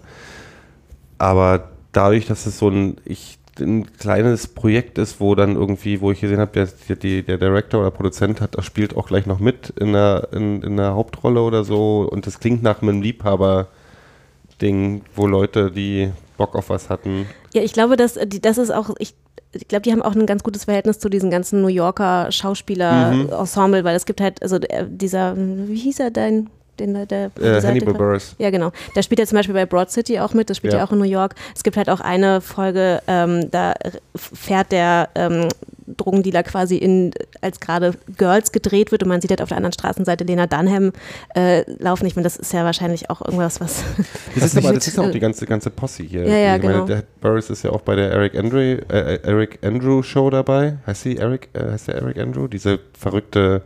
Aber 1.17 1.71
dadurch, 1.91 2.27
dass 2.27 2.45
es 2.45 2.59
so 2.59 2.69
ein, 2.69 2.97
ich, 3.05 3.39
ein 3.59 3.91
kleines 3.97 4.47
Projekt 4.47 4.97
ist, 4.97 5.19
wo 5.19 5.35
dann 5.35 5.55
irgendwie, 5.55 6.01
wo 6.01 6.11
ich 6.11 6.21
gesehen 6.21 6.39
habe, 6.39 6.51
der, 6.51 6.67
der, 6.95 7.23
der 7.23 7.37
Director 7.37 7.81
oder 7.81 7.91
Produzent 7.91 8.41
hat, 8.41 8.57
das 8.57 8.65
spielt 8.65 8.95
auch 8.95 9.07
gleich 9.07 9.25
noch 9.25 9.39
mit 9.39 9.71
in 9.71 9.93
der, 9.93 10.29
in, 10.31 10.61
in 10.61 10.77
der 10.77 10.93
Hauptrolle 10.93 11.41
oder 11.41 11.63
so. 11.63 12.07
Und 12.09 12.27
das 12.27 12.39
klingt 12.39 12.63
nach 12.63 12.81
einem 12.81 13.01
Liebhaber-Ding, 13.01 15.01
wo 15.15 15.27
Leute, 15.27 15.71
die 15.71 16.11
Bock 16.37 16.55
auf 16.55 16.69
was 16.69 16.89
hatten. 16.89 17.27
Ja, 17.53 17.61
ich 17.61 17.73
glaube, 17.73 17.97
dass 17.97 18.13
die, 18.13 18.39
das 18.39 18.57
ist 18.57 18.71
auch, 18.71 18.91
ich, 18.99 19.13
ich 19.51 19.67
glaube, 19.67 19.81
die 19.81 19.91
haben 19.91 20.01
auch 20.01 20.15
ein 20.15 20.25
ganz 20.25 20.43
gutes 20.43 20.65
Verhältnis 20.65 20.99
zu 20.99 21.09
diesen 21.09 21.31
ganzen 21.31 21.61
New 21.61 21.67
Yorker 21.67 22.31
Schauspieler-Ensemble, 22.31 23.83
weil 23.83 23.95
es 23.95 24.05
gibt 24.05 24.21
halt, 24.21 24.41
also 24.41 24.59
dieser, 24.87 25.35
wie 25.35 25.77
hieß 25.77 25.99
er 25.99 26.11
dein, 26.11 26.49
den, 26.79 26.93
der, 26.93 27.05
der 27.05 27.31
Äh, 27.39 27.61
Hannibal 27.61 27.93
Buress. 27.93 28.35
Ja, 28.37 28.49
genau. 28.49 28.71
Der 28.95 29.01
spielt 29.01 29.19
ja 29.19 29.25
zum 29.25 29.37
Beispiel 29.37 29.53
bei 29.55 29.65
Broad 29.65 29.89
City 29.91 30.19
auch 30.19 30.33
mit, 30.33 30.49
das 30.49 30.57
spielt 30.57 30.73
ja, 30.73 30.79
Ja. 30.79 30.85
auch 30.85 30.91
in 30.91 30.99
New 30.99 31.05
York. 31.05 31.35
Es 31.55 31.63
gibt 31.63 31.77
halt 31.77 31.89
auch 31.89 31.99
eine 31.99 32.41
Folge, 32.41 33.01
ähm, 33.07 33.49
da 33.51 33.73
fährt 34.15 34.71
der 34.71 35.09
ähm, 35.15 35.47
Drogendealer 35.87 36.43
quasi 36.43 36.75
in, 36.75 37.11
als 37.41 37.59
gerade 37.61 37.93
Girls 38.17 38.51
gedreht 38.51 38.91
wird 38.91 39.03
und 39.03 39.09
man 39.09 39.21
sieht 39.21 39.29
halt 39.31 39.41
auf 39.41 39.47
der 39.47 39.57
anderen 39.57 39.71
Straßenseite 39.71 40.25
Lena 40.25 40.45
Dunham 40.45 40.91
äh, 41.33 41.63
laufen. 41.81 42.05
Ich 42.07 42.15
meine, 42.17 42.25
das 42.25 42.35
ist 42.35 42.51
ja 42.51 42.65
wahrscheinlich 42.65 43.09
auch 43.09 43.21
irgendwas, 43.21 43.61
was. 43.61 43.83
Das 44.35 44.53
ist 44.53 44.57
aber 44.57 44.73
das 44.73 44.87
ist 44.87 44.99
auch 44.99 45.09
die 45.09 45.19
ganze, 45.19 45.45
ganze 45.45 45.69
Posse 45.69 46.03
hier. 46.03 46.27
Ja, 46.27 46.35
ja, 46.35 46.55
ich 46.57 46.61
meine, 46.61 46.73
genau. 46.73 46.85
der 46.85 47.03
Burris 47.21 47.49
ist 47.49 47.63
ja 47.63 47.71
auch 47.71 47.81
bei 47.81 47.95
der 47.95 48.11
Eric 48.11 48.35
Andre, 48.37 48.81
äh, 48.89 49.19
Eric 49.23 49.59
Andrew 49.63 50.03
Show 50.03 50.29
dabei. 50.29 50.77
Heißt 50.85 51.03
sie 51.03 51.17
Eric? 51.17 51.49
Äh, 51.53 51.71
heißt 51.71 51.87
der 51.87 51.95
Eric 51.95 52.17
Andrew? 52.17 52.47
Diese 52.47 52.79
verrückte 52.97 53.61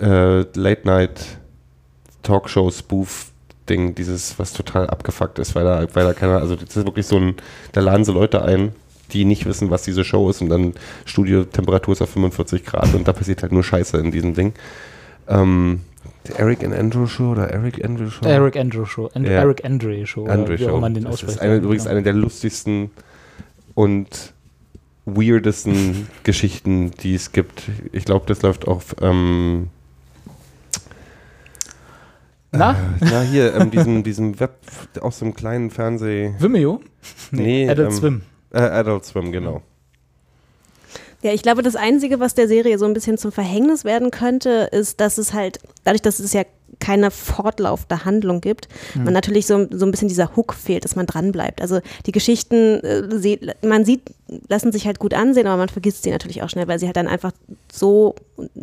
äh, 0.00 0.40
Late 0.40 0.80
Night 0.84 1.20
Talkshow 2.26 2.70
Spoof 2.70 3.30
Ding, 3.68 3.94
dieses 3.94 4.38
was 4.38 4.52
total 4.52 4.88
abgefuckt 4.88 5.38
ist, 5.38 5.54
weil 5.54 5.64
da, 5.64 5.86
weil 5.94 6.04
da 6.04 6.12
keiner, 6.12 6.38
also 6.38 6.54
das 6.56 6.76
ist 6.76 6.86
wirklich 6.86 7.06
so 7.06 7.16
ein, 7.16 7.34
da 7.72 7.80
laden 7.80 8.04
so 8.04 8.12
Leute 8.12 8.42
ein, 8.42 8.72
die 9.12 9.24
nicht 9.24 9.44
wissen, 9.46 9.70
was 9.70 9.82
diese 9.82 10.04
Show 10.04 10.28
ist 10.30 10.40
und 10.40 10.48
dann 10.48 10.74
Studiotemperatur 11.04 11.92
ist 11.92 12.02
auf 12.02 12.10
45 12.10 12.64
Grad 12.64 12.94
und 12.94 13.06
da 13.08 13.12
passiert 13.12 13.42
halt 13.42 13.52
nur 13.52 13.64
Scheiße 13.64 13.96
in 13.98 14.10
diesem 14.12 14.34
Ding. 14.34 14.52
Ähm, 15.28 15.80
Eric 16.36 16.64
and 16.64 16.74
Andrew 16.74 17.06
Show 17.06 17.32
oder 17.32 17.50
Eric 17.50 17.84
Andrew 17.84 18.10
Show? 18.10 18.24
Eric 18.26 18.56
Andrew 18.56 18.84
Show. 18.84 19.10
And 19.14 19.26
Ja. 19.26 19.32
Eric 19.32 19.64
Andre 19.64 20.06
Show. 20.06 20.26
Andre 20.26 20.58
Show. 20.58 20.78
man 20.80 20.94
den 20.94 21.04
das 21.04 21.14
ausspricht. 21.14 21.36
ist 21.36 21.42
eine, 21.42 21.56
übrigens 21.56 21.84
Genau. 21.84 21.94
eine 21.94 22.02
der 22.04 22.12
lustigsten 22.14 22.90
und 23.74 24.32
weirdesten 25.04 26.08
Geschichten, 26.24 26.90
die 27.02 27.14
es 27.14 27.32
gibt. 27.32 27.64
Ich 27.92 28.04
glaube, 28.04 28.26
das 28.26 28.42
läuft 28.42 28.66
auf 28.66 28.96
ähm, 29.00 29.68
Na, 32.52 32.76
na 33.00 33.20
hier, 33.22 33.54
ähm, 33.54 33.70
diesem, 33.70 34.02
diesem 34.02 34.38
Web, 34.40 34.58
aus 35.00 35.18
so 35.18 35.24
einem 35.24 35.34
kleinen 35.34 35.70
Fernseh. 35.70 36.34
Vimeo? 36.38 36.80
Nee, 37.30 37.68
Adult 37.68 37.90
ähm, 37.90 37.94
Swim. 37.94 38.22
Äh, 38.52 38.58
Adult 38.58 39.04
Swim, 39.04 39.32
genau. 39.32 39.62
Ja, 41.22 41.32
ich 41.32 41.42
glaube, 41.42 41.62
das 41.62 41.76
Einzige, 41.76 42.20
was 42.20 42.34
der 42.34 42.46
Serie 42.46 42.78
so 42.78 42.84
ein 42.84 42.94
bisschen 42.94 43.18
zum 43.18 43.32
Verhängnis 43.32 43.84
werden 43.84 44.10
könnte, 44.10 44.68
ist, 44.70 45.00
dass 45.00 45.18
es 45.18 45.32
halt, 45.32 45.58
dadurch, 45.84 46.02
dass 46.02 46.20
es 46.20 46.32
ja 46.32 46.42
keine 46.78 47.10
fortlaufende 47.10 48.04
Handlung 48.04 48.40
gibt, 48.40 48.68
man 48.94 49.14
natürlich 49.14 49.46
so, 49.46 49.66
so 49.70 49.86
ein 49.86 49.90
bisschen 49.90 50.08
dieser 50.08 50.36
Hook 50.36 50.54
fehlt, 50.54 50.84
dass 50.84 50.96
man 50.96 51.06
dranbleibt. 51.06 51.60
Also 51.60 51.80
die 52.04 52.12
Geschichten, 52.12 52.80
äh, 52.80 53.54
man 53.66 53.84
sieht, 53.84 54.02
lassen 54.48 54.72
sich 54.72 54.86
halt 54.86 54.98
gut 54.98 55.14
ansehen, 55.14 55.46
aber 55.46 55.56
man 55.56 55.68
vergisst 55.68 56.02
sie 56.02 56.10
natürlich 56.10 56.42
auch 56.42 56.50
schnell, 56.50 56.68
weil 56.68 56.78
sie 56.78 56.86
halt 56.86 56.96
dann 56.96 57.08
einfach 57.08 57.32
so 57.72 58.14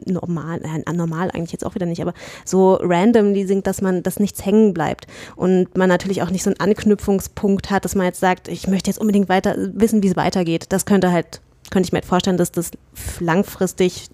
normal, 0.06 0.62
äh, 0.64 0.94
normal 0.94 1.32
eigentlich 1.32 1.52
jetzt 1.52 1.66
auch 1.66 1.76
wieder 1.76 1.86
nicht, 1.86 2.02
aber 2.02 2.14
so 2.46 2.76
randomly 2.76 3.46
sind, 3.48 3.68
dass 3.68 3.82
man, 3.82 4.04
dass 4.04 4.20
nichts 4.20 4.46
hängen 4.46 4.74
bleibt 4.74 5.08
und 5.36 5.76
man 5.78 5.90
natürlich 5.90 6.22
auch 6.22 6.30
nicht 6.30 6.44
so 6.44 6.50
einen 6.50 6.60
Anknüpfungspunkt 6.60 7.72
hat, 7.72 7.86
dass 7.86 7.96
man 7.96 8.06
jetzt 8.06 8.20
sagt, 8.20 8.48
ich 8.48 8.68
möchte 8.68 8.90
jetzt 8.90 9.00
unbedingt 9.00 9.30
weiter 9.30 9.56
wissen, 9.74 10.04
wie 10.04 10.10
es 10.10 10.16
weitergeht. 10.16 10.68
Das 10.70 10.86
könnte 10.86 11.12
halt 11.12 11.42
könnte 11.74 11.88
ich 11.88 11.92
mir 11.92 11.98
halt 11.98 12.06
vorstellen, 12.06 12.38
dass 12.38 12.52
das 12.52 12.72
langfristig 13.20 14.10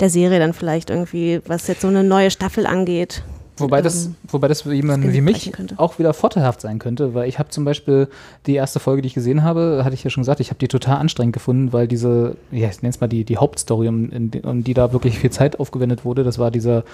der 0.00 0.10
Serie 0.10 0.40
dann 0.40 0.52
vielleicht 0.52 0.90
irgendwie, 0.90 1.40
was 1.46 1.68
jetzt 1.68 1.82
so 1.82 1.88
eine 1.88 2.02
neue 2.02 2.30
Staffel 2.30 2.66
angeht. 2.66 3.22
Wobei 3.60 3.82
das, 3.82 4.06
ähm, 4.06 4.14
wobei 4.28 4.48
das 4.48 4.62
für 4.62 4.72
jemanden 4.72 5.12
wie 5.12 5.20
mich 5.20 5.52
auch 5.76 5.98
wieder 5.98 6.14
vorteilhaft 6.14 6.60
sein 6.62 6.78
könnte, 6.78 7.14
weil 7.14 7.28
ich 7.28 7.38
habe 7.38 7.50
zum 7.50 7.64
Beispiel 7.64 8.08
die 8.46 8.54
erste 8.54 8.80
Folge, 8.80 9.02
die 9.02 9.08
ich 9.08 9.14
gesehen 9.14 9.42
habe, 9.42 9.82
hatte 9.84 9.94
ich 9.94 10.02
ja 10.02 10.10
schon 10.10 10.22
gesagt, 10.22 10.40
ich 10.40 10.48
habe 10.48 10.58
die 10.58 10.68
total 10.68 10.96
anstrengend 10.96 11.34
gefunden, 11.34 11.72
weil 11.72 11.86
diese, 11.86 12.36
ja, 12.50 12.68
ich 12.68 12.82
nenne 12.82 12.90
es 12.90 13.00
mal 13.00 13.06
die, 13.06 13.24
die 13.24 13.36
Hauptstory, 13.36 13.88
um, 13.88 14.30
um 14.42 14.64
die 14.64 14.74
da 14.74 14.92
wirklich 14.92 15.18
viel 15.18 15.30
Zeit 15.30 15.60
aufgewendet 15.60 16.04
wurde, 16.04 16.24
das 16.24 16.38
war 16.38 16.50
dieser, 16.50 16.84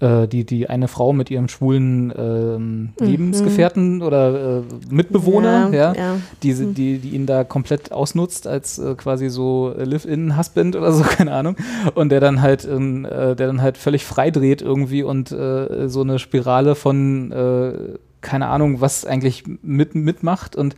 äh, 0.00 0.26
die, 0.28 0.44
die 0.44 0.68
eine 0.68 0.88
Frau 0.88 1.12
mit 1.12 1.30
ihrem 1.30 1.48
schwulen 1.48 2.12
ähm, 2.16 2.92
Lebensgefährten 2.98 4.02
oder 4.02 4.58
äh, 4.58 4.62
Mitbewohner, 4.90 5.70
ja, 5.72 5.90
Mhm. 5.90 5.96
ja. 5.96 6.16
diese, 6.42 6.66
die, 6.66 6.98
die 6.98 7.10
ihn 7.10 7.26
da 7.26 7.44
komplett 7.44 7.92
ausnutzt 7.92 8.46
als 8.46 8.78
äh, 8.78 8.94
quasi 8.94 9.28
so 9.28 9.72
Live-In-Husband 9.76 10.76
oder 10.76 10.92
so, 10.92 11.02
keine 11.08 11.32
Ahnung. 11.32 11.56
Und 11.94 12.10
der 12.10 12.20
dann 12.20 12.42
halt, 12.42 12.64
in, 12.64 13.04
äh, 13.04 13.36
der 13.36 13.46
dann 13.46 13.62
halt 13.62 13.76
völlig 13.78 14.04
frei 14.04 14.30
dreht 14.30 14.62
irgendwie 14.62 15.02
und 15.02 15.32
äh, 15.32 15.88
so 15.88 16.00
eine 16.02 16.18
Spirale 16.18 16.74
von, 16.74 17.32
äh, 17.32 17.72
keine 18.20 18.48
Ahnung, 18.48 18.80
was 18.80 19.04
eigentlich 19.04 19.44
mit, 19.62 19.94
mitmacht 19.94 20.56
und 20.56 20.74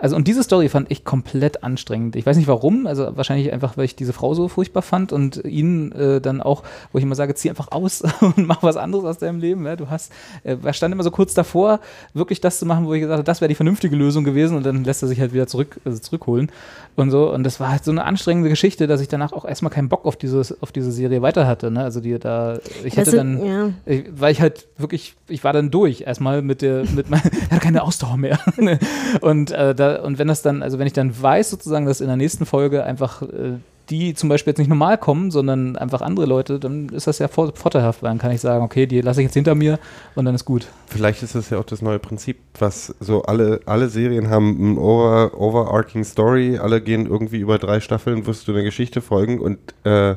also 0.00 0.16
und 0.16 0.26
diese 0.26 0.42
Story 0.42 0.68
fand 0.68 0.90
ich 0.90 1.04
komplett 1.04 1.62
anstrengend. 1.62 2.16
Ich 2.16 2.24
weiß 2.24 2.36
nicht 2.36 2.48
warum, 2.48 2.86
also 2.86 3.16
wahrscheinlich 3.16 3.52
einfach, 3.52 3.76
weil 3.76 3.84
ich 3.84 3.96
diese 3.96 4.12
Frau 4.12 4.34
so 4.34 4.48
furchtbar 4.48 4.82
fand 4.82 5.12
und 5.12 5.44
ihn 5.44 5.92
äh, 5.92 6.20
dann 6.20 6.40
auch, 6.40 6.62
wo 6.92 6.98
ich 6.98 7.04
immer 7.04 7.14
sage, 7.14 7.34
zieh 7.34 7.50
einfach 7.50 7.70
aus 7.70 8.02
und 8.20 8.38
mach 8.38 8.62
was 8.62 8.76
anderes 8.76 9.04
aus 9.04 9.18
deinem 9.18 9.40
Leben. 9.40 9.66
Ja? 9.66 9.76
Du 9.76 9.90
hast, 9.90 10.12
äh, 10.42 10.56
er 10.62 10.72
stand 10.72 10.94
immer 10.94 11.04
so 11.04 11.10
kurz 11.10 11.34
davor, 11.34 11.80
wirklich 12.14 12.40
das 12.40 12.58
zu 12.58 12.66
machen, 12.66 12.86
wo 12.86 12.94
ich 12.94 13.00
gesagt 13.00 13.18
habe, 13.18 13.24
das 13.24 13.40
wäre 13.40 13.48
die 13.48 13.54
vernünftige 13.54 13.94
Lösung 13.94 14.24
gewesen 14.24 14.56
und 14.56 14.64
dann 14.64 14.84
lässt 14.84 15.02
er 15.02 15.08
sich 15.08 15.20
halt 15.20 15.32
wieder 15.34 15.46
zurück, 15.46 15.80
also 15.84 15.98
zurückholen 15.98 16.50
und 16.96 17.10
so. 17.10 17.32
Und 17.32 17.44
das 17.44 17.60
war 17.60 17.70
halt 17.70 17.84
so 17.84 17.90
eine 17.90 18.04
anstrengende 18.04 18.48
Geschichte, 18.48 18.86
dass 18.86 19.00
ich 19.00 19.08
danach 19.08 19.32
auch 19.32 19.44
erstmal 19.44 19.70
keinen 19.70 19.88
Bock 19.88 20.04
auf, 20.06 20.16
dieses, 20.16 20.60
auf 20.62 20.72
diese 20.72 20.92
Serie 20.92 21.22
weiter 21.22 21.46
hatte. 21.46 21.70
Ne? 21.70 21.82
Also 21.82 22.00
die 22.00 22.18
da, 22.18 22.58
ich 22.84 22.94
sind- 22.94 23.14
dann, 23.14 23.44
ja. 23.46 23.70
ich, 23.86 24.04
weil 24.14 24.32
ich 24.32 24.40
halt 24.40 24.66
wirklich, 24.78 25.14
ich 25.28 25.44
war 25.44 25.52
dann 25.52 25.70
durch 25.70 26.02
erstmal 26.02 26.42
mit 26.42 26.62
der, 26.62 26.84
mit 26.94 27.10
meiner, 27.10 27.24
ich 27.32 27.50
hatte 27.50 27.60
keine 27.60 27.82
Ausdauer 27.82 28.16
mehr. 28.16 28.38
und, 29.20 29.50
äh, 29.50 29.74
da, 29.74 30.02
und 30.02 30.18
wenn 30.18 30.28
das 30.28 30.42
dann, 30.42 30.62
also 30.62 30.78
wenn 30.78 30.86
ich 30.86 30.92
dann 30.92 31.20
weiß 31.20 31.50
sozusagen, 31.50 31.86
dass 31.86 32.00
in 32.00 32.06
der 32.08 32.16
nächsten 32.16 32.46
Folge 32.46 32.84
einfach 32.84 33.22
äh, 33.22 33.58
die 33.90 34.14
zum 34.14 34.28
Beispiel 34.28 34.52
jetzt 34.52 34.58
nicht 34.58 34.68
normal 34.68 34.98
kommen, 34.98 35.30
sondern 35.30 35.76
einfach 35.76 36.00
andere 36.00 36.26
Leute, 36.26 36.60
dann 36.60 36.88
ist 36.90 37.06
das 37.06 37.18
ja 37.18 37.28
vor, 37.28 37.52
vorteilhaft, 37.54 38.02
weil 38.02 38.10
dann 38.10 38.18
kann 38.18 38.30
ich 38.30 38.40
sagen, 38.40 38.64
okay, 38.64 38.86
die 38.86 39.00
lasse 39.00 39.20
ich 39.20 39.26
jetzt 39.26 39.34
hinter 39.34 39.54
mir 39.54 39.78
und 40.14 40.24
dann 40.24 40.34
ist 40.34 40.44
gut. 40.44 40.68
Vielleicht 40.86 41.22
ist 41.22 41.34
das 41.34 41.50
ja 41.50 41.58
auch 41.58 41.64
das 41.64 41.82
neue 41.82 41.98
Prinzip, 41.98 42.38
was 42.58 42.94
so 43.00 43.22
alle, 43.22 43.60
alle 43.66 43.88
Serien 43.88 44.30
haben 44.30 44.72
ein 44.72 44.78
over, 44.78 45.38
overarching 45.38 46.04
Story, 46.04 46.58
alle 46.58 46.80
gehen 46.80 47.06
irgendwie 47.06 47.38
über 47.38 47.58
drei 47.58 47.80
Staffeln, 47.80 48.26
wirst 48.26 48.46
du 48.46 48.52
eine 48.52 48.62
Geschichte 48.62 49.00
folgen 49.00 49.40
und 49.40 49.58
äh, 49.84 50.16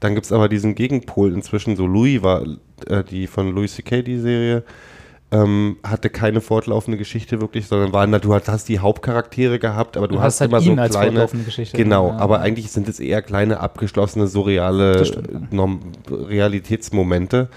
dann 0.00 0.14
gibt 0.14 0.26
es 0.26 0.32
aber 0.32 0.48
diesen 0.48 0.74
Gegenpol 0.74 1.32
inzwischen, 1.32 1.76
so 1.76 1.86
Louis 1.86 2.22
war 2.22 2.42
äh, 2.88 3.04
die 3.04 3.28
von 3.28 3.54
Louis 3.54 3.74
C.K. 3.74 4.02
die 4.02 4.18
Serie, 4.18 4.64
ähm, 5.32 5.78
hatte 5.82 6.10
keine 6.10 6.40
fortlaufende 6.42 6.98
Geschichte 6.98 7.40
wirklich, 7.40 7.66
sondern 7.66 7.92
war, 7.92 8.06
na, 8.06 8.18
du 8.18 8.32
hast, 8.34 8.68
die 8.68 8.78
Hauptcharaktere 8.78 9.58
gehabt, 9.58 9.96
aber 9.96 10.06
du, 10.06 10.16
Du 10.16 10.20
hast, 10.20 10.34
hast 10.34 10.40
halt 10.42 10.50
immer 10.50 10.60
so 10.60 10.70
ihn 10.72 10.78
als 10.78 10.92
kleine, 10.92 11.06
fortlaufende 11.12 11.44
Geschichte. 11.46 11.76
genau, 11.76 12.08
Ja. 12.10 12.18
aber 12.18 12.40
eigentlich 12.40 12.70
sind 12.70 12.86
es 12.88 13.00
eher 13.00 13.22
kleine, 13.22 13.58
abgeschlossene, 13.60 14.26
surreale 14.26 15.04
stimmt, 15.06 15.28
ja. 15.52 15.68
Realitätsmomente 16.42 17.48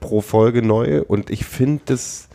pro 0.00 0.20
Folge 0.20 0.62
neu 0.62 1.02
und 1.02 1.30
ich 1.30 1.44
finde 1.44 1.82
das 1.86 2.28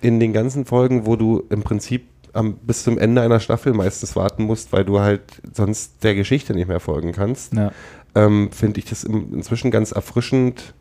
in 0.00 0.20
den 0.20 0.32
ganzen 0.32 0.64
Folgen, 0.64 1.06
wo 1.06 1.16
du 1.16 1.42
im 1.50 1.62
Prinzip 1.62 2.06
am, 2.32 2.54
bis 2.54 2.84
zum 2.84 2.96
Ende 2.98 3.20
einer 3.22 3.40
Staffel 3.40 3.72
meistens 3.74 4.14
warten 4.16 4.44
musst, 4.44 4.72
weil 4.72 4.84
du 4.84 5.00
halt 5.00 5.22
sonst 5.52 6.02
der 6.04 6.14
Geschichte 6.14 6.54
nicht 6.54 6.68
mehr 6.68 6.80
folgen 6.80 7.12
kannst, 7.12 7.54
Ja. 7.54 7.72
ähm, 8.14 8.50
finde 8.52 8.78
ich 8.78 8.86
das 8.86 9.02
im, 9.04 9.34
inzwischen 9.34 9.70
ganz 9.72 9.90
erfrischend, 9.92 10.72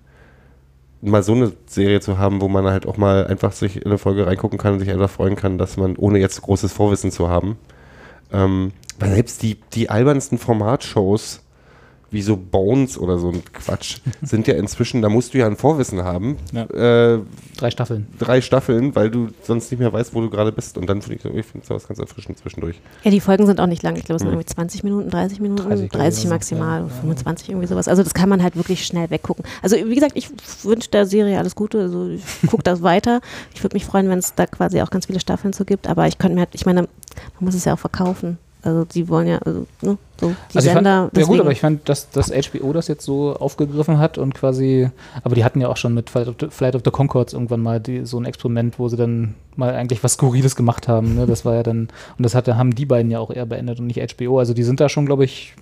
mal 1.01 1.23
so 1.23 1.33
eine 1.33 1.53
Serie 1.65 2.01
zu 2.01 2.17
haben, 2.17 2.41
wo 2.41 2.47
man 2.47 2.65
halt 2.65 2.85
auch 2.85 2.97
mal 2.97 3.27
einfach 3.27 3.51
sich 3.51 3.77
in 3.77 3.85
eine 3.85 3.97
Folge 3.97 4.27
reingucken 4.27 4.57
kann 4.57 4.73
und 4.73 4.79
sich 4.79 4.89
einfach 4.89 5.09
freuen 5.09 5.35
kann, 5.35 5.57
dass 5.57 5.77
man, 5.77 5.95
ohne 5.95 6.19
jetzt 6.19 6.41
großes 6.41 6.73
Vorwissen 6.73 7.11
zu 7.11 7.29
haben, 7.29 7.57
ähm, 8.31 8.71
weil 8.99 9.13
selbst 9.13 9.41
die, 9.41 9.57
die 9.73 9.89
albernsten 9.89 10.37
Formatshows, 10.37 11.41
wie 12.11 12.21
so 12.21 12.37
Bones 12.37 12.97
oder 12.97 13.17
so 13.19 13.29
ein 13.29 13.43
Quatsch, 13.53 13.99
sind 14.21 14.47
ja 14.47 14.55
inzwischen, 14.55 15.01
da 15.01 15.09
musst 15.09 15.33
du 15.33 15.37
ja 15.37 15.45
ein 15.47 15.55
Vorwissen 15.55 16.03
haben. 16.03 16.37
Ja. 16.51 16.63
Äh, 17.15 17.19
Drei 17.57 17.71
Staffeln. 17.71 18.07
drei 18.17 18.41
Staffeln, 18.41 18.95
weil 18.95 19.09
du 19.11 19.27
sonst 19.43 19.69
nicht 19.69 19.79
mehr 19.79 19.91
weißt, 19.91 20.13
wo 20.15 20.21
du 20.21 20.29
gerade 20.29 20.51
bist. 20.51 20.77
Und 20.77 20.87
dann 20.89 21.01
finde 21.01 21.15
ich, 21.17 21.21
so- 21.21 21.29
ich 21.29 21.45
finde 21.45 21.67
sowas 21.67 21.87
ganz 21.87 21.99
erfrischend 21.99 22.37
zwischendurch. 22.37 22.79
Ja, 23.03 23.11
die 23.11 23.19
Folgen 23.19 23.45
sind 23.45 23.59
auch 23.59 23.67
nicht 23.67 23.83
lang. 23.83 23.95
Ich 23.97 24.05
glaube, 24.05 24.15
es 24.15 24.21
sind 24.21 24.29
Hm. 24.31 24.35
irgendwie 24.39 24.53
20 24.53 24.83
Minuten, 24.83 25.09
30 25.09 25.39
Minuten, 25.39 25.67
30, 25.67 25.89
30, 25.89 25.91
glaube 25.91 26.13
ich, 26.17 26.29
maximal, 26.29 26.81
ja, 26.81 26.87
ja. 26.87 26.93
25 27.01 27.49
irgendwie 27.49 27.67
sowas. 27.67 27.87
Also 27.87 28.01
das 28.03 28.13
kann 28.13 28.29
man 28.29 28.41
halt 28.41 28.55
wirklich 28.55 28.85
schnell 28.85 29.09
weggucken. 29.09 29.43
Also 29.61 29.75
wie 29.75 29.95
gesagt, 29.95 30.13
ich 30.15 30.29
wünsche 30.63 30.89
der 30.89 31.05
Serie 31.05 31.37
alles 31.37 31.55
Gute. 31.55 31.79
Also 31.81 32.07
ich 32.09 32.23
gucke 32.49 32.63
das 32.63 32.81
weiter. 32.81 33.19
Ich 33.53 33.63
würde 33.63 33.75
mich 33.75 33.85
freuen, 33.85 34.09
wenn 34.09 34.19
es 34.19 34.33
da 34.35 34.45
quasi 34.47 34.81
auch 34.81 34.89
ganz 34.89 35.05
viele 35.07 35.19
Staffeln 35.19 35.53
zu 35.53 35.65
gibt. 35.65 35.87
Aber 35.87 36.07
ich 36.07 36.17
könnte 36.17 36.35
mir 36.35 36.41
halt, 36.41 36.49
ich 36.53 36.65
meine, 36.65 36.81
man 36.83 36.89
muss 37.41 37.55
es 37.55 37.65
ja 37.65 37.73
auch 37.73 37.79
verkaufen. 37.79 38.37
Also 38.61 38.83
die 38.83 39.07
wollen 39.07 39.27
ja, 39.27 39.37
also, 39.37 39.65
ne, 39.81 39.97
so 40.19 40.27
die 40.51 40.57
Also 40.57 40.67
ich 40.67 40.73
Sender. 40.73 41.09
fand, 41.13 41.17
ja 41.17 41.23
gut, 41.25 41.39
aber 41.39 41.51
ich 41.51 41.61
fand, 41.61 41.87
dass, 41.87 42.09
dass 42.09 42.29
HBO 42.29 42.73
das 42.73 42.89
jetzt 42.89 43.05
so 43.05 43.33
aufgegriffen 43.35 43.99
hat 43.99 44.17
und 44.17 44.33
quasi, 44.33 44.89
aber 45.23 45.35
die 45.35 45.45
hatten 45.45 45.61
ja 45.61 45.69
auch 45.69 45.77
schon 45.77 45.93
mit 45.93 46.09
Flight 46.09 46.27
of 46.27 46.35
the, 46.41 46.47
Flight 46.49 46.75
of 46.75 46.81
the 46.83 46.91
Concords 46.91 47.31
irgendwann 47.31 47.61
mal 47.61 47.79
die, 47.79 48.05
so 48.05 48.19
ein 48.19 48.25
Experiment, 48.25 48.77
wo 48.77 48.89
sie 48.89 48.97
dann 48.97 49.35
mal 49.55 49.73
eigentlich 49.73 50.03
was 50.03 50.13
Skurriles 50.13 50.57
gemacht 50.57 50.89
haben. 50.89 51.15
Ne? 51.15 51.25
Das 51.25 51.45
war 51.45 51.55
ja 51.55 51.63
dann, 51.63 51.87
und 52.17 52.23
das 52.23 52.35
hatte, 52.35 52.57
haben 52.57 52.75
die 52.75 52.85
beiden 52.85 53.09
ja 53.11 53.19
auch 53.19 53.31
eher 53.31 53.45
beendet 53.45 53.79
und 53.79 53.87
nicht 53.87 54.01
HBO. 54.15 54.39
Also 54.39 54.53
die 54.53 54.63
sind 54.63 54.81
da 54.81 54.89
schon, 54.89 55.05
glaube 55.05 55.23
ich, 55.23 55.53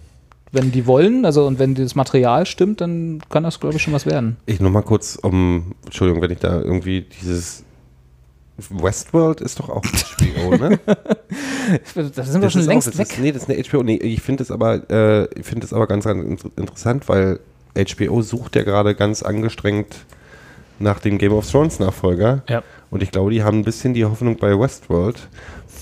wenn 0.51 0.71
die 0.71 0.87
wollen, 0.87 1.25
also 1.25 1.45
und 1.45 1.59
wenn 1.59 1.75
das 1.75 1.93
Material 1.93 2.45
stimmt, 2.45 2.81
dann 2.81 3.19
kann 3.29 3.43
das, 3.43 3.59
glaube 3.59 3.75
ich, 3.75 3.81
schon 3.83 3.93
was 3.93 4.05
werden. 4.05 4.37
Ich 4.45 4.59
nur 4.59 4.71
mal 4.71 4.81
kurz 4.81 5.17
um, 5.21 5.75
Entschuldigung, 5.85 6.21
wenn 6.21 6.31
ich 6.31 6.39
da 6.39 6.61
irgendwie 6.61 7.01
dieses 7.21 7.63
Westworld 8.69 9.41
ist 9.41 9.59
doch 9.59 9.69
auch 9.69 9.83
HBO, 9.83 10.55
ne? 10.57 10.79
Da 11.95 12.23
sind 12.23 12.41
wir 12.41 12.49
schon 12.49 12.61
ist 12.61 12.67
längst 12.67 12.89
auch, 12.93 12.97
weg. 12.97 13.09
Ist, 13.11 13.19
nee, 13.19 13.31
das 13.31 13.43
ist 13.43 13.49
eine 13.49 13.61
HBO. 13.63 13.83
Nee, 13.83 13.97
ich 13.97 14.21
finde 14.21 14.43
es 14.43 14.51
aber, 14.51 14.89
äh, 14.89 15.25
ich 15.39 15.45
finde 15.45 15.65
es 15.65 15.73
aber 15.73 15.85
ganz, 15.87 16.05
ganz 16.05 16.23
inter- 16.23 16.49
interessant, 16.55 17.07
weil 17.09 17.39
HBO 17.75 18.21
sucht 18.21 18.55
ja 18.55 18.63
gerade 18.63 18.95
ganz 18.95 19.21
angestrengt 19.21 19.95
nach 20.79 20.99
dem 20.99 21.17
Game 21.17 21.33
of 21.33 21.49
Thrones 21.49 21.79
Nachfolger. 21.79 22.43
Ja. 22.49 22.63
Und 22.89 23.03
ich 23.03 23.11
glaube, 23.11 23.31
die 23.31 23.43
haben 23.43 23.59
ein 23.59 23.63
bisschen 23.63 23.93
die 23.93 24.05
Hoffnung 24.05 24.37
bei 24.37 24.57
Westworld, 24.57 25.27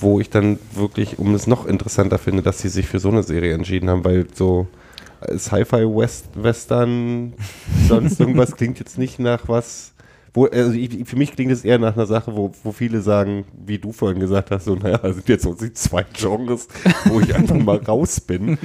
wo 0.02 0.20
ich 0.20 0.30
dann 0.30 0.58
wirklich, 0.74 1.20
um 1.20 1.34
es 1.36 1.48
noch 1.48 1.66
interessanter 1.68 2.18
finde, 2.18 2.42
dass 2.42 2.60
sie 2.60 2.70
sich 2.70 2.88
für 2.88 3.00
so 3.00 3.10
eine 3.10 3.24
Serie 3.24 3.54
entschieden 3.54 3.90
haben, 3.90 4.04
weil 4.04 4.26
so 4.34 4.68
äh, 5.22 5.38
Sci-Fi-Western, 5.38 7.34
sonst 7.88 8.20
irgendwas 8.20 8.56
klingt 8.56 8.80
jetzt 8.80 8.98
nicht 8.98 9.20
nach 9.20 9.48
was. 9.48 9.94
Wo, 10.36 10.48
also 10.48 10.74
ich, 10.74 11.08
für 11.08 11.16
mich 11.16 11.32
klingt 11.32 11.52
es 11.54 11.64
eher 11.64 11.80
nach 11.80 11.96
einer 11.96 12.06
Sache, 12.06 12.36
wo, 12.36 12.52
wo 12.64 12.74
viele 12.74 13.00
sagen, 13.00 13.46
wie 13.66 13.80
du 13.80 13.94
vorhin 13.94 14.20
gesagt 14.20 14.52
hast, 14.52 14.66
so, 14.66 14.76
naja, 14.76 15.00
sind 15.02 15.30
jetzt 15.30 15.44
so 15.44 15.54
die 15.54 15.72
zwei 15.72 16.04
Genres, 16.04 16.68
wo 17.06 17.22
ich 17.22 17.34
einfach 17.34 17.56
mal 17.56 17.78
raus 17.78 18.20
bin. 18.20 18.58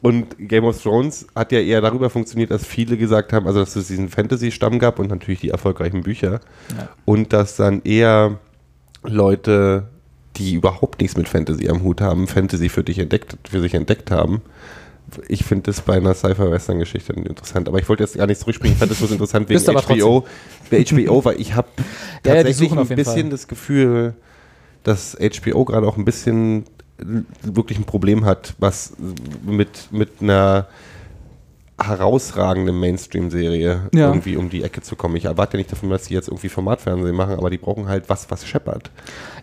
Und 0.00 0.36
Game 0.36 0.64
of 0.64 0.82
Thrones 0.82 1.28
hat 1.32 1.52
ja 1.52 1.60
eher 1.60 1.80
darüber 1.80 2.10
funktioniert, 2.10 2.50
dass 2.50 2.66
viele 2.66 2.96
gesagt 2.96 3.32
haben, 3.32 3.46
also 3.46 3.60
dass 3.60 3.76
es 3.76 3.86
diesen 3.86 4.08
Fantasy-Stamm 4.08 4.80
gab 4.80 4.98
und 4.98 5.10
natürlich 5.10 5.38
die 5.38 5.50
erfolgreichen 5.50 6.02
Bücher. 6.02 6.40
Ja. 6.76 6.88
Und 7.04 7.32
dass 7.32 7.54
dann 7.54 7.82
eher 7.82 8.40
Leute, 9.04 9.90
die 10.36 10.54
überhaupt 10.54 11.00
nichts 11.00 11.16
mit 11.16 11.28
Fantasy 11.28 11.68
am 11.68 11.84
Hut 11.84 12.00
haben, 12.00 12.26
Fantasy 12.26 12.68
für 12.68 12.82
dich 12.82 12.98
entdeckt, 12.98 13.36
für 13.48 13.60
sich 13.60 13.74
entdeckt 13.74 14.10
haben. 14.10 14.42
Ich 15.28 15.44
finde 15.44 15.64
das 15.64 15.80
bei 15.80 15.94
einer 15.94 16.14
Sci-Fi-Western-Geschichte 16.14 17.12
interessant. 17.12 17.68
Aber 17.68 17.78
ich 17.78 17.88
wollte 17.88 18.02
jetzt 18.02 18.16
gar 18.16 18.26
nicht 18.26 18.40
zurückspringen. 18.40 18.74
Ich 18.74 18.78
fand 18.78 18.90
das 18.90 18.98
so 18.98 19.06
interessant 19.06 19.48
wegen 19.48 19.60
HBO. 19.60 20.24
Bei 20.70 20.84
HBO, 20.84 21.24
weil 21.24 21.40
ich 21.40 21.54
habe 21.54 21.68
Ja, 22.24 22.34
ja, 22.34 22.42
tatsächlich 22.42 22.72
auf 22.72 22.90
ein 22.90 22.96
bisschen 22.96 23.22
Fall. 23.22 23.30
das 23.30 23.48
Gefühl, 23.48 24.14
dass 24.84 25.16
HBO 25.20 25.64
gerade 25.64 25.86
auch 25.86 25.96
ein 25.96 26.04
bisschen 26.04 26.64
wirklich 27.42 27.78
ein 27.78 27.84
Problem 27.84 28.24
hat, 28.24 28.54
was 28.58 28.92
mit, 29.44 29.88
mit 29.90 30.10
einer 30.20 30.68
herausragenden 31.80 32.78
Mainstream-Serie 32.78 33.88
Ja. 33.94 34.08
irgendwie 34.08 34.36
um 34.36 34.50
die 34.50 34.62
Ecke 34.62 34.82
zu 34.82 34.94
kommen. 34.96 35.16
Ich 35.16 35.24
erwarte 35.24 35.54
ja 35.56 35.58
nicht 35.58 35.72
davon, 35.72 35.90
dass 35.90 36.04
die 36.04 36.14
jetzt 36.14 36.28
irgendwie 36.28 36.48
Formatfernsehen 36.48 37.14
machen, 37.14 37.34
aber 37.34 37.50
die 37.50 37.58
brauchen 37.58 37.88
halt 37.88 38.08
was, 38.08 38.30
was 38.30 38.46
scheppert. 38.46 38.90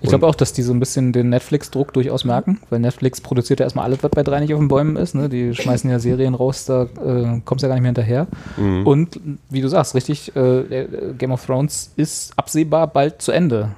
Ich 0.02 0.10
glaube 0.10 0.28
auch, 0.28 0.36
dass 0.36 0.54
die 0.54 0.62
so 0.62 0.72
ein 0.74 0.80
bisschen 0.80 1.12
den 1.12 1.30
Netflix-Druck 1.30 1.92
durchaus 1.94 2.24
merken, 2.24 2.60
weil 2.70 2.80
Netflix 2.80 3.20
produziert 3.20 3.60
ja 3.60 3.66
erstmal 3.66 3.86
alles, 3.86 4.02
was 4.04 4.12
bei 4.12 4.24
drei 4.24 4.40
nicht 4.40 4.54
auf 4.54 4.60
den 4.60 4.68
Bäumen 4.70 4.96
ist. 4.96 5.16
Ne? 5.16 5.28
Die 5.28 5.54
schmeißen 5.54 5.90
ja 5.90 6.00
Serien 6.00 6.36
raus, 6.36 6.66
da 6.66 6.84
äh, 6.84 7.42
kommst 7.44 7.64
du 7.64 7.68
ja 7.68 7.70
gar 7.70 7.76
nicht 7.76 7.82
mehr 7.82 7.90
hinterher. 7.90 8.28
Mhm. 8.58 8.88
Und 8.88 9.20
wie 9.50 9.62
du 9.62 9.68
sagst, 9.68 9.96
richtig, 9.96 10.36
äh, 10.36 10.60
äh, 10.60 11.14
Game 11.18 11.32
of 11.32 11.46
Thrones 11.46 11.92
ist 11.98 12.32
absehbar 12.38 12.88
bald 12.88 13.22
zu 13.22 13.32
Ende. 13.32 13.70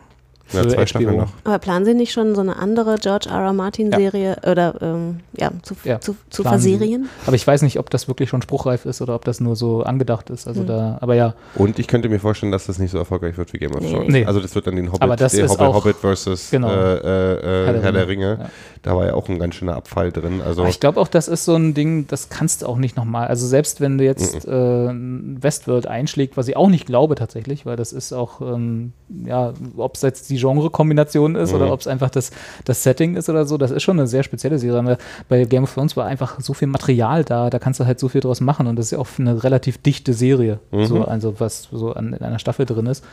Ja, 0.53 0.67
zwei 0.67 0.85
Staffeln 0.85 1.17
noch. 1.17 1.31
Aber 1.43 1.59
planen 1.59 1.85
Sie 1.85 1.93
nicht 1.93 2.11
schon 2.11 2.35
so 2.35 2.41
eine 2.41 2.55
andere 2.57 2.95
George 3.01 3.29
R. 3.29 3.39
R. 3.41 3.53
Martin-Serie 3.53 4.37
oder 4.49 4.75
ähm, 4.81 5.19
ja, 5.37 5.51
zu, 5.63 5.75
Ja, 5.83 5.99
zu, 5.99 6.15
zu 6.29 6.43
verserien? 6.43 7.09
Aber 7.25 7.35
ich 7.35 7.45
weiß 7.45 7.61
nicht, 7.61 7.79
ob 7.79 7.89
das 7.89 8.07
wirklich 8.07 8.29
schon 8.29 8.41
spruchreif 8.41 8.85
ist 8.85 9.01
oder 9.01 9.15
ob 9.15 9.25
das 9.25 9.39
nur 9.39 9.55
so 9.55 9.83
angedacht 9.83 10.29
ist. 10.29 10.47
Also 10.47 10.63
da, 10.63 10.97
aber 11.01 11.15
ja, 11.15 11.33
Und 11.55 11.79
ich 11.79 11.87
könnte 11.87 12.09
mir 12.09 12.19
vorstellen, 12.19 12.51
dass 12.51 12.65
das 12.67 12.79
nicht 12.79 12.91
so 12.91 12.97
erfolgreich 12.97 13.37
wird 13.37 13.53
wie 13.53 13.57
Game 13.57 13.73
of. 13.73 13.79
Thrones. 13.89 14.09
Nee. 14.11 14.25
Also 14.25 14.39
das 14.39 14.53
wird 14.55 14.67
dann 14.67 14.75
den 14.75 14.87
Hobbit, 14.87 15.01
Aber 15.01 15.15
das 15.15 15.33
der 15.33 15.45
ist 15.45 15.51
Hobbit, 15.51 15.65
auch- 15.67 15.75
Hobbit 15.75 15.95
versus 15.97 16.49
genau. 16.51 16.69
äh, 16.69 16.95
äh, 16.95 17.69
äh, 17.77 17.81
Herr, 17.81 17.91
der 17.91 18.07
Ringe. 18.07 18.37
Ja. 18.41 18.49
Da 18.83 18.95
war 18.95 19.05
ja 19.05 19.13
auch 19.13 19.29
ein 19.29 19.37
ganz 19.39 19.55
schöner 19.55 19.75
Abfall 19.75 20.11
drin. 20.11 20.41
Also 20.41 20.61
Aber 20.61 20.69
ich 20.69 20.79
glaube 20.79 20.99
auch, 20.99 21.07
das 21.07 21.27
ist 21.27 21.45
so 21.45 21.55
ein 21.55 21.73
Ding, 21.73 22.07
das 22.07 22.29
kannst 22.29 22.61
du 22.61 22.65
auch 22.67 22.77
nicht 22.77 22.97
nochmal. 22.97 23.27
Also 23.27 23.45
selbst 23.47 23.79
wenn 23.81 23.97
du 23.97 24.03
jetzt 24.03 24.45
äh, 24.45 24.49
Westworld 24.51 25.87
einschlägt, 25.87 26.37
was 26.37 26.47
ich 26.47 26.57
auch 26.57 26.69
nicht 26.69 26.85
glaube 26.85 27.15
tatsächlich, 27.15 27.65
weil 27.65 27.75
das 27.75 27.93
ist 27.93 28.13
auch, 28.13 28.41
ähm, 28.41 28.93
ja, 29.25 29.53
ob 29.77 29.95
es 29.95 30.01
jetzt 30.01 30.29
die 30.29 30.37
Genre-Kombination 30.41 31.35
ist 31.35 31.53
oder 31.53 31.71
ob 31.71 31.79
es 31.81 31.87
einfach 31.87 32.09
das, 32.09 32.31
das 32.65 32.83
Setting 32.83 33.15
ist 33.15 33.29
oder 33.29 33.45
so, 33.45 33.57
das 33.57 33.71
ist 33.71 33.83
schon 33.83 33.99
eine 33.99 34.07
sehr 34.07 34.23
spezielle 34.23 34.57
Serie. 34.59 34.97
Bei 35.29 35.45
Game 35.45 35.63
of 35.63 35.73
Thrones 35.73 35.95
war 35.95 36.05
einfach 36.05 36.39
so 36.39 36.53
viel 36.53 36.67
Material 36.67 37.23
da, 37.23 37.49
da 37.49 37.59
kannst 37.59 37.79
du 37.79 37.85
halt 37.85 37.99
so 37.99 38.09
viel 38.09 38.21
draus 38.21 38.41
machen 38.41 38.67
und 38.67 38.75
das 38.77 38.85
ist 38.87 38.91
ja 38.91 38.99
auch 38.99 39.07
eine 39.19 39.43
relativ 39.43 39.77
dichte 39.77 40.13
Serie, 40.13 40.59
so, 40.71 41.03
also 41.05 41.39
was 41.39 41.69
so 41.71 41.93
an, 41.93 42.13
in 42.13 42.21
einer 42.21 42.39
Staffel 42.39 42.65
drin 42.65 42.87
ist. 42.87 43.03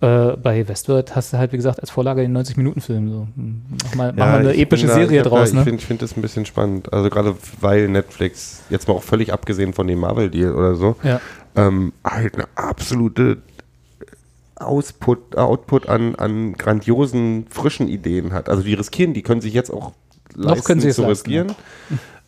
Äh, 0.00 0.36
bei 0.36 0.66
Westworld 0.66 1.14
hast 1.14 1.32
du 1.32 1.38
halt, 1.38 1.52
wie 1.52 1.56
gesagt, 1.56 1.78
als 1.78 1.90
Vorlage 1.90 2.22
den 2.22 2.36
90-Minuten-Film. 2.36 3.08
So. 3.12 3.28
Mach 3.36 3.94
mal, 3.94 4.12
mach 4.16 4.26
mal 4.26 4.38
eine 4.40 4.56
epische 4.56 4.88
da- 4.88 4.94
Serie 4.94 5.22
draus, 5.22 5.50
Da, 5.50 5.54
ne? 5.58 5.60
Ich 5.60 5.64
finde 5.68 5.82
find 5.84 6.02
das 6.02 6.16
ein 6.16 6.22
bisschen 6.22 6.44
spannend. 6.44 6.92
Also 6.92 7.08
gerade 7.08 7.36
weil 7.60 7.86
Netflix, 7.88 8.62
jetzt 8.68 8.88
mal 8.88 8.94
auch 8.94 9.02
völlig 9.04 9.32
abgesehen 9.32 9.72
von 9.74 9.86
dem 9.86 10.00
Marvel-Deal 10.00 10.56
oder 10.56 10.74
so, 10.74 10.96
Ja. 11.04 11.20
ähm, 11.54 11.92
halt 12.04 12.34
eine 12.34 12.46
absolute 12.56 13.38
Ausput, 14.62 15.36
Output 15.36 15.88
an, 15.88 16.14
an 16.14 16.54
grandiosen, 16.54 17.46
frischen 17.50 17.88
Ideen 17.88 18.32
hat. 18.32 18.48
Also 18.48 18.62
die 18.62 18.74
riskieren, 18.74 19.12
die 19.14 19.22
können 19.22 19.40
sich 19.40 19.52
jetzt 19.54 19.70
auch 19.70 19.92
leisten 20.34 20.64
können 20.64 20.80
sie 20.80 20.88
es 20.88 20.96
zu 20.96 21.02
leisten, 21.02 21.30
riskieren. 21.30 21.54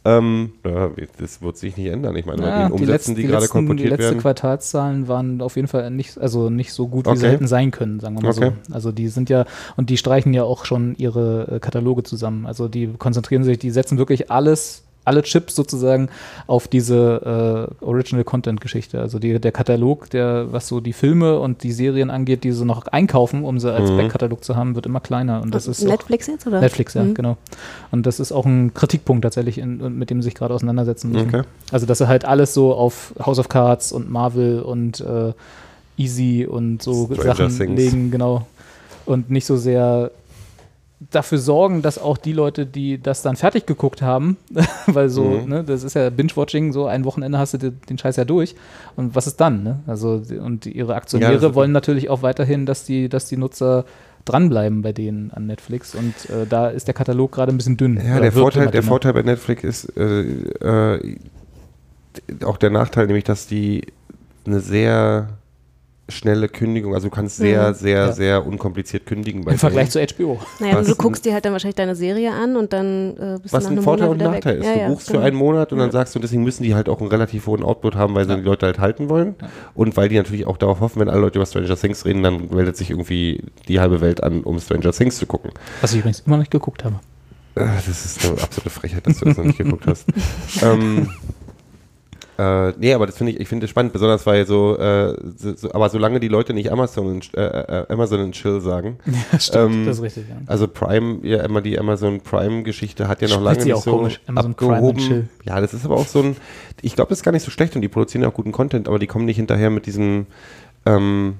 Ähm, 0.06 0.52
ja, 0.66 0.90
das 1.18 1.40
wird 1.40 1.56
sich 1.56 1.78
nicht 1.78 1.86
ändern. 1.86 2.14
Ich 2.16 2.26
meine, 2.26 2.42
bei 2.42 2.48
Ja, 2.48 2.64
den 2.64 2.72
Umsätzen, 2.72 2.86
letzten- 2.92 3.14
die, 3.14 3.22
gerade 3.22 3.40
letzten, 3.44 3.58
die 3.60 3.64
kolportiert 3.66 3.90
letzte 3.90 4.04
werden. 4.04 4.20
Quartalszahlen 4.20 5.08
waren 5.08 5.40
auf 5.40 5.56
jeden 5.56 5.66
Fall 5.68 5.90
nicht, 5.90 6.18
also 6.18 6.50
nicht 6.50 6.74
so 6.74 6.88
gut, 6.88 7.06
wie 7.06 7.16
sie 7.16 7.24
Okay. 7.24 7.32
hätten 7.36 7.46
sein 7.46 7.70
können, 7.70 8.00
sagen 8.00 8.16
wir 8.16 8.22
mal 8.22 8.36
Okay. 8.36 8.52
so. 8.68 8.74
Also 8.74 8.92
die 8.92 9.08
sind 9.08 9.30
ja, 9.30 9.46
und 9.78 9.88
die 9.88 9.96
streichen 9.96 10.34
ja 10.34 10.42
auch 10.44 10.66
schon 10.66 10.94
ihre 10.98 11.52
äh, 11.52 11.58
Kataloge 11.58 12.02
zusammen. 12.02 12.44
Also 12.44 12.68
die 12.68 12.88
konzentrieren 12.98 13.44
sich, 13.44 13.58
die 13.58 13.70
setzen 13.70 13.96
wirklich 13.96 14.30
alles, 14.30 14.83
alle 15.04 15.22
Chips 15.22 15.54
sozusagen 15.54 16.08
auf 16.46 16.66
diese 16.68 17.68
äh, 17.80 17.84
Original 17.84 18.24
Content 18.24 18.60
Geschichte. 18.60 19.00
Also 19.00 19.18
die, 19.18 19.38
der 19.38 19.52
Katalog, 19.52 20.08
der, 20.10 20.52
was 20.52 20.68
so 20.68 20.80
die 20.80 20.92
Filme 20.92 21.38
und 21.38 21.62
die 21.62 21.72
Serien 21.72 22.10
angeht, 22.10 22.44
die 22.44 22.52
sie 22.52 22.64
noch 22.64 22.86
einkaufen, 22.86 23.44
um 23.44 23.58
sie 23.58 23.72
als 23.72 23.90
Mhm. 23.90 23.96
Backkatalog 23.98 24.42
zu 24.42 24.56
haben, 24.56 24.74
wird 24.74 24.86
immer 24.86 25.00
kleiner. 25.00 25.42
Und 25.42 25.54
das 25.54 25.66
ist 25.66 25.84
auch, 25.84 25.90
Netflix 25.90 26.26
jetzt, 26.26 26.46
oder? 26.46 26.60
Netflix, 26.60 26.94
ja, 26.94 27.02
Mhm. 27.04 27.14
genau. 27.14 27.36
Und 27.90 28.06
das 28.06 28.18
ist 28.20 28.32
auch 28.32 28.46
ein 28.46 28.72
Kritikpunkt 28.74 29.22
tatsächlich, 29.24 29.58
in, 29.58 29.98
mit 29.98 30.10
dem 30.10 30.22
sie 30.22 30.26
sich 30.26 30.34
gerade 30.34 30.54
auseinandersetzen 30.54 31.12
müssen. 31.12 31.28
Okay. 31.28 31.42
Also, 31.70 31.86
dass 31.86 31.98
sie 31.98 32.08
halt 32.08 32.24
alles 32.24 32.54
so 32.54 32.74
auf 32.74 33.14
House 33.24 33.38
of 33.38 33.48
Cards 33.48 33.92
und 33.92 34.10
Marvel 34.10 34.60
und 34.62 35.00
äh, 35.00 35.32
Easy 35.96 36.46
und 36.48 36.82
so 36.82 37.08
Stranger 37.12 37.34
Sachen 37.34 37.56
Things. 37.58 37.76
legen, 37.78 38.10
genau. 38.10 38.46
Und 39.06 39.30
nicht 39.30 39.44
so 39.46 39.56
sehr 39.56 40.10
dafür 41.10 41.38
sorgen, 41.38 41.82
dass 41.82 41.98
auch 41.98 42.16
die 42.16 42.32
Leute, 42.32 42.66
die 42.66 43.00
das 43.00 43.22
dann 43.22 43.36
fertig 43.36 43.66
geguckt 43.66 44.02
haben, 44.02 44.36
weil 44.86 45.08
so, 45.08 45.24
Mhm. 45.24 45.48
ne, 45.48 45.64
das 45.64 45.82
ist 45.82 45.94
ja 45.94 46.10
Binge-Watching, 46.10 46.72
so 46.72 46.86
ein 46.86 47.04
Wochenende 47.04 47.38
hast 47.38 47.54
du 47.54 47.58
den, 47.58 47.80
den 47.88 47.98
Scheiß 47.98 48.16
ja 48.16 48.24
durch. 48.24 48.54
Und 48.96 49.14
was 49.14 49.26
ist 49.26 49.40
dann, 49.40 49.62
ne? 49.62 49.80
Also, 49.86 50.22
und 50.40 50.66
ihre 50.66 50.90
Ja, 50.92 50.96
Aktionäre 50.96 51.46
ist- 51.46 51.54
wollen 51.54 51.72
natürlich 51.72 52.10
auch 52.10 52.22
weiterhin, 52.22 52.66
dass 52.66 52.84
die, 52.84 53.08
dass 53.08 53.26
die 53.26 53.36
Nutzer 53.36 53.84
dranbleiben 54.24 54.80
bei 54.80 54.92
denen 54.94 55.30
an 55.32 55.46
Netflix 55.46 55.94
und 55.94 56.14
äh, 56.30 56.46
da 56.48 56.68
ist 56.68 56.86
der 56.86 56.94
Katalog 56.94 57.32
gerade 57.32 57.52
ein 57.52 57.58
bisschen 57.58 57.76
dünn. 57.76 58.00
Ja, 58.02 58.20
der 58.20 58.32
Vorteil, 58.32 58.68
der. 58.70 58.82
Vorteil 58.82 59.12
bei 59.12 59.20
Netflix 59.22 59.62
ist 59.64 59.96
äh, 59.98 60.96
äh, 60.96 61.16
auch 62.44 62.56
der 62.56 62.70
Nachteil, 62.70 63.06
nämlich 63.06 63.24
dass 63.24 63.46
die 63.46 63.82
eine 64.46 64.60
sehr 64.60 65.28
schnelle 66.08 66.48
Kündigung, 66.48 66.94
also 66.94 67.08
du 67.08 67.14
kannst 67.14 67.38
sehr, 67.38 67.70
Mhm. 67.70 67.74
sehr, 67.74 67.96
Ja. 68.06 68.12
sehr 68.12 68.46
unkompliziert 68.46 69.06
kündigen 69.06 69.42
bei 69.44 69.52
Im 69.52 69.58
Vergleich 69.58 69.88
zu 69.90 69.98
HBO. 70.00 70.38
Naja, 70.60 70.76
Was 70.76 70.86
du 70.86 70.96
guckst 70.96 71.24
dir 71.24 71.32
halt 71.32 71.46
dann 71.46 71.52
wahrscheinlich 71.54 71.76
deine 71.76 71.94
Serie 71.96 72.30
an 72.30 72.56
und 72.56 72.74
dann 72.74 73.16
äh, 73.16 73.38
bist 73.40 73.54
Was 73.54 73.62
du 73.64 73.64
nach 73.64 73.64
ein 73.64 73.72
einem 73.78 73.82
Vorteil 73.84 74.08
Monat 74.08 74.26
und 74.26 74.32
Nachteil 74.32 74.54
weg. 74.56 74.60
ist. 74.60 74.66
Ja, 74.66 74.74
du 74.74 74.80
ja, 74.80 74.88
buchst 74.88 75.06
genau. 75.08 75.20
für 75.20 75.24
einen 75.26 75.36
Monat 75.36 75.72
und 75.72 75.78
dann 75.78 75.90
sagst 75.90 76.14
du, 76.14 76.18
deswegen 76.18 76.42
müssen 76.44 76.62
die 76.62 76.74
halt 76.74 76.90
auch 76.90 77.00
einen 77.00 77.08
relativ 77.08 77.46
hohen 77.46 77.62
Output 77.62 77.94
haben, 77.94 78.14
weil 78.14 78.28
sie 78.28 78.36
die 78.36 78.42
Leute 78.42 78.66
halt 78.66 78.78
halten 78.80 79.08
wollen. 79.08 79.34
Und 79.74 79.96
weil 79.96 80.10
die 80.10 80.16
natürlich 80.16 80.46
auch 80.46 80.58
darauf 80.58 80.80
hoffen, 80.80 81.00
wenn 81.00 81.08
alle 81.08 81.20
Leute 81.22 81.38
über 81.38 81.46
Stranger 81.46 81.76
Things 81.76 82.04
reden, 82.04 82.22
dann 82.22 82.48
meldet 82.50 82.76
sich 82.76 82.90
irgendwie 82.90 83.42
die 83.68 83.80
halbe 83.80 84.00
Welt 84.02 84.22
an, 84.22 84.42
um 84.42 84.58
Stranger 84.60 84.92
Things 84.92 85.16
zu 85.16 85.24
gucken. 85.24 85.52
Was 85.80 85.92
ich 85.94 86.00
übrigens 86.00 86.20
immer 86.26 86.36
noch 86.36 86.42
nicht 86.42 86.50
geguckt 86.50 86.84
habe. 86.84 86.96
Äh, 87.54 87.64
Das 87.76 87.88
ist 87.88 88.24
eine 88.28 88.42
absolute 88.42 88.68
Frechheit, 88.70 89.06
dass 89.06 89.20
du 89.20 89.24
das 89.24 89.36
noch 89.38 89.44
nicht 89.44 89.58
geguckt 89.58 89.86
hast. 89.86 90.04
ähm, 90.62 91.08
äh, 92.36 92.72
nee, 92.78 92.92
aber 92.94 93.06
das 93.06 93.16
finde 93.16 93.32
ich, 93.32 93.40
ich 93.40 93.48
finde 93.48 93.64
es 93.64 93.70
spannend, 93.70 93.92
besonders 93.92 94.26
weil 94.26 94.46
so, 94.46 94.76
äh, 94.78 95.14
so, 95.36 95.54
so, 95.54 95.72
aber 95.72 95.88
solange 95.88 96.18
die 96.20 96.28
Leute 96.28 96.52
nicht 96.52 96.72
Amazon 96.72 97.06
und, 97.06 97.34
äh, 97.36 97.42
äh, 97.46 97.86
Amazon 97.88 98.20
und 98.20 98.32
Chill 98.32 98.60
sagen, 98.60 98.98
Ja, 99.32 99.38
stimmt, 99.38 99.74
Ähm, 99.74 99.86
das 99.86 99.98
ist 99.98 100.02
richtig. 100.02 100.24
Ja. 100.28 100.36
also 100.46 100.66
Prime, 100.66 101.18
ja 101.22 101.42
immer 101.44 101.60
die 101.60 101.78
Amazon 101.78 102.20
Prime-Geschichte 102.20 103.06
hat 103.08 103.22
ja 103.22 103.28
noch 103.28 103.40
lange 103.42 103.64
nicht 103.64 103.76
so 103.76 103.90
komisch, 103.90 104.20
Amazon 104.26 104.54
Prime 104.54 104.72
abgehoben. 104.74 104.98
and 105.00 105.08
Chill. 105.08 105.28
Ja, 105.44 105.60
das 105.60 105.74
ist 105.74 105.84
aber 105.84 105.96
auch 105.96 106.06
so 106.06 106.20
ein, 106.22 106.36
ich 106.82 106.94
glaube, 106.96 107.10
das 107.10 107.18
ist 107.20 107.22
gar 107.24 107.32
nicht 107.32 107.44
so 107.44 107.50
schlecht 107.50 107.76
und 107.76 107.82
die 107.82 107.88
produzieren 107.88 108.22
ja 108.22 108.28
auch 108.28 108.34
guten 108.34 108.52
Content, 108.52 108.88
aber 108.88 108.98
die 108.98 109.06
kommen 109.06 109.24
nicht 109.26 109.36
hinterher 109.36 109.70
mit 109.70 109.86
diesem, 109.86 110.26
ähm, 110.86 111.34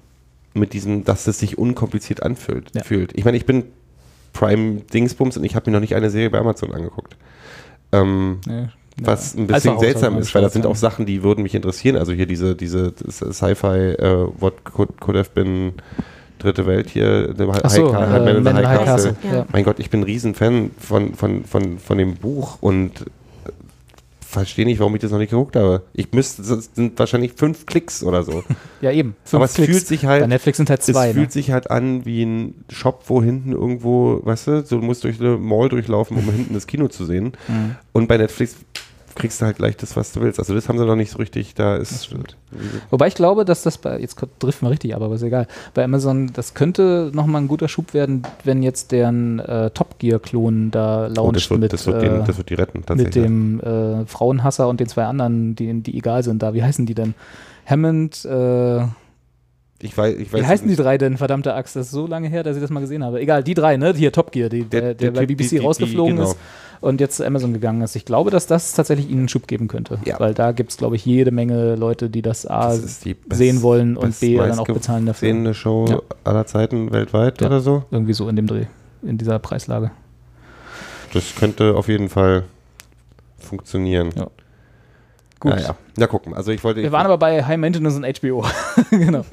mit 0.55 0.73
diesem, 0.73 1.05
dass 1.05 1.27
es 1.27 1.39
sich 1.41 1.59
unkompliziert 1.59 2.23
anfühlt. 2.23 2.71
Ja. 2.75 2.85
Fühlt. 2.85 3.13
Ich 3.19 3.25
meine, 3.25 3.37
ich 3.37 3.47
bin 3.47 3.65
Prime-Dingsbums 4.33 5.37
und 5.37 5.45
ich 5.45 5.55
habe 5.57 5.71
mir 5.71 5.75
noch 5.77 5.81
nicht 5.81 5.95
eine 5.95 6.11
Serie 6.11 6.31
bei 6.31 6.39
Amazon 6.39 6.73
angeguckt. 6.73 7.17
Ähm, 7.93 8.41
Nee, 8.47 8.69
was 8.97 9.35
ein 9.35 9.47
bisschen 9.47 9.55
Alpha 9.55 9.71
House 9.73 9.81
seltsam 9.81 10.19
ist, 10.19 10.35
weil 10.35 10.43
das 10.43 10.53
sind 10.53 10.67
auch. 10.67 10.77
Sachen, 10.77 11.05
die 11.07 11.23
würden 11.23 11.43
mich 11.43 11.55
interessieren. 11.55 11.97
Also 11.97 12.13
hier 12.13 12.27
diese, 12.27 12.55
diese 12.55 12.93
Sci-Fi, 13.09 13.67
äh, 13.67 14.27
What 14.39 14.65
could, 14.65 15.01
could 15.01 15.17
have 15.17 15.31
been 15.35 15.73
Dritte 16.39 16.67
Welt 16.67 16.91
hier, 16.91 17.35
so, 17.37 17.53
High, 17.55 17.65
äh, 17.65 18.45
High 18.45 18.67
High 18.67 18.85
Castle. 18.85 19.17
Ja. 19.23 19.35
Ja. 19.35 19.47
Mein 19.53 19.65
Gott, 19.65 19.79
ich 19.79 19.89
bin 19.89 20.01
ein 20.01 20.05
Riesenfan 20.05 20.73
von, 20.79 21.15
von, 21.15 21.45
von, 21.45 21.79
von 21.79 21.97
dem 21.97 22.17
Buch 22.17 22.59
und 22.61 23.01
äh, 23.01 23.51
verstehe 24.21 24.67
nicht, 24.67 24.79
warum 24.79 24.95
ich 24.95 25.01
das 25.01 25.11
noch 25.11 25.19
nicht 25.19 25.31
geguckt 25.31 25.57
habe. 25.57 25.83
Ich 25.95 26.13
müsste, 26.13 26.43
das 26.43 26.71
sind 26.75 26.99
wahrscheinlich 26.99 27.33
fünf 27.35 27.65
Klicks 27.65 28.03
oder 28.03 28.25
so. 28.25 28.43
Ja, 28.83 28.91
eben. 28.91 29.17
Fünf 29.25 29.35
Aber 29.39 29.45
es 29.47 29.55
Klicks. 29.55 29.71
fühlt 29.71 29.87
sich 29.87 30.05
halt- 30.05 30.21
Bei 30.21 30.27
Netflix 30.27 30.59
sind 30.59 30.69
halt 30.69 30.83
zwei. 30.83 31.09
es 31.09 31.15
fühlt 31.15 31.29
ne? 31.29 31.33
sich 31.33 31.51
halt 31.51 31.71
an 31.71 32.05
wie 32.05 32.23
ein 32.23 32.55
Shop, 32.69 33.05
wo 33.07 33.23
hinten 33.23 33.53
irgendwo, 33.53 34.21
weißt 34.23 34.49
du, 34.49 34.63
so, 34.67 34.79
du 34.81 34.85
musst 34.85 35.05
durch 35.05 35.19
eine 35.19 35.39
Mall 35.39 35.71
durchlaufen, 35.71 36.19
um 36.19 36.25
hinten 36.25 36.53
das 36.53 36.67
Kino 36.67 36.89
zu 36.89 37.07
sehen. 37.07 37.33
Mhm. 37.49 37.77
Und 37.93 38.09
bei 38.09 38.19
Netflix 38.19 38.57
kriegst 39.15 39.41
du 39.41 39.47
halt 39.47 39.57
gleich 39.57 39.77
das, 39.77 39.97
was 39.97 40.12
du 40.12 40.21
willst. 40.21 40.39
Also 40.39 40.55
das 40.55 40.69
haben 40.69 40.79
sie 40.79 40.85
noch 40.87 40.97
nicht 40.97 41.11
so 41.11 41.19
richtig, 41.19 41.55
da 41.55 41.77
ist. 41.77 42.11
Wobei 42.91 43.09
ich 43.09 43.15
glaube, 43.15 43.45
dass 43.45 43.62
das 43.62 43.79
bei, 43.79 43.99
jetzt 43.99 44.17
driften 44.39 44.67
wir 44.67 44.71
richtig 44.73 44.95
ab, 44.95 45.03
aber 45.03 45.15
ist 45.15 45.23
egal. 45.23 45.47
Bei 45.75 45.85
Amazon, 45.85 46.31
das 46.33 46.55
könnte 46.55 47.11
nochmal 47.15 47.43
ein 47.43 47.49
guter 47.49 47.69
Schub 47.69 47.95
werden, 47.95 48.23
wenn 48.45 48.62
jetzt 48.62 48.93
deren 48.93 49.39
äh, 49.41 49.71
Top 49.71 49.99
Gear-Klon 49.99 50.71
da 50.71 51.07
launcht 51.09 51.19
Oh, 51.29 51.33
das, 51.33 51.51
wird, 51.51 51.61
mit, 51.61 51.73
das, 51.73 51.87
wird 51.87 52.03
äh, 52.03 52.09
den, 52.09 52.25
das 52.25 52.37
wird 52.39 52.51
die 52.51 52.55
retten, 52.55 52.85
mit 52.97 53.15
dem 53.15 53.61
äh, 53.61 54.07
Frauenhasser 54.07 54.69
und 54.69 54.81
den 54.81 54.89
zwei 54.89 55.05
anderen, 55.05 55.55
die, 55.57 55.83
die 55.83 55.97
egal 55.99 56.23
sind 56.23 56.43
da. 56.43 56.55
Wie 56.55 56.62
heißen 56.62 56.87
die 56.87 56.95
denn? 56.95 57.15
Hammond, 57.67 58.25
äh, 58.25 58.83
ich 59.81 59.97
weiß, 59.99 60.17
ich 60.17 60.33
weiß 60.33 60.41
wie 60.41 60.47
heißen 60.47 60.69
die 60.69 60.77
drei 60.77 60.97
denn, 60.99 61.19
verdammte 61.19 61.53
Axt? 61.55 61.77
Das 61.77 61.87
ist 61.87 61.93
so 61.93 62.07
lange 62.07 62.29
her, 62.29 62.43
dass 62.43 62.57
ich 62.57 62.62
das 62.62 62.71
mal 62.71 62.81
gesehen 62.81 63.05
habe. 63.05 63.21
Egal, 63.21 63.43
die 63.45 63.55
drei, 63.55 63.77
ne? 63.77 63.93
Hier 63.95 64.12
Top 64.12 64.33
Gear, 64.33 64.49
die, 64.49 64.65
der, 64.65 64.81
Der- 64.81 64.95
der, 64.95 65.11
bei 65.11 65.27
BBC 65.27 65.39
die- 65.43 65.49
die- 65.51 65.59
rausgeflogen 65.59 66.17
genau. 66.17 66.31
ist 66.31 66.39
und 66.81 67.01
jetzt 67.01 67.16
zu 67.16 67.27
Amazon 67.27 67.53
gegangen 67.53 67.81
ist. 67.83 67.97
Ich 67.97 68.05
glaube, 68.05 68.31
dass 68.31 68.47
das 68.47 68.72
tatsächlich 68.75 69.09
ihnen 69.09 69.20
einen 69.20 69.29
Schub 69.29 69.47
geben 69.47 69.68
könnte. 69.68 69.99
Ja. 70.05 70.18
Weil 70.20 70.35
da 70.35 70.53
gibt 70.53 70.70
es, 70.70 70.77
glaube 70.77 70.97
ich, 70.97 71.05
jede 71.07 71.31
Menge 71.31 71.75
Leute, 71.77 72.11
die 72.11 72.22
das 72.22 72.47
A 72.47 72.68
Das 72.77 73.01
die 73.01 73.14
best- 73.14 73.39
sehen 73.39 73.62
wollen 73.62 73.97
und 73.97 74.18
B 74.20 74.37
dann 74.37 74.59
auch 74.59 74.66
bezahlen 74.66 75.07
dafür. 75.07 75.55
Show 75.55 75.87
Ja. 75.89 75.99
aller 76.25 76.47
Zeiten 76.47 76.93
weltweit 76.93 77.41
Ja. 77.41 77.47
oder 77.49 77.61
so. 77.61 77.85
Irgendwie 77.91 78.12
so 78.14 78.29
in 78.29 78.37
dem 78.37 78.47
Dreh, 78.47 78.66
in 79.03 79.18
dieser 79.18 79.39
Preislage. 79.39 79.91
Das 81.12 81.35
könnte 81.37 81.75
auf 81.77 81.89
jeden 81.89 82.09
Fall 82.09 82.45
funktionieren. 83.39 84.11
Ja. 84.16 84.27
Gut. 85.41 85.53
Ja, 85.53 85.61
ja. 85.61 85.77
Na 85.97 86.07
gucken. 86.07 86.35
Also 86.35 86.51
ich 86.53 86.64
wollte. 86.64 86.83
Wir 86.83 86.93
waren 86.93 87.07
aber 87.07 87.18
bei 87.18 87.45
High 87.45 87.59
Maintenance 87.59 87.97
und 87.97 88.05
HBO. 88.05 88.45
genau. 88.91 89.25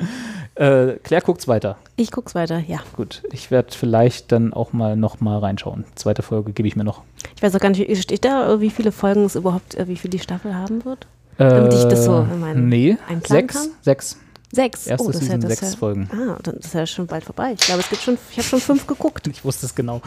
Äh, 0.56 0.98
Claire 1.04 1.24
guckt's 1.24 1.48
weiter. 1.48 1.78
Ich 2.02 2.10
guck's 2.10 2.34
weiter, 2.34 2.58
ja. 2.68 2.80
Gut, 2.96 3.22
ich 3.32 3.52
werde 3.52 3.70
vielleicht 3.78 4.32
dann 4.32 4.54
auch 4.54 4.74
mal 4.74 4.96
noch 4.96 5.22
mal 5.22 5.38
reinschauen. 5.38 5.86
Zweite 5.94 6.24
Folge 6.24 6.52
gebe 6.52 6.68
ich 6.68 6.76
mir 6.76 6.84
noch. 6.84 7.04
Ich 7.36 7.44
weiß 7.44 7.56
auch 7.56 7.60
gar 7.60 7.70
nicht, 7.70 8.02
steht 8.02 8.26
da, 8.26 8.54
äh, 8.54 8.60
wie 8.60 8.72
viele 8.72 8.92
Folgen 8.92 9.24
es 9.26 9.36
überhaupt, 9.36 9.76
äh, 9.76 9.88
wie 9.88 9.96
viel 9.96 10.10
die 10.10 10.18
Staffel 10.18 10.56
haben 10.56 10.84
wird? 10.84 11.06
Damit 11.38 11.74
ich 11.76 11.84
das 11.84 12.06
so 12.06 12.22
in 12.22 12.40
meinen 12.40 12.70
nee, 12.70 12.98
einplanen 13.08 13.22
sechs, 13.50 13.54
kann? 13.54 13.70
sechs. 13.82 14.18
Sechs. 14.52 14.88
Erste 14.88 15.08
das 15.08 15.16
ist 15.16 15.22
Season, 15.22 15.42
ja, 15.42 15.48
das 15.48 15.60
sechs 15.60 15.74
ja, 15.74 15.78
Folgen. 15.78 16.10
Ah, 16.12 16.38
dann 16.42 16.56
ist 16.56 16.74
ja 16.74 16.86
schon 16.88 17.06
bald 17.06 17.24
vorbei. 17.24 17.54
Ich 17.58 17.66
glaube, 17.66 17.82
es 17.82 17.90
gibt 17.90 18.02
schon, 18.02 18.18
ich 18.32 18.38
habe 18.38 18.48
schon 18.48 18.60
fünf 18.60 18.88
geguckt. 18.88 19.28
Ich 19.28 19.46
wusste 19.46 19.68
es 19.68 19.76
genau. 19.76 20.02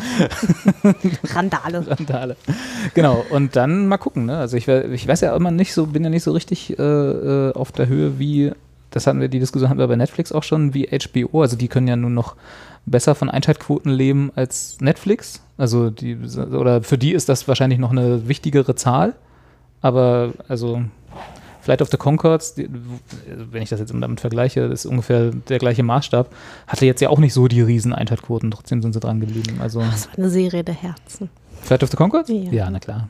Randale. 1.34 1.86
Randale. 1.86 2.36
Genau, 2.92 3.24
und 3.30 3.56
dann 3.56 3.86
mal 3.86 3.98
gucken. 3.98 4.26
Ne? 4.26 4.36
Also 4.36 4.56
ich, 4.56 4.66
ich 4.68 5.06
weiß 5.06 5.22
ja 5.22 5.34
immer 5.34 5.52
nicht 5.52 5.72
so, 5.72 5.86
bin 5.86 6.02
ja 6.04 6.10
nicht 6.10 6.24
so 6.24 6.32
richtig 6.32 6.76
äh, 6.78 6.82
äh, 6.82 7.52
auf 7.54 7.72
der 7.72 7.86
Höhe 7.86 8.18
wie, 8.18 8.52
das 8.94 9.08
hatten 9.08 9.20
wir, 9.20 9.28
die 9.28 9.40
Diskussion 9.40 9.68
hatten 9.68 9.80
wir 9.80 9.88
bei 9.88 9.96
Netflix 9.96 10.30
auch 10.30 10.44
schon, 10.44 10.72
wie 10.72 10.86
HBO. 10.86 11.42
Also 11.42 11.56
die 11.56 11.66
können 11.66 11.88
ja 11.88 11.96
nun 11.96 12.14
noch 12.14 12.36
besser 12.86 13.14
von 13.16 13.28
Einschaltquoten 13.28 13.90
leben 13.90 14.30
als 14.36 14.78
Netflix. 14.80 15.42
Also 15.58 15.90
die, 15.90 16.16
oder 16.16 16.82
für 16.82 16.96
die 16.96 17.12
ist 17.12 17.28
das 17.28 17.48
wahrscheinlich 17.48 17.80
noch 17.80 17.90
eine 17.90 18.28
wichtigere 18.28 18.76
Zahl. 18.76 19.14
Aber 19.80 20.32
also 20.48 20.82
Flight 21.60 21.82
of 21.82 21.88
the 21.90 21.96
Concords, 21.96 22.54
wenn 22.56 23.62
ich 23.62 23.70
das 23.70 23.80
jetzt 23.80 23.92
damit 23.92 24.20
vergleiche, 24.20 24.60
ist 24.60 24.86
ungefähr 24.86 25.30
der 25.48 25.58
gleiche 25.58 25.82
Maßstab, 25.82 26.28
hatte 26.68 26.86
jetzt 26.86 27.00
ja 27.00 27.08
auch 27.08 27.18
nicht 27.18 27.34
so 27.34 27.48
die 27.48 27.62
riesen 27.62 27.92
Einschaltquoten, 27.92 28.50
trotzdem 28.50 28.80
sind 28.80 28.92
sie 28.92 29.00
dran 29.00 29.18
geblieben. 29.18 29.58
Also 29.60 29.80
Das 29.80 30.08
war 30.08 30.18
eine 30.18 30.30
Serie 30.30 30.62
der 30.62 30.74
Herzen. 30.74 31.30
Flight 31.62 31.82
of 31.82 31.90
the 31.90 31.96
Concords? 31.96 32.30
Ja. 32.30 32.70
na 32.70 32.78
klar. 32.78 33.08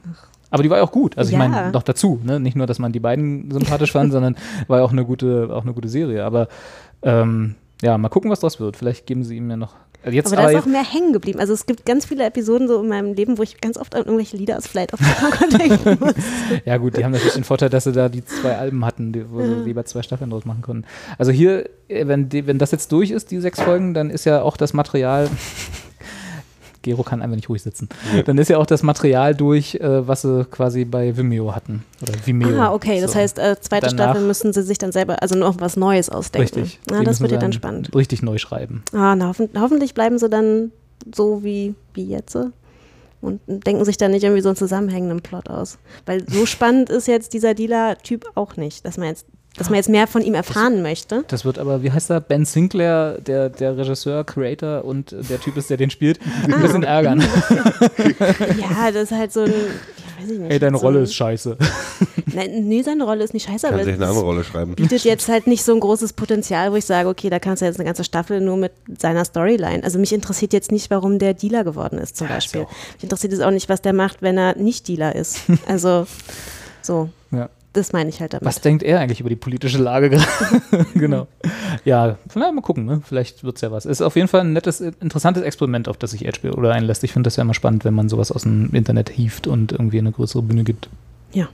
Aber 0.54 0.62
die 0.62 0.70
war 0.70 0.76
ja 0.78 0.84
auch 0.84 0.92
gut. 0.92 1.18
Also 1.18 1.30
ich 1.30 1.32
Ja. 1.36 1.48
meine, 1.48 1.72
noch 1.72 1.82
dazu, 1.82 2.20
ne? 2.22 2.38
Nicht 2.38 2.54
nur, 2.56 2.68
dass 2.68 2.78
man 2.78 2.92
die 2.92 3.00
beiden 3.00 3.50
sympathisch 3.50 3.90
fand, 3.90 4.12
sondern 4.12 4.36
war 4.68 4.78
ja 4.78 4.84
auch 4.84 4.92
eine 4.92 5.04
gute, 5.04 5.48
auch 5.52 5.62
eine 5.64 5.72
gute 5.72 5.88
Serie. 5.88 6.24
Aber 6.24 6.46
ähm, 7.02 7.56
ja, 7.82 7.98
mal 7.98 8.08
gucken, 8.08 8.30
was 8.30 8.38
draus 8.38 8.60
wird. 8.60 8.76
Vielleicht 8.76 9.04
geben 9.04 9.24
sie 9.24 9.36
ihm 9.36 9.50
ja 9.50 9.56
noch. 9.56 9.74
Also 10.04 10.14
jetzt 10.14 10.32
Aber 10.32 10.42
da 10.42 10.50
ist 10.50 10.62
auch 10.62 10.66
mehr 10.66 10.84
hängen 10.84 11.12
geblieben. 11.12 11.40
Also 11.40 11.54
es 11.54 11.66
gibt 11.66 11.84
ganz 11.84 12.06
viele 12.06 12.24
Episoden 12.24 12.68
so 12.68 12.80
in 12.80 12.88
meinem 12.88 13.14
Leben, 13.14 13.36
wo 13.36 13.42
ich 13.42 13.60
ganz 13.60 13.76
oft 13.76 13.96
an 13.96 14.02
irgendwelche 14.04 14.36
Lieder 14.36 14.56
aus 14.56 14.68
Flight 14.68 14.92
of 14.92 15.00
the 15.00 15.12
Concord 15.20 15.52
denken 15.60 15.98
muss. 15.98 16.14
Ja, 16.64 16.76
gut, 16.76 16.96
die 16.96 17.04
haben 17.04 17.10
natürlich 17.10 17.34
den 17.34 17.42
Vorteil, 17.42 17.68
dass 17.68 17.82
sie 17.82 17.92
da 17.92 18.08
die 18.08 18.24
zwei 18.24 18.56
Alben 18.56 18.84
hatten, 18.84 19.12
die, 19.12 19.28
wo 19.28 19.42
sie 19.42 19.54
lieber 19.64 19.84
zwei 19.86 20.02
Staffeln 20.02 20.30
draus 20.30 20.44
machen 20.44 20.62
konnten. 20.62 20.84
Also 21.18 21.32
hier, 21.32 21.68
äh, 21.88 22.06
wenn, 22.06 22.28
die, 22.28 22.46
wenn 22.46 22.58
das 22.58 22.70
jetzt 22.70 22.92
durch 22.92 23.10
ist, 23.10 23.32
die 23.32 23.40
sechs 23.40 23.60
Folgen, 23.60 23.92
dann 23.92 24.08
ist 24.08 24.24
ja 24.24 24.40
auch 24.42 24.56
das 24.56 24.72
Material. 24.72 25.28
Gero 26.84 27.02
kann 27.02 27.20
einfach 27.22 27.34
nicht 27.34 27.48
ruhig 27.48 27.62
sitzen. 27.62 27.88
Dann 28.26 28.38
ist 28.38 28.48
ja 28.48 28.58
auch 28.58 28.66
das 28.66 28.84
Material 28.84 29.34
durch, 29.34 29.74
äh, 29.74 30.06
was 30.06 30.22
sie 30.22 30.44
quasi 30.50 30.84
bei 30.84 31.16
Vimeo 31.16 31.54
hatten. 31.54 31.84
Oder 32.02 32.12
Vimeo. 32.24 32.60
Ah, 32.60 32.72
okay. 32.72 33.00
Das 33.00 33.12
So. 33.12 33.18
heißt, 33.18 33.38
äh, 33.40 33.56
zweite 33.60 33.86
Danach- 33.88 34.10
Staffel 34.12 34.26
müssen 34.26 34.52
sie 34.52 34.62
sich 34.62 34.78
dann 34.78 34.92
selber, 34.92 35.20
also 35.22 35.34
noch 35.36 35.60
was 35.60 35.76
Neues 35.76 36.08
ausdenken. 36.10 36.54
Richtig. 36.60 36.78
Ah, 36.92 37.00
Die 37.00 37.04
das 37.04 37.20
wird 37.20 37.32
ja 37.32 37.38
sie 37.38 37.40
dann 37.42 37.52
spannend. 37.52 37.94
Richtig 37.94 38.22
neu 38.22 38.38
schreiben. 38.38 38.84
Ah, 38.92 39.16
na, 39.16 39.26
hoffen, 39.28 39.48
hoffentlich 39.58 39.94
bleiben 39.94 40.18
sie 40.18 40.28
dann 40.28 40.70
so 41.14 41.42
wie, 41.42 41.74
wie 41.94 42.04
jetzt. 42.06 42.36
Und 43.20 43.40
denken 43.46 43.84
sich 43.86 43.96
dann 43.96 44.10
nicht 44.10 44.22
irgendwie 44.22 44.42
so 44.42 44.50
einen 44.50 44.56
zusammenhängenden 44.56 45.22
Plot 45.22 45.48
aus. 45.48 45.78
Weil 46.04 46.22
so 46.28 46.44
spannend 46.46 46.90
ist 46.90 47.08
jetzt 47.08 47.32
dieser 47.32 47.54
Dealer-Typ 47.54 48.26
auch 48.34 48.56
nicht, 48.56 48.84
dass 48.84 48.98
man 48.98 49.08
jetzt, 49.08 49.26
dass 49.56 49.68
man 49.70 49.76
jetzt 49.76 49.88
mehr 49.88 50.06
von 50.06 50.22
ihm 50.22 50.34
erfahren 50.34 50.82
möchte. 50.82 51.24
Das 51.28 51.44
wird 51.44 51.58
aber, 51.58 51.82
wie 51.82 51.92
heißt 51.92 52.10
er? 52.10 52.20
Ben 52.20 52.44
Sinclair, 52.44 53.18
der, 53.24 53.48
der 53.50 53.76
Regisseur, 53.76 54.24
Creator 54.24 54.84
und 54.84 55.14
der 55.30 55.40
Typ 55.40 55.56
ist, 55.56 55.70
der 55.70 55.76
den 55.76 55.90
spielt, 55.90 56.18
ein 56.44 56.60
bisschen 56.60 56.82
ärgern. 56.82 57.22
Ja, 58.58 58.90
das 58.92 59.04
ist 59.04 59.12
halt 59.12 59.32
so 59.32 59.40
ein. 59.42 59.50
Ja, 59.52 60.22
weiß 60.22 60.30
ich 60.30 60.38
nicht, 60.38 60.50
Ey, 60.52 60.58
deine 60.58 60.78
so 60.78 60.84
Rolle 60.86 60.98
ein, 61.00 61.04
ist 61.04 61.14
scheiße. 61.14 61.56
Nein, 62.34 62.68
nee, 62.68 62.82
seine 62.82 63.04
Rolle 63.04 63.22
ist 63.24 63.34
nicht 63.34 63.46
scheiße, 63.48 63.66
Kann 63.66 63.74
aber 63.74 63.84
sich 63.84 63.94
eine 63.94 64.06
andere 64.06 64.24
Rolle 64.24 64.42
schreiben. 64.44 64.74
bietet 64.74 65.04
jetzt 65.04 65.28
halt 65.28 65.46
nicht 65.46 65.62
so 65.64 65.72
ein 65.72 65.80
großes 65.80 66.14
Potenzial, 66.14 66.72
wo 66.72 66.76
ich 66.76 66.84
sage, 66.84 67.08
okay, 67.08 67.30
da 67.30 67.38
kannst 67.38 67.62
du 67.62 67.66
jetzt 67.66 67.78
eine 67.78 67.84
ganze 67.86 68.04
Staffel 68.04 68.40
nur 68.40 68.56
mit 68.56 68.72
seiner 68.98 69.24
Storyline. 69.24 69.82
Also 69.84 69.98
mich 69.98 70.12
interessiert 70.12 70.52
jetzt 70.52 70.72
nicht, 70.72 70.90
warum 70.90 71.18
der 71.18 71.34
Dealer 71.34 71.62
geworden 71.64 71.98
ist, 71.98 72.16
zum 72.16 72.28
Ja, 72.28 72.34
Beispiel. 72.34 72.62
Mich 72.94 73.02
interessiert 73.04 73.32
es 73.32 73.40
auch 73.40 73.50
nicht, 73.50 73.68
was 73.68 73.82
der 73.82 73.92
macht, 73.92 74.20
wenn 74.22 74.36
er 74.38 74.56
nicht 74.56 74.88
Dealer 74.88 75.14
ist. 75.14 75.40
Also, 75.66 76.06
so. 76.82 77.08
Ja. 77.30 77.48
Das 77.74 77.92
meine 77.92 78.08
ich 78.08 78.20
halt 78.20 78.32
damit. 78.32 78.44
Was 78.44 78.60
denkt 78.60 78.84
er 78.84 79.00
eigentlich 79.00 79.18
über 79.20 79.28
die 79.28 79.36
politische 79.36 79.78
Lage 79.78 80.08
gerade? 80.08 80.86
genau. 80.94 81.26
Ja, 81.84 82.16
na, 82.34 82.52
mal 82.52 82.62
gucken, 82.62 82.84
ne? 82.86 83.02
vielleicht 83.04 83.42
wird 83.42 83.56
es 83.56 83.62
ja 83.62 83.72
was. 83.72 83.84
Ist 83.84 84.00
auf 84.00 84.14
jeden 84.14 84.28
Fall 84.28 84.42
ein 84.42 84.52
nettes, 84.52 84.80
interessantes 84.80 85.42
Experiment, 85.42 85.88
auf 85.88 85.96
das 85.96 86.12
sich 86.12 86.22
HBO 86.22 86.56
oder 86.56 86.72
einlässt. 86.72 87.02
Ich 87.02 87.12
finde 87.12 87.26
das 87.26 87.34
ja 87.36 87.42
immer 87.42 87.52
spannend, 87.52 87.84
wenn 87.84 87.92
man 87.92 88.08
sowas 88.08 88.30
aus 88.30 88.42
dem 88.42 88.72
Internet 88.72 89.10
hieft 89.10 89.48
und 89.48 89.72
irgendwie 89.72 89.98
eine 89.98 90.12
größere 90.12 90.42
Bühne 90.42 90.62
gibt. 90.62 90.88
Ja. 91.32 91.48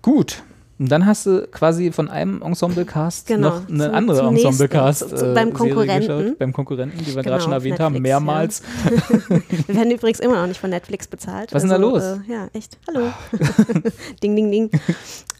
Gut. 0.00 0.42
Und 0.78 0.90
dann 0.92 1.06
hast 1.06 1.26
du 1.26 1.46
quasi 1.50 1.90
von 1.90 2.08
einem 2.08 2.40
Ensemble-Cast 2.40 3.26
Genau, 3.26 3.48
noch 3.48 3.68
eine 3.68 3.84
zum- 3.86 3.94
andere 3.94 4.28
Ensemble-Cast. 4.28 5.12
äh, 5.12 5.34
beim 5.34 5.52
Konkurrenten. 5.52 6.36
Beim 6.38 6.52
Konkurrenten, 6.52 6.98
die 6.98 7.06
wir 7.06 7.14
Genau, 7.14 7.24
gerade 7.24 7.42
schon 7.42 7.52
erwähnt 7.52 7.80
haben, 7.80 7.94
Netflix, 7.94 8.08
ja. 8.10 8.20
mehrmals. 8.20 8.62
Wir 9.66 9.74
werden 9.74 9.90
übrigens 9.90 10.20
immer 10.20 10.40
noch 10.40 10.46
nicht 10.46 10.60
von 10.60 10.70
Netflix 10.70 11.08
bezahlt. 11.08 11.52
Was 11.52 11.64
ist 11.64 11.70
denn 11.70 11.80
da 11.80 11.84
los? 11.88 12.02
Äh, 12.02 12.18
ja, 12.32 12.48
echt. 12.52 12.78
Hallo. 12.86 13.08
ding, 14.22 14.36
ding, 14.36 14.50
ding. 14.50 14.70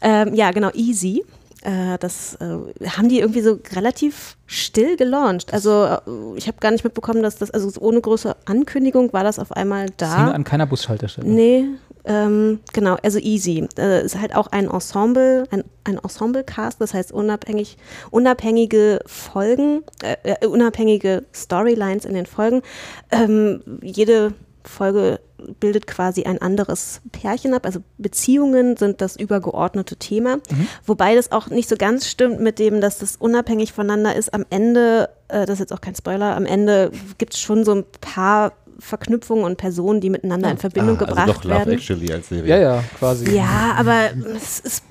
Ähm, 0.01 0.33
ja, 0.33 0.51
genau, 0.51 0.69
Easy. 0.73 1.23
Äh, 1.61 1.97
das 1.99 2.35
äh, 2.35 2.87
haben 2.89 3.09
die 3.09 3.19
irgendwie 3.19 3.41
so 3.41 3.59
relativ 3.75 4.37
still 4.45 4.95
gelauncht. 4.95 5.53
Also 5.53 5.85
äh, 5.85 5.99
ich 6.37 6.47
habe 6.47 6.57
gar 6.61 6.71
nicht 6.71 6.83
mitbekommen, 6.85 7.21
dass 7.21 7.35
das, 7.37 7.51
also 7.51 7.69
ohne 7.81 7.99
große 7.99 8.33
Ankündigung 8.45 9.11
war 9.11 9.23
das 9.25 9.39
auf 9.39 9.51
einmal 9.51 9.87
Das 9.97 10.15
hing 10.15 10.25
da. 10.27 10.31
an 10.31 10.43
keiner 10.45 10.65
Busschalterstelle. 10.65 11.27
Nee, 11.27 11.65
ähm, 12.05 12.59
genau, 12.73 12.97
also 13.03 13.19
Easy. 13.19 13.67
Äh, 13.77 14.03
ist 14.03 14.19
halt 14.19 14.35
auch 14.35 14.47
ein 14.47 14.69
Ensemble, 14.69 15.45
ein, 15.51 15.63
ein 15.83 15.97
Ensemble-Cast, 15.97 16.79
das 16.81 16.93
heißt 16.93 17.11
unabhängig, 17.11 17.77
unabhängige 18.11 18.99
Folgen, 19.05 19.83
äh, 20.01 20.15
äh, 20.23 20.47
unabhängige 20.47 21.23
Storylines 21.33 22.05
in 22.05 22.13
den 22.13 22.25
Folgen. 22.25 22.61
Ähm, 23.11 23.61
jede 23.81 24.33
Folge 24.63 25.19
bildet 25.59 25.87
quasi 25.87 26.23
ein 26.23 26.41
anderes 26.41 27.01
Pärchen 27.11 27.53
ab. 27.53 27.65
Also 27.65 27.79
Beziehungen 27.97 28.77
sind 28.77 29.01
das 29.01 29.15
übergeordnete 29.15 29.95
Thema. 29.95 30.39
Wobei 30.85 31.15
das 31.15 31.31
auch 31.31 31.47
nicht 31.47 31.69
so 31.69 31.75
ganz 31.77 32.07
stimmt 32.07 32.39
mit 32.41 32.59
dem, 32.59 32.81
dass 32.81 32.99
das 32.99 33.15
unabhängig 33.15 33.73
voneinander 33.73 34.15
ist. 34.15 34.33
Am 34.33 34.45
Ende, 34.49 35.09
äh, 35.29 35.45
das 35.45 35.55
ist 35.55 35.59
jetzt 35.59 35.73
auch 35.73 35.81
kein 35.81 35.95
Spoiler, 35.95 36.35
am 36.35 36.45
Ende 36.45 36.91
gibt 37.17 37.33
es 37.33 37.39
schon 37.39 37.63
so 37.63 37.73
ein 37.73 37.85
paar 38.01 38.53
Verknüpfungen 38.79 39.43
und 39.43 39.57
Personen, 39.57 40.01
die 40.01 40.09
miteinander 40.09 40.49
in 40.51 40.57
Verbindung 40.57 40.95
Ah, 40.97 40.99
gebracht 40.99 41.19
also 41.19 41.33
doch 41.33 41.43
Love 41.43 41.55
werden. 41.59 41.73
Actually 41.73 42.11
als 42.11 42.29
Serie. 42.29 42.49
Ja, 42.49 42.57
ja, 42.57 42.83
quasi. 42.97 43.29
Ja, 43.35 43.75
aber 43.77 44.09
es, 44.35 44.59
ist, 44.59 44.83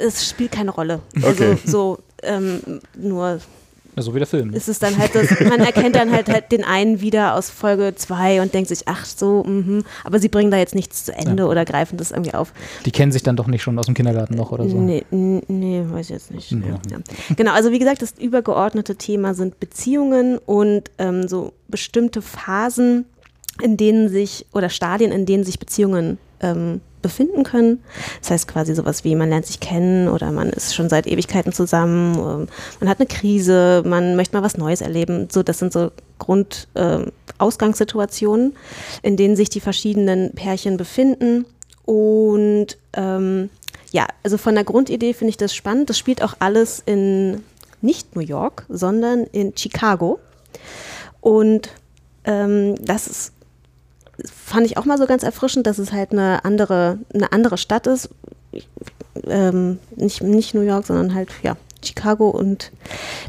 es 0.00 0.28
spielt 0.28 0.52
keine 0.52 0.70
Rolle. 0.70 1.00
Also 1.22 1.28
Okay. 1.44 1.56
so 1.64 1.98
ähm, 2.22 2.60
nur 2.96 3.38
Ja, 3.96 4.02
so 4.02 4.14
wie 4.14 4.18
der 4.18 4.26
Film. 4.26 4.52
ist 4.54 4.68
es 4.68 4.78
dann 4.78 4.96
halt 4.98 5.14
das, 5.14 5.28
man 5.40 5.60
erkennt 5.60 5.94
dann 5.96 6.10
halt, 6.12 6.28
halt 6.28 6.50
den 6.52 6.64
einen 6.64 7.00
wieder 7.00 7.34
aus 7.34 7.48
Folge 7.50 7.94
2 7.94 8.42
und 8.42 8.54
denkt 8.54 8.68
sich, 8.68 8.82
ach 8.86 9.04
so, 9.04 9.42
mhm. 9.44 9.84
aber 10.04 10.18
sie 10.20 10.28
bringen 10.28 10.50
da 10.50 10.56
jetzt 10.56 10.74
nichts 10.74 11.04
zu 11.04 11.12
Ende 11.14 11.46
oder 11.46 11.64
greifen 11.64 11.96
das 11.96 12.10
irgendwie 12.12 12.34
auf. 12.34 12.52
Die 12.84 12.90
kennen 12.92 13.10
sich 13.12 13.22
dann 13.24 13.36
doch 13.36 13.46
nicht 13.48 13.62
schon 13.62 13.78
aus 13.78 13.86
dem 13.86 13.94
Kindergarten 13.94 14.34
noch 14.34 14.50
oder 14.52 14.68
so. 14.68 14.76
Nee, 14.80 15.04
nee, 15.10 15.82
weiß 15.84 16.06
ich 16.06 16.10
jetzt 16.10 16.30
nicht. 16.32 16.50
Ja. 16.52 16.58
Ja. 16.58 16.78
Ja. 16.90 16.98
Genau, 17.36 17.52
also 17.52 17.70
wie 17.72 17.78
gesagt, 17.78 18.02
das 18.02 18.12
übergeordnete 18.18 18.96
Thema 18.96 19.34
sind 19.34 19.58
Beziehungen 19.60 20.38
und 20.38 20.90
ähm, 20.98 21.26
so 21.28 21.52
bestimmte 21.68 22.22
Phasen, 22.22 23.04
in 23.62 23.76
denen 23.76 24.08
sich, 24.08 24.46
oder 24.52 24.68
Stadien, 24.68 25.12
in 25.12 25.26
denen 25.26 25.44
sich 25.44 25.58
Beziehungen 25.58 26.18
ähm, 26.40 26.80
befinden 27.02 27.42
können. 27.44 27.82
Das 28.20 28.30
heißt 28.30 28.48
quasi 28.48 28.74
sowas 28.74 29.04
wie, 29.04 29.14
man 29.14 29.28
lernt 29.28 29.44
sich 29.46 29.60
kennen 29.60 30.08
oder 30.08 30.32
man 30.32 30.48
ist 30.50 30.74
schon 30.74 30.88
seit 30.88 31.06
Ewigkeiten 31.06 31.52
zusammen, 31.52 32.16
ähm, 32.16 32.48
man 32.80 32.88
hat 32.88 32.98
eine 32.98 33.06
Krise, 33.06 33.84
man 33.86 34.16
möchte 34.16 34.36
mal 34.36 34.42
was 34.42 34.56
Neues 34.56 34.80
erleben. 34.80 35.28
So, 35.30 35.44
das 35.44 35.58
sind 35.58 35.72
so 35.72 35.92
Grund-Ausgangssituationen, 36.18 38.56
in 39.02 39.16
denen 39.16 39.36
sich 39.36 39.50
die 39.50 39.60
verschiedenen 39.60 40.32
Pärchen 40.32 40.76
befinden. 40.76 41.46
Und 41.84 42.76
ähm, 42.94 43.50
ja, 43.92 44.08
also 44.22 44.38
von 44.38 44.54
der 44.54 44.64
Grundidee 44.64 45.12
finde 45.14 45.30
ich 45.30 45.36
das 45.36 45.54
spannend. 45.54 45.90
Das 45.90 45.98
spielt 45.98 46.22
auch 46.22 46.34
alles 46.40 46.82
in 46.84 47.42
nicht 47.80 48.16
New 48.16 48.22
York, 48.22 48.66
sondern 48.68 49.24
in 49.24 49.56
Chicago. 49.56 50.18
Und 51.20 51.70
ähm, 52.24 52.74
das 52.84 53.06
ist, 53.06 53.32
fand 54.24 54.66
ich 54.66 54.76
auch 54.76 54.84
mal 54.84 54.98
so 54.98 55.06
ganz 55.06 55.22
erfrischend, 55.22 55.66
dass 55.66 55.78
es 55.78 55.92
halt 55.92 56.12
eine 56.12 56.44
andere, 56.44 56.98
eine 57.12 57.32
andere 57.32 57.58
Stadt 57.58 57.86
ist. 57.86 58.10
Ähm, 59.24 59.78
nicht, 59.96 60.22
nicht 60.22 60.54
New 60.54 60.60
York, 60.60 60.86
sondern 60.86 61.14
halt, 61.14 61.28
ja, 61.42 61.56
Chicago 61.84 62.28
und 62.30 62.72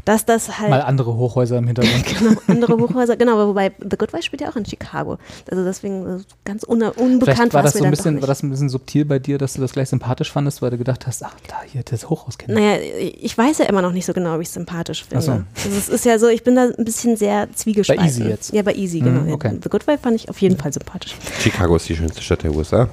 dass 0.04 0.24
das 0.26 0.58
halt. 0.58 0.70
Mal 0.70 0.82
andere 0.82 1.16
Hochhäuser 1.16 1.58
im 1.58 1.66
Hintergrund. 1.68 2.06
genau, 2.06 2.40
andere 2.46 2.78
Hochhäuser, 2.78 3.16
genau, 3.16 3.32
aber 3.34 3.48
wobei 3.48 3.72
The 3.78 3.96
Good 3.96 4.12
Wife 4.12 4.24
spielt 4.24 4.42
ja 4.42 4.50
auch 4.50 4.56
in 4.56 4.64
Chicago. 4.64 5.18
Also 5.50 5.64
deswegen 5.64 6.24
ganz 6.44 6.64
un 6.64 6.82
unbekannt 6.82 7.52
Vielleicht 7.52 7.54
war 7.54 7.62
das 7.62 7.74
so 7.74 7.84
ein 7.84 7.90
bisschen, 7.90 8.20
war 8.20 8.26
das 8.28 8.42
ein 8.42 8.50
bisschen 8.50 8.68
subtil 8.68 9.04
bei 9.04 9.18
dir, 9.18 9.38
dass 9.38 9.54
du 9.54 9.60
das 9.60 9.72
gleich 9.72 9.88
sympathisch 9.88 10.32
fandest, 10.32 10.62
weil 10.62 10.70
du 10.70 10.78
gedacht 10.78 11.06
hast, 11.06 11.24
ach, 11.24 11.34
da 11.48 11.56
hier 11.66 11.82
das 11.82 12.08
Hochhaus 12.08 12.38
kennen. 12.38 12.54
Naja, 12.54 12.78
ich 13.20 13.36
weiß 13.36 13.58
ja 13.58 13.66
immer 13.66 13.82
noch 13.82 13.92
nicht 13.92 14.06
so 14.06 14.12
genau, 14.12 14.34
ob 14.34 14.40
ich 14.40 14.48
es 14.48 14.54
sympathisch 14.54 15.04
finde. 15.04 15.18
Ach 15.18 15.22
so. 15.22 15.32
Also 15.32 15.78
es 15.78 15.88
ist 15.88 16.04
ja 16.04 16.18
so, 16.18 16.28
ich 16.28 16.42
bin 16.42 16.54
da 16.56 16.70
ein 16.76 16.84
bisschen 16.84 17.16
sehr 17.16 17.48
zwiegespalten. 17.54 18.04
Bei 18.04 18.08
Easy 18.08 18.24
jetzt? 18.24 18.52
Ja, 18.52 18.62
bei 18.62 18.74
Easy, 18.74 19.00
genau. 19.00 19.22
Mhm, 19.22 19.32
okay. 19.32 19.58
The 19.62 19.68
Good 19.68 19.86
Wife 19.86 19.98
fand 20.02 20.16
ich 20.16 20.28
auf 20.28 20.40
jeden 20.40 20.56
Fall 20.56 20.72
sympathisch. 20.72 21.14
Chicago 21.40 21.76
ist 21.76 21.88
die 21.88 21.96
schönste 21.96 22.22
Stadt 22.22 22.42
der 22.42 22.54
USA. 22.54 22.88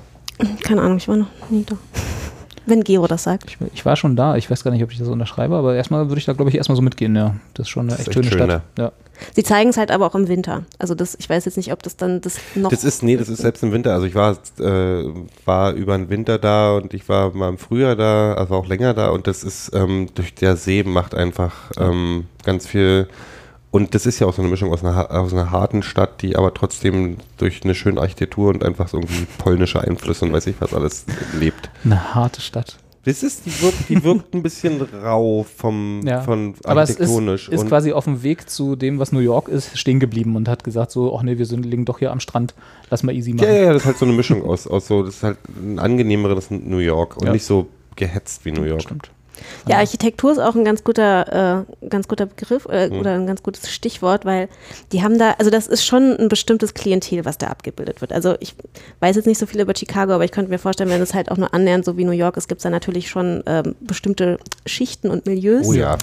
Keine 0.63 0.81
Ahnung, 0.81 0.97
ich 0.97 1.07
war 1.07 1.17
noch 1.17 1.27
nie 1.49 1.63
da. 1.65 1.75
Wenn 2.67 2.83
Gero 2.83 3.07
das 3.07 3.23
sagt. 3.23 3.45
Ich, 3.47 3.57
ich 3.73 3.85
war 3.85 3.95
schon 3.95 4.15
da, 4.17 4.35
ich 4.35 4.51
weiß 4.51 4.63
gar 4.63 4.71
nicht, 4.71 4.83
ob 4.83 4.91
ich 4.91 4.99
das 4.99 5.07
unterschreibe, 5.07 5.55
aber 5.55 5.75
erstmal 5.75 6.09
würde 6.09 6.19
ich 6.19 6.25
da, 6.25 6.33
glaube 6.33 6.49
ich, 6.49 6.57
erstmal 6.57 6.75
so 6.75 6.81
mitgehen, 6.81 7.15
ja. 7.15 7.35
Das 7.53 7.65
ist 7.65 7.69
schon 7.69 7.83
eine 7.83 7.91
Das 7.91 7.99
echt 7.99 8.09
ist 8.09 8.13
schöne 8.13 8.27
schön, 8.27 8.37
Stadt. 8.49 8.61
Ja. 8.77 8.91
Sie 9.33 9.43
zeigen 9.43 9.69
es 9.69 9.77
halt 9.77 9.89
aber 9.89 10.05
auch 10.05 10.15
im 10.15 10.27
Winter. 10.27 10.63
Also 10.77 10.93
das, 10.93 11.15
ich 11.17 11.29
weiß 11.29 11.45
jetzt 11.45 11.55
nicht, 11.57 11.71
ob 11.71 11.81
das 11.81 11.95
dann 11.95 12.21
das 12.21 12.37
noch. 12.55 12.69
Das 12.69 12.83
ist, 12.83 13.03
nee, 13.03 13.15
das 13.17 13.29
ist 13.29 13.39
selbst 13.39 13.63
im 13.63 13.71
Winter. 13.71 13.93
Also 13.93 14.05
ich 14.05 14.15
war, 14.15 14.37
äh, 14.59 15.03
war 15.45 15.73
über 15.73 15.97
den 15.97 16.09
Winter 16.09 16.37
da 16.37 16.75
und 16.75 16.93
ich 16.93 17.07
war 17.07 17.33
mal 17.33 17.49
im 17.49 17.57
Frühjahr 17.57 17.95
da, 17.95 18.33
also 18.33 18.53
auch 18.55 18.67
länger 18.67 18.93
da 18.93 19.09
und 19.09 19.27
das 19.27 19.43
ist, 19.43 19.71
ähm, 19.73 20.09
durch 20.13 20.35
der 20.35 20.57
See 20.57 20.83
macht 20.83 21.15
einfach 21.15 21.71
ähm, 21.79 22.25
ganz 22.43 22.67
viel 22.67 23.07
und 23.77 23.95
das 23.95 24.05
ist 24.05 24.19
ja 24.19 24.27
auch 24.27 24.33
so 24.33 24.41
eine 24.41 24.51
Mischung 24.51 24.71
aus 24.73 24.83
einer, 24.83 25.09
aus 25.11 25.31
einer 25.33 25.51
harten 25.51 25.81
Stadt, 25.83 26.21
die 26.21 26.35
aber 26.35 26.53
trotzdem 26.53 27.17
durch 27.37 27.63
eine 27.63 27.73
schöne 27.75 28.01
Architektur 28.01 28.49
und 28.49 28.63
einfach 28.63 28.87
so 28.89 28.97
irgendwie 28.97 29.25
polnische 29.37 29.79
Einflüsse 29.81 30.25
und 30.25 30.33
weiß 30.33 30.47
ich 30.47 30.55
was 30.59 30.73
alles 30.73 31.05
lebt. 31.39 31.69
Eine 31.85 32.13
harte 32.15 32.41
Stadt. 32.41 32.77
Das 33.05 33.23
ist, 33.23 33.45
die 33.45 33.61
wirkt, 33.61 33.87
die 33.87 34.03
wirkt 34.03 34.33
ein 34.35 34.43
bisschen 34.43 34.81
rau 34.81 35.45
vom, 35.55 36.01
Ja. 36.05 36.19
von 36.23 36.55
Aber 36.65 36.81
es 36.81 36.89
ist, 36.89 36.97
architektonisch. 36.99 37.47
ist 37.47 37.65
quasi 37.65 37.93
auf 37.93 38.03
dem 38.03 38.21
Weg 38.21 38.49
zu 38.49 38.75
dem, 38.75 38.99
was 38.99 39.13
New 39.13 39.19
York 39.19 39.47
ist, 39.47 39.77
stehen 39.77 40.01
geblieben 40.01 40.35
und 40.35 40.49
hat 40.49 40.65
gesagt 40.65 40.91
so, 40.91 41.15
ach 41.17 41.23
nee, 41.23 41.37
wir 41.37 41.45
sind, 41.45 41.65
liegen 41.65 41.85
doch 41.85 41.99
hier 41.99 42.11
am 42.11 42.19
Strand, 42.19 42.53
lass 42.89 43.03
mal 43.03 43.15
easy 43.15 43.31
machen. 43.31 43.47
ja, 43.47 43.53
ja, 43.53 43.63
ja, 43.67 43.73
das 43.73 43.83
ist 43.83 43.85
halt 43.85 43.97
so 43.97 44.03
eine 44.05 44.13
Mischung 44.13 44.43
aus, 44.43 44.67
aus 44.67 44.87
so, 44.87 45.03
das 45.03 45.15
ist 45.15 45.23
halt 45.23 45.37
ein 45.57 45.79
angenehmeres 45.79 46.51
New 46.51 46.79
York 46.79 47.15
und 47.15 47.27
Ja. 47.27 47.31
nicht 47.31 47.45
so 47.45 47.67
gehetzt 47.95 48.43
wie 48.43 48.51
New 48.51 48.63
York. 48.63 48.81
Stimmt. 48.81 49.09
Ja, 49.67 49.77
Architektur 49.77 50.31
ist 50.31 50.39
auch 50.39 50.55
ein 50.55 50.63
ganz 50.65 50.83
guter, 50.83 51.65
äh, 51.83 51.87
ganz 51.89 52.07
guter 52.07 52.25
Begriff 52.25 52.65
äh, 52.69 52.89
Mhm. 52.89 52.99
oder 52.99 53.13
ein 53.15 53.27
ganz 53.27 53.43
gutes 53.43 53.71
Stichwort, 53.71 54.25
weil 54.25 54.47
die 54.91 55.03
haben 55.03 55.17
da, 55.19 55.31
also 55.39 55.49
das 55.51 55.67
ist 55.67 55.85
schon 55.85 56.15
ein 56.17 56.29
bestimmtes 56.29 56.73
Klientel, 56.73 57.25
was 57.25 57.37
da 57.37 57.47
abgebildet 57.47 58.01
wird. 58.01 58.11
Also 58.13 58.35
ich 58.39 58.55
weiß 58.99 59.15
jetzt 59.15 59.25
nicht 59.25 59.37
so 59.39 59.45
viel 59.45 59.61
über 59.61 59.73
Chicago, 59.75 60.13
aber 60.13 60.25
ich 60.25 60.31
könnte 60.31 60.51
mir 60.51 60.59
vorstellen, 60.59 60.89
wenn 60.89 61.01
es 61.01 61.13
halt 61.13 61.31
auch 61.31 61.37
nur 61.37 61.53
annähernd 61.53 61.85
so 61.85 61.97
wie 61.97 62.05
New 62.05 62.11
York 62.11 62.37
ist, 62.37 62.47
gibt 62.47 62.59
es 62.59 62.63
da 62.63 62.69
natürlich 62.69 63.09
schon 63.09 63.43
ähm, 63.45 63.75
bestimmte 63.81 64.37
Schichten 64.65 65.09
und 65.09 65.25
Milieus. 65.25 65.67
Oh 65.67 65.73
ja. 65.73 65.97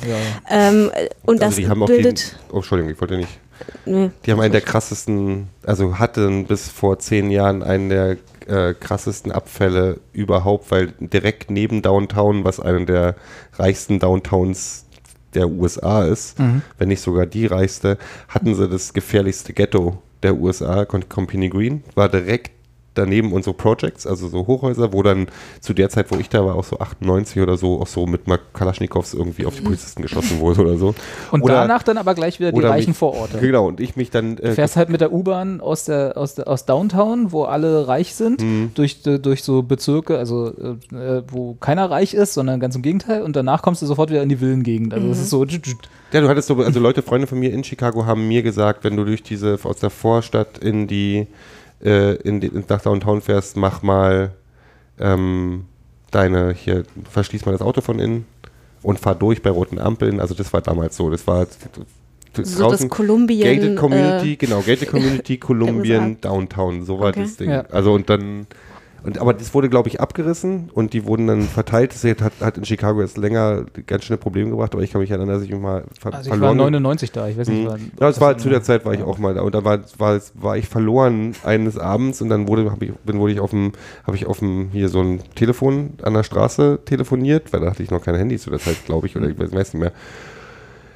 Ähm, 0.50 0.90
und 1.24 1.40
das 1.40 1.48
also 1.50 1.60
die 1.60 1.68
haben 1.68 1.82
auch 1.82 1.86
bildet. 1.86 2.32
den, 2.32 2.38
oh, 2.52 2.56
Entschuldigung, 2.56 2.92
ich 2.92 3.00
wollte 3.00 3.16
nicht. 3.16 3.38
nee, 3.86 4.10
Die 4.26 4.32
haben 4.32 4.40
einen 4.40 4.52
der 4.52 4.60
krassesten, 4.60 5.48
also 5.64 5.98
hatten 5.98 6.46
bis 6.46 6.68
vor 6.68 6.98
zehn 6.98 7.30
Jahren 7.30 7.62
einen 7.62 7.88
der 7.88 8.16
äh, 8.46 8.74
krassesten 8.74 9.32
Abfälle 9.32 10.00
überhaupt, 10.12 10.70
weil 10.70 10.92
direkt 11.00 11.50
neben 11.50 11.82
Downtown, 11.82 12.44
was 12.44 12.60
einer 12.60 12.84
der 12.84 13.14
reichsten 13.54 13.98
Downtowns 13.98 14.86
der 15.34 15.48
USA 15.48 16.04
ist, 16.04 16.38
Mhm. 16.38 16.62
wenn 16.78 16.88
nicht 16.88 17.00
sogar 17.00 17.26
die 17.26 17.46
reichste, 17.46 17.98
hatten 18.28 18.54
sie 18.54 18.68
das 18.68 18.92
gefährlichste 18.92 19.52
Ghetto 19.52 19.98
der 20.22 20.36
USA, 20.36 20.84
Company 20.84 21.48
Green, 21.48 21.82
war 21.94 22.08
direkt 22.08 22.52
daneben 22.94 23.32
und 23.32 23.44
so 23.44 23.52
Projects, 23.52 24.06
also 24.06 24.28
so 24.28 24.46
Hochhäuser, 24.46 24.92
wo 24.92 25.02
dann 25.02 25.26
zu 25.60 25.74
der 25.74 25.88
Zeit, 25.90 26.10
wo 26.10 26.16
ich 26.16 26.28
da 26.28 26.44
war, 26.44 26.54
auch 26.54 26.64
so 26.64 26.78
98 26.78 27.42
oder 27.42 27.56
so, 27.56 27.80
auch 27.80 27.86
so 27.86 28.06
mit 28.06 28.26
Mal 28.26 28.38
Kalaschnikows 28.52 29.14
irgendwie 29.14 29.46
auf 29.46 29.54
die 29.56 29.62
Polizisten 29.62 30.02
geschossen 30.02 30.40
wurde 30.40 30.62
oder 30.62 30.76
so. 30.76 30.94
Und 31.30 31.42
Oder- 31.42 31.54
danach 31.54 31.82
dann 31.82 31.98
aber 31.98 32.14
gleich 32.14 32.40
wieder 32.40 32.52
die 32.52 32.60
reichen 32.60 32.90
mich- 32.90 32.96
Vororte. 32.98 33.38
Genau, 33.38 33.66
und 33.68 33.80
ich 33.80 33.96
mich 33.96 34.10
dann 34.10 34.36
Du 34.36 34.42
äh, 34.44 34.52
fährst 34.52 34.76
halt 34.76 34.88
mit 34.88 35.00
der 35.00 35.12
U-Bahn 35.12 35.60
aus, 35.60 35.84
der, 35.84 36.16
aus, 36.16 36.34
der, 36.36 36.48
aus 36.48 36.64
Downtown, 36.64 37.32
wo 37.32 37.44
alle 37.44 37.86
reich 37.88 38.14
sind, 38.14 38.40
Mhm. 38.42 38.70
durch, 38.74 38.98
äh, 39.06 39.18
durch 39.18 39.42
so 39.42 39.62
Bezirke, 39.62 40.18
also 40.18 40.48
äh, 40.48 41.22
wo 41.28 41.54
keiner 41.54 41.90
reich 41.90 42.14
ist, 42.14 42.34
sondern 42.34 42.60
ganz 42.60 42.76
im 42.76 42.82
Gegenteil. 42.82 43.22
Und 43.22 43.36
danach 43.36 43.62
kommst 43.62 43.82
du 43.82 43.86
sofort 43.86 44.10
wieder 44.10 44.22
in 44.22 44.28
die 44.28 44.36
Villengegend. 44.36 44.94
Also 44.94 45.08
das 45.08 45.18
ist 45.18 45.30
so. 45.30 45.44
Ja, 46.12 46.20
du 46.20 46.28
hattest 46.28 46.46
so, 46.48 46.54
also 46.56 46.78
Leute, 46.78 47.02
Freunde 47.02 47.26
von 47.26 47.38
mir 47.40 47.52
in 47.52 47.64
Chicago 47.64 48.06
haben 48.06 48.28
mir 48.28 48.42
gesagt, 48.42 48.84
wenn 48.84 48.96
du 48.96 49.04
durch 49.04 49.22
diese, 49.24 49.58
aus 49.64 49.78
der 49.78 49.90
Vorstadt 49.90 50.58
in 50.58 50.86
die, 50.86 51.26
äh, 51.82 52.14
in 52.16 52.40
die 52.40 52.50
nach 52.68 52.80
Downtown 52.80 53.20
fährst, 53.20 53.56
mach 53.56 53.82
mal 53.82 54.32
ähm, 54.98 55.64
deine, 56.10 56.52
hier, 56.52 56.84
verschließ 57.10 57.44
mal 57.46 57.52
das 57.52 57.62
Auto 57.62 57.80
von 57.80 57.98
innen 57.98 58.26
und 58.82 58.98
fahr 58.98 59.14
durch 59.14 59.42
bei 59.42 59.50
roten 59.50 59.78
Ampeln. 59.78 60.20
Also 60.20 60.34
das 60.34 60.52
war 60.52 60.60
damals 60.60 60.96
so. 60.96 61.10
Das 61.10 61.26
war 61.26 61.46
so 62.42 62.70
das 62.70 62.88
Kolumbien. 62.88 63.42
Gated 63.60 63.76
Community, 63.76 64.32
äh, 64.32 64.36
genau, 64.36 64.60
Gated 64.60 64.88
Community, 64.90 65.38
Kolumbien. 65.38 66.20
Downtown, 66.20 66.84
so 66.84 66.98
war 66.98 67.08
Okay. 67.08 67.22
das 67.22 67.36
Ding. 67.36 67.50
Ja. 67.50 67.64
Also 67.70 67.92
und 67.92 68.08
dann, 68.10 68.46
und, 69.04 69.18
aber 69.18 69.34
das 69.34 69.52
wurde, 69.54 69.68
glaube 69.68 69.88
ich, 69.88 70.00
abgerissen 70.00 70.70
und 70.72 70.92
die 70.94 71.04
wurden 71.06 71.26
dann 71.26 71.42
verteilt. 71.42 71.92
Das 71.94 72.04
hat, 72.22 72.32
hat 72.40 72.56
in 72.58 72.64
Chicago 72.64 73.00
jetzt 73.02 73.16
länger 73.18 73.64
ganz 73.86 74.04
schöne 74.04 74.16
Probleme 74.16 74.50
gebracht, 74.50 74.72
aber 74.74 74.82
ich 74.82 74.90
kann 74.90 75.00
mich 75.00 75.10
erinnern, 75.10 75.28
dass 75.28 75.42
ich 75.42 75.50
mich 75.50 75.60
mal 75.60 75.84
ver 76.00 76.14
Also 76.14 76.26
ich 76.26 76.30
war 76.30 76.38
verloren 76.38 76.56
99 76.56 77.12
da, 77.12 77.28
ich 77.28 77.36
weiß 77.38 77.48
nicht. 77.48 77.62
Mhm. 77.64 77.68
war- 77.68 77.78
Ja, 78.00 78.08
es 78.08 78.20
war 78.20 78.38
zu 78.38 78.48
der 78.48 78.62
Zeit 78.62 78.84
war 78.84 78.94
ich 78.94 79.02
auch 79.02 79.18
mal 79.18 79.34
da 79.34 79.42
und 79.42 79.54
da 79.54 79.62
war, 79.64 79.80
war, 79.98 80.20
war 80.34 80.56
ich 80.56 80.68
verloren 80.68 81.34
eines 81.44 81.78
Abends 81.78 82.20
und 82.22 82.28
dann 82.30 82.48
wurde, 82.48 82.70
ich, 82.80 82.92
bin, 83.04 83.18
wurde 83.18 83.32
ich 83.32 83.40
auf 83.40 83.50
dem, 83.50 83.72
habe 84.06 84.16
ich 84.16 84.26
auf 84.26 84.38
dem 84.40 84.70
hier 84.72 84.88
so 84.88 85.00
ein 85.00 85.20
Telefon 85.34 85.90
an 86.02 86.14
der 86.14 86.22
Straße 86.22 86.80
telefoniert, 86.84 87.52
weil 87.52 87.60
da 87.60 87.70
hatte 87.70 87.82
ich 87.82 87.90
noch 87.90 88.02
kein 88.02 88.14
Handy 88.14 88.38
zu 88.38 88.50
der 88.50 88.58
Zeit, 88.58 88.84
glaube 88.86 89.06
ich, 89.06 89.16
oder 89.16 89.28
ich 89.28 89.38
weiß 89.38 89.52
weiß 89.52 89.74
nicht 89.74 89.80
mehr. 89.82 89.92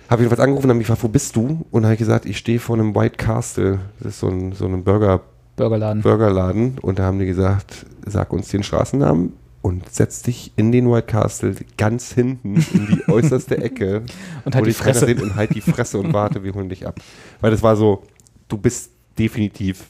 Habe 0.08 0.22
jedenfalls 0.22 0.40
angerufen 0.40 0.64
und 0.64 0.70
habe 0.70 0.78
mich 0.78 0.86
gefragt, 0.86 1.04
wo 1.04 1.08
bist 1.08 1.36
du? 1.36 1.66
Und 1.70 1.84
habe 1.84 1.92
ich 1.92 1.98
gesagt, 1.98 2.24
ich 2.24 2.38
stehe 2.38 2.58
vor 2.60 2.76
einem 2.76 2.94
White 2.94 3.16
Castle. 3.18 3.78
Das 3.98 4.14
ist 4.14 4.20
so 4.20 4.28
ein, 4.28 4.52
so 4.52 4.64
ein 4.64 4.82
Burger, 4.82 5.20
Burgerladen. 5.58 6.02
Burgerladen. 6.02 6.78
Und 6.80 6.98
da 6.98 7.04
haben 7.04 7.18
die 7.18 7.26
gesagt, 7.26 7.86
sag 8.06 8.32
uns 8.32 8.48
den 8.48 8.62
Straßennamen 8.62 9.32
und 9.60 9.88
setz 9.92 10.22
dich 10.22 10.52
in 10.56 10.72
den 10.72 10.90
White 10.90 11.06
Castle 11.08 11.54
ganz 11.76 12.12
hinten 12.12 12.54
in 12.72 12.86
die 12.86 13.08
äußerste 13.12 13.58
Ecke 13.58 14.02
Und 14.44 14.54
halt 14.54 14.62
wo 14.64 14.66
die 14.66 14.72
Fresse. 14.72 15.06
und 15.16 15.34
halt 15.36 15.54
die 15.54 15.60
Fresse 15.60 15.98
und 15.98 16.12
warte, 16.12 16.42
wir 16.44 16.54
holen 16.54 16.68
dich 16.68 16.86
ab. 16.86 16.96
Weil 17.40 17.50
das 17.50 17.62
war 17.62 17.76
so, 17.76 18.02
du 18.48 18.56
bist 18.56 18.90
definitiv 19.18 19.86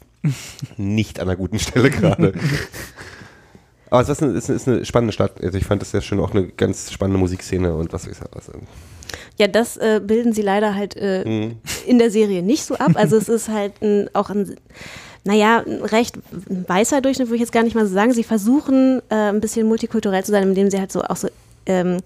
nicht 0.76 1.20
an 1.20 1.28
einer 1.28 1.36
guten 1.36 1.58
Stelle 1.58 1.90
gerade. 1.90 2.32
Aber 3.90 4.02
es 4.02 4.08
ist 4.08 4.22
eine, 4.22 4.32
ist, 4.32 4.48
eine, 4.50 4.56
ist 4.56 4.68
eine 4.68 4.84
spannende 4.84 5.12
Stadt. 5.12 5.42
Also 5.42 5.56
ich 5.56 5.64
fand 5.64 5.80
das 5.80 5.92
sehr 5.92 6.02
schön, 6.02 6.20
auch 6.20 6.32
eine 6.32 6.48
ganz 6.48 6.92
spannende 6.92 7.18
Musikszene 7.18 7.74
und 7.74 7.92
was 7.92 8.06
weiß 8.06 8.18
ich 8.18 8.24
was. 8.32 8.50
Ja, 9.38 9.46
das 9.48 9.76
äh, 9.78 10.00
bilden 10.04 10.32
sie 10.34 10.42
leider 10.42 10.74
halt 10.74 10.94
äh, 10.96 11.24
Mhm. 11.26 11.56
in 11.86 11.98
der 11.98 12.10
Serie 12.10 12.42
nicht 12.42 12.64
so 12.64 12.74
ab. 12.76 12.92
Also 12.94 13.16
es 13.16 13.28
ist 13.30 13.48
halt 13.48 13.80
ein, 13.82 14.10
auch 14.12 14.28
ein, 14.28 14.56
naja, 15.24 15.62
ein 15.66 15.82
recht 15.84 16.16
weißer 16.66 17.00
Durchschnitt, 17.00 17.28
würde 17.28 17.36
ich 17.36 17.40
jetzt 17.42 17.52
gar 17.52 17.62
nicht 17.62 17.74
mal 17.74 17.86
so 17.86 17.92
sagen. 17.94 18.12
Sie 18.12 18.24
versuchen 18.24 19.00
äh, 19.10 19.14
ein 19.30 19.40
bisschen 19.40 19.66
multikulturell 19.66 20.24
zu 20.24 20.32
sein, 20.32 20.42
indem 20.44 20.70
sie 20.70 20.78
halt 20.78 20.92
so 20.92 21.02
auch 21.02 21.16
so 21.16 21.28
ähm, 21.66 21.98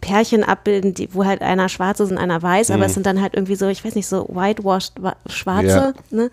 Pärchen 0.00 0.44
abbilden, 0.44 0.94
die, 0.94 1.12
wo 1.14 1.24
halt 1.26 1.42
einer 1.42 1.68
schwarz 1.68 2.00
ist 2.00 2.10
und 2.10 2.18
einer 2.18 2.40
weiß, 2.42 2.70
aber 2.70 2.86
es 2.86 2.94
sind 2.94 3.04
dann 3.06 3.20
halt 3.20 3.34
irgendwie 3.34 3.54
so, 3.56 3.68
ich 3.68 3.84
weiß 3.84 3.94
nicht, 3.94 4.06
so 4.06 4.26
whitewashed 4.30 4.92
wa- 5.02 5.16
Schwarze. 5.26 5.92
Ne? 6.10 6.30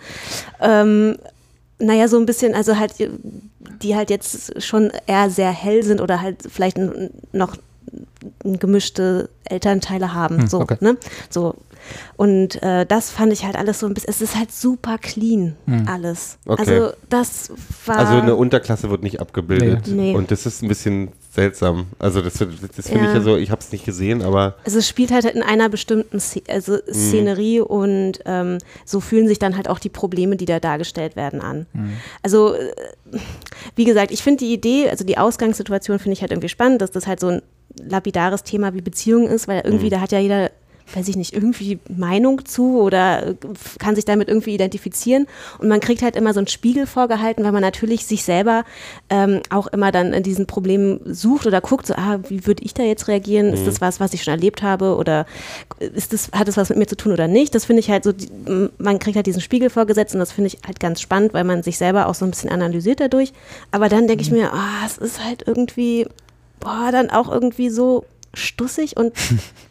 Ähm, 0.62 1.18
naja, 1.80 2.08
so 2.08 2.18
ein 2.18 2.26
bisschen, 2.26 2.54
also 2.56 2.78
halt, 2.78 2.94
die 3.82 3.96
halt 3.96 4.10
jetzt 4.10 4.62
schon 4.64 4.92
eher 5.06 5.30
sehr 5.30 5.52
hell 5.52 5.84
sind 5.84 6.00
oder 6.02 6.22
halt 6.22 6.38
vielleicht 6.50 6.78
noch 7.34 7.56
gemischte 8.44 9.30
Elternteile 9.46 10.14
haben. 10.14 10.42
Hm, 10.42 10.48
so, 10.48 10.60
okay. 10.62 10.78
ne? 10.80 10.98
So. 11.30 11.56
Und 12.18 12.62
äh, 12.64 12.86
das 12.86 13.10
fand 13.10 13.32
ich 13.34 13.46
halt 13.46 13.56
alles 13.56 13.80
so 13.80 13.86
ein 13.88 13.94
bisschen, 13.94 14.10
es 14.10 14.22
ist 14.22 14.36
halt 14.36 14.52
super 14.52 14.98
clean, 14.98 15.56
alles. 15.88 16.38
Okay. 16.46 16.62
Also 16.62 16.94
das 17.10 17.52
war. 17.86 17.98
Also 17.98 18.14
eine 18.16 18.36
Unterklasse 18.36 18.90
wird 18.90 19.04
nicht 19.04 19.20
abgebildet. 19.20 19.88
Nee. 19.88 19.94
Nee. 20.12 20.16
Und 20.16 20.32
das 20.32 20.46
ist 20.46 20.62
ein 20.62 20.68
bisschen 20.68 21.10
seltsam. 21.34 21.88
Also 22.00 22.22
das, 22.22 22.34
das 22.34 22.88
finde 22.88 23.04
Ja. 23.06 23.10
ich 23.10 23.14
ja 23.16 23.22
so, 23.22 23.38
ich 23.38 23.52
habe 23.52 23.62
es 23.62 23.72
nicht 23.72 23.86
gesehen, 23.86 24.22
aber 24.24 24.56
Also 24.66 24.80
es 24.80 24.88
spielt 24.88 25.12
halt 25.12 25.26
in 25.26 25.44
einer 25.44 25.70
bestimmten 25.70 26.20
Sze 26.20 26.42
also 26.48 26.74
Mhm. 26.74 26.94
Szenerie 26.94 27.60
und 27.62 28.14
ähm, 28.26 28.58
so 28.86 29.00
fühlen 29.00 29.28
sich 29.28 29.40
dann 29.40 29.56
halt 29.56 29.70
auch 29.70 29.80
die 29.80 29.90
Probleme, 29.90 30.36
die 30.38 30.46
da 30.46 30.60
dargestellt 30.60 31.16
werden, 31.16 31.42
an. 31.42 31.66
Also 32.24 32.56
äh, 32.56 32.72
wie 33.76 33.86
gesagt, 33.86 34.12
ich 34.12 34.24
finde 34.24 34.46
die 34.46 34.54
Idee, 34.54 34.90
also 34.90 35.04
die 35.06 35.18
Ausgangssituation 35.18 36.00
finde 36.00 36.14
ich 36.14 36.22
halt 36.22 36.32
irgendwie 36.32 36.50
spannend, 36.50 36.82
dass 36.82 36.92
das 36.92 37.08
halt 37.08 37.20
so 37.20 37.28
ein 37.28 37.42
lapidares 37.82 38.44
Thema 38.44 38.74
wie 38.74 38.82
Beziehung 38.82 39.28
ist, 39.28 39.48
weil 39.48 39.62
irgendwie 39.64 39.86
Mhm. 39.86 39.90
da 39.92 40.02
hat 40.02 40.12
ja 40.12 40.20
jeder 40.20 40.52
weiß 40.96 41.08
ich 41.08 41.16
nicht, 41.16 41.34
irgendwie 41.34 41.80
Meinung 41.88 42.46
zu 42.46 42.80
oder 42.82 43.28
äh, 43.28 43.36
kann 43.80 43.96
sich 43.96 44.06
damit 44.06 44.28
irgendwie 44.28 44.54
identifizieren. 44.54 45.28
Und 45.60 45.68
man 45.68 45.80
kriegt 45.80 46.02
halt 46.02 46.16
immer 46.16 46.34
so 46.34 46.40
einen 46.40 46.48
Spiegel 46.48 46.88
vorgehalten, 46.88 47.44
weil 47.44 47.52
man 47.52 47.62
natürlich 47.62 48.06
sich 48.06 48.24
selber 48.24 48.64
ähm, 49.10 49.42
auch 49.50 49.68
immer 49.68 49.92
dann 49.92 50.14
in 50.14 50.24
diesen 50.24 50.46
Problemen 50.46 51.02
sucht 51.06 51.46
oder 51.46 51.62
guckt, 51.62 51.88
so, 51.88 51.96
ah, 51.96 52.20
wie 52.28 52.46
würde 52.46 52.64
ich 52.64 52.74
da 52.74 52.84
jetzt 52.84 53.08
reagieren? 53.08 53.54
Ist 53.54 53.68
das 53.68 53.82
was, 53.82 54.00
was 54.00 54.14
ich 54.14 54.24
schon 54.24 54.34
erlebt 54.34 54.62
habe 54.62 54.96
oder 54.96 55.26
ist 55.80 56.14
das, 56.14 56.32
hat 56.32 56.48
das 56.48 56.58
was 56.58 56.70
mit 56.70 56.78
mir 56.78 56.88
zu 56.88 56.98
tun 56.98 57.12
oder 57.12 57.28
nicht? 57.28 57.54
Das 57.56 57.66
finde 57.66 57.82
ich 57.82 57.90
halt 57.90 58.04
so, 58.04 58.14
man 58.78 59.00
kriegt 59.00 59.16
halt 59.16 59.26
diesen 59.26 59.42
Spiegel 59.42 59.70
vorgesetzt 59.70 60.14
und 60.14 60.20
das 60.20 60.32
finde 60.32 60.48
ich 60.48 60.60
halt 60.66 60.80
ganz 60.80 61.02
spannend, 61.02 61.34
weil 61.34 61.44
man 61.44 61.64
sich 61.64 61.78
selber 61.78 62.08
auch 62.08 62.16
so 62.16 62.26
ein 62.26 62.32
bisschen 62.32 62.50
analysiert 62.50 63.00
dadurch. 63.00 63.34
Aber 63.72 63.90
dann 63.90 64.08
denke 64.08 64.22
ich 64.22 64.32
mir, 64.32 64.54
ah, 64.54 64.86
es 64.86 64.98
ist 64.98 65.24
halt 65.24 65.44
irgendwie, 65.46 66.08
boah, 66.60 66.90
dann 66.92 67.10
auch 67.10 67.30
irgendwie 67.30 67.70
so 67.70 68.06
stussig 68.34 68.98
und 68.98 69.14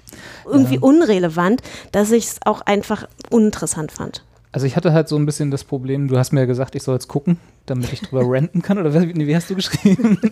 irgendwie 0.48 0.78
unrelevant, 0.78 1.62
dass 1.92 2.10
ich 2.10 2.26
es 2.26 2.40
auch 2.44 2.62
einfach 2.62 3.06
uninteressant 3.30 3.92
fand. 3.92 4.22
Also 4.50 4.66
ich 4.66 4.76
hatte 4.76 4.92
halt 4.92 5.08
so 5.08 5.16
ein 5.16 5.26
bisschen 5.26 5.50
das 5.50 5.62
Problem, 5.62 6.08
du 6.08 6.16
hast 6.16 6.32
mir 6.32 6.40
ja 6.40 6.46
gesagt, 6.46 6.74
ich 6.74 6.82
soll 6.82 6.94
jetzt 6.94 7.08
gucken, 7.08 7.36
damit 7.66 7.92
ich 7.92 8.00
drüber 8.00 8.22
ranten 8.24 8.62
kann. 8.62 8.78
Oder 8.78 8.94
wie, 8.94 9.12
nee, 9.12 9.26
wie 9.26 9.36
hast 9.36 9.50
du 9.50 9.54
geschrieben? 9.54 10.18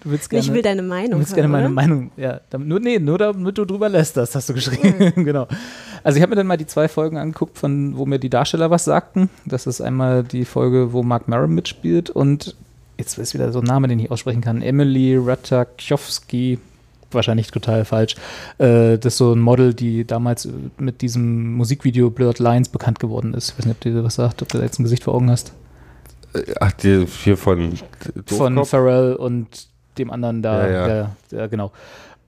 Du 0.00 0.10
willst 0.10 0.30
gerne, 0.30 0.44
ich 0.44 0.52
will 0.52 0.62
deine 0.62 0.82
du 0.82 0.88
Meinung 0.88 1.18
willst 1.18 1.34
gerne 1.34 1.48
meine 1.48 1.64
oder? 1.64 1.74
Meinung. 1.74 2.12
Ja, 2.16 2.40
damit, 2.50 2.68
nur, 2.68 2.78
nee, 2.78 2.98
nur 2.98 3.18
damit 3.18 3.58
du 3.58 3.64
drüber 3.64 3.88
lässt, 3.88 4.16
das 4.16 4.34
hast 4.34 4.48
du 4.48 4.54
geschrieben. 4.54 5.12
genau. 5.24 5.48
Also 6.04 6.18
ich 6.18 6.22
habe 6.22 6.30
mir 6.30 6.36
dann 6.36 6.46
mal 6.46 6.56
die 6.56 6.66
zwei 6.66 6.88
Folgen 6.88 7.16
angeguckt, 7.16 7.58
von 7.58 7.96
wo 7.96 8.06
mir 8.06 8.18
die 8.18 8.30
Darsteller 8.30 8.70
was 8.70 8.84
sagten. 8.84 9.28
Das 9.44 9.66
ist 9.66 9.80
einmal 9.80 10.22
die 10.22 10.44
Folge, 10.44 10.92
wo 10.92 11.02
Mark 11.02 11.26
Maron 11.26 11.54
mitspielt 11.54 12.10
und 12.10 12.54
jetzt 12.96 13.18
ist 13.18 13.34
wieder 13.34 13.50
so 13.50 13.58
ein 13.60 13.64
Name, 13.64 13.88
den 13.88 13.98
ich 13.98 14.10
aussprechen 14.10 14.40
kann. 14.40 14.62
Emily 14.62 15.16
Ratajkowski. 15.16 16.58
Wahrscheinlich 17.10 17.50
total 17.50 17.84
falsch. 17.84 18.16
Äh, 18.58 18.98
das 18.98 19.14
ist 19.14 19.18
so 19.18 19.32
ein 19.32 19.40
Model, 19.40 19.72
die 19.72 20.04
damals 20.04 20.48
mit 20.78 21.00
diesem 21.00 21.54
Musikvideo 21.54 22.10
Blurred 22.10 22.38
Lines 22.38 22.68
bekannt 22.68 23.00
geworden 23.00 23.34
ist. 23.34 23.50
Ich 23.50 23.58
weiß 23.58 23.66
nicht, 23.66 23.76
ob 23.76 23.80
dir 23.80 24.04
was 24.04 24.16
sagt, 24.16 24.42
ob 24.42 24.48
du 24.48 24.58
da 24.58 24.64
jetzt 24.64 24.78
ein 24.78 24.84
Gesicht 24.84 25.04
vor 25.04 25.14
Augen 25.14 25.30
hast. 25.30 25.52
Äh, 26.34 26.42
Ach, 26.60 26.72
die 26.72 27.06
hier 27.06 27.36
von 27.36 27.78
von? 28.26 28.64
Pharrell 28.64 29.14
und 29.14 29.68
dem 29.96 30.10
anderen 30.10 30.42
da. 30.42 30.66
Ja, 30.66 30.72
ja. 30.72 30.88
Ja, 30.88 31.16
ja, 31.30 31.46
genau. 31.46 31.72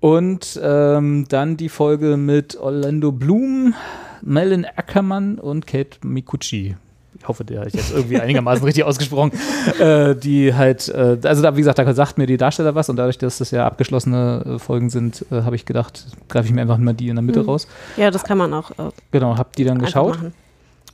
Und 0.01 0.59
ähm, 0.63 1.27
dann 1.29 1.59
die 1.59 1.69
Folge 1.69 2.17
mit 2.17 2.57
Orlando 2.57 3.13
Bloom, 3.13 3.75
Melon 4.23 4.65
Ackermann 4.65 5.39
und 5.39 5.67
Kate 5.67 5.99
Mikuchi. 6.03 6.77
Ich 7.21 7.29
hoffe, 7.29 7.45
der 7.45 7.59
habe 7.59 7.69
ich 7.69 7.75
jetzt 7.75 7.93
irgendwie 7.93 8.19
einigermaßen 8.19 8.65
richtig 8.65 8.85
ausgesprochen. 8.85 9.33
Äh, 9.79 10.15
die 10.17 10.55
halt, 10.55 10.89
äh, 10.89 11.17
also 11.23 11.43
da, 11.43 11.55
wie 11.55 11.61
gesagt, 11.61 11.79
da 11.79 11.95
sagt 11.95 12.19
mir 12.19 12.27
die 12.27 12.37
Darsteller 12.37 12.75
was 12.75 12.89
und 12.89 12.97
dadurch, 12.97 13.19
dass 13.19 13.39
das 13.39 13.51
ja 13.51 13.67
abgeschlossene 13.67 14.57
äh, 14.57 14.59
Folgen 14.59 14.91
sind, 14.91 15.25
äh, 15.31 15.43
habe 15.43 15.55
ich 15.57 15.65
gedacht, 15.65 16.07
greife 16.29 16.49
ich 16.49 16.53
mir 16.55 16.63
einfach 16.63 16.77
mal 16.79 16.93
die 16.93 17.09
in 17.09 17.17
der 17.17 17.23
Mitte 17.23 17.45
raus. 17.45 17.67
Ja, 17.97 18.11
das 18.11 18.25
kann 18.25 18.37
man 18.39 18.53
auch 18.53 18.71
äh, 18.73 18.91
Genau, 19.11 19.37
hab 19.37 19.55
die 19.57 19.65
dann 19.65 19.79
geschaut. 19.79 20.17
machen. 20.17 20.33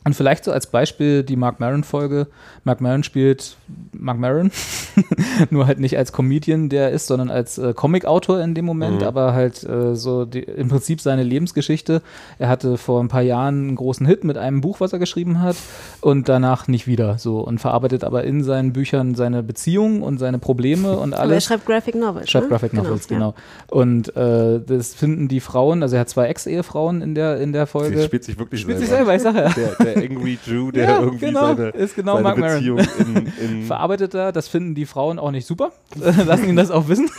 Und 0.06 0.14
vielleicht 0.14 0.44
so 0.44 0.52
als 0.52 0.68
Beispiel 0.68 1.24
die 1.24 1.34
Mark 1.34 1.58
Maron-Folge. 1.58 2.28
Mark 2.62 2.80
Maron 2.80 3.02
spielt 3.02 3.56
Mark 3.92 4.20
Maron, 4.20 4.52
nur 5.50 5.66
halt 5.66 5.80
nicht 5.80 5.98
als 5.98 6.12
Comedian, 6.12 6.68
der 6.68 6.90
ist, 6.92 7.08
sondern 7.08 7.28
als 7.28 7.58
äh, 7.58 7.74
Comic-Autor 7.74 8.40
in 8.40 8.54
dem 8.54 8.64
Moment, 8.64 9.02
aber 9.02 9.34
halt 9.34 9.64
äh, 9.64 9.96
so 9.96 10.24
die, 10.24 10.42
im 10.42 10.68
Prinzip 10.68 11.00
seine 11.00 11.24
Lebensgeschichte. 11.24 12.02
Er 12.38 12.48
hatte 12.48 12.76
vor 12.76 13.02
ein 13.02 13.08
paar 13.08 13.22
Jahren 13.22 13.66
einen 13.66 13.74
großen 13.74 14.06
Hit 14.06 14.22
mit 14.22 14.38
einem 14.38 14.60
Buch, 14.60 14.78
was 14.78 14.92
er 14.92 15.00
geschrieben 15.00 15.40
hat, 15.42 15.56
und 16.00 16.28
danach 16.28 16.68
nicht 16.68 16.86
wieder 16.86 17.18
so 17.18 17.40
und 17.40 17.60
verarbeitet 17.60 18.04
aber 18.04 18.22
in 18.22 18.44
seinen 18.44 18.72
Büchern 18.72 19.16
seine 19.16 19.42
Beziehungen 19.42 20.02
und 20.02 20.18
seine 20.18 20.38
Probleme 20.38 20.96
und 20.96 21.14
Aber 21.14 21.24
er 21.24 21.30
alles. 21.30 21.44
schreibt 21.46 21.66
Graphic 21.66 21.96
Novels. 21.96 22.30
Schreibt 22.30 22.44
ne? 22.44 22.50
Graphic 22.50 22.74
Novels, 22.74 23.08
genau. 23.08 23.34
ja. 23.36 23.74
Und 23.76 24.14
äh, 24.16 24.60
das 24.64 24.94
finden 24.94 25.26
die 25.26 25.40
Frauen, 25.40 25.82
also 25.82 25.96
er 25.96 26.02
hat 26.02 26.08
zwei 26.08 26.28
Ex-Ehefrauen 26.28 27.02
in 27.02 27.16
der, 27.16 27.40
in 27.40 27.52
der 27.52 27.66
Folge. 27.66 27.98
Sie 27.98 28.04
spielt 28.04 28.22
sich 28.22 28.38
wirklich 28.38 28.60
Spielt 28.60 28.78
sich 28.78 28.88
selber. 28.88 29.18
selber, 29.18 29.32
ich 29.32 29.54
sag 29.56 29.56
ja. 29.56 29.74
Der, 29.84 29.84
der 29.84 29.95
Angry 29.96 30.38
Jew, 30.44 30.70
der 30.70 30.84
Ja, 30.84 31.00
irgendwie 31.00 31.26
genau, 31.26 31.54
seine, 31.54 31.68
ist 31.70 31.94
genau 31.94 32.12
seine 32.14 32.22
Mark 32.22 32.38
Maron. 32.38 32.56
Beziehung 32.56 32.78
in, 32.98 33.32
in 33.40 33.62
verarbeitet 33.66 34.14
er. 34.14 34.32
Das 34.32 34.48
finden 34.48 34.74
die 34.74 34.86
Frauen 34.86 35.18
auch 35.18 35.30
nicht 35.30 35.46
super. 35.46 35.72
Lassen 36.26 36.48
ihn 36.48 36.56
das 36.56 36.70
auch 36.70 36.88
wissen. 36.88 37.10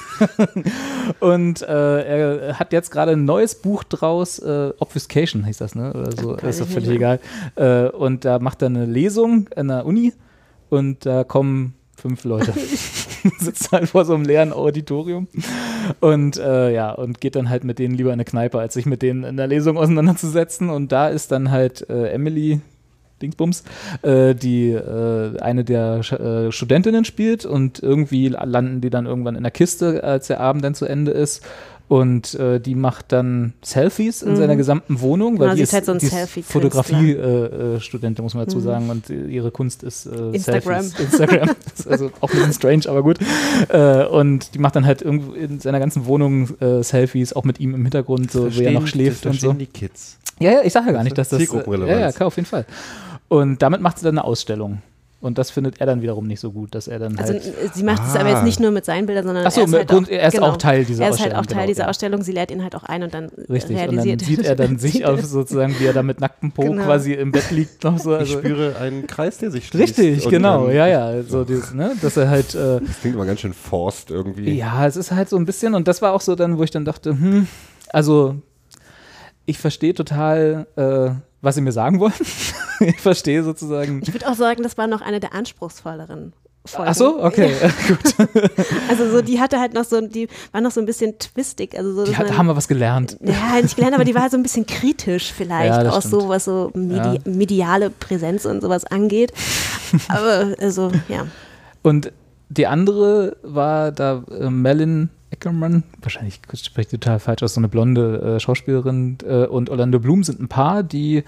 Und 1.19 1.61
äh, 1.61 2.47
er 2.47 2.59
hat 2.59 2.73
jetzt 2.73 2.91
gerade 2.91 3.13
ein 3.13 3.25
neues 3.25 3.55
Buch 3.55 3.83
draus, 3.83 4.39
äh, 4.39 4.71
Obfuscation 4.79 5.45
heißt 5.45 5.61
das, 5.61 5.75
ne? 5.75 5.93
Oder 5.93 6.11
so, 6.11 6.35
Kann 6.35 6.49
ist 6.49 6.61
doch 6.61 6.67
völlig 6.67 6.89
nicht 6.89 6.97
egal. 6.97 7.19
Äh, 7.55 7.89
und 7.89 8.25
da 8.25 8.39
macht 8.39 8.61
er 8.61 8.67
eine 8.67 8.85
Lesung 8.85 9.49
an 9.55 9.67
der 9.67 9.85
Uni 9.85 10.13
und 10.69 11.05
da 11.05 11.23
kommen 11.23 11.73
fünf 11.95 12.23
Leute. 12.23 12.53
Sitzt 13.39 13.71
halt 13.71 13.89
vor 13.89 14.05
so 14.05 14.13
einem 14.13 14.25
leeren 14.25 14.53
Auditorium 14.53 15.27
und 15.99 16.37
äh, 16.37 16.73
ja, 16.73 16.91
und 16.91 17.21
geht 17.21 17.35
dann 17.35 17.49
halt 17.49 17.63
mit 17.63 17.79
denen 17.79 17.95
lieber 17.95 18.09
in 18.09 18.13
eine 18.13 18.25
Kneipe, 18.25 18.59
als 18.59 18.73
sich 18.73 18.85
mit 18.85 19.01
denen 19.01 19.23
in 19.23 19.37
der 19.37 19.47
Lesung 19.47 19.77
auseinanderzusetzen. 19.77 20.69
Und 20.69 20.91
da 20.91 21.07
ist 21.07 21.31
dann 21.31 21.51
halt 21.51 21.89
äh, 21.89 22.09
Emily 22.09 22.61
Dingsbums, 23.21 23.63
äh, 24.03 24.35
die 24.35 24.71
äh, 24.71 25.39
eine 25.39 25.63
der 25.63 26.03
Sch 26.03 26.13
äh, 26.13 26.51
Studentinnen 26.51 27.05
spielt 27.05 27.45
und 27.45 27.81
irgendwie 27.81 28.27
landen 28.29 28.81
die 28.81 28.89
dann 28.89 29.05
irgendwann 29.05 29.35
in 29.35 29.43
der 29.43 29.51
Kiste, 29.51 30.03
als 30.03 30.27
der 30.27 30.39
Abend 30.39 30.63
dann 30.63 30.75
zu 30.75 30.85
Ende 30.85 31.11
ist. 31.11 31.43
Und 31.89 32.33
äh, 32.35 32.59
die 32.59 32.75
macht 32.75 33.13
dann 33.13 33.53
Selfies 33.63 34.21
in 34.21 34.31
Mhm. 34.31 34.35
seiner 34.35 34.55
gesamten 34.57 34.99
Wohnung, 34.99 35.39
weil 35.39 35.45
Genau, 35.47 35.51
die 35.53 35.57
sie 35.59 35.63
ist, 35.63 35.73
halt 35.73 35.85
so 35.85 35.93
ein 35.93 35.99
die 35.99 36.07
ist. 36.07 36.45
Fotografie-Studentin, 36.45 38.23
muss 38.23 38.33
man 38.33 38.45
dazu 38.45 38.59
sagen. 38.59 38.89
Und 38.89 39.09
äh, 39.09 39.27
ihre 39.27 39.51
Kunst 39.51 39.83
ist 39.83 40.05
äh, 40.05 40.31
Instagram. 40.31 40.81
Selfies. 40.83 40.99
Instagram. 41.13 41.47
Das 41.69 41.79
ist 41.79 41.87
also 41.87 42.11
auch 42.19 42.29
ein 42.31 42.37
bisschen 42.37 42.53
strange, 42.53 42.83
aber 42.89 43.03
gut. 43.03 43.19
Äh, 43.69 44.05
und 44.05 44.53
die 44.53 44.59
macht 44.59 44.75
dann 44.75 44.85
halt 44.85 45.01
irgendwo 45.01 45.31
in 45.33 45.59
seiner 45.59 45.79
ganzen 45.79 46.05
Wohnung 46.07 46.59
äh, 46.59 46.83
Selfies, 46.83 47.31
auch 47.33 47.43
mit 47.45 47.59
ihm 47.59 47.73
im 47.73 47.83
Hintergrund, 47.83 48.31
so 48.31 48.53
wie 48.53 48.63
er 48.63 48.71
noch 48.71 48.87
schläft 48.87 49.25
das 49.25 49.31
und 49.33 49.39
so. 49.39 49.47
verstehen 49.51 49.59
die 49.59 49.65
Kids. 49.79 50.17
Ja, 50.39 50.51
ja, 50.51 50.61
ich 50.63 50.73
sage 50.73 50.87
ja 50.87 50.91
gar 50.91 51.03
nicht, 51.03 51.17
dass 51.17 51.29
das. 51.29 51.39
Äh, 51.39 51.45
Zielgruppenrelevanz. 51.45 51.91
ja, 51.91 51.99
ja, 51.99 52.11
klar, 52.11 52.27
auf 52.27 52.35
jeden 52.35 52.47
Fall. 52.47 52.65
Und 53.29 53.61
damit 53.61 53.81
macht 53.81 53.97
sie 53.99 54.03
dann 54.05 54.17
eine 54.17 54.25
Ausstellung. 54.25 54.81
Und 55.19 55.39
das 55.39 55.49
findet 55.49 55.79
er 55.81 55.87
dann 55.87 56.03
wiederum 56.03 56.27
nicht 56.27 56.39
so 56.39 56.51
gut, 56.51 56.75
dass 56.75 56.87
er 56.87 56.99
dann 56.99 57.17
Also 57.17 57.33
halt. 57.33 57.43
äh, 57.43 57.51
sie 57.73 57.81
macht 57.83 58.03
es 58.07 58.15
aber 58.15 58.25
Ah. 58.29 58.33
jetzt 58.35 58.43
nicht 58.43 58.59
nur 58.59 58.69
mit 58.69 58.85
seinen 58.85 59.07
Bildern, 59.07 59.25
sondern 59.25 59.49
so, 59.49 59.61
er 59.61 59.65
ist, 59.65 59.73
halt 59.73 59.87
Grund- 59.87 60.07
auch, 60.07 60.11
er 60.11 60.27
ist 60.27 60.33
genau, 60.35 60.45
auch 60.49 60.57
Teil 60.57 60.85
dieser 60.85 61.05
Er 61.05 61.09
ist 61.09 61.13
halt 61.19 61.33
Ausstellung, 61.33 61.39
auch 61.41 61.45
Teil 61.47 61.55
genau, 61.57 61.67
dieser 61.67 61.83
ja. 61.83 61.89
Ausstellung. 61.89 62.21
Sie 62.21 62.31
lädt 62.33 62.51
ihn 62.51 62.61
halt 62.61 62.75
auch 62.75 62.83
ein 62.83 63.01
und 63.01 63.13
dann 63.15 63.29
Richtig, 63.49 63.71
und 63.71 63.77
realisiert 63.81 64.21
dann 64.21 64.27
sieht 64.27 64.45
er 64.45 64.55
dann 64.55 64.77
sich 64.77 65.05
auf 65.07 65.25
sozusagen, 65.25 65.75
wie 65.79 65.85
er 65.87 65.93
da 65.93 66.03
mit 66.03 66.21
nacktem 66.21 66.51
Po 66.51 66.61
Genau. 66.61 66.83
quasi 66.85 67.13
im 67.13 67.31
Bett 67.31 67.49
liegt 67.49 67.83
noch 67.83 67.97
so. 67.97 68.13
Ich 68.13 68.19
Also, 68.19 68.37
spüre 68.37 68.75
einen 68.77 69.07
Kreis, 69.07 69.39
der 69.39 69.49
sich 69.49 69.65
schließt. 69.67 69.97
richtig, 69.97 70.23
und 70.25 70.29
genau, 70.31 70.69
ja, 70.69 70.85
ja. 70.85 71.23
So 71.23 71.43
dieses, 71.43 71.73
ne, 71.73 71.93
dass 71.99 72.15
er 72.15 72.29
halt, 72.29 72.53
äh, 72.53 72.79
Das 72.85 72.99
klingt 73.01 73.15
immer 73.15 73.25
ganz 73.25 73.39
schön 73.39 73.53
forced 73.53 74.11
irgendwie. 74.11 74.53
ja, 74.55 74.85
es 74.85 74.95
ist 74.97 75.11
halt 75.11 75.29
so 75.29 75.37
ein 75.37 75.45
bisschen, 75.45 75.73
und 75.73 75.87
das 75.87 76.03
war 76.03 76.13
auch 76.13 76.21
so 76.21 76.35
dann, 76.35 76.59
wo 76.59 76.63
ich 76.63 76.69
dann 76.69 76.85
dachte, 76.85 77.09
hm, 77.09 77.47
also 77.89 78.35
ich 79.47 79.57
verstehe 79.57 79.95
total, 79.95 80.67
äh, 80.75 81.09
was 81.41 81.55
sie 81.55 81.61
mir 81.61 81.71
sagen 81.71 81.99
wollen. 81.99 82.13
ich 82.79 82.97
verstehe 82.99 83.43
sozusagen. 83.43 84.01
Ich 84.03 84.13
würde 84.13 84.27
auch 84.29 84.35
sagen, 84.35 84.63
das 84.63 84.77
war 84.77 84.87
noch 84.87 85.01
eine 85.01 85.19
der 85.19 85.33
anspruchsvolleren 85.33 86.33
Folgen. 86.65 86.89
Ach 86.91 86.95
so, 86.95 87.23
okay, 87.23 87.51
gut. 87.87 88.15
Also 88.89 89.09
so, 89.09 89.21
die 89.21 89.39
hatte 89.39 89.59
halt 89.59 89.73
noch 89.73 89.85
so, 89.85 90.01
die 90.01 90.27
war 90.51 90.59
noch 90.61 90.71
so 90.71 90.79
ein 90.81 90.85
bisschen 90.85 91.17
twistig. 91.17 91.77
Also 91.77 91.93
so, 91.93 92.03
Die 92.05 92.15
hat, 92.17 92.27
man- 92.27 92.37
haben 92.37 92.45
wir 92.47 92.55
was 92.57 92.67
gelernt. 92.67 93.17
Ja, 93.21 93.61
nicht 93.61 93.75
gelernt, 93.75 93.95
aber 93.95 94.03
die 94.05 94.15
war 94.15 94.29
so 94.29 94.35
ein 94.37 94.43
bisschen 94.43 94.65
kritisch 94.65 95.31
vielleicht, 95.33 95.83
Ja, 95.83 95.91
auch 95.91 96.01
stimmt. 96.01 96.21
so, 96.23 96.29
was 96.29 96.45
so 96.45 96.71
medi 96.73 96.95
Ja. 97.15 97.15
mediale 97.25 97.89
Präsenz 97.89 98.45
und 98.45 98.61
sowas 98.61 98.83
angeht. 98.85 99.31
Aber 100.09 100.53
also, 100.59 100.91
ja. 101.07 101.27
Und 101.83 102.11
die 102.49 102.67
andere 102.67 103.37
war 103.43 103.91
da 103.91 104.23
äh, 104.31 104.49
Melin 104.49 105.09
Eckermann, 105.29 105.83
wahrscheinlich 106.01 106.39
spreche 106.53 106.87
ich 106.95 106.99
total 106.99 107.19
falsch 107.19 107.43
aus, 107.43 107.53
so 107.53 107.59
eine 107.59 107.67
blonde 107.67 108.35
äh, 108.35 108.39
Schauspielerin 108.39 109.17
äh, 109.27 109.45
und 109.45 109.69
Orlando 109.69 109.99
Bloom 109.99 110.23
sind 110.23 110.39
ein 110.41 110.47
Paar, 110.47 110.83
die, 110.83 111.23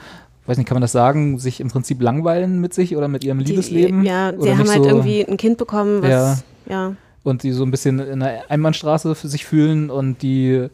weiß 0.49 0.57
nicht, 0.57 0.67
kann 0.67 0.75
man 0.75 0.81
das 0.81 0.91
sagen, 0.91 1.37
sich 1.39 1.59
im 1.61 1.69
Prinzip 1.69 2.01
langweilen 2.01 2.59
mit 2.59 2.73
sich 2.73 2.95
oder 2.97 3.07
mit 3.07 3.23
ihrem 3.23 3.39
Die, 3.39 3.51
Liebesleben? 3.51 4.03
ja, 4.03 4.31
oder 4.31 4.41
sie 4.41 4.51
haben 4.57 4.69
halt 4.69 4.83
so, 4.83 4.89
irgendwie 4.89 5.25
ein 5.25 5.37
Kind 5.37 5.57
bekommen, 5.57 6.01
was, 6.01 6.09
Ja. 6.09 6.37
ja. 6.69 6.95
Und 7.23 7.43
die 7.43 7.51
so 7.51 7.63
ein 7.63 7.71
bisschen 7.71 7.99
in 7.99 8.23
einer 8.23 8.41
Einbahnstraße 8.49 9.13
für 9.13 9.27
sich 9.27 9.45
fühlen 9.45 9.89
und 9.89 10.21
die 10.21 10.67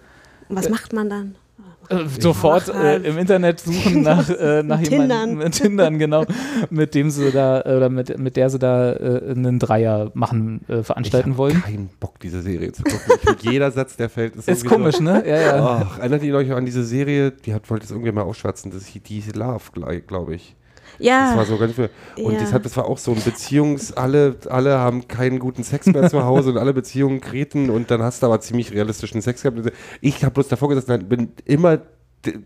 Was 0.50 0.70
macht 0.70 0.94
man 0.94 1.10
dann? 1.10 1.36
Äh, 1.90 2.08
sofort 2.20 2.70
äh, 2.70 2.74
halt. 2.74 3.06
im 3.06 3.18
Internet 3.18 3.60
suchen 3.60 4.02
nach, 4.04 4.30
äh, 4.30 4.64
nach 4.64 4.80
Mit 4.80 4.90
jemandem, 4.92 5.18
Tindern. 5.20 5.38
mit 5.38 5.54
Tindern, 5.54 6.00
genau, 6.00 6.26
mit 6.70 6.96
dem 6.96 7.10
sie 7.10 7.32
da, 7.32 7.62
äh, 7.62 7.76
oder 7.78 7.90
mit, 7.90 8.18
mit 8.18 8.36
der 8.36 8.50
sie 8.50 8.60
da 8.60 8.94
äh, 8.94 9.32
einen 9.32 9.60
Dreier 9.60 10.12
machen, 10.14 10.62
äh, 10.68 10.80
Ich 10.80 10.86
veranstalten 10.86 11.32
habe 11.32 11.38
wollen. 11.38 11.62
keinen 11.62 11.90
Bock, 12.00 12.20
diese 12.20 12.42
Serie 12.42 12.72
zu 12.72 12.84
gucken. 12.84 13.00
Ich 13.38 13.52
jeder 13.52 13.72
Satz, 13.72 13.96
der 13.96 14.10
fällt, 14.10 14.36
ist, 14.36 14.48
Ist 14.48 14.66
komisch, 14.66 14.98
so, 14.98 15.04
ne? 15.04 15.24
Ja, 15.28 15.40
ja. 15.40 15.88
Ach, 15.90 16.00
erinnert 16.00 16.24
ihr 16.24 16.36
euch 16.36 16.52
an 16.52 16.66
diese 16.66 16.84
Serie, 16.84 17.32
die 17.32 17.54
hat, 17.54 17.70
wollte 17.70 17.86
es 17.86 17.92
irgendwie 17.92 18.12
mal 18.12 18.24
ausschwatzen, 18.24 18.72
das 18.72 18.86
hieß 18.86 19.04
die 19.04 19.16
hieß 19.16 19.36
Love, 19.36 19.64
glaube 20.08 20.36
ich. 20.36 20.56
Das 20.98 21.06
Ja, 21.08 21.36
war 21.38 21.46
so 21.46 21.58
ganz 21.58 21.74
viel. 21.74 21.90
Und 22.24 22.34
Ja. 22.34 22.40
das, 22.40 22.54
hat, 22.54 22.66
das 22.66 22.76
war 22.78 22.86
auch 22.86 22.98
so 22.98 23.12
ein 23.12 23.18
Beziehungs-, 23.18 23.94
alle, 23.94 24.36
alle 24.50 24.78
haben 24.80 25.08
keinen 25.08 25.40
guten 25.40 25.64
Sex 25.64 25.88
mehr 25.88 26.10
zu 26.10 26.24
Hause 26.24 26.52
und 26.52 26.58
alle 26.58 26.74
Beziehungen 26.74 27.22
kreten 27.22 27.70
und 27.70 27.92
dann 27.92 28.02
hast 28.02 28.22
du 28.24 28.28
aber 28.28 28.40
ziemlich 28.40 28.72
realistischen 28.72 29.22
Sex 29.22 29.42
gehabt. 29.44 29.60
Ich 30.02 30.24
habe 30.24 30.34
bloß 30.34 30.48
davor 30.48 30.70
und 30.70 31.10
bin 31.10 31.30
immer 31.46 31.80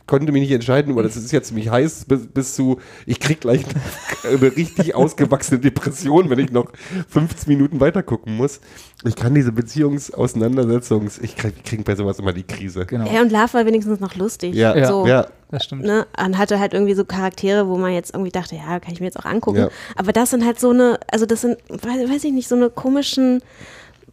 konnte 0.08 0.32
mich 0.32 0.42
nicht 0.42 0.52
entscheiden, 0.52 0.94
aber 0.94 1.04
das 1.04 1.16
ist 1.16 1.32
jetzt 1.32 1.50
ziemlich 1.50 1.70
heiß, 1.70 2.06
bis, 2.06 2.28
bis 2.28 2.56
zu, 2.56 2.80
ich 3.06 3.20
krieg 3.20 3.42
gleich 3.42 3.64
eine 4.24 4.56
richtig 4.56 4.96
ausgewachsene 4.96 5.60
Depression, 5.60 6.30
wenn 6.30 6.40
ich 6.40 6.52
noch 6.52 6.72
15 7.10 7.52
Minuten 7.52 7.80
weiter 7.80 8.04
gucken 8.04 8.38
muss. 8.38 8.60
Ich 9.06 9.16
kann 9.16 9.34
diese 9.34 9.52
Beziehungsauseinandersetzungs, 9.52 11.20
ich 11.20 11.36
krieg, 11.36 11.64
krieg 11.64 11.86
bei 11.86 11.96
sowas 11.96 12.20
immer 12.20 12.34
die 12.34 12.44
Krise. 12.44 12.86
Genau. 12.86 13.10
Ja, 13.10 13.22
und 13.22 13.32
Love 13.32 13.54
war 13.54 13.66
wenigstens 13.66 14.00
noch 14.00 14.16
lustig. 14.16 14.56
Ja, 14.56 14.76
Ja. 14.76 14.88
So, 14.88 15.08
ja. 15.08 15.28
Das 15.52 15.64
stimmt. 15.64 15.84
ne, 15.84 16.06
und 16.24 16.38
hatte 16.38 16.60
halt 16.60 16.74
irgendwie 16.74 16.94
so 16.94 17.04
Charaktere, 17.06 17.68
wo 17.68 17.78
man 17.78 17.92
jetzt 17.92 18.14
irgendwie 18.14 18.32
dachte, 18.32 18.56
ja, 18.56 18.80
kann 18.80 18.94
ich 18.94 19.00
mir 19.00 19.08
jetzt 19.08 19.18
auch 19.18 19.26
angucken. 19.26 19.58
Ja. 19.58 19.70
Aber 19.96 20.12
das 20.14 20.30
sind 20.30 20.46
halt 20.46 20.60
so 20.60 20.70
eine, 20.70 21.00
also 21.12 21.26
das 21.26 21.42
sind, 21.42 21.58
weiß, 21.70 22.08
weiß 22.08 22.24
ich 22.24 22.34
nicht, 22.34 22.48
so 22.48 22.56
eine 22.56 22.70
komischen 22.70 23.42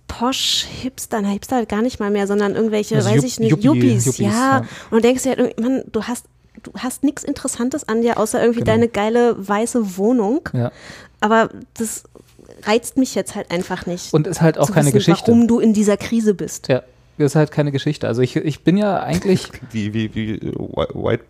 Posch-Hipster, 0.08 1.20
na 1.22 1.28
Hipster 1.28 1.56
halt 1.56 1.68
gar 1.68 1.82
nicht 1.82 2.00
mal 2.00 2.10
mehr, 2.10 2.26
sondern 2.26 2.54
irgendwelche, 2.54 2.96
Also 2.96 3.08
weiß 3.10 3.16
Yup- 3.16 3.24
ich 3.24 3.40
nicht, 3.40 3.52
Yuppie- 3.52 3.64
Yuppies, 3.64 4.18
ja. 4.18 4.28
ja. 4.30 4.58
Und 4.90 4.98
du 4.98 5.00
denkst 5.00 5.22
dir 5.24 5.36
halt, 5.36 5.60
Mann, 5.60 5.82
du 5.90 6.02
hast, 6.04 6.26
du 6.62 6.72
hast 6.78 7.04
nichts 7.04 7.24
Interessantes 7.24 7.88
an 7.88 8.02
dir, 8.02 8.18
außer 8.18 8.40
irgendwie 8.40 8.60
Genau. 8.60 8.72
deine 8.72 8.88
geile 8.88 9.36
weiße 9.48 9.96
Wohnung. 9.96 10.48
Ja. 10.52 10.70
Aber 11.20 11.50
das 11.76 12.04
reizt 12.64 12.96
mich 12.96 13.14
jetzt 13.14 13.34
halt 13.34 13.50
einfach 13.50 13.86
nicht. 13.86 14.12
Und 14.14 14.26
ist 14.26 14.40
halt 14.40 14.58
auch 14.58 14.70
keine 14.70 14.86
wissen, 14.86 14.94
Geschichte. 14.98 15.28
Warum 15.32 15.48
du 15.48 15.58
in 15.60 15.72
dieser 15.72 15.96
Krise 15.96 16.34
bist. 16.34 16.68
Ja, 16.68 16.82
das 17.18 17.32
ist 17.32 17.36
halt 17.36 17.50
keine 17.50 17.72
Geschichte. 17.72 18.06
Also 18.08 18.22
ich, 18.22 18.36
ich 18.36 18.62
bin 18.64 18.76
ja 18.76 19.00
eigentlich, 19.00 19.48
Wie, 19.72 19.92
wie, 19.92 20.14
wie 20.14 20.40
Whi- 20.40 20.94
White, 20.94 21.24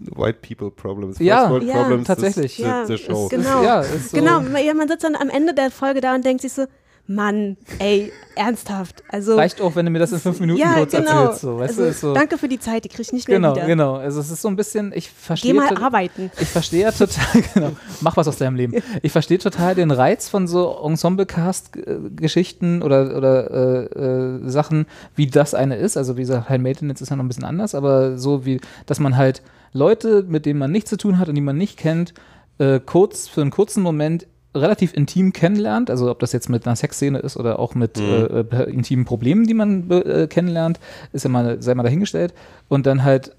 White 0.00 0.38
People 0.46 0.70
Problems, 0.70 1.18
Ja, 1.18 1.50
World 1.50 1.64
ja, 1.64 1.74
Problems, 1.82 2.06
tatsächlich. 2.06 2.56
The, 2.56 2.62
Ja, 2.62 2.86
the, 2.86 2.96
the 2.96 3.02
Show. 3.02 3.24
ist 3.26 3.30
Genau. 3.30 3.62
ja, 3.62 3.80
ist 3.80 4.10
so, 4.10 4.16
Genau, 4.16 4.40
ja, 4.58 4.72
man 4.74 4.88
sitzt 4.88 5.04
dann 5.04 5.14
am 5.16 5.28
Ende 5.28 5.52
der 5.54 5.70
Folge 5.70 6.00
da 6.00 6.14
und 6.14 6.24
denkt 6.24 6.42
sich 6.42 6.52
so, 6.52 6.64
Mann, 7.10 7.56
ey, 7.80 8.12
ernsthaft. 8.36 9.02
Also, 9.08 9.34
reicht 9.34 9.60
auch, 9.60 9.74
wenn 9.74 9.84
du 9.84 9.90
mir 9.90 9.98
das 9.98 10.12
in 10.12 10.20
fünf 10.20 10.38
Minuten 10.38 10.60
ja, 10.60 10.74
kurz 10.74 10.92
genau. 10.92 11.24
erzählst. 11.24 11.40
So, 11.40 11.58
weißt 11.58 11.70
also, 11.70 11.82
du, 11.82 11.88
ist 11.88 12.00
so, 12.00 12.14
Danke 12.14 12.38
für 12.38 12.46
die 12.46 12.60
Zeit, 12.60 12.84
die 12.84 12.88
krieg 12.88 13.00
ich 13.00 13.12
nicht 13.12 13.26
mehr 13.26 13.38
genau, 13.38 13.56
wieder. 13.56 13.66
genau. 13.66 13.96
Also 13.96 14.20
es 14.20 14.30
ist 14.30 14.40
so 14.40 14.46
ein 14.46 14.54
bisschen, 14.54 14.92
ich 14.94 15.10
verstehe. 15.10 15.52
Geh 15.52 15.58
mal 15.58 15.76
arbeiten. 15.76 16.30
Ich 16.40 16.46
verstehe 16.46 16.82
ja 16.82 16.92
total, 16.92 17.42
genau, 17.54 17.72
mach 18.00 18.16
was 18.16 18.28
aus 18.28 18.36
deinem 18.36 18.54
Leben. 18.54 18.80
Ich 19.02 19.10
verstehe 19.10 19.38
total 19.38 19.74
den 19.74 19.90
Reiz 19.90 20.28
von 20.28 20.46
so 20.46 20.78
Ensemble-Cast-Geschichten 20.84 22.82
oder, 22.82 23.16
oder 23.16 23.50
äh, 23.50 23.84
äh, 23.86 24.48
Sachen, 24.48 24.86
wie 25.16 25.26
das 25.26 25.54
eine 25.54 25.76
ist. 25.76 25.96
Also 25.96 26.16
wie 26.16 26.20
gesagt, 26.20 26.48
High 26.48 26.60
Maintenance 26.60 27.00
ist 27.00 27.10
ja 27.10 27.16
noch 27.16 27.24
ein 27.24 27.28
bisschen 27.28 27.44
anders, 27.44 27.74
aber 27.74 28.18
so 28.18 28.44
wie, 28.44 28.60
dass 28.86 29.00
man 29.00 29.16
halt 29.16 29.42
Leute, 29.72 30.24
mit 30.28 30.46
denen 30.46 30.60
man 30.60 30.70
nichts 30.70 30.90
zu 30.90 30.96
tun 30.96 31.18
hat 31.18 31.28
und 31.28 31.34
die 31.34 31.40
man 31.40 31.56
nicht 31.56 31.76
kennt, 31.76 32.14
äh, 32.58 32.78
kurz 32.78 33.26
für 33.26 33.40
einen 33.40 33.50
kurzen 33.50 33.82
Moment 33.82 34.28
relativ 34.54 34.94
intim 34.94 35.32
kennenlernt, 35.32 35.90
also 35.90 36.10
ob 36.10 36.18
das 36.18 36.32
jetzt 36.32 36.48
mit 36.48 36.66
einer 36.66 36.76
Sexszene 36.76 37.18
ist 37.18 37.36
oder 37.36 37.58
auch 37.58 37.74
mit 37.74 37.98
äh, 37.98 38.40
äh, 38.40 38.70
intimen 38.70 39.04
Problemen, 39.04 39.46
die 39.46 39.54
man 39.54 39.90
äh, 39.90 40.26
kennenlernt, 40.28 40.80
ist 41.12 41.24
ja 41.24 41.30
mal, 41.30 41.62
sei 41.62 41.74
mal 41.74 41.84
dahingestellt. 41.84 42.34
Und 42.68 42.86
dann 42.86 43.04
halt 43.04 43.36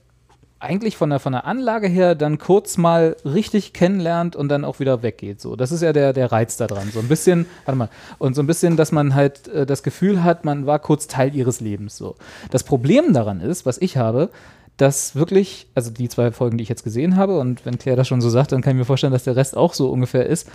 eigentlich 0.62 0.96
von 0.96 1.10
der, 1.10 1.20
von 1.20 1.34
der 1.34 1.46
Anlage 1.46 1.88
her 1.88 2.14
dann 2.16 2.38
kurz 2.38 2.78
mal 2.78 3.18
richtig 3.26 3.74
kennenlernt 3.74 4.36
und 4.36 4.48
dann 4.50 4.64
auch 4.64 4.80
wieder 4.80 5.02
weggeht. 5.02 5.42
So, 5.42 5.56
das 5.56 5.72
ist 5.72 5.82
ja 5.82 5.92
der, 5.92 6.14
der 6.14 6.32
Reiz 6.32 6.56
da 6.56 6.68
dran. 6.68 6.90
So 6.94 7.00
ein 7.00 7.08
bisschen, 7.08 7.48
warte 7.66 7.78
mal, 7.78 7.90
und 8.20 8.36
so 8.36 8.44
ein 8.44 8.48
bisschen, 8.48 8.78
dass 8.78 8.92
man 8.92 9.16
halt 9.16 9.48
äh, 9.48 9.66
das 9.66 9.84
Gefühl 9.84 10.24
hat, 10.24 10.46
man 10.46 10.68
war 10.68 10.80
kurz 10.80 11.08
Teil 11.08 11.36
ihres 11.36 11.60
Lebens. 11.60 11.98
So. 11.98 12.16
Das 12.52 12.64
Problem 12.64 13.12
daran 13.12 13.42
ist, 13.42 13.66
was 13.66 13.80
ich 13.80 13.98
habe, 13.98 14.30
dass 14.78 15.16
wirklich, 15.16 15.68
also 15.76 15.92
die 15.92 16.10
zwei 16.10 16.32
Folgen, 16.32 16.58
die 16.58 16.64
ich 16.64 16.70
jetzt 16.70 16.84
gesehen 16.84 17.16
habe, 17.16 17.40
und 17.40 17.66
wenn 17.66 17.78
Claire 17.78 17.98
das 17.98 18.08
schon 18.08 18.22
so 18.22 18.30
sagt, 18.30 18.52
dann 18.52 18.62
kann 18.62 18.72
ich 18.72 18.80
mir 18.80 18.86
vorstellen, 18.86 19.14
dass 19.14 19.24
der 19.24 19.36
Rest 19.36 19.58
auch 19.58 19.74
so 19.74 19.90
ungefähr 19.90 20.26
ist, 20.26 20.48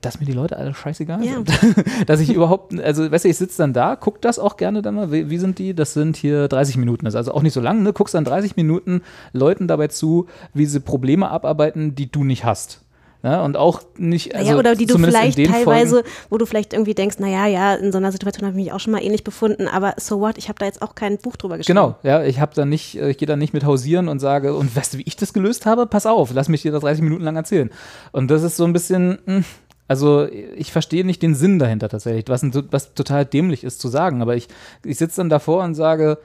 dass 0.00 0.20
mir 0.20 0.26
die 0.26 0.32
Leute 0.32 0.56
alle 0.56 0.72
scheißegal 0.74 1.24
Ja. 1.24 1.34
sind. 1.34 1.50
dass 2.06 2.20
ich 2.20 2.32
überhaupt, 2.32 2.78
also 2.80 3.10
weißt 3.10 3.24
du, 3.24 3.28
ich 3.28 3.36
sitze 3.36 3.58
dann 3.58 3.72
da, 3.72 3.96
guck 3.96 4.20
das 4.22 4.38
auch 4.38 4.56
gerne 4.56 4.82
dann 4.82 4.94
mal, 4.94 5.12
wie, 5.12 5.30
wie 5.30 5.38
sind 5.38 5.58
die? 5.58 5.74
Das 5.74 5.92
sind 5.92 6.16
hier 6.16 6.48
30 6.48 6.76
Minuten, 6.76 7.04
das 7.04 7.14
ist 7.14 7.18
also 7.18 7.32
auch 7.32 7.42
nicht 7.42 7.52
so 7.52 7.60
lang, 7.60 7.82
ne? 7.82 7.92
Guckst 7.92 8.14
dann 8.14 8.24
30 8.24 8.56
Minuten 8.56 9.02
Leuten 9.32 9.68
dabei 9.68 9.88
zu, 9.88 10.26
wie 10.54 10.66
sie 10.66 10.80
Probleme 10.80 11.30
abarbeiten, 11.30 11.94
die 11.94 12.10
du 12.10 12.24
nicht 12.24 12.44
hast. 12.44 12.80
Ja, 13.22 13.44
und 13.44 13.58
auch 13.58 13.82
nicht, 13.98 14.34
also 14.34 14.52
ja, 14.52 14.56
oder 14.56 14.74
die 14.74 14.86
du 14.86 14.96
vielleicht 14.96 15.36
teilweise, 15.36 15.96
Folgen, 15.96 16.08
wo 16.30 16.38
du 16.38 16.46
vielleicht 16.46 16.72
irgendwie 16.72 16.94
denkst, 16.94 17.18
naja, 17.18 17.46
ja, 17.46 17.74
in 17.74 17.92
so 17.92 17.98
einer 17.98 18.12
Situation 18.12 18.46
habe 18.48 18.58
ich 18.58 18.64
mich 18.64 18.72
auch 18.72 18.80
schon 18.80 18.92
mal 18.94 19.02
ähnlich 19.02 19.24
befunden, 19.24 19.68
aber 19.68 19.92
so 19.98 20.20
what, 20.20 20.38
ich 20.38 20.48
habe 20.48 20.58
da 20.58 20.64
jetzt 20.64 20.80
auch 20.80 20.94
kein 20.94 21.18
Buch 21.18 21.36
drüber 21.36 21.58
geschrieben. 21.58 21.76
Genau, 21.76 21.96
ja, 22.02 22.22
ich 22.24 22.40
habe 22.40 22.54
dann 22.54 22.70
nicht, 22.70 22.96
äh, 22.98 23.10
ich 23.10 23.18
gehe 23.18 23.28
dann 23.28 23.38
nicht 23.38 23.52
mit 23.52 23.64
hausieren 23.64 24.08
und 24.08 24.20
sage, 24.20 24.54
und 24.54 24.74
weißt 24.74 24.94
du, 24.94 24.98
wie 24.98 25.02
ich 25.04 25.16
das 25.16 25.34
gelöst 25.34 25.66
habe? 25.66 25.84
Pass 25.86 26.06
auf, 26.06 26.30
lass 26.32 26.48
mich 26.48 26.62
dir 26.62 26.72
das 26.72 26.80
30 26.80 27.02
Minuten 27.02 27.22
lang 27.22 27.36
erzählen. 27.36 27.68
Und 28.12 28.30
das 28.30 28.42
ist 28.42 28.56
so 28.56 28.64
ein 28.64 28.72
bisschen, 28.72 29.18
mh, 29.26 29.42
also 29.90 30.28
ich 30.56 30.70
verstehe 30.70 31.04
nicht 31.04 31.20
den 31.20 31.34
Sinn 31.34 31.58
dahinter 31.58 31.88
tatsächlich, 31.88 32.26
was, 32.28 32.44
ein, 32.44 32.52
was 32.70 32.94
total 32.94 33.24
dämlich 33.24 33.64
ist 33.64 33.80
zu 33.80 33.88
sagen, 33.88 34.22
aber 34.22 34.36
ich, 34.36 34.46
ich 34.84 34.96
sitze 34.98 35.16
dann 35.16 35.28
davor 35.28 35.64
und 35.64 35.74
sage, 35.74 36.18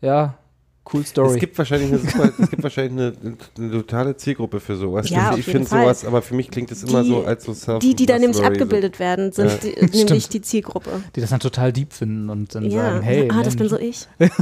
ja, 0.00 0.38
cool 0.94 1.04
Story. 1.04 1.34
Es 1.34 1.38
gibt 1.38 1.58
wahrscheinlich 1.58 1.90
eine, 1.90 1.98
super, 1.98 2.32
es 2.40 2.48
gibt 2.50 2.62
wahrscheinlich 2.62 3.12
eine, 3.22 3.36
eine 3.58 3.70
totale 3.72 4.16
Zielgruppe 4.16 4.58
für 4.58 4.74
sowas. 4.74 5.10
Ja, 5.10 5.36
ich 5.36 5.44
finde 5.44 5.68
sowas, 5.68 6.06
aber 6.06 6.22
für 6.22 6.34
mich 6.34 6.50
klingt 6.50 6.70
es 6.72 6.82
immer 6.82 7.02
Die- 7.02 7.10
so 7.10 7.22
als 7.24 7.44
so 7.44 7.52
self 7.52 7.80
Die, 7.80 7.94
die 7.94 8.06
da 8.06 8.18
nämlich 8.18 8.42
abgebildet 8.42 8.98
werden, 8.98 9.32
sind 9.32 9.48
Ja. 9.50 9.56
die, 9.58 9.74
nämlich 9.74 10.00
Stimmt. 10.00 10.32
die 10.32 10.40
Zielgruppe. 10.40 10.90
die 11.14 11.20
das 11.20 11.28
dann 11.28 11.40
total 11.40 11.74
deep 11.74 11.92
finden 11.92 12.30
und 12.30 12.54
dann 12.54 12.70
Ja, 12.70 12.84
sagen, 12.92 13.02
hey, 13.02 13.28
ah, 13.30 13.42
das 13.42 13.54
bin 13.54 13.68
Mensch. 13.68 13.70
so 13.70 13.78
ich. 13.78 13.98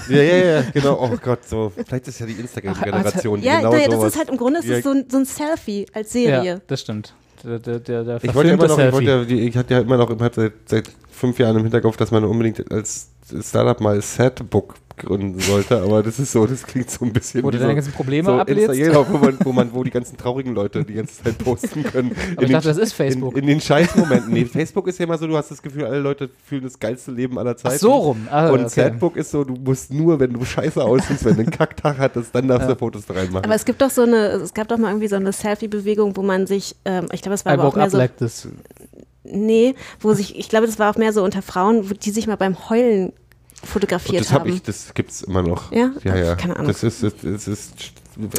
So. 0.06 0.12
Ja, 0.14 0.22
ja, 0.22 0.36
ja, 0.60 0.62
genau. 0.72 0.96
Oh 1.02 1.16
Gott, 1.20 1.44
so. 1.48 1.72
Vielleicht 1.84 2.06
ist 2.06 2.20
ja 2.20 2.26
die 2.26 2.34
Instagram-Generation, 2.34 3.40
die 3.40 3.46
Ja, 3.48 3.56
genau 3.58 3.72
naja, 3.72 3.88
das 3.88 4.04
ist 4.04 4.16
halt 4.16 4.28
im 4.30 4.36
Grunde 4.36 4.60
ist 4.60 4.66
Ja, 4.68 4.76
es 4.76 4.84
so, 4.84 4.90
ein- 4.90 5.06
so 5.10 5.18
ein 5.18 5.24
Selfie 5.24 5.86
als 5.92 6.12
Serie. 6.12 6.44
Ja, 6.54 6.60
das 6.68 6.80
stimmt. 6.82 7.12
Der, 7.44 7.58
der, 7.58 7.78
der, 7.78 8.04
der 8.04 8.24
Ich 8.24 8.34
wollte 8.34 8.50
immer 8.50 8.66
noch, 8.66 8.78
ich, 8.78 8.92
wollte 8.92 9.34
ich 9.34 9.56
hatte 9.56 9.74
ja 9.74 9.80
immer 9.80 9.96
noch, 9.96 10.10
ich 10.10 10.20
hab 10.20 10.34
seit, 10.34 10.52
seit 10.66 10.90
fünf 11.10 11.38
Jahren 11.38 11.56
im 11.56 11.62
Hinterkopf, 11.62 11.96
dass 11.96 12.10
man 12.10 12.24
unbedingt 12.24 12.70
als 12.70 13.10
Startup 13.42 13.80
mal 13.80 14.00
Sadbook 14.00 14.74
gründen 14.98 15.38
sollte, 15.40 15.80
aber 15.80 16.02
das 16.02 16.18
ist 16.18 16.32
so, 16.32 16.46
das 16.46 16.62
klingt 16.64 16.90
so 16.90 17.04
ein 17.04 17.12
bisschen 17.12 17.42
Wo 17.42 17.50
du 17.50 17.58
deine 17.58 17.70
so, 17.70 17.74
ganzen 17.76 17.92
Probleme 17.92 18.26
so 18.26 18.32
ablädst? 18.34 18.70
Insta- 18.70 18.76
genau, 18.76 19.06
wo, 19.08 19.18
man, 19.18 19.38
wo, 19.44 19.52
man, 19.52 19.72
wo 19.72 19.84
die 19.84 19.90
ganzen 19.90 20.16
traurigen 20.16 20.54
Leute 20.54 20.84
die 20.84 20.94
ganze 20.94 21.22
Zeit 21.22 21.38
posten 21.38 21.82
können. 21.84 22.14
Aber 22.36 22.42
ich 22.44 22.50
dachte, 22.52 22.68
das 22.68 22.78
ist 22.78 22.92
Facebook. 22.92 23.34
In, 23.36 23.42
in 23.42 23.46
den 23.48 23.60
Scheißmomenten. 23.60 24.32
Nee, 24.32 24.44
Facebook 24.44 24.86
ist 24.88 24.98
ja 24.98 25.04
immer 25.04 25.18
so, 25.18 25.26
du 25.26 25.36
hast 25.36 25.50
das 25.50 25.62
Gefühl, 25.62 25.84
alle 25.84 26.00
Leute 26.00 26.28
fühlen 26.44 26.62
das 26.64 26.78
geilste 26.78 27.10
Leben 27.12 27.38
aller 27.38 27.56
Zeiten. 27.56 27.76
Ach 27.76 27.80
so 27.80 27.92
rum. 27.92 28.28
Ah, 28.30 28.48
Und 28.50 28.60
okay. 28.60 28.68
Sadbook 28.68 29.16
ist 29.16 29.30
so, 29.30 29.44
du 29.44 29.54
musst 29.54 29.92
nur, 29.92 30.20
wenn 30.20 30.32
du 30.32 30.44
scheiße 30.44 30.82
aussiehst, 30.82 31.24
wenn 31.24 31.34
du 31.36 31.40
einen 31.42 31.50
Kacktag 31.50 31.98
hattest, 31.98 32.34
dann 32.34 32.48
darfst 32.48 32.68
du 32.68 32.76
Fotos 32.76 33.06
da 33.06 33.14
reinmachen. 33.14 33.44
Aber 33.44 33.54
es 33.54 33.64
gibt 33.64 33.80
doch 33.82 33.90
so 33.90 34.02
eine, 34.02 34.16
es 34.32 34.54
gab 34.54 34.68
doch 34.68 34.78
mal 34.78 34.88
irgendwie 34.90 35.08
so 35.08 35.16
eine 35.16 35.32
Selfie-Bewegung, 35.32 36.16
wo 36.16 36.22
man 36.22 36.46
sich, 36.46 36.76
ähm, 36.84 37.06
ich 37.12 37.22
glaube, 37.22 37.34
es 37.34 37.44
war 37.44 37.52
I 37.52 37.54
aber 37.58 37.64
auch 37.68 37.76
mehr 37.76 37.90
so, 37.90 37.96
like 37.98 38.16
this. 38.16 38.48
nee, 39.24 39.74
wo 40.00 40.14
sich, 40.14 40.38
ich 40.38 40.48
glaube, 40.48 40.66
das 40.66 40.78
war 40.78 40.90
auch 40.90 40.96
mehr 40.96 41.12
so 41.12 41.22
unter 41.22 41.42
Frauen, 41.42 41.90
wo 41.90 41.94
die 41.94 42.10
sich 42.10 42.26
mal 42.26 42.36
beim 42.36 42.68
Heulen 42.70 43.12
fotografiert 43.64 44.20
das 44.24 44.32
hab 44.32 44.40
haben. 44.42 44.52
ich, 44.52 44.62
das 44.62 44.92
gibt's 44.94 45.22
immer 45.22 45.42
noch. 45.42 45.72
Ja? 45.72 45.90
Ja, 46.04 46.16
ja. 46.16 46.34
Keine 46.36 46.56
Ahnung. 46.56 46.68
Das 46.68 46.82
ist, 46.82 47.02
das, 47.02 47.12
das 47.22 47.48
ist 47.48 47.72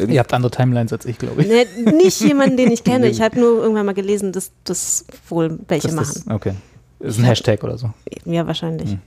Ihr 0.08 0.20
habt 0.20 0.34
andere 0.34 0.52
Timelines 0.52 0.92
als 0.92 1.06
ich, 1.06 1.18
glaube 1.18 1.42
ich. 1.42 1.48
Nee, 1.48 1.66
nicht 1.94 2.20
jemanden, 2.20 2.58
den 2.58 2.70
ich 2.72 2.84
kenne. 2.84 3.08
Ich 3.10 3.22
habe 3.22 3.40
nur 3.40 3.62
irgendwann 3.62 3.86
mal 3.86 3.94
gelesen, 3.94 4.34
dass 4.34 4.52
das 4.66 5.06
wohl 5.30 5.58
welche 5.70 5.88
Das 5.88 5.96
machen. 5.96 6.16
ist, 6.18 6.28
okay. 6.30 6.54
Ist 7.00 7.18
ein 7.18 7.24
Hashtag 7.24 7.64
oder 7.64 7.78
so. 7.78 7.92
ja, 8.26 8.46
wahrscheinlich. 8.46 8.92
Hm. 8.92 9.00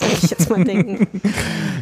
Würde 0.00 0.14
ich 0.22 0.30
jetzt 0.30 0.50
mal 0.50 0.64
denken. 0.64 1.06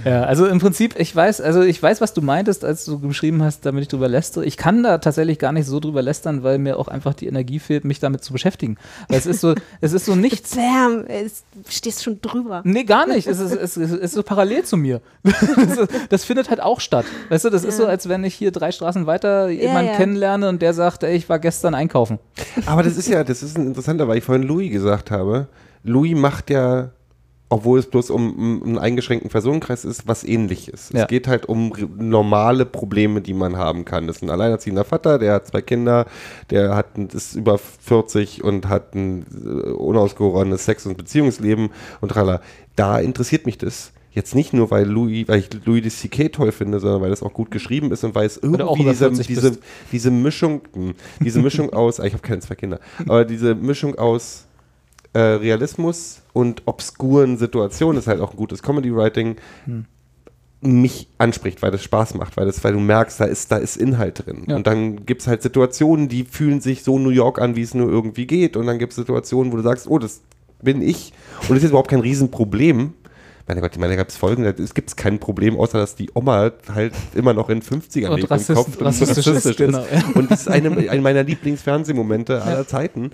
Ja, 0.04 0.22
also 0.22 0.46
im 0.46 0.60
Prinzip, 0.60 0.94
ich 0.98 1.14
weiß, 1.14 1.40
also 1.40 1.60
ich 1.62 1.82
weiß, 1.82 2.00
was 2.00 2.14
du 2.14 2.22
meintest, 2.22 2.64
als 2.64 2.84
du 2.84 3.00
geschrieben 3.00 3.42
hast, 3.42 3.66
damit 3.66 3.82
ich 3.82 3.88
drüber 3.88 4.08
lästere. 4.08 4.44
Ich 4.44 4.56
kann 4.56 4.82
da 4.82 4.98
tatsächlich 4.98 5.38
gar 5.38 5.52
nicht 5.52 5.66
so 5.66 5.80
drüber 5.80 6.02
lästern, 6.02 6.44
weil 6.44 6.58
mir 6.58 6.78
auch 6.78 6.88
einfach 6.88 7.14
die 7.14 7.26
Energie 7.26 7.58
fehlt, 7.58 7.84
mich 7.84 7.98
damit 7.98 8.22
zu 8.22 8.32
beschäftigen. 8.32 8.76
Weil 9.08 9.18
es 9.18 9.26
ist 9.26 9.40
so, 9.40 9.54
es 9.80 9.92
ist 9.92 10.06
so 10.06 10.14
nichts. 10.14 10.56
Es 11.08 11.42
stehst 11.68 12.04
schon 12.04 12.20
drüber. 12.22 12.62
Nee, 12.64 12.84
gar 12.84 13.06
nicht. 13.06 13.26
Es 13.26 13.40
ist, 13.40 13.52
es 13.52 13.76
ist, 13.76 13.90
es 13.90 13.98
ist 13.98 14.14
so 14.14 14.22
parallel 14.22 14.64
zu 14.64 14.76
mir. 14.76 15.00
Das, 15.58 15.76
ist, 15.76 15.90
das 16.08 16.24
findet 16.24 16.50
halt 16.50 16.60
auch 16.60 16.80
statt. 16.80 17.04
Weißt 17.28 17.44
du, 17.44 17.50
das 17.50 17.64
ist 17.64 17.76
so, 17.76 17.86
als 17.86 18.08
wenn 18.08 18.22
ich 18.24 18.34
hier 18.34 18.52
drei 18.52 18.70
Straßen 18.70 19.06
weiter 19.06 19.48
jemanden 19.48 19.90
ja. 19.90 19.96
kennenlerne 19.96 20.48
und 20.48 20.62
der 20.62 20.72
sagt, 20.72 21.02
ey, 21.02 21.16
ich 21.16 21.28
war 21.28 21.38
gestern 21.38 21.74
einkaufen. 21.74 22.18
Aber 22.66 22.82
das 22.82 22.96
ist 22.96 23.08
ja, 23.08 23.24
das 23.24 23.42
ist 23.42 23.58
ein 23.58 23.66
interessanter, 23.66 24.08
weil 24.08 24.18
ich 24.18 24.24
vorhin 24.24 24.46
Louis 24.46 24.70
gesagt 24.70 25.10
habe. 25.10 25.48
Louis 25.82 26.16
macht 26.16 26.50
ja, 26.50 26.90
obwohl 27.50 27.78
es 27.78 27.86
bloß 27.86 28.10
um, 28.10 28.34
um 28.34 28.62
einen 28.62 28.78
eingeschränkten 28.78 29.30
Personenkreis 29.30 29.84
ist, 29.84 30.06
was 30.06 30.24
ähnliches. 30.24 30.90
Ja. 30.92 31.02
Es 31.02 31.08
geht 31.08 31.28
halt 31.28 31.46
um 31.46 31.72
normale 31.96 32.66
Probleme, 32.66 33.20
die 33.22 33.34
man 33.34 33.56
haben 33.56 33.84
kann. 33.84 34.06
Das 34.06 34.16
ist 34.16 34.22
ein 34.22 34.30
alleinerziehender 34.30 34.84
Vater, 34.84 35.18
der 35.18 35.34
hat 35.34 35.46
zwei 35.46 35.62
Kinder, 35.62 36.06
der 36.50 36.74
hat 36.74 36.98
ist 36.98 37.36
über 37.36 37.58
40 37.58 38.44
und 38.44 38.68
hat 38.68 38.94
ein 38.94 39.24
äh, 39.32 39.70
unausgegorenes 39.70 40.64
Sex- 40.64 40.86
und 40.86 40.96
Beziehungsleben 40.98 41.70
und 42.00 42.10
tralla. 42.10 42.40
Da 42.76 42.98
interessiert 42.98 43.46
mich 43.46 43.56
das. 43.56 43.92
Jetzt 44.10 44.34
nicht 44.34 44.52
nur, 44.52 44.70
weil 44.70 44.84
Louis, 44.86 45.28
weil 45.28 45.38
ich 45.38 45.48
Louis 45.64 45.82
de 45.82 45.92
C.K. 45.92 46.30
toll 46.30 46.50
finde, 46.50 46.80
sondern 46.80 47.02
weil 47.02 47.10
das 47.10 47.22
auch 47.22 47.32
gut 47.32 47.50
geschrieben 47.50 47.92
ist 47.92 48.02
und 48.04 48.14
weil 48.14 48.26
es 48.26 48.36
irgendwie 48.36 48.82
diese, 48.82 48.94
40 48.94 49.26
diese, 49.26 49.58
diese 49.92 50.10
Mischung, 50.10 50.62
mh, 50.74 50.94
diese 51.20 51.40
Mischung 51.40 51.70
aus, 51.72 52.00
ah, 52.00 52.04
ich 52.04 52.14
habe 52.14 52.22
keine 52.22 52.40
zwei 52.40 52.56
Kinder, 52.56 52.80
aber 53.06 53.24
diese 53.24 53.54
Mischung 53.54 53.96
aus 53.96 54.47
äh, 55.18 55.34
Realismus 55.36 56.22
und 56.32 56.62
obskuren 56.66 57.38
Situationen 57.38 57.98
ist 57.98 58.06
halt 58.06 58.20
auch 58.20 58.30
ein 58.32 58.36
gutes 58.36 58.62
Comedy-Writing, 58.62 59.36
Hm. 59.64 59.84
mich 60.60 61.08
anspricht, 61.18 61.62
weil 61.62 61.70
das 61.70 61.82
Spaß 61.84 62.14
macht, 62.14 62.36
weil, 62.36 62.46
das, 62.46 62.62
weil 62.64 62.72
du 62.72 62.80
merkst, 62.80 63.20
da 63.20 63.24
ist, 63.26 63.52
da 63.52 63.56
ist 63.58 63.76
Inhalt 63.76 64.26
drin. 64.26 64.44
Ja. 64.48 64.56
Und 64.56 64.66
dann 64.66 65.06
gibt 65.06 65.20
es 65.22 65.28
halt 65.28 65.40
Situationen, 65.42 66.08
die 66.08 66.24
fühlen 66.24 66.60
sich 66.60 66.82
so 66.82 66.98
New 66.98 67.10
York 67.10 67.40
an, 67.40 67.54
wie 67.56 67.62
es 67.62 67.74
nur 67.74 67.88
irgendwie 67.88 68.26
geht. 68.26 68.56
Und 68.56 68.66
dann 68.66 68.78
gibt 68.78 68.92
es 68.92 68.96
Situationen, 68.96 69.52
wo 69.52 69.56
du 69.56 69.62
sagst, 69.62 69.86
oh, 69.88 69.98
das 69.98 70.20
bin 70.60 70.82
ich. 70.82 71.12
Und 71.48 71.54
das 71.56 71.62
ist 71.62 71.70
überhaupt 71.70 71.90
kein 71.90 72.00
Riesenproblem, 72.00 72.92
meine 73.46 73.60
Gott, 73.62 73.70
ich 73.72 73.78
meine, 73.78 73.92
da 73.92 73.96
gab 73.96 74.08
es 74.08 74.16
Folgen, 74.16 74.42
da 74.44 74.52
gibt 74.52 74.88
es 74.90 74.96
kein 74.96 75.18
Problem, 75.20 75.56
außer 75.56 75.78
dass 75.78 75.94
die 75.94 76.10
Oma 76.12 76.50
halt 76.74 76.92
immer 77.14 77.32
noch 77.32 77.48
in 77.48 77.62
50ern 77.62 78.08
Und 78.10 78.20
lebt 78.20 78.30
rassist- 78.30 78.50
im 78.50 78.54
Kopf 78.56 78.76
und 78.76 78.84
rassistisch 78.84 79.26
ist, 79.26 79.56
genau, 79.56 79.78
ja. 79.90 80.02
Und 80.14 80.30
das 80.30 80.40
ist 80.42 80.48
eine, 80.48 80.70
eine 80.90 81.00
meiner 81.00 81.22
Lieblingsfernsehmomente 81.22 82.42
aller 82.42 82.66
Zeiten. 82.66 83.10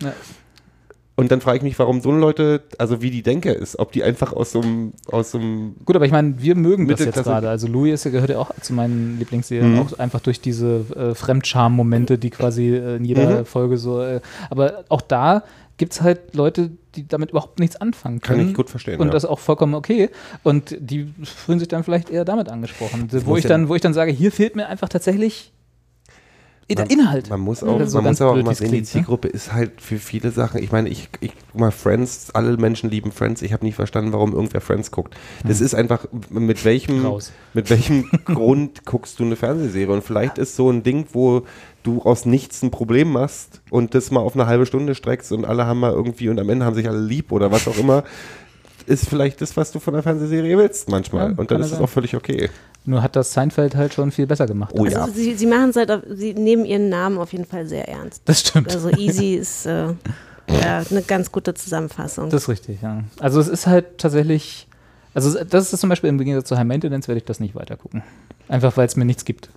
Und 1.17 1.31
dann 1.31 1.41
frage 1.41 1.59
ich 1.59 1.63
mich, 1.63 1.79
warum 1.79 2.01
so 2.01 2.11
Leute, 2.11 2.63
also 2.77 3.01
wie 3.01 3.11
die 3.11 3.23
Denke 3.23 3.53
ist, 3.53 3.79
ob 3.79 3.93
die 3.93 4.03
einfach 4.03 4.33
aus 4.33 4.51
so 4.51 4.61
einem, 4.61 4.93
aus 5.07 5.31
so 5.31 5.39
einem 5.39 5.77
Gut, 5.85 5.95
aber 5.95 6.07
ich 6.07 6.11
meine, 6.13 6.43
wir 6.43 6.57
mögen 6.57 6.89
das 6.89 6.99
jetzt 7.05 7.23
gerade. 7.23 7.49
Also 7.49 7.69
Louis 7.69 7.95
ist, 7.95 8.05
ja- 8.05 8.11
gehört 8.11 8.31
ja 8.31 8.39
auch 8.39 8.51
zu 8.61 8.73
meinen 8.73 9.19
Lieblingsserien, 9.21 9.75
Mhm. 9.75 9.79
auch 9.79 9.99
einfach 10.01 10.19
durch 10.21 10.41
diese 10.41 10.85
äh, 10.97 11.15
Fremdscham-Momente, 11.15 12.19
die 12.19 12.31
quasi 12.31 12.75
äh, 12.75 12.97
in 12.97 13.05
jeder 13.05 13.41
Mhm. 13.41 13.45
Folge 13.47 13.77
so. 13.79 14.01
Äh, 14.03 14.21
aber 14.51 14.85
auch 14.89 15.01
da 15.03 15.45
gibt 15.77 15.93
es 15.93 16.03
halt 16.03 16.35
Leute, 16.35 16.71
die 16.97 17.07
damit 17.07 17.31
überhaupt 17.31 17.61
nichts 17.61 17.77
anfangen 17.77 18.21
Kann 18.21 18.37
können. 18.39 18.49
ich 18.51 18.55
gut 18.57 18.71
verstehen, 18.71 19.01
Und 19.01 19.09
ja. 19.09 19.13
das 19.13 19.25
ist 19.25 19.31
auch 19.31 19.39
vollkommen 19.41 19.75
okay. 19.75 20.11
Und 20.43 20.77
die 20.81 21.13
fühlen 21.23 21.59
sich 21.61 21.69
dann 21.69 21.85
vielleicht 21.85 22.11
eher 22.11 22.25
damit 22.25 22.49
angesprochen. 22.49 23.09
Wo 23.25 23.37
ich, 23.37 23.45
dann, 23.45 23.69
wo 23.69 23.75
ich 23.77 23.81
dann 23.81 23.95
sage, 23.95 24.11
hier 24.13 24.33
fehlt 24.33 24.57
mir 24.57 24.69
einfach 24.69 24.89
tatsächlich 24.89 25.53
der 26.71 26.79
Man- 26.79 26.91
Inhalt. 26.91 27.31
Man 27.31 27.41
muss 27.41 27.63
auch, 27.63 27.81
so 27.85 27.99
man 27.99 28.11
muss 28.11 28.21
auch 28.23 28.37
mal 28.43 28.55
sehen, 28.55 28.71
die 28.73 28.79
ne? 28.79 28.83
Zielgruppe 28.85 29.29
ist 29.29 29.53
halt 29.53 29.81
für 29.81 29.99
viele 29.99 30.31
Sachen. 30.31 30.63
Ich 30.63 30.73
meine, 30.73 30.89
ich, 30.89 31.09
ich 31.21 31.33
guck 31.53 31.61
mal, 31.61 31.71
Friends, 31.71 32.31
alle 32.33 32.57
Menschen 32.57 32.91
lieben 32.91 33.13
Friends. 33.13 33.43
Ich 33.43 33.53
habe 33.53 33.65
nicht 33.65 33.75
verstanden, 33.75 34.13
warum 34.13 34.33
irgendwer 34.33 34.61
Friends 34.61 34.91
guckt. 34.91 35.15
Das 35.47 35.61
ist 35.61 35.75
einfach, 35.75 36.07
mit 36.31 36.65
welchem, 36.65 36.97
Hm. 36.99 37.07
Raus. 37.07 37.33
mit 37.53 37.69
welchem 37.71 38.09
Grund 38.25 38.85
guckst 38.85 39.21
du 39.21 39.25
eine 39.25 39.37
Fernsehserie? 39.37 39.93
Und 39.95 40.03
vielleicht 40.05 40.39
ist 40.39 40.57
so 40.57 40.71
ein 40.71 40.83
Ding, 40.83 41.07
wo 41.13 41.43
du 41.83 42.01
aus 42.03 42.25
nichts 42.25 42.63
ein 42.63 42.71
Problem 42.71 43.13
machst 43.13 43.61
und 43.71 43.95
das 43.95 44.11
mal 44.11 44.21
auf 44.21 44.35
eine 44.35 44.47
halbe 44.47 44.65
Stunde 44.65 44.95
streckst 44.95 45.33
und 45.33 45.45
alle 45.45 45.67
haben 45.67 45.81
mal 45.81 45.93
irgendwie 45.93 46.31
und 46.31 46.41
am 46.41 46.49
Ende 46.49 46.65
haben 46.65 46.75
sich 46.75 46.89
alle 46.89 47.01
lieb 47.01 47.31
oder 47.31 47.51
was 47.53 47.69
auch 47.69 47.77
immer. 47.77 48.05
Ist 48.87 49.09
vielleicht 49.09 49.41
das, 49.41 49.57
was 49.57 49.73
du 49.73 49.81
von 49.81 49.95
der 49.95 50.03
Fernsehserie 50.03 50.59
willst 50.59 50.89
manchmal. 50.89 51.31
Ja, 51.31 51.39
und 51.39 51.51
dann 51.51 51.61
ist 51.61 51.73
es 51.73 51.79
auch 51.79 51.89
völlig 51.89 52.15
okay. 52.15 52.51
Nur 52.85 53.03
hat 53.03 53.17
das 53.17 53.33
Seinfeld 53.33 53.75
halt 53.75 53.95
schon 53.95 54.11
viel 54.13 54.27
besser 54.27 54.47
gemacht. 54.47 54.75
Oh 54.77 54.85
Also 54.85 54.97
ja. 54.97 55.09
sie, 55.09 55.35
sie 55.35 55.47
machen 55.47 55.71
es 55.71 55.77
halt, 55.77 55.91
auf, 55.91 56.03
sie 56.11 56.35
nehmen 56.35 56.67
ihren 56.67 56.91
Namen 56.91 57.19
auf 57.19 57.33
jeden 57.33 57.47
Fall 57.47 57.67
sehr 57.67 57.89
ernst. 57.89 58.23
Das 58.27 58.41
stimmt. 58.41 58.71
Also 58.71 58.91
Easy 58.91 59.35
ist 59.37 59.65
äh, 59.65 59.87
ja, 60.51 60.83
eine 60.91 61.03
ganz 61.03 61.33
gute 61.33 61.55
Zusammenfassung. 61.55 62.29
Das 62.29 62.43
ist 62.43 62.49
richtig, 62.49 62.83
ja. 62.83 63.03
Also 63.21 63.41
es 63.41 63.49
ist 63.49 63.67
halt 63.67 63.99
tatsächlich, 63.99 64.69
also 65.15 65.43
das 65.45 65.73
ist 65.73 65.81
zum 65.81 65.89
Beispiel 65.89 66.11
im 66.11 66.19
Gegensatz 66.19 66.49
zu 66.49 66.59
High 66.59 66.67
Maintenance 66.67 67.09
werde 67.09 67.19
ich 67.19 67.25
das 67.25 67.41
nicht 67.41 67.55
weiter 67.55 67.77
gucken. 67.77 68.03
Einfach 68.49 68.77
weil 68.77 68.87
es 68.87 68.97
mir 68.97 69.07
nichts 69.07 69.25
gibt. 69.25 69.49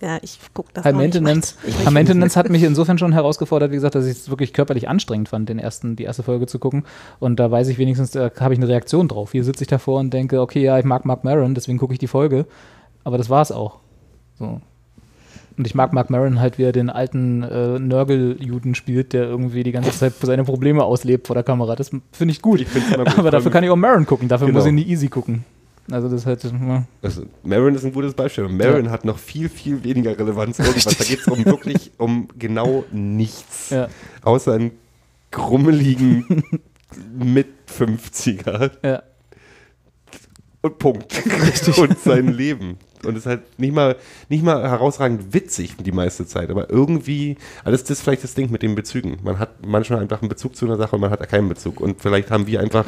Ja, 0.00 0.18
ich 0.22 0.38
gucke 0.54 0.70
das 0.74 0.84
High 0.84 0.94
nicht 0.94 1.14
Maintenance, 1.14 1.56
weiter. 1.64 1.78
High 1.86 1.90
Maintenance 1.90 2.36
hat 2.36 2.48
mich 2.50 2.62
insofern 2.62 2.98
schon 2.98 3.12
herausgefordert, 3.12 3.70
wie 3.70 3.74
gesagt, 3.76 3.94
dass 3.94 4.06
ich 4.06 4.12
es 4.12 4.30
wirklich 4.30 4.52
körperlich 4.52 4.88
anstrengend 4.88 5.28
fand, 5.28 5.48
den 5.48 5.58
ersten, 5.58 5.96
die 5.96 6.04
erste 6.04 6.22
Folge 6.22 6.46
zu 6.46 6.58
gucken. 6.58 6.84
Und 7.18 7.40
da 7.40 7.50
weiß 7.50 7.68
ich 7.68 7.78
wenigstens, 7.78 8.12
da 8.12 8.30
habe 8.40 8.54
ich 8.54 8.60
eine 8.60 8.68
Reaktion 8.68 9.08
drauf. 9.08 9.32
Hier 9.32 9.44
sitze 9.44 9.64
ich 9.64 9.68
davor 9.68 10.00
und 10.00 10.12
denke, 10.12 10.40
okay, 10.40 10.62
ja, 10.62 10.78
ich 10.78 10.84
mag 10.84 11.04
Mark 11.04 11.24
Maron, 11.24 11.54
deswegen 11.54 11.78
gucke 11.78 11.92
ich 11.92 11.98
die 11.98 12.06
Folge. 12.06 12.46
Aber 13.04 13.18
das 13.18 13.28
war 13.30 13.42
es 13.42 13.50
auch. 13.52 13.78
So. 14.38 14.60
Und 15.56 15.66
ich 15.66 15.74
mag 15.74 15.92
Mark 15.92 16.08
Maron 16.10 16.38
halt, 16.38 16.56
wie 16.58 16.62
er 16.62 16.70
den 16.72 16.88
alten 16.88 17.42
äh, 17.42 17.80
Nörgel-Juden 17.80 18.76
spielt, 18.76 19.12
der 19.12 19.24
irgendwie 19.24 19.64
die 19.64 19.72
ganze 19.72 19.90
Zeit 19.90 20.12
seine 20.22 20.44
Probleme 20.44 20.84
auslebt 20.84 21.26
vor 21.26 21.34
der 21.34 21.42
Kamera. 21.42 21.74
Das 21.74 21.90
finde 22.12 22.30
ich 22.32 22.40
gut. 22.42 22.60
Ich 22.60 22.68
find's 22.68 22.92
immer 22.94 23.04
gut. 23.04 23.18
Aber 23.18 23.32
dafür 23.32 23.50
kann 23.50 23.64
ich 23.64 23.70
auch 23.70 23.76
Maron 23.76 24.06
gucken, 24.06 24.28
dafür 24.28 24.46
Genau. 24.46 24.58
muss 24.60 24.66
ich 24.66 24.72
nie 24.72 24.84
Easy 24.86 25.08
gucken. 25.08 25.44
Also 25.90 26.08
das 26.08 26.26
halt, 26.26 26.44
ja. 26.44 26.84
Also 27.02 27.22
Marin 27.42 27.74
ist 27.74 27.84
ein 27.84 27.92
gutes 27.92 28.14
Beispiel. 28.14 28.48
Marin 28.48 28.90
hat 28.90 29.04
noch 29.04 29.18
viel, 29.18 29.48
viel 29.48 29.82
weniger 29.84 30.18
Relevanz. 30.18 30.58
Irgendwas. 30.58 30.96
Da 30.96 31.04
geht 31.04 31.20
es 31.20 31.28
um 31.28 31.44
wirklich 31.44 31.92
um 31.96 32.28
genau 32.38 32.84
nichts. 32.92 33.70
Ja. 33.70 33.88
Außer 34.22 34.52
einen 34.52 34.72
krummeligen 35.30 36.42
mit 37.18 37.48
50er 37.68 38.70
ja. 38.82 39.02
Und 40.62 40.78
Punkt. 40.78 41.22
und 41.78 41.98
sein 42.00 42.28
Leben. 42.28 42.78
Und 43.04 43.12
es 43.12 43.20
ist 43.20 43.26
halt 43.26 43.42
nicht 43.60 43.72
mal, 43.72 43.94
nicht 44.28 44.42
mal 44.42 44.68
herausragend 44.68 45.32
witzig 45.32 45.76
die 45.78 45.92
meiste 45.92 46.26
Zeit, 46.26 46.50
aber 46.50 46.68
irgendwie, 46.68 47.36
alles 47.62 47.82
das 47.84 47.98
ist 47.98 48.02
vielleicht 48.02 48.24
das 48.24 48.34
Ding 48.34 48.50
mit 48.50 48.62
den 48.62 48.74
Bezügen. 48.74 49.18
Man 49.22 49.38
hat 49.38 49.64
manchmal 49.64 50.00
einfach 50.00 50.20
einen 50.20 50.28
Bezug 50.28 50.56
zu 50.56 50.66
einer 50.66 50.76
Sache 50.76 50.96
und 50.96 51.02
man 51.02 51.10
hat 51.10 51.26
keinen 51.28 51.48
Bezug. 51.48 51.80
Und 51.80 52.00
vielleicht 52.02 52.32
haben 52.32 52.48
wir 52.48 52.58
einfach 52.60 52.86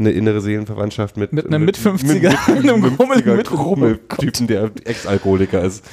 eine 0.00 0.10
innere 0.10 0.40
Seelenverwandtschaft 0.40 1.16
mit, 1.16 1.32
Mit 1.32 1.46
einem 1.52 1.64
Mit-50er, 1.64 2.36
einem 2.56 2.96
krummeligen 2.96 3.36
Mit- 3.36 3.46
Krummeltypen, 3.46 4.48
der 4.48 4.72
Ex-Alkoholiker 4.84 5.62
ist. 5.62 5.84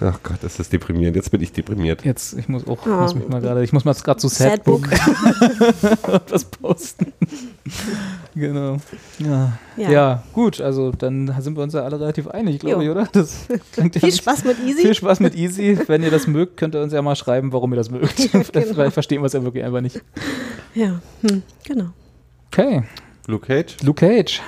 Ach 0.00 0.18
Gott, 0.22 0.42
ist 0.42 0.58
das 0.58 0.68
deprimierend. 0.68 1.14
Jetzt 1.16 1.30
bin 1.30 1.40
ich 1.40 1.52
deprimiert. 1.52 2.04
Jetzt, 2.04 2.36
ich 2.36 2.48
muss 2.48 2.66
auch, 2.66 2.84
Oh. 2.86 2.90
muss 2.90 3.14
mich 3.14 3.28
mal 3.28 3.40
gerade, 3.40 3.62
ich 3.62 3.72
muss 3.72 3.84
mal 3.84 3.94
gerade 3.94 4.18
zu 4.20 4.28
Sadbook 4.28 4.88
was 6.28 6.44
posten. 6.60 7.12
genau. 8.34 8.78
Ja. 9.18 9.52
Ja. 9.76 9.90
Ja. 9.90 10.22
gut, 10.32 10.60
also 10.60 10.90
dann 10.90 11.34
sind 11.40 11.56
wir 11.56 11.62
uns 11.62 11.74
ja 11.74 11.82
alle 11.82 11.98
relativ 12.00 12.26
einig, 12.28 12.58
glaube 12.60 12.84
ich, 12.84 12.90
oder? 12.90 13.08
Das 13.12 13.46
klingt 13.72 13.94
ja 13.94 14.00
Viel 14.00 14.08
nicht- 14.10 14.18
Spaß 14.18 14.44
mit 14.44 14.58
Easy. 14.66 14.82
Viel 14.82 14.94
Spaß 14.94 15.20
mit 15.20 15.34
Easy. 15.36 15.78
Wenn 15.86 16.02
ihr 16.02 16.10
das 16.10 16.26
mögt, 16.26 16.56
könnt 16.56 16.74
ihr 16.74 16.82
uns 16.82 16.92
ja 16.92 17.00
mal 17.00 17.16
schreiben, 17.16 17.52
warum 17.52 17.72
ihr 17.72 17.76
das 17.76 17.90
mögt. 17.90 18.12
Vielleicht, 18.20 18.52
genau. 18.52 18.74
vielleicht 18.74 18.94
verstehen 18.94 19.22
wir 19.22 19.26
es 19.26 19.32
ja 19.32 19.42
wirklich 19.42 19.64
einfach 19.64 19.80
nicht. 19.80 20.00
Ja, 20.74 21.00
hm, 21.22 21.42
genau. 21.64 21.90
Okay, 22.52 22.82
Luke 23.26 23.46
Cage? 23.46 23.76
Luke 23.82 24.00
Cage. 24.06 24.42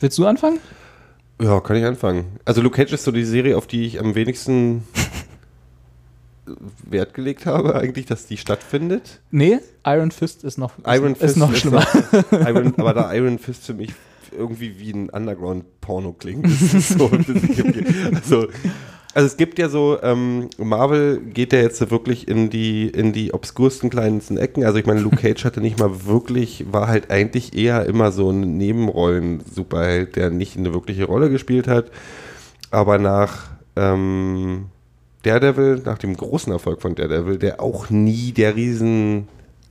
Willst 0.00 0.18
du 0.18 0.26
anfangen? 0.26 0.58
Ja, 1.40 1.60
kann 1.60 1.76
ich 1.76 1.84
anfangen. 1.84 2.26
Also 2.44 2.60
Luke 2.60 2.76
Cage 2.76 2.92
ist 2.92 3.04
so 3.04 3.12
die 3.12 3.24
Serie, 3.24 3.56
auf 3.56 3.66
die 3.66 3.86
ich 3.86 3.98
am 4.00 4.14
wenigsten 4.14 4.84
Wert 6.84 7.14
gelegt 7.14 7.46
habe, 7.46 7.74
eigentlich, 7.76 8.06
dass 8.06 8.26
die 8.26 8.36
stattfindet. 8.36 9.20
Nee, 9.30 9.58
Iron 9.86 10.10
Fist 10.10 10.42
ist 10.44 10.58
noch, 10.58 10.72
Iron 10.86 11.12
ist, 11.12 11.22
ist 11.22 11.36
noch 11.36 11.54
schlimmer. 11.54 11.86
noch- 12.12 12.32
Iron, 12.48 12.74
aber 12.76 12.92
da 12.94 13.12
Iron 13.14 13.38
Fist 13.38 13.64
für 13.64 13.74
mich 13.74 13.92
irgendwie 14.36 14.78
wie 14.78 14.92
ein 14.92 15.10
Underground-Porno 15.10 16.12
klingt. 16.14 16.46
Ist 16.46 16.98
so, 16.98 17.08
ist, 17.08 17.28
also, 18.14 18.48
also 19.12 19.26
es 19.26 19.36
gibt 19.36 19.58
ja 19.58 19.68
so, 19.68 19.98
ähm, 20.02 20.50
Marvel 20.56 21.20
geht 21.20 21.52
ja 21.52 21.60
jetzt 21.60 21.90
wirklich 21.90 22.28
in 22.28 22.48
die, 22.48 22.88
in 22.88 23.12
die 23.12 23.34
obskursten 23.34 23.90
kleinsten 23.90 24.36
Ecken. 24.36 24.64
Also 24.64 24.78
ich 24.78 24.86
meine, 24.86 25.00
Luke 25.00 25.16
Cage 25.20 25.44
hatte 25.44 25.60
nicht 25.60 25.78
mal 25.78 26.06
wirklich, 26.06 26.66
war 26.70 26.86
halt 26.86 27.10
eigentlich 27.10 27.56
eher 27.56 27.86
immer 27.86 28.12
so 28.12 28.30
ein 28.30 28.56
Nebenrollen-Superheld, 28.56 30.16
der 30.16 30.30
nicht 30.30 30.56
eine 30.56 30.72
wirkliche 30.72 31.04
Rolle 31.04 31.30
gespielt 31.30 31.66
hat. 31.66 31.90
Aber 32.70 32.98
nach 32.98 33.48
ähm, 33.74 34.66
Daredevil, 35.22 35.82
nach 35.84 35.98
dem 35.98 36.16
großen 36.16 36.52
Erfolg 36.52 36.80
von 36.80 36.94
Daredevil, 36.94 37.38
der 37.38 37.60
auch 37.60 37.90
nie 37.90 38.32
der 38.32 38.54
riesen. 38.54 39.28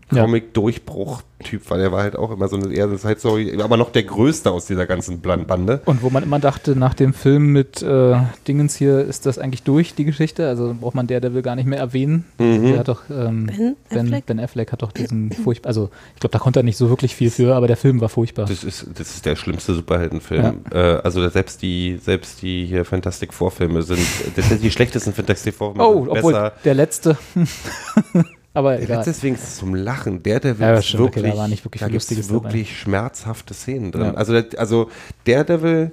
Comic-Durchbruch-Typ 0.09 1.69
war, 1.69 1.77
der 1.77 1.91
war 1.91 2.03
halt 2.03 2.15
auch 2.15 2.31
immer 2.31 2.47
so 2.47 2.57
eine 2.57 2.73
eher 2.73 2.89
Side 2.97 3.19
Story, 3.19 3.57
aber 3.61 3.77
noch 3.77 3.91
der 3.91 4.03
größte 4.03 4.51
aus 4.51 4.65
dieser 4.65 4.85
ganzen 4.85 5.21
Bande. 5.21 5.81
Und 5.85 6.01
wo 6.01 6.09
man 6.09 6.23
immer 6.23 6.39
dachte, 6.39 6.75
nach 6.75 6.93
dem 6.93 7.13
Film 7.13 7.51
mit 7.51 7.81
äh, 7.81 8.17
Dingens 8.47 8.75
hier 8.75 8.99
ist 8.99 9.25
das 9.25 9.37
eigentlich 9.39 9.63
durch, 9.63 9.95
die 9.95 10.05
Geschichte. 10.05 10.47
Also 10.47 10.75
braucht 10.79 10.95
man 10.95 11.07
der, 11.07 11.21
der 11.21 11.33
will 11.33 11.41
gar 11.41 11.55
nicht 11.55 11.67
mehr 11.67 11.79
erwähnen. 11.79 12.25
Mhm. 12.37 12.63
Der 12.63 12.79
hat 12.79 12.87
doch, 12.87 13.03
ähm, 13.09 13.45
Ben 13.47 13.75
ben, 13.89 13.99
Affleck? 14.05 14.25
ben 14.25 14.39
Affleck 14.39 14.71
hat 14.71 14.81
doch 14.81 14.91
diesen 14.91 15.31
furchtbar, 15.31 15.69
also 15.69 15.89
ich 16.15 16.19
glaube, 16.19 16.33
da 16.33 16.39
konnte 16.39 16.59
er 16.59 16.63
nicht 16.63 16.77
so 16.77 16.89
wirklich 16.89 17.15
viel 17.15 17.29
für, 17.29 17.55
aber 17.55 17.67
der 17.67 17.77
Film 17.77 18.01
war 18.01 18.09
furchtbar. 18.09 18.45
Das 18.45 18.63
ist, 18.63 18.87
das 18.95 19.15
ist 19.15 19.25
der 19.25 19.35
schlimmste 19.35 19.73
Superheldenfilm. 19.73 20.61
Äh, 20.71 20.77
also 20.77 21.27
selbst 21.29 21.61
die, 21.61 21.99
selbst 22.03 22.41
die 22.41 22.65
hier 22.65 22.85
Fantastic 22.85 23.33
Four-Filme 23.33 23.81
sind, 23.81 24.05
das 24.35 24.49
sind 24.49 24.63
die 24.63 24.71
schlechtesten 24.71 25.13
Fantastic 25.13 25.53
Four-Filme. 25.53 25.87
oh, 25.87 26.07
obwohl 26.09 26.33
besser. 26.33 26.53
der 26.63 26.73
letzte. 26.73 27.17
aber 28.53 28.73
Der 28.73 28.83
egal. 28.83 28.97
letzte 28.97 29.11
ist 29.11 29.23
wenigstens 29.23 29.57
zum 29.57 29.75
Lachen. 29.75 30.23
Daredevil 30.23 30.65
Ja, 30.65 30.73
ist 30.75 30.87
stimmt, 30.87 31.03
okay, 31.03 31.15
wirklich, 31.17 31.33
da 31.33 31.37
war 31.39 31.47
nicht 31.47 31.65
wirklich 31.65 31.81
da 31.81 31.87
gibt's 31.87 32.29
wirklich 32.29 32.79
schmerzhafte 32.79 33.53
Szenen 33.53 33.91
drin. 33.91 34.05
Ja. 34.05 34.13
Also, 34.15 34.33
der, 34.33 34.59
also 34.59 34.89
Daredevil, 35.25 35.91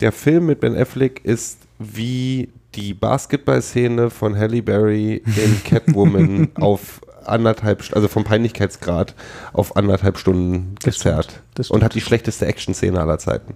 der 0.00 0.12
Film 0.12 0.46
mit 0.46 0.60
Ben 0.60 0.76
Affleck 0.76 1.24
ist 1.24 1.58
wie 1.78 2.48
die 2.74 2.94
Basketball-Szene 2.94 4.10
von 4.10 4.36
Halle 4.36 4.62
Berry 4.62 5.22
in 5.24 5.62
Catwoman 5.64 6.48
auf 6.54 7.00
anderthalb, 7.24 7.84
also 7.94 8.08
vom 8.08 8.24
Peinlichkeitsgrad 8.24 9.14
auf 9.52 9.76
anderthalb 9.76 10.18
Stunden 10.18 10.74
gezerrt. 10.82 11.42
Und 11.68 11.82
hat 11.82 11.94
die 11.94 12.00
schlechteste 12.00 12.46
Action-Szene 12.46 13.00
aller 13.00 13.18
Zeiten. 13.18 13.54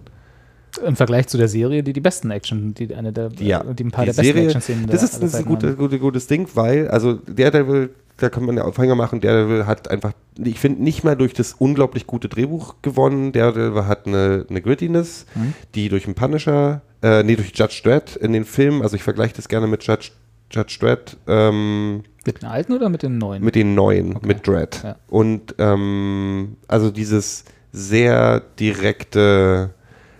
Im 0.86 0.96
Vergleich 0.96 1.26
zu 1.28 1.36
der 1.36 1.48
Serie, 1.48 1.82
die 1.82 1.92
die 1.92 2.00
besten 2.00 2.30
Action, 2.30 2.72
die 2.72 2.94
eine 2.94 3.12
der, 3.12 3.30
Ja, 3.38 3.62
die 3.62 3.84
ein 3.84 3.90
paar 3.90 4.04
die 4.06 4.10
der 4.12 4.22
besten 4.22 4.24
Serie, 4.24 4.44
Action-Szenen 4.44 4.86
das 4.86 5.00
der 5.00 5.04
ist, 5.04 5.14
das 5.14 5.22
ist 5.22 5.22
ein 5.22 5.30
Zeiten 5.30 5.48
gute, 5.48 5.66
haben. 5.68 5.76
gute, 5.76 5.98
gutes 5.98 6.26
Ding, 6.26 6.48
weil, 6.54 6.88
also 6.88 7.14
Daredevil, 7.14 7.90
da 8.18 8.28
kann 8.28 8.44
man 8.44 8.56
ja 8.56 8.64
Aufhänger 8.64 8.94
machen, 8.94 9.20
Daredevil 9.20 9.66
hat 9.66 9.90
einfach, 9.90 10.12
ich 10.42 10.60
finde, 10.60 10.82
nicht 10.82 11.02
mal 11.04 11.16
durch 11.16 11.32
das 11.34 11.54
unglaublich 11.54 12.06
gute 12.06 12.28
Drehbuch 12.28 12.76
gewonnen, 12.82 13.32
Daredevil 13.32 13.86
hat 13.86 14.06
eine, 14.06 14.46
eine 14.48 14.62
Grittiness, 14.62 15.26
Mhm. 15.34 15.54
die 15.74 15.88
durch 15.88 16.04
den 16.04 16.14
Punisher, 16.14 16.82
äh, 17.02 17.22
nee, 17.22 17.36
durch 17.36 17.52
Judge 17.54 17.80
Dredd 17.82 18.14
in 18.16 18.32
den 18.32 18.44
Filmen, 18.44 18.82
also 18.82 18.94
ich 18.96 19.02
vergleiche 19.02 19.34
das 19.34 19.48
gerne 19.48 19.66
mit 19.66 19.82
Judge, 19.84 20.10
Judge 20.50 20.76
Dredd, 20.80 21.16
ähm, 21.26 22.02
Mit 22.26 22.42
den 22.42 22.48
alten 22.48 22.72
oder 22.74 22.88
mit 22.90 23.02
den 23.02 23.18
neuen? 23.18 23.42
mit 23.42 23.54
den 23.54 23.74
neuen, 23.74 24.16
Okay. 24.16 24.26
mit 24.26 24.46
Dredd. 24.46 24.82
Ja. 24.84 24.96
Und 25.08 25.54
ähm, 25.58 26.56
also 26.68 26.90
dieses 26.90 27.44
sehr 27.72 28.40
direkte, 28.60 29.70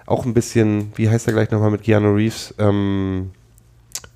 auch 0.06 0.24
ein 0.26 0.34
bisschen, 0.34 0.92
wie 0.96 1.08
heißt 1.08 1.26
er 1.28 1.34
gleich 1.34 1.50
nochmal 1.50 1.70
mit 1.70 1.82
Keanu 1.82 2.14
Reeves? 2.14 2.54
Ähm, 2.58 3.30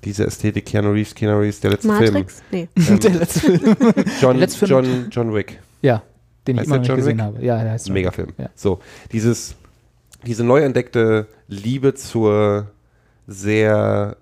diese 0.07 0.25
Ästhetik, 0.25 0.65
Keanu 0.65 0.91
Reeves, 0.91 1.13
Keanu 1.13 1.39
Reeves, 1.39 1.59
der 1.59 1.71
letzte 1.71 1.87
Matrix? 1.89 2.41
Nee. 2.51 2.67
Film. 2.77 2.99
der 3.01 3.11
letzte 3.11 3.39
Film. 3.39 3.61
Ähm, 3.65 4.03
John, 4.21 4.37
letzte 4.37 4.59
Film- 4.65 4.69
John, 4.85 5.07
John 5.11 5.33
Wick. 5.35 5.59
ja, 5.81 6.01
den 6.47 6.55
ich 6.55 6.59
Heißt 6.61 6.67
immer 6.67 6.77
noch 6.77 6.77
der 6.77 6.79
nicht 6.79 6.87
John 6.87 6.95
gesehen 6.97 7.17
Wick? 7.17 7.23
habe. 7.23 7.45
Ja, 7.45 7.63
der 7.63 7.71
heißt 7.73 7.89
Megafilm. 7.89 8.29
Ja. 8.37 8.49
So, 8.55 8.79
dieses, 9.11 9.55
diese 10.25 10.43
neu 10.43 10.61
entdeckte 10.61 11.27
Liebe 11.47 11.93
zur 11.93 12.67
sehr 13.27 14.17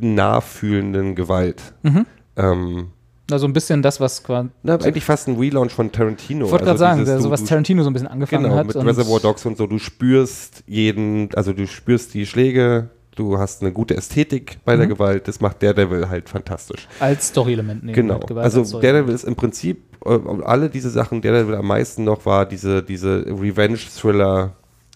nachfühlenden 0.00 1.14
Gewalt. 1.14 1.62
Mhm. 1.82 2.06
Ähm, 2.36 2.88
Also 3.30 3.46
ein 3.46 3.52
bisschen 3.52 3.82
das, 3.82 4.00
was 4.00 4.22
quasi. 4.22 4.48
na, 4.62 4.74
eigentlich 4.76 5.04
fast 5.04 5.28
ein 5.28 5.36
Relaunch 5.36 5.72
von 5.72 5.90
Tarantino. 5.92 6.46
Ich 6.46 6.50
wollte 6.52 6.64
Also 6.66 6.70
gerade 6.70 6.78
sagen, 6.78 6.98
dieses, 7.00 7.08
der, 7.08 7.16
du- 7.18 7.22
so 7.24 7.30
was 7.30 7.44
Tarantino 7.44 7.82
so 7.82 7.90
ein 7.90 7.92
bisschen 7.92 8.08
angefangen 8.08 8.44
Genau, 8.44 8.56
hat. 8.56 8.66
mit 8.66 8.76
und- 8.76 8.86
Reservoir 8.86 9.20
Dogs 9.20 9.44
und 9.46 9.56
so. 9.56 9.66
Du 9.66 9.78
spürst 9.78 10.62
jeden, 10.66 11.28
also 11.34 11.52
du 11.52 11.66
spürst 11.66 12.14
die 12.14 12.26
Schläge, 12.26 12.90
du 13.16 13.38
hast 13.38 13.60
eine 13.62 13.72
gute 13.72 13.96
Ästhetik 13.96 14.58
bei 14.64 14.74
Mhm. 14.74 14.78
der 14.80 14.88
Gewalt. 14.88 15.28
Das 15.28 15.40
macht 15.40 15.62
Daredevil 15.62 16.08
halt 16.08 16.28
fantastisch. 16.28 16.88
als 17.00 17.28
Story-Element 17.28 17.84
nehmen. 17.84 17.94
Genau. 17.94 18.20
Also 18.36 18.62
Daredevil 18.80 19.14
ist 19.14 19.24
im 19.24 19.36
Prinzip, 19.36 19.82
äh, 20.04 20.18
alle 20.44 20.70
diese 20.70 20.90
Sachen, 20.90 21.20
Daredevil 21.22 21.54
am 21.56 21.66
meisten 21.66 22.04
noch 22.04 22.24
war 22.26 22.46
diese, 22.46 22.82
diese 22.82 23.24
Revenge-Thriller 23.26 24.54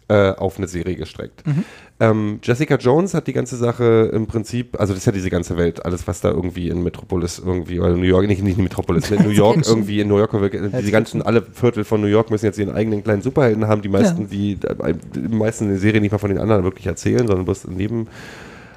äh, 0.08 0.30
auf 0.36 0.56
eine 0.58 0.68
Serie 0.68 0.94
gestreckt. 0.96 1.46
Mhm. 1.46 1.64
Ähm, 1.98 2.40
Jessica 2.42 2.76
Jones 2.76 3.14
hat 3.14 3.26
die 3.26 3.32
ganze 3.32 3.56
Sache 3.56 4.10
im 4.12 4.26
Prinzip, 4.26 4.78
also 4.78 4.92
das 4.92 4.98
ist 5.00 5.06
ja 5.06 5.12
diese 5.12 5.30
ganze 5.30 5.56
Welt, 5.56 5.82
alles 5.86 6.06
was 6.06 6.20
da 6.20 6.30
irgendwie 6.30 6.68
in 6.68 6.82
Metropolis 6.82 7.38
irgendwie, 7.42 7.80
oder 7.80 7.96
New 7.96 8.02
York, 8.02 8.26
nicht, 8.26 8.42
nicht 8.42 8.58
in 8.58 8.64
Metropolis, 8.64 9.10
in 9.10 9.22
New 9.22 9.30
York 9.30 9.62
irgendwie 9.66 10.00
in 10.00 10.08
New 10.08 10.18
York, 10.18 10.32
diese 10.78 10.90
ganzen, 10.92 11.22
alle 11.22 11.40
Viertel 11.40 11.84
von 11.84 12.02
New 12.02 12.06
York 12.06 12.30
müssen 12.30 12.44
jetzt 12.44 12.58
ihren 12.58 12.74
eigenen 12.74 13.02
kleinen 13.02 13.22
Superhelden 13.22 13.66
haben, 13.66 13.80
die 13.80 13.88
meisten, 13.88 14.28
die, 14.28 14.58
äh, 14.62 14.94
die 15.14 15.34
meisten 15.34 15.64
in 15.64 15.70
der 15.70 15.78
Serie 15.78 16.02
nicht 16.02 16.12
mal 16.12 16.18
von 16.18 16.28
den 16.28 16.38
anderen 16.38 16.64
wirklich 16.64 16.86
erzählen, 16.86 17.26
sondern 17.26 17.46
bloß 17.46 17.66
neben, 17.68 18.08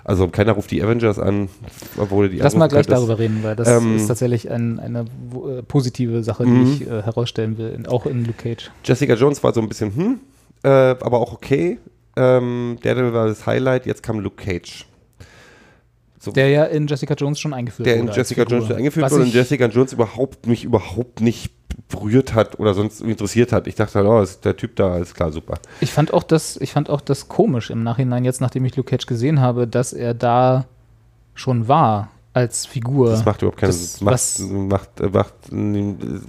also 0.06 0.30
keiner 0.30 0.54
ruft 0.54 0.72
die 0.72 0.82
Avengers 0.82 1.20
an, 1.20 1.50
obwohl 1.98 2.30
die 2.30 2.38
Lass 2.38 2.56
mal 2.56 2.68
gleich 2.70 2.88
könntest. 2.88 3.06
darüber 3.06 3.20
reden, 3.20 3.40
weil 3.44 3.58
das 3.58 3.68
Ähm, 3.68 3.98
ist 3.98 4.08
tatsächlich 4.08 4.50
ein, 4.50 4.80
eine 4.80 5.00
äh, 5.02 5.62
positive 5.68 6.24
Sache, 6.24 6.46
die 6.46 6.52
Mhm. 6.52 6.64
ich 6.72 6.82
äh, 6.88 7.02
herausstellen 7.04 7.58
will, 7.58 7.78
auch 7.90 8.06
in 8.06 8.24
Luke 8.24 8.42
Cage. 8.42 8.72
Jessica 8.86 9.16
Jones 9.16 9.44
war 9.44 9.54
so 9.54 9.60
ein 9.60 9.68
bisschen, 9.68 9.94
hm, 9.94 10.20
äh, 10.64 10.70
aber 10.70 11.20
auch 11.20 11.34
okay. 11.34 11.80
Ähm, 12.16 12.78
Daredevil 12.82 13.14
war 13.14 13.28
das 13.28 13.46
Highlight, 13.46 13.86
jetzt 13.86 14.04
kam 14.04 14.20
Luke 14.20 14.44
Cage. 14.44 14.86
So, 16.22 16.32
Der 16.32 16.50
ja 16.50 16.66
in 16.66 16.86
Jessica 16.88 17.14
Jones 17.14 17.40
schon 17.40 17.54
eingeführt 17.54 17.86
der 17.86 17.94
wurde. 17.94 18.02
in 18.04 18.08
als 18.10 18.18
Jessica. 18.18 18.44
Jones 18.44 18.72
eingeführt 18.72 19.06
Was 19.06 19.14
wurde 19.14 19.24
und 19.24 19.34
Jessica 19.34 19.68
Jones 19.68 19.94
überhaupt 19.94 20.48
mich 20.48 20.66
überhaupt 20.66 21.22
nicht 21.22 21.54
berührt 21.88 22.34
hat 22.34 22.60
oder 22.60 22.74
sonst 22.74 23.00
interessiert 23.02 23.54
hat. 23.54 23.68
Ich 23.68 23.76
dachte 23.76 24.00
halt, 24.00 24.08
oh, 24.08 24.22
ist 24.22 24.44
der 24.44 24.58
Typ 24.58 24.76
da, 24.76 24.98
ist 24.98 25.16
klar, 25.16 25.32
super. 25.32 25.60
Ich 25.80 25.94
fand 25.94 26.14
auch 26.14 26.24
das, 26.24 26.58
ich 26.58 26.74
fand 26.74 26.90
auch 26.90 27.00
das 27.00 27.30
komisch 27.30 27.70
im 27.70 27.84
Nachhinein, 27.84 28.26
jetzt 28.26 28.42
nachdem 28.42 28.66
ich 28.66 28.76
Luke 28.76 28.90
Cage 28.90 29.06
gesehen 29.06 29.40
habe, 29.40 29.66
dass 29.66 29.94
er 29.94 30.14
da 30.14 30.66
schon 31.36 31.70
war 31.70 32.10
als 32.34 32.66
Figur. 32.66 33.12
Das 33.12 33.24
macht 33.24 33.42
überhaupt 33.42 33.60
keinen 33.60 33.72
Sinn. 33.72 34.06
Macht, 34.06 34.40
macht, 34.40 35.00
äh, 35.00 35.08
macht, 35.08 35.34
äh, 35.54 36.20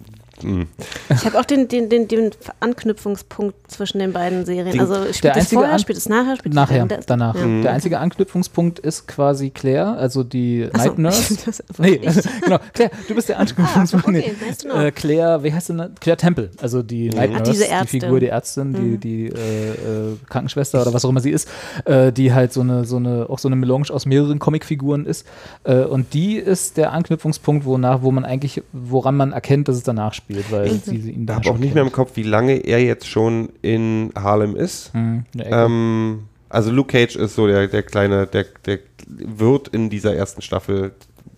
mh. 0.44 0.66
Ich 1.10 1.24
habe 1.24 1.38
auch 1.38 1.44
den, 1.44 1.68
den, 1.68 1.88
den, 1.88 2.08
den 2.08 2.30
Anknüpfungspunkt 2.60 3.54
zwischen 3.70 3.98
den 3.98 4.12
beiden 4.12 4.44
Serien. 4.44 4.72
Den- 4.72 4.80
Also 4.80 5.12
spielt 5.12 5.36
es 5.36 5.48
vorher, 5.52 5.72
An- 5.72 5.78
spielt 5.78 5.98
es 5.98 6.08
nachher, 6.08 6.36
spielt 6.36 6.54
es 6.54 6.56
Nachher, 6.56 6.88
während- 6.88 7.08
danach. 7.10 7.34
Ja. 7.34 7.46
Mhm. 7.46 7.62
Der 7.62 7.72
einzige 7.72 7.98
Anknüpfungspunkt 7.98 8.78
ist 8.78 9.06
quasi 9.06 9.50
Claire, 9.50 9.96
also 9.96 10.22
die 10.24 10.68
Ach 10.72 10.80
so. 10.80 10.88
Night 10.88 10.98
Nurse. 10.98 11.36
Das 11.46 11.62
Nee, 11.78 12.00
ich. 12.02 12.14
genau. 12.44 12.58
Claire, 12.72 12.90
du 13.08 13.14
bist 13.14 13.28
der 13.28 13.38
Anknüpfungspunkt. 13.38 14.06
Ah, 14.08 14.10
nee. 14.10 14.18
okay, 14.20 14.34
nice 14.46 14.58
know. 14.58 14.74
äh, 14.80 14.90
Claire, 14.92 15.42
wie 15.42 15.52
heißt 15.52 15.66
sie 15.68 15.76
denn? 15.76 15.94
Claire 16.00 16.16
Temple, 16.16 16.50
also 16.60 16.82
die 16.82 17.08
Night 17.10 17.30
Ach, 17.34 17.38
Nurse, 17.38 17.52
diese 17.52 17.64
die. 17.82 17.86
Figur, 17.88 18.20
die 18.20 18.28
Ärztin, 18.28 18.72
die, 18.72 18.80
Mhm. 18.80 19.00
die 19.00 19.26
äh, 19.26 19.32
äh, 19.32 20.16
Krankenschwester 20.28 20.82
oder 20.82 20.92
was 20.94 21.04
auch 21.04 21.10
immer 21.10 21.20
sie 21.20 21.30
ist, 21.30 21.48
äh, 21.84 22.12
die 22.12 22.32
halt 22.32 22.52
so 22.52 22.60
eine, 22.60 22.84
so 22.84 22.96
eine, 22.96 23.26
auch 23.28 23.38
so 23.38 23.48
eine 23.48 23.56
Melange 23.56 23.90
aus 23.90 24.06
mehreren 24.06 24.38
Comicfiguren 24.38 25.06
ist. 25.06 25.26
Äh, 25.64 25.80
und 25.84 26.14
die 26.14 26.36
ist 26.36 26.76
der 26.76 26.92
Anknüpfungspunkt, 26.92 27.64
wonach, 27.64 28.02
wo 28.02 28.10
man 28.10 28.24
eigentlich, 28.24 28.62
woran 28.72 29.16
man 29.16 29.32
erkennt, 29.32 29.68
dass 29.68 29.76
es 29.76 29.82
danach 29.82 30.14
spielt, 30.14 30.29
weil 30.50 30.70
sie, 30.70 30.98
sie 31.00 31.10
ihn 31.12 31.20
Ich 31.22 31.26
da 31.26 31.34
habe 31.36 31.44
schon 31.44 31.56
auch 31.56 31.58
nicht 31.58 31.74
mehr 31.74 31.82
im 31.82 31.92
Kopf, 31.92 32.12
wie 32.14 32.22
lange 32.22 32.56
er 32.56 32.82
jetzt 32.82 33.06
schon 33.06 33.50
in 33.62 34.10
Harlem 34.16 34.56
ist. 34.56 34.94
Mhm. 34.94 35.24
Ähm, 35.38 36.24
also 36.48 36.70
Luke 36.70 36.92
Cage 36.92 37.16
ist 37.16 37.34
so 37.34 37.46
der, 37.46 37.68
der 37.68 37.82
kleine, 37.82 38.26
der, 38.26 38.46
der 38.66 38.80
wird 39.06 39.68
in 39.68 39.90
dieser 39.90 40.14
ersten 40.14 40.42
Staffel 40.42 40.92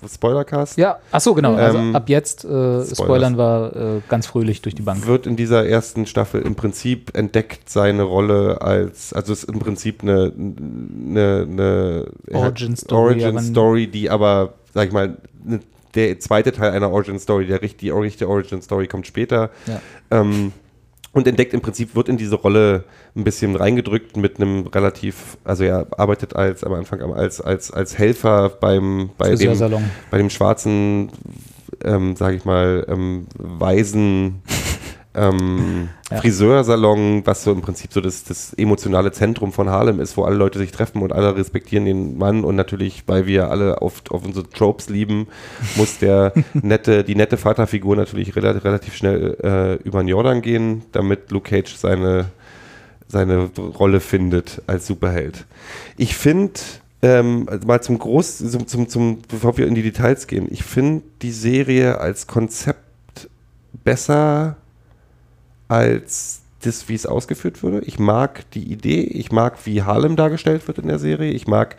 Spoilercast. 0.08 0.78
ja, 0.78 0.98
ach 1.12 1.20
so, 1.20 1.34
genau. 1.34 1.54
Also 1.54 1.78
Ähm, 1.78 1.94
ab 1.94 2.08
jetzt, 2.08 2.44
äh. 2.44 2.84
Spoilern 2.84 3.36
war 3.36 3.76
äh, 3.76 4.00
ganz 4.08 4.26
fröhlich 4.26 4.60
durch 4.62 4.74
die 4.74 4.82
Bank. 4.82 5.06
Wird 5.06 5.26
in 5.26 5.36
dieser 5.36 5.66
ersten 5.66 6.06
Staffel 6.06 6.42
im 6.42 6.54
Prinzip 6.56 7.16
entdeckt 7.16 7.68
seine 7.68 8.02
Rolle 8.02 8.60
als, 8.62 9.12
also 9.12 9.32
es 9.32 9.44
ist 9.44 9.50
im 9.50 9.60
Prinzip 9.60 10.02
eine, 10.02 10.32
eine, 10.36 11.46
eine 11.48 12.06
Origin 12.32 12.76
Story, 12.76 13.22
Origin 13.24 13.38
Story, 13.40 13.86
die 13.86 14.10
aber, 14.10 14.54
sag 14.74 14.88
ich 14.88 14.92
mal, 14.92 15.16
ne, 15.44 15.60
der 15.94 16.18
zweite 16.20 16.52
Teil 16.52 16.70
einer 16.70 16.90
Origin 16.90 17.18
Story, 17.18 17.46
der 17.46 17.62
richtige 17.62 17.94
Origin 17.94 18.62
Story 18.62 18.86
kommt 18.86 19.06
später. 19.06 19.50
Ja. 19.66 19.80
Ähm, 20.10 20.52
und 21.12 21.26
entdeckt 21.26 21.52
im 21.52 21.60
Prinzip, 21.60 21.94
wird 21.94 22.08
in 22.08 22.16
diese 22.16 22.36
Rolle 22.36 22.84
ein 23.14 23.24
bisschen 23.24 23.54
reingedrückt 23.54 24.16
mit 24.16 24.38
einem 24.38 24.66
relativ, 24.66 25.36
also 25.44 25.62
er 25.62 25.86
arbeitet 25.98 26.34
als 26.34 26.64
am 26.64 26.72
Anfang 26.72 27.02
als, 27.12 27.40
als, 27.40 27.70
als 27.70 27.98
Helfer 27.98 28.48
beim 28.48 29.10
bei 29.18 29.34
dem, 29.34 29.58
bei 30.10 30.16
dem 30.18 30.30
schwarzen, 30.30 31.10
ähm, 31.84 32.16
sage 32.16 32.36
ich 32.36 32.44
mal, 32.46 32.86
ähm, 32.88 33.26
weisen 33.34 34.42
ähm, 35.14 35.88
Ja. 36.10 36.18
Friseursalon, 36.18 37.26
was 37.26 37.44
so 37.44 37.52
im 37.52 37.60
Prinzip 37.60 37.92
so 37.92 38.00
das, 38.00 38.24
das 38.24 38.52
emotionale 38.54 39.12
Zentrum 39.12 39.52
von 39.52 39.68
Harlem 39.68 40.00
ist, 40.00 40.16
wo 40.16 40.24
alle 40.24 40.36
Leute 40.36 40.58
sich 40.58 40.72
treffen 40.72 41.02
und 41.02 41.12
alle 41.12 41.36
respektieren 41.36 41.84
den 41.84 42.18
Mann 42.18 42.44
und 42.44 42.56
natürlich, 42.56 43.04
weil 43.06 43.26
wir 43.26 43.50
alle 43.50 43.82
auf, 43.82 44.02
auf 44.10 44.24
unsere 44.24 44.48
Tropes 44.48 44.88
lieben, 44.88 45.26
muss 45.76 45.98
der 45.98 46.32
nette, 46.54 47.04
die 47.04 47.14
nette 47.14 47.36
Vaterfigur 47.36 47.96
natürlich 47.96 48.36
relativ, 48.36 48.64
relativ 48.64 48.94
schnell 48.94 49.36
äh, 49.42 49.74
über 49.86 50.02
den 50.02 50.08
Jordan 50.08 50.42
gehen, 50.42 50.82
damit 50.92 51.30
Luke 51.30 51.48
Cage 51.48 51.74
seine, 51.74 52.26
seine 53.08 53.50
Rolle 53.78 54.00
findet 54.00 54.62
als 54.66 54.86
Superheld. 54.86 55.46
Ich 55.96 56.16
finde, 56.16 56.60
ähm, 57.02 57.46
also 57.50 57.66
mal 57.66 57.82
zum 57.82 57.98
Groß, 57.98 58.38
zum, 58.38 58.66
zum, 58.66 58.88
zum, 58.88 59.18
bevor 59.28 59.56
wir 59.58 59.66
in 59.66 59.74
die 59.74 59.82
Details 59.82 60.26
gehen, 60.26 60.48
ich 60.50 60.62
finde 60.62 61.02
die 61.20 61.32
Serie 61.32 61.98
als 62.00 62.26
Konzept 62.26 62.78
besser 63.84 64.56
als 65.68 66.42
das, 66.62 66.88
wie 66.88 66.94
es 66.94 67.06
ausgeführt 67.06 67.62
wurde. 67.62 67.80
Ich 67.80 67.98
mag 67.98 68.50
die 68.52 68.72
Idee, 68.72 69.02
ich 69.02 69.32
mag, 69.32 69.58
wie 69.64 69.82
Harlem 69.82 70.16
dargestellt 70.16 70.66
wird 70.68 70.78
in 70.78 70.88
der 70.88 70.98
Serie, 70.98 71.32
ich 71.32 71.46
mag 71.46 71.76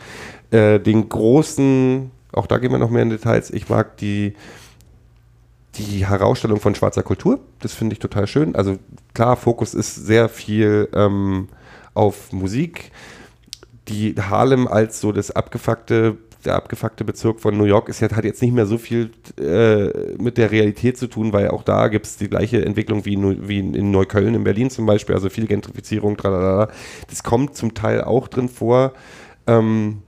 äh, 0.51 0.79
den 0.79 1.09
großen, 1.09 2.11
auch 2.33 2.47
da 2.47 2.57
gehen 2.57 2.71
wir 2.71 2.79
noch 2.79 2.89
mehr 2.89 3.03
in 3.03 3.09
Details, 3.09 3.49
ich 3.49 3.69
mag 3.69 3.97
die, 3.97 4.33
die 5.75 6.05
Herausstellung 6.05 6.59
von 6.59 6.75
schwarzer 6.75 7.03
Kultur, 7.03 7.39
das 7.59 7.73
finde 7.73 7.93
ich 7.93 7.99
total 7.99 8.27
schön. 8.27 8.55
Also 8.55 8.77
klar, 9.13 9.37
Fokus 9.37 9.73
ist 9.73 9.95
sehr 9.95 10.29
viel 10.29 10.89
ähm, 10.93 11.47
auf 11.93 12.31
Musik. 12.31 12.91
Die 13.87 14.15
Harlem 14.15 14.67
als 14.67 15.01
so 15.01 15.11
das 15.11 15.31
abgefuckte, 15.31 16.17
der 16.45 16.55
abgefuckte 16.55 17.03
Bezirk 17.03 17.39
von 17.39 17.57
New 17.57 17.63
York 17.65 17.89
ist 17.89 17.99
ja, 17.99 18.09
hat 18.11 18.25
jetzt 18.25 18.41
nicht 18.41 18.53
mehr 18.53 18.65
so 18.65 18.77
viel 18.77 19.11
äh, 19.39 20.13
mit 20.17 20.37
der 20.37 20.51
Realität 20.51 20.97
zu 20.97 21.07
tun, 21.07 21.33
weil 21.33 21.49
auch 21.49 21.63
da 21.63 21.87
gibt 21.87 22.05
es 22.05 22.17
die 22.17 22.29
gleiche 22.29 22.63
Entwicklung 22.65 23.05
wie, 23.05 23.13
in, 23.13 23.47
wie 23.47 23.59
in 23.59 23.91
Neukölln, 23.91 24.35
in 24.35 24.43
Berlin 24.43 24.69
zum 24.69 24.85
Beispiel, 24.85 25.15
also 25.15 25.29
viel 25.29 25.47
Gentrifizierung, 25.47 26.17
tralala. 26.17 26.69
Das 27.09 27.23
kommt 27.23 27.55
zum 27.55 27.73
Teil 27.73 28.01
auch 28.01 28.27
drin 28.27 28.49
vor. 28.49 28.93
Ähm, 29.47 30.03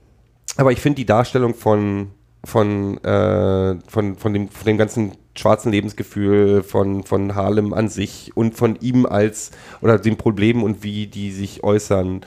aber 0.56 0.72
ich 0.72 0.80
finde 0.80 0.96
die 0.96 1.06
Darstellung 1.06 1.54
von, 1.54 2.08
von, 2.44 2.98
äh, 3.04 3.76
von, 3.88 4.16
von, 4.16 4.32
dem, 4.32 4.48
von 4.48 4.66
dem 4.66 4.78
ganzen 4.78 5.12
schwarzen 5.38 5.70
Lebensgefühl 5.70 6.62
von, 6.62 7.02
von 7.02 7.34
Harlem 7.34 7.72
an 7.72 7.88
sich 7.88 8.32
und 8.34 8.54
von 8.54 8.76
ihm 8.80 9.06
als 9.06 9.50
oder 9.80 9.98
den 9.98 10.16
Problemen 10.16 10.62
und 10.62 10.82
wie 10.82 11.06
die 11.06 11.30
sich 11.30 11.62
äußern, 11.62 12.22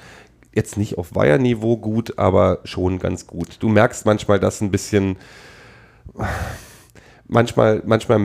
jetzt 0.53 0.77
nicht 0.77 0.97
auf 0.97 1.15
Weiher-Niveau 1.15 1.77
gut, 1.77 2.17
aber 2.17 2.59
schon 2.63 2.99
ganz 2.99 3.27
gut. 3.27 3.57
Du 3.59 3.69
merkst 3.69 4.05
manchmal, 4.05 4.39
dass 4.39 4.61
ein 4.61 4.71
bisschen 4.71 5.17
manchmal, 7.29 7.81
manchmal 7.85 8.19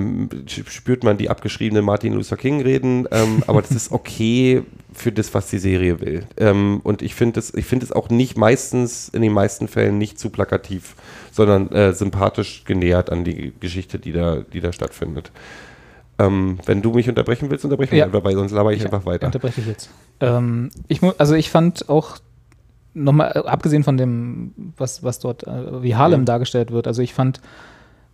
spürt 0.46 1.04
man 1.04 1.16
die 1.16 1.30
abgeschriebenen 1.30 1.84
Martin 1.84 2.14
Luther 2.14 2.36
King 2.36 2.62
reden, 2.62 3.06
ähm, 3.12 3.44
aber 3.46 3.62
das 3.62 3.70
ist 3.70 3.92
okay 3.92 4.62
für 4.92 5.12
das, 5.12 5.32
was 5.34 5.50
die 5.50 5.58
Serie 5.58 6.00
will. 6.00 6.26
Ähm, 6.36 6.80
und 6.82 7.02
ich 7.02 7.14
finde 7.14 7.38
es, 7.38 7.52
es 7.54 7.92
auch 7.92 8.08
nicht 8.08 8.36
meistens, 8.36 9.08
in 9.10 9.22
den 9.22 9.32
meisten 9.32 9.68
Fällen 9.68 9.98
nicht 9.98 10.18
zu 10.18 10.30
plakativ, 10.30 10.96
sondern 11.30 11.70
äh, 11.70 11.92
sympathisch 11.92 12.64
genähert 12.64 13.10
an 13.10 13.24
die 13.24 13.52
Geschichte, 13.60 13.98
die 13.98 14.12
da, 14.12 14.42
die 14.52 14.60
da 14.60 14.72
stattfindet. 14.72 15.30
Ähm, 16.18 16.58
wenn 16.66 16.80
du 16.82 16.92
mich 16.92 17.08
unterbrechen 17.08 17.50
willst, 17.50 17.64
unterbrechen 17.64 17.92
wir 17.92 17.98
Ja. 17.98 18.04
einfach, 18.06 18.22
weil 18.24 18.34
sonst 18.34 18.52
laber 18.52 18.72
ich, 18.72 18.84
einfach 18.84 19.04
weiter. 19.06 19.26
Unterbreche 19.26 19.60
ich 19.60 19.66
jetzt. 19.66 19.90
Ähm, 20.20 20.70
ich 20.88 21.00
also 21.18 21.34
ich 21.34 21.50
fand 21.50 21.88
auch 21.88 22.18
nochmal, 22.94 23.32
äh, 23.34 23.48
abgesehen 23.48 23.82
von 23.82 23.96
dem, 23.96 24.52
was, 24.76 25.02
was 25.02 25.18
dort, 25.18 25.44
äh, 25.46 25.82
wie 25.82 25.96
Harlem 25.96 26.20
Mhm. 26.20 26.24
dargestellt 26.26 26.70
wird, 26.70 26.86
also 26.86 27.02
ich 27.02 27.14
fand, 27.14 27.40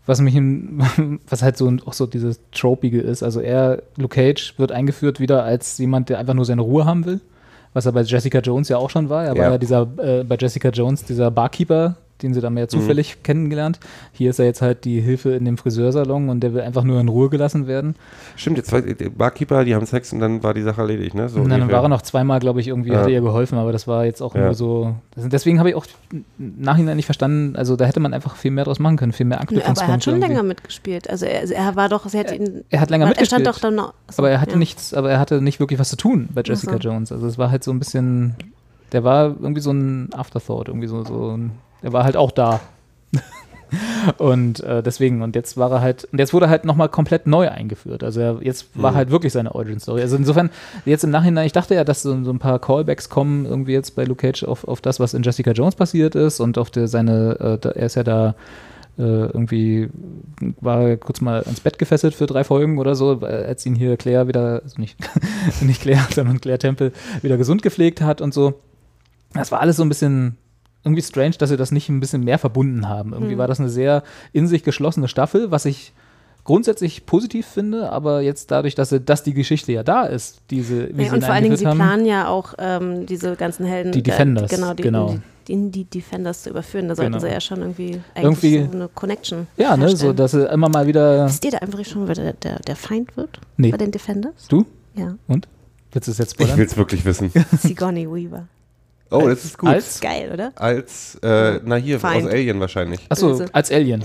was 0.06 0.20
mich 0.22 0.34
in, 0.34 0.80
was 1.28 1.42
halt 1.42 1.58
so 1.58 1.70
auch 1.84 1.92
so 1.92 2.06
dieses 2.06 2.40
Tropige 2.52 3.00
ist, 3.00 3.22
also 3.22 3.40
er, 3.40 3.82
Luke 3.98 4.14
Cage, 4.14 4.54
wird 4.58 4.72
eingeführt 4.72 5.20
wieder 5.20 5.44
als 5.44 5.76
jemand, 5.78 6.08
der 6.08 6.18
einfach 6.18 6.34
nur 6.34 6.46
seine 6.46 6.62
Ruhe 6.62 6.86
haben 6.86 7.04
will, 7.04 7.20
was 7.74 7.84
er 7.84 7.92
bei 7.92 8.00
Jessica 8.02 8.38
Jones 8.40 8.70
ja 8.70 8.78
auch 8.78 8.88
schon 8.90 9.10
war. 9.10 9.24
Er 9.24 9.36
war 9.36 9.44
Ja. 9.44 9.50
ja 9.52 9.58
dieser, 9.58 9.82
äh, 9.98 10.24
bei 10.24 10.36
Jessica 10.36 10.70
Jones 10.70 11.04
dieser 11.04 11.30
Barkeeper, 11.30 11.96
den 12.22 12.34
sie 12.34 12.40
da 12.40 12.48
Mhm. 12.50 12.54
mehr 12.54 12.68
zufällig 12.68 13.22
kennengelernt. 13.22 13.80
Hier 14.12 14.30
ist 14.30 14.38
er 14.38 14.44
jetzt 14.46 14.62
halt 14.62 14.84
die 14.84 15.00
Hilfe 15.00 15.30
in 15.30 15.44
dem 15.44 15.56
Friseursalon 15.58 16.28
und 16.28 16.40
der 16.40 16.54
will 16.54 16.60
einfach 16.62 16.84
nur 16.84 17.00
in 17.00 17.08
Ruhe 17.08 17.28
gelassen 17.30 17.66
werden. 17.66 17.94
Stimmt, 18.36 18.56
jetzt 18.58 18.72
war, 18.72 18.82
Barkeeper, 19.16 19.64
die 19.64 19.74
haben 19.74 19.86
Sex 19.86 20.12
und 20.12 20.20
dann 20.20 20.42
war 20.42 20.54
die 20.54 20.62
Sache 20.62 20.80
erledigt, 20.80 21.14
ne? 21.14 21.28
So 21.28 21.40
und 21.40 21.50
dann 21.50 21.70
war 21.70 21.82
er 21.82 21.88
noch 21.88 22.02
zweimal, 22.02 22.40
glaube 22.40 22.60
ich, 22.60 22.68
irgendwie, 22.68 22.90
Ja. 22.90 22.98
hat 22.98 23.04
er 23.06 23.12
ihr 23.12 23.20
geholfen, 23.20 23.58
aber 23.58 23.72
das 23.72 23.86
war 23.88 24.04
jetzt 24.04 24.20
auch 24.22 24.34
Ja. 24.34 24.46
nur 24.46 24.54
so. 24.54 24.94
Deswegen 25.16 25.58
habe 25.58 25.68
ich 25.70 25.74
auch 25.74 25.86
im 26.12 26.24
Nachhinein 26.38 26.96
nicht 26.96 27.06
verstanden, 27.06 27.56
also 27.56 27.76
da 27.76 27.84
hätte 27.84 28.00
man 28.00 28.14
einfach 28.14 28.36
viel 28.36 28.50
mehr 28.50 28.64
draus 28.64 28.78
machen 28.78 28.96
können, 28.96 29.12
viel 29.12 29.26
mehr 29.26 29.38
Nö, 29.38 29.42
aber 29.42 29.42
Anknüpfungspunkte. 29.50 29.90
er 29.90 29.94
hat 29.94 30.04
schon 30.04 30.14
irgendwie. 30.14 30.28
länger 30.28 30.42
mitgespielt. 30.42 31.08
Also 31.10 31.26
er, 31.26 31.50
er 31.50 31.76
war 31.76 31.88
doch, 31.88 32.08
sie 32.08 32.18
hat 32.18 32.32
ihn. 32.32 32.64
Er 32.70 32.80
hat 32.80 32.90
länger 32.90 33.06
er 33.06 33.12
stand 33.24 33.44
mitgespielt. 33.44 33.46
doch 33.46 33.58
dann 33.60 33.74
noch. 33.74 33.94
achso, 34.06 34.22
Aber 34.22 34.30
er 34.30 34.40
hatte 34.40 34.52
ja. 34.52 34.58
nichts, 34.58 34.94
aber 34.94 35.10
er 35.10 35.18
hatte 35.20 35.40
nicht 35.42 35.60
wirklich 35.60 35.78
was 35.78 35.88
zu 35.88 35.96
tun 35.96 36.28
bei 36.34 36.42
Jessica 36.44 36.72
so. 36.72 36.78
Jones. 36.78 37.12
Also 37.12 37.26
es 37.26 37.38
war 37.38 37.50
halt 37.50 37.64
so 37.64 37.70
ein 37.70 37.78
bisschen, 37.78 38.34
der 38.92 39.04
war 39.04 39.26
irgendwie 39.40 39.60
so 39.60 39.70
ein 39.72 40.08
Afterthought, 40.14 40.68
irgendwie 40.68 40.86
so, 40.88 41.04
so 41.04 41.36
ein, 41.36 41.52
er 41.82 41.92
war 41.92 42.04
halt 42.04 42.16
auch 42.16 42.30
da. 42.30 42.60
und 44.18 44.60
äh, 44.60 44.82
deswegen, 44.82 45.22
und 45.22 45.36
jetzt 45.36 45.56
war 45.56 45.70
er 45.70 45.80
halt, 45.80 46.04
und 46.12 46.18
jetzt 46.18 46.32
wurde 46.32 46.46
er 46.46 46.50
halt 46.50 46.64
nochmal 46.64 46.88
komplett 46.88 47.26
neu 47.26 47.48
eingeführt. 47.48 48.02
Also 48.02 48.20
er, 48.20 48.38
jetzt 48.42 48.66
war 48.74 48.92
Mhm. 48.92 48.96
halt 48.96 49.10
wirklich 49.10 49.32
seine 49.32 49.54
Origin-Story. 49.54 50.00
Also 50.00 50.16
insofern, 50.16 50.50
jetzt 50.84 51.04
im 51.04 51.10
Nachhinein, 51.10 51.46
ich 51.46 51.52
dachte 51.52 51.74
ja, 51.74 51.84
dass 51.84 52.02
so, 52.02 52.24
so 52.24 52.30
ein 52.30 52.38
paar 52.38 52.58
Callbacks 52.58 53.08
kommen 53.08 53.46
irgendwie 53.46 53.72
jetzt 53.72 53.94
bei 53.96 54.04
Luke 54.04 54.20
Cage 54.26 54.44
auf, 54.44 54.66
auf 54.66 54.80
das, 54.80 55.00
was 55.00 55.14
in 55.14 55.22
Jessica 55.22 55.52
Jones 55.52 55.74
passiert 55.76 56.14
ist 56.14 56.40
und 56.40 56.58
auf 56.58 56.70
der, 56.70 56.88
seine, 56.88 57.38
äh, 57.40 57.58
da, 57.58 57.70
er 57.70 57.86
ist 57.86 57.94
ja 57.94 58.02
da 58.02 58.34
äh, 58.98 59.02
irgendwie 59.02 59.88
war 60.60 60.96
kurz 60.96 61.20
mal 61.20 61.42
ans 61.44 61.60
Bett 61.60 61.78
gefesselt 61.78 62.14
für 62.14 62.26
drei 62.26 62.42
Folgen 62.44 62.76
oder 62.78 62.94
so, 62.94 63.20
als 63.20 63.64
ihn 63.64 63.74
hier 63.76 63.96
Claire 63.96 64.26
wieder, 64.28 64.60
also 64.64 64.80
nicht, 64.80 64.98
nicht 65.60 65.80
Claire, 65.82 66.06
sondern 66.12 66.40
Claire 66.40 66.58
Temple 66.58 66.92
wieder 67.22 67.36
gesund 67.36 67.62
gepflegt 67.62 68.00
hat 68.02 68.20
und 68.20 68.34
so. 68.34 68.54
Das 69.32 69.52
war 69.52 69.60
alles 69.60 69.76
so 69.76 69.84
ein 69.84 69.88
bisschen 69.88 70.36
irgendwie 70.84 71.02
strange, 71.02 71.34
dass 71.38 71.50
sie 71.50 71.56
das 71.56 71.72
nicht 71.72 71.88
ein 71.88 72.00
bisschen 72.00 72.24
mehr 72.24 72.38
verbunden 72.38 72.88
haben. 72.88 73.12
Irgendwie 73.12 73.32
Hm. 73.32 73.38
war 73.38 73.48
das 73.48 73.60
eine 73.60 73.68
sehr 73.68 74.02
in 74.32 74.46
sich 74.46 74.62
geschlossene 74.62 75.08
Staffel, 75.08 75.50
was 75.50 75.64
ich 75.66 75.92
grundsätzlich 76.44 77.04
positiv 77.04 77.46
finde, 77.46 77.92
aber 77.92 78.22
jetzt 78.22 78.50
dadurch, 78.50 78.74
dass, 78.74 78.88
sie, 78.88 78.98
dass 79.00 79.22
die 79.22 79.34
Geschichte 79.34 79.72
ja 79.72 79.82
da 79.82 80.04
ist, 80.04 80.40
diese, 80.50 80.88
wie 80.96 81.02
Ja, 81.02 81.08
sie 81.10 81.14
und 81.16 81.24
vor 81.24 81.34
allen 81.34 81.44
Dingen, 81.44 81.56
sie 81.56 81.66
haben. 81.66 81.76
planen 81.76 82.06
ja 82.06 82.28
auch 82.28 82.54
ähm, 82.58 83.04
diese 83.06 83.36
ganzen 83.36 83.66
Helden. 83.66 83.92
Die 83.92 83.98
äh, 83.98 84.02
Defenders, 84.02 84.50
genau, 84.50 84.72
die, 84.72 84.82
genau. 84.82 85.18
Die, 85.46 85.52
in 85.52 85.70
die 85.70 85.84
Defenders 85.84 86.44
zu 86.44 86.50
überführen. 86.50 86.88
Da 86.88 86.94
sollten 86.94 87.12
Genau. 87.12 87.24
sie 87.26 87.30
ja 87.32 87.40
schon 87.40 87.58
irgendwie, 87.60 88.00
eigentlich 88.14 88.24
Irgendwie- 88.54 88.70
so 88.70 88.76
eine 88.76 88.88
Connection 88.88 89.46
Ja, 89.58 89.76
ne, 89.76 89.94
so, 89.94 90.12
dass 90.14 90.30
sie 90.30 90.46
immer 90.46 90.68
mal 90.70 90.86
wieder. 90.86 91.26
Wisst 91.26 91.44
ihr 91.44 91.50
da 91.50 91.58
einfach 91.58 91.84
schon, 91.84 92.08
wer 92.08 92.14
der, 92.14 92.32
der, 92.34 92.58
der 92.60 92.76
Feind 92.76 93.16
wird? 93.16 93.38
Nee. 93.58 93.70
Bei 93.70 93.76
den 93.76 93.90
Defenders? 93.90 94.46
Du? 94.48 94.64
Ja. 94.94 95.16
Und? 95.28 95.46
Willst 95.92 96.08
du 96.08 96.12
es 96.12 96.18
jetzt 96.18 96.32
Ich 96.32 96.34
spoilern? 96.38 96.56
will 96.58 96.66
es 96.66 96.76
wirklich 96.76 97.04
wissen. 97.04 97.30
Sigourney 97.58 98.08
Weaver. 98.08 98.46
Oh, 99.12 99.26
das 99.28 99.44
ist 99.44 99.58
gut. 99.58 99.68
Als? 99.68 100.00
Geil, 100.00 100.30
oder? 100.32 100.52
Als, 100.54 101.16
äh, 101.22 101.58
na 101.64 101.76
hier, 101.76 101.98
Feind. 101.98 102.26
aus 102.26 102.30
Alien 102.32 102.60
wahrscheinlich. 102.60 103.00
Achso, 103.08 103.28
Böse. 103.30 103.46
als 103.52 103.70
Alien. 103.72 104.02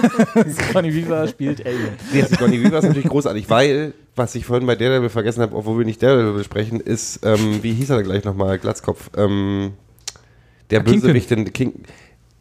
Conny 0.72 0.94
Weaver 0.94 1.28
spielt 1.28 1.64
Alien. 1.66 1.90
Nee, 2.12 2.22
Sigourney 2.22 2.62
Weaver 2.62 2.78
ist 2.78 2.84
natürlich 2.84 3.08
großartig, 3.08 3.50
weil, 3.50 3.92
was 4.16 4.34
ich 4.34 4.44
vorhin 4.46 4.66
bei 4.66 4.76
Daredevil 4.76 5.08
vergessen 5.10 5.42
habe, 5.42 5.54
obwohl 5.56 5.78
wir 5.78 5.84
nicht 5.84 6.02
Daredevil 6.02 6.32
besprechen, 6.32 6.80
ist, 6.80 7.20
ähm, 7.24 7.58
wie 7.62 7.72
hieß 7.72 7.90
er 7.90 7.96
da 7.96 8.02
gleich 8.02 8.24
nochmal, 8.24 8.58
Glatzkopf, 8.58 9.10
ähm, 9.16 9.72
der 10.70 10.80
Ah, 10.80 10.82
Kingpin. 10.84 11.00
Bösewicht, 11.02 11.30
in 11.32 11.52
King, 11.52 11.72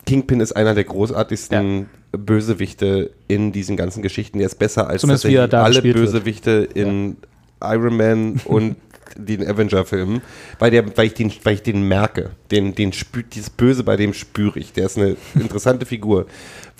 Kingpin 0.05 0.39
ist 0.39 0.53
einer 0.53 0.75
der 0.75 0.85
großartigsten 0.85 1.89
Bösewichte 2.11 3.11
in 3.27 3.51
diesen 3.51 3.75
ganzen 3.77 4.01
Geschichten. 4.01 4.37
Der 4.39 4.47
ist 4.47 4.57
besser 4.57 4.87
als 4.87 5.03
er 5.03 5.09
alle 5.53 5.73
gespielt 5.73 5.95
wird. 5.95 6.05
Bösewichte 6.05 6.67
in 6.73 7.17
Iron 7.61 7.97
Man 7.97 8.41
und 8.45 8.77
den 9.17 9.45
Avenger-Filmen, 9.45 10.21
weil, 10.59 10.71
der, 10.71 10.97
weil, 10.97 11.07
ich 11.07 11.13
den, 11.13 11.31
weil 11.43 11.55
ich 11.55 11.63
den 11.63 11.87
merke. 11.87 12.31
Den, 12.51 12.75
den 12.75 12.93
spü 12.93 13.23
dieses 13.23 13.49
Böse 13.49 13.83
bei 13.83 13.95
dem 13.95 14.13
spüre 14.13 14.59
ich. 14.59 14.73
Der 14.73 14.85
ist 14.85 14.97
eine 14.97 15.15
interessante 15.35 15.85
Figur. 15.85 16.25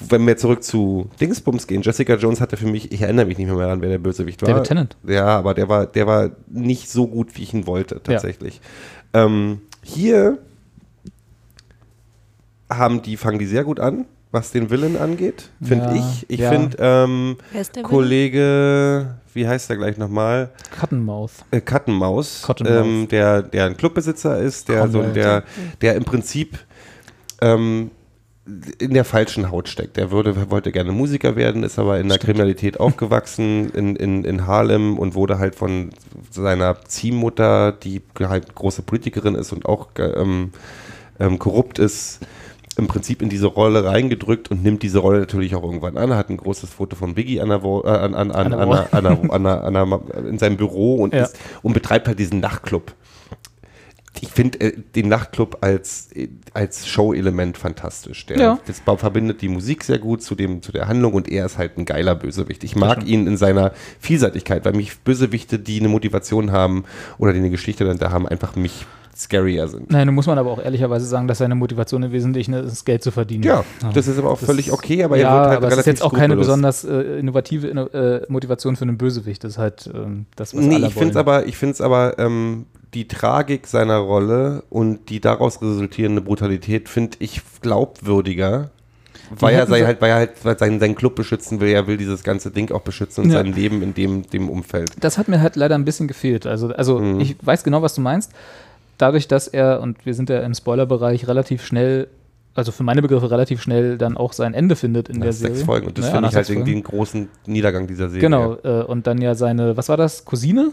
Wenn 0.08 0.26
wir 0.26 0.38
zurück 0.38 0.64
zu 0.64 1.10
Dingsbums 1.20 1.68
gehen, 1.68 1.82
Jessica 1.82 2.16
Jones 2.16 2.42
hatte 2.42 2.58
für 2.58 2.68
mich, 2.68 2.92
ich 2.92 3.02
erinnere 3.02 3.26
mich 3.26 3.38
nicht 3.38 3.48
mehr 3.48 3.58
daran, 3.58 3.82
wer 3.82 3.90
der 3.90 3.98
Bösewicht 3.98 4.42
war. 4.42 4.50
David 4.50 4.64
Tennant. 4.66 4.98
Ja, 5.06 5.26
aber 5.26 5.54
der 5.54 5.68
war, 5.70 5.86
der 5.86 6.08
war 6.08 6.32
nicht 6.48 6.90
so 6.90 7.08
gut, 7.08 7.38
wie 7.38 7.44
ich 7.44 7.54
ihn 7.54 7.68
wollte, 7.68 8.02
tatsächlich. 8.02 8.62
Ähm, 9.14 9.62
hier 9.84 10.40
haben 12.70 13.02
die, 13.02 13.18
fangen 13.18 13.40
die 13.40 13.48
sehr 13.48 13.64
gut 13.64 13.80
an, 13.80 14.06
was 14.32 14.52
den 14.52 14.70
Villain 14.70 14.98
angeht, 14.98 15.50
finde 15.62 15.86
Ja, 15.86 15.96
ich. 15.96 16.30
Ich 16.30 16.40
ja. 16.42 16.52
finde, 16.52 16.78
ähm, 16.80 17.38
Kollege, 17.82 19.16
wie 19.34 19.48
heißt 19.48 19.70
er 19.70 19.78
gleich 19.78 19.98
nochmal? 19.98 20.52
Cottonmouth. 20.80 21.32
Äh, 21.52 21.62
Kattenmaus, 21.62 22.48
ähm, 22.66 23.08
der, 23.10 23.42
der 23.42 23.66
ein 23.66 23.78
Clubbesitzer 23.78 24.40
ist, 24.40 24.70
der, 24.70 24.88
so, 24.88 25.02
der, 25.02 25.44
der 25.82 25.96
im 25.96 26.04
Prinzip 26.04 26.60
ähm, 27.42 27.90
in 28.80 28.94
der 28.94 29.06
falschen 29.06 29.52
Haut 29.52 29.70
steckt. 29.70 29.98
Der 29.98 30.12
würde, 30.12 30.50
wollte 30.50 30.72
gerne 30.72 30.92
Musiker 30.92 31.36
werden, 31.36 31.64
ist 31.64 31.80
aber 31.80 32.00
in 32.00 32.10
der 32.10 32.18
Kriminalität 32.18 32.80
aufgewachsen 32.80 33.72
in, 33.72 33.96
in, 33.96 34.24
in 34.26 34.48
Harlem 34.48 34.98
und 34.98 35.16
wurde 35.16 35.40
halt 35.40 35.56
von 35.56 35.90
seiner 36.32 36.82
Ziehmutter, 36.82 37.72
die 37.72 38.02
halt 38.20 38.54
große 38.56 38.82
Politikerin 38.84 39.36
ist 39.36 39.54
und 39.54 39.66
auch 39.66 39.90
ähm, 39.98 40.52
ähm, 41.20 41.40
korrupt 41.40 41.80
ist, 41.80 42.20
im 42.80 42.88
Prinzip 42.88 43.22
in 43.22 43.30
diese 43.30 43.48
Rolle 43.48 43.84
reingedrückt 43.86 44.50
und 44.50 44.64
nimmt 44.64 44.82
diese 44.84 45.00
Rolle 45.00 45.20
natürlich 45.20 45.54
auch 45.56 45.64
irgendwann 45.64 45.98
an. 45.98 46.16
Hat 46.16 46.30
ein 46.30 46.38
großes 46.38 46.70
Foto 46.72 46.96
von 46.96 47.14
Biggie 47.14 47.40
an 47.42 47.50
der 47.50 47.62
Wo- 47.64 47.84
äh, 47.84 47.90
an, 47.90 48.14
an, 48.16 48.32
an, 48.32 48.54
An 48.54 50.26
in 50.28 50.40
seinem 50.40 50.58
Büro 50.58 50.96
und, 50.96 51.14
Ja. 51.14 51.24
ist, 51.26 51.38
und 51.62 51.74
betreibt 51.74 52.08
halt 52.08 52.18
diesen 52.20 52.40
Nachtclub. 52.40 52.94
Ich 54.22 54.30
finde 54.30 54.60
äh, 54.60 54.74
den 54.96 55.08
Nachtclub 55.08 55.60
als, 55.62 56.12
äh, 56.14 56.28
als 56.54 56.88
Show-Element 56.88 57.58
fantastisch. 57.58 58.26
Der, 58.26 58.38
Ja. 58.38 58.60
Das 58.66 58.82
verbindet 58.98 59.42
die 59.42 59.50
Musik 59.50 59.84
sehr 59.84 60.00
gut 60.00 60.22
zu, 60.24 60.36
dem, 60.36 60.62
zu 60.62 60.72
der 60.72 60.88
Handlung 60.88 61.14
und 61.14 61.30
er 61.30 61.46
ist 61.46 61.58
halt 61.58 61.78
ein 61.78 61.86
geiler 61.86 62.16
Bösewicht. 62.16 62.64
Ich 62.64 62.76
mag 62.76 63.06
ihn 63.06 63.28
in 63.28 63.38
seiner 63.38 63.72
Vielseitigkeit, 64.00 64.66
weil 64.66 64.74
mich 64.74 65.00
Bösewichte, 65.00 65.60
die 65.60 65.80
eine 65.80 65.90
Motivation 65.90 66.52
haben 66.52 66.86
oder 67.18 67.34
die 67.34 67.40
eine 67.40 67.50
Geschichte 67.52 67.84
dahinter 67.86 68.12
haben, 68.12 68.28
einfach 68.28 68.56
mich 68.56 68.86
scarier 69.20 69.68
sind. 69.68 69.92
Nein, 69.92 70.06
nun 70.08 70.16
muss 70.16 70.28
man 70.28 70.38
aber 70.38 70.50
auch 70.52 70.64
ehrlicherweise 70.64 71.06
sagen, 71.06 71.28
dass 71.28 71.40
seine 71.40 71.54
Motivation 71.56 72.02
im 72.04 72.12
Wesentlichen 72.12 72.54
ist, 72.54 72.86
Geld 72.86 73.04
zu 73.04 73.12
verdienen. 73.12 73.44
Ja, 73.44 73.66
das 73.94 74.08
ist 74.08 74.18
aber 74.18 74.30
auch 74.32 74.40
Das- 74.40 74.48
völlig 74.48 74.72
okay, 74.72 75.04
aber 75.04 75.18
ja, 75.18 75.28
er 75.28 75.34
wird 75.34 75.48
halt 75.50 75.58
aber 75.58 75.68
es 75.68 75.74
relativ 75.74 75.94
ist 75.94 76.00
jetzt 76.00 76.02
auch 76.04 76.14
keine 76.14 76.36
besonders 76.38 76.84
äh, 76.86 77.20
innovative 77.20 77.68
Inno- 77.68 77.92
äh, 77.94 78.26
Motivation 78.30 78.76
für 78.76 78.84
einen 78.84 78.98
Bösewicht. 78.98 79.44
Das 79.44 79.52
ist 79.54 79.58
halt 79.58 79.90
ähm, 79.94 80.26
das, 80.36 80.56
was 80.56 80.64
Nee, 80.64 80.76
alle 80.76 80.88
ich 80.88 80.94
finde 80.94 81.10
es 81.10 81.16
aber, 81.18 81.46
ich 81.48 81.58
find's 81.58 81.82
aber 81.82 82.18
ähm, 82.18 82.66
die 82.94 83.08
Tragik 83.08 83.68
seiner 83.68 83.98
Rolle 83.98 84.64
und 84.70 85.10
die 85.10 85.20
daraus 85.20 85.62
resultierende 85.62 86.22
Brutalität 86.22 86.88
finde 86.90 87.18
ich 87.20 87.42
glaubwürdiger. 87.62 88.72
Weil 89.38 89.54
er, 89.54 89.68
sei 89.68 89.84
halt, 89.86 90.02
weil 90.02 90.10
er 90.10 90.16
halt 90.16 90.32
weil 90.44 90.58
seinen, 90.58 90.80
seinen 90.80 90.96
Club 90.96 91.14
beschützen 91.16 91.60
will, 91.60 91.70
er 91.70 91.86
will 91.86 91.98
dieses 91.98 92.24
ganze 92.24 92.50
Ding 92.50 92.72
auch 92.72 92.82
beschützen 92.82 93.26
und 93.26 93.30
Ja. 93.30 93.38
sein 93.38 93.54
Leben 93.54 93.84
in 93.84 93.94
dem, 93.94 94.24
dem 94.28 94.50
Umfeld. 94.50 94.90
Das 95.02 95.20
hat 95.20 95.28
mir 95.28 95.40
halt 95.40 95.56
leider 95.56 95.76
ein 95.76 95.86
bisschen 95.86 96.08
gefehlt. 96.08 96.48
Also, 96.48 96.70
also 96.70 96.98
Mhm. 96.98 97.20
ich 97.20 97.36
weiß 97.40 97.64
genau, 97.64 97.84
was 97.84 97.94
du 97.94 98.02
meinst. 98.02 98.32
Dadurch, 99.00 99.28
dass 99.28 99.48
er, 99.48 99.82
und 99.82 100.06
wir 100.06 100.14
sind 100.14 100.30
ja 100.30 100.42
im 100.42 100.54
Spoilerbereich, 100.54 101.28
relativ 101.28 101.66
schnell, 101.66 102.08
also 102.54 102.72
für 102.72 102.84
meine 102.84 103.02
Begriffe 103.02 103.32
relativ 103.32 103.62
schnell 103.62 103.98
dann 103.98 104.16
auch 104.18 104.34
sein 104.34 104.54
Ende 104.54 104.76
findet 104.76 105.10
in 105.10 105.16
Nach 105.18 105.24
der 105.24 105.34
Serie. 105.34 105.56
sechs 105.56 105.66
Folgen. 105.66 105.88
Und 105.88 105.98
das 105.98 106.06
Ja, 106.06 106.12
finde 106.12 106.22
nach 106.24 106.30
ich 106.30 106.36
halt 106.36 106.46
sechs 106.46 106.56
irgendwie 106.58 106.74
den 106.74 106.84
großen 106.84 107.28
Niedergang 107.48 107.88
dieser 107.88 108.10
Serie. 108.10 108.22
Genau, 108.22 108.56
äh, 108.64 108.84
und 108.84 109.08
dann 109.08 109.20
ja 109.22 109.34
seine, 109.34 109.76
was 109.78 109.90
war 109.90 109.98
das, 109.98 110.26
Cousine? 110.26 110.72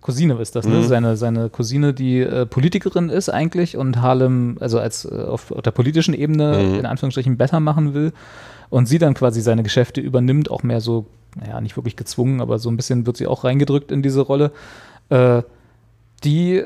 Cousine 0.00 0.34
ist 0.40 0.54
das, 0.54 0.64
ne? 0.66 0.76
Mhm. 0.76 0.82
Seine, 0.84 1.16
seine 1.16 1.48
Cousine, 1.50 1.92
die 1.92 2.20
äh, 2.20 2.46
Politikerin 2.46 3.08
ist 3.08 3.30
eigentlich 3.30 3.76
und 3.76 4.00
Harlem, 4.00 4.56
also 4.60 4.78
als 4.78 5.04
äh, 5.04 5.08
auf, 5.08 5.50
auf 5.50 5.62
der 5.62 5.72
politischen 5.72 6.14
Ebene 6.14 6.62
Mhm. 6.62 6.78
in 6.80 6.86
Anführungsstrichen 6.86 7.36
besser 7.36 7.58
machen 7.60 7.94
will 7.94 8.12
und 8.70 8.86
sie 8.86 8.98
dann 8.98 9.14
quasi 9.14 9.40
seine 9.40 9.62
Geschäfte 9.64 10.00
übernimmt, 10.00 10.50
auch 10.50 10.62
mehr 10.62 10.80
so, 10.80 11.06
naja, 11.34 11.60
nicht 11.60 11.76
wirklich 11.76 11.96
gezwungen, 11.96 12.40
aber 12.40 12.58
so 12.58 12.70
ein 12.70 12.76
bisschen 12.76 13.06
wird 13.06 13.16
sie 13.16 13.26
auch 13.26 13.42
reingedrückt 13.44 13.90
in 13.90 14.02
diese 14.02 14.20
Rolle. 14.20 14.52
Äh, 15.08 15.42
die 16.22 16.62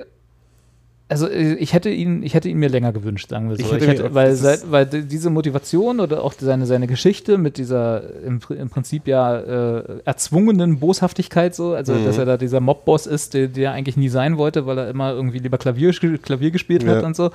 also 1.08 1.28
äh, 1.28 1.54
ich 1.54 1.72
hätte 1.74 1.90
ihn, 1.90 2.22
ich 2.22 2.34
hätte 2.34 2.48
ihn 2.48 2.56
mir 2.58 2.68
länger 2.68 2.92
gewünscht, 2.92 3.28
sagen 3.30 3.48
wir 3.50 3.56
so. 3.56 3.60
Ich 3.62 3.66
Ich 3.66 3.72
hätte 3.74 3.86
hätte, 3.86 4.02
mir 4.04 4.08
auch- 4.10 4.14
weil, 4.14 4.34
seit, 4.34 4.70
weil 4.70 4.86
die- 4.86 5.02
diese 5.04 5.28
Motivation 5.30 6.00
oder 6.00 6.22
auch 6.24 6.32
seine, 6.38 6.64
seine 6.66 6.86
Geschichte 6.86 7.36
mit 7.38 7.58
dieser 7.58 8.02
im, 8.24 8.40
Pri- 8.40 8.56
im 8.56 8.70
Prinzip 8.70 9.06
ja 9.06 9.38
äh, 9.38 10.00
erzwungenen 10.04 10.78
Boshaftigkeit 10.78 11.54
so, 11.54 11.74
also 11.74 11.92
Mhm. 11.94 12.04
dass 12.06 12.18
er 12.18 12.24
da 12.24 12.36
dieser 12.36 12.60
Mobboss 12.60 13.06
ist, 13.06 13.34
der, 13.34 13.48
der 13.48 13.72
eigentlich 13.72 13.96
nie 13.96 14.08
sein 14.08 14.38
wollte, 14.38 14.64
weil 14.66 14.78
er 14.78 14.88
immer 14.88 15.12
irgendwie 15.12 15.38
lieber 15.38 15.58
Klavier, 15.58 15.92
Klavier 15.92 16.50
gespielt 16.50 16.86
hat 16.86 17.00
Ja. 17.02 17.06
und 17.06 17.14
so. 17.16 17.30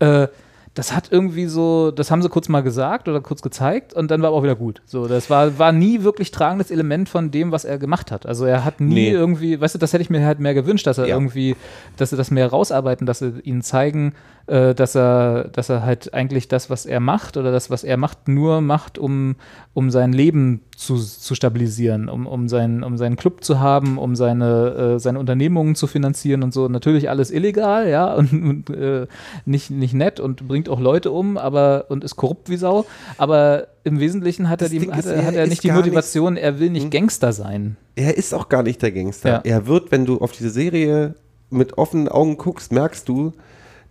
Äh, 0.00 0.28
das 0.74 0.92
hat 0.94 1.12
irgendwie 1.12 1.46
so, 1.46 1.92
das 1.92 2.10
haben 2.10 2.20
sie 2.20 2.28
kurz 2.28 2.48
mal 2.48 2.60
gesagt 2.62 3.08
oder 3.08 3.20
kurz 3.20 3.42
gezeigt 3.42 3.94
und 3.94 4.10
dann 4.10 4.20
war 4.22 4.28
aber 4.28 4.36
auch 4.38 4.42
wieder 4.42 4.56
gut. 4.56 4.82
So, 4.86 5.06
das 5.06 5.30
war, 5.30 5.56
war 5.58 5.70
nie 5.70 6.02
wirklich 6.02 6.32
tragendes 6.32 6.70
Element 6.72 7.08
von 7.08 7.30
dem, 7.30 7.52
was 7.52 7.64
er 7.64 7.78
gemacht 7.78 8.10
hat. 8.10 8.26
Also 8.26 8.44
er 8.44 8.64
hat 8.64 8.80
nie 8.80 8.94
Nee. 8.94 9.10
irgendwie, 9.12 9.60
weißt 9.60 9.76
du, 9.76 9.78
das 9.78 9.92
hätte 9.92 10.02
ich 10.02 10.10
mir 10.10 10.26
halt 10.26 10.40
mehr 10.40 10.52
gewünscht, 10.54 10.86
dass 10.88 10.98
er 10.98 11.06
Ja. 11.06 11.14
irgendwie, 11.14 11.54
dass 11.96 12.10
sie 12.10 12.16
das 12.16 12.32
mehr 12.32 12.48
rausarbeiten, 12.48 13.06
dass 13.06 13.20
sie 13.20 13.34
ihnen 13.44 13.62
zeigen, 13.62 14.14
äh, 14.46 14.74
dass 14.74 14.94
er, 14.94 15.48
dass 15.52 15.68
er 15.70 15.84
halt 15.84 16.12
eigentlich 16.12 16.48
das, 16.48 16.68
was 16.68 16.84
er 16.84 17.00
macht 17.00 17.36
oder 17.36 17.50
das, 17.50 17.70
was 17.70 17.82
er 17.84 17.96
macht, 17.96 18.28
nur 18.28 18.60
macht, 18.60 18.98
um, 18.98 19.36
um 19.72 19.90
sein 19.90 20.12
Leben 20.12 20.60
zu, 20.76 20.96
zu 20.96 21.34
stabilisieren, 21.34 22.08
um, 22.10 22.26
um, 22.26 22.48
sein, 22.48 22.82
um 22.82 22.98
seinen 22.98 23.16
Club 23.16 23.42
zu 23.42 23.60
haben, 23.60 23.96
um 23.96 24.14
seine, 24.16 24.94
äh, 24.96 24.98
seine 25.00 25.18
Unternehmungen 25.18 25.74
zu 25.76 25.86
finanzieren 25.86 26.42
und 26.42 26.52
so. 26.52 26.68
Natürlich 26.68 27.08
alles 27.08 27.30
illegal, 27.30 27.88
ja, 27.88 28.12
und, 28.16 28.32
und 28.32 28.70
äh, 28.70 29.06
nicht, 29.46 29.70
nicht 29.70 29.94
nett 29.94 30.20
und 30.20 30.46
bringt 30.46 30.68
auch 30.68 30.80
Leute 30.80 31.10
um, 31.10 31.38
aber 31.38 31.86
und 31.88 32.04
ist 32.04 32.16
korrupt 32.16 32.50
wie 32.50 32.56
Sau. 32.56 32.84
Aber 33.16 33.68
im 33.84 33.98
Wesentlichen 34.00 34.50
hat 34.50 34.60
Das 34.60 34.72
er, 34.72 34.80
die, 34.80 34.90
hat 34.90 34.98
ist, 34.98 35.06
er, 35.06 35.24
hat 35.24 35.34
er 35.34 35.46
nicht 35.46 35.62
die 35.62 35.68
gar 35.68 35.76
nicht- 35.76 35.84
Motivation, 35.86 36.36
er 36.36 36.58
will 36.60 36.70
nicht 36.70 36.84
Hm. 36.84 36.90
Gangster 36.90 37.32
sein. 37.32 37.76
Er 37.96 38.16
ist 38.18 38.34
auch 38.34 38.48
gar 38.48 38.62
nicht 38.62 38.82
der 38.82 38.92
Gangster. 38.92 39.28
Ja. 39.28 39.40
Er 39.44 39.66
wird, 39.66 39.90
wenn 39.90 40.04
du 40.04 40.18
auf 40.18 40.32
diese 40.32 40.50
Serie 40.50 41.14
mit 41.50 41.78
offenen 41.78 42.08
Augen 42.08 42.36
guckst, 42.36 42.72
merkst 42.72 43.08
du, 43.08 43.32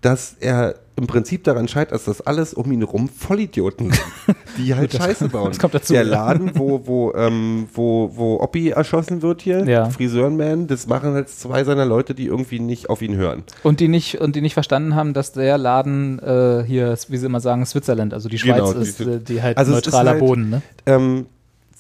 dass 0.04 0.36
er 0.40 0.76
im 0.96 1.08
Prinzip 1.08 1.44
daran 1.44 1.68
scheitert, 1.68 1.94
dass 1.94 2.04
das 2.06 2.22
alles 2.22 2.54
um 2.54 2.72
ihn 2.72 2.84
rum 2.84 3.10
Vollidioten 3.10 3.92
sind, 3.92 4.04
die 4.60 4.76
halt 4.76 4.94
Scheiße 4.94 5.28
bauen. 5.30 5.48
das 5.50 5.58
kommt 5.58 5.74
dazu, 5.74 5.94
Der. 5.94 6.04
Laden, 6.04 6.52
wo, 6.54 6.86
wo, 6.86 7.12
ähm, 7.16 7.68
wo, 7.74 8.12
wo 8.14 8.40
Oppi 8.40 8.70
erschossen 8.70 9.24
wird 9.24 9.42
hier, 9.42 9.66
Ja. 9.68 9.90
Friseurenman, 9.90 10.68
das 10.68 10.86
machen 10.86 11.14
halt 11.14 11.30
zwei 11.30 11.64
seiner 11.64 11.86
Leute, 11.86 12.14
die 12.14 12.28
irgendwie 12.28 12.60
nicht 12.60 12.92
auf 12.92 13.02
ihn 13.02 13.16
hören. 13.16 13.42
Und 13.64 13.80
die 13.80 13.88
nicht, 13.88 14.22
und 14.22 14.36
die 14.36 14.42
nicht 14.42 14.54
verstanden 14.54 14.94
haben, 14.94 15.14
dass 15.14 15.32
der 15.32 15.58
Laden 15.58 16.20
äh, 16.20 16.64
hier, 16.68 16.96
wie 17.08 17.18
sie 17.18 17.26
immer 17.26 17.40
sagen, 17.40 17.66
Switzerland, 17.66 18.14
also 18.14 18.30
die 18.30 18.38
Schweiz 18.38 18.58
Genau, 18.58 18.72
ist, 18.74 19.00
die- 19.00 19.04
äh, 19.06 19.20
die 19.20 19.42
halt 19.42 19.58
Also 19.58 19.72
neutraler 19.72 20.12
halt- 20.12 20.20
Boden, 20.20 20.50
ne? 20.52 20.62
Ähm, 20.86 21.26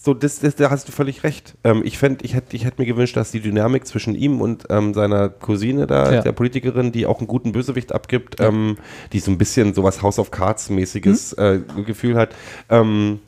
so, 0.05 0.13
das, 0.13 0.39
das, 0.39 0.55
da 0.55 0.69
hast 0.69 0.89
du 0.89 0.91
völlig 0.91 1.23
recht. 1.23 1.55
Ähm, 1.63 1.81
ich 1.85 2.03
ich 2.03 2.33
hätte 2.33 2.55
ich 2.57 2.65
hätt 2.65 2.77
mir 2.77 2.85
gewünscht, 2.85 3.15
dass 3.15 3.31
die 3.31 3.39
Dynamik 3.39 3.87
zwischen 3.87 4.15
ihm 4.15 4.41
und 4.41 4.65
ähm, 4.69 4.93
seiner 4.93 5.29
Cousine 5.29 5.87
da, 5.87 6.11
Ja. 6.15 6.21
der 6.21 6.33
Politikerin, 6.33 6.91
die 6.91 7.05
auch 7.05 7.19
einen 7.19 7.27
guten 7.27 7.53
Bösewicht 7.53 7.93
abgibt, 7.93 8.35
ähm, 8.41 8.75
die 9.13 9.19
so 9.21 9.31
ein 9.31 9.37
bisschen 9.37 9.73
sowas 9.73 10.01
House 10.01 10.19
of 10.19 10.29
Cards-mäßiges 10.29 11.37
Mhm. 11.37 11.43
äh, 11.79 11.83
Gefühl 11.83 12.15
hat, 12.15 12.35
ähm, 12.69 13.19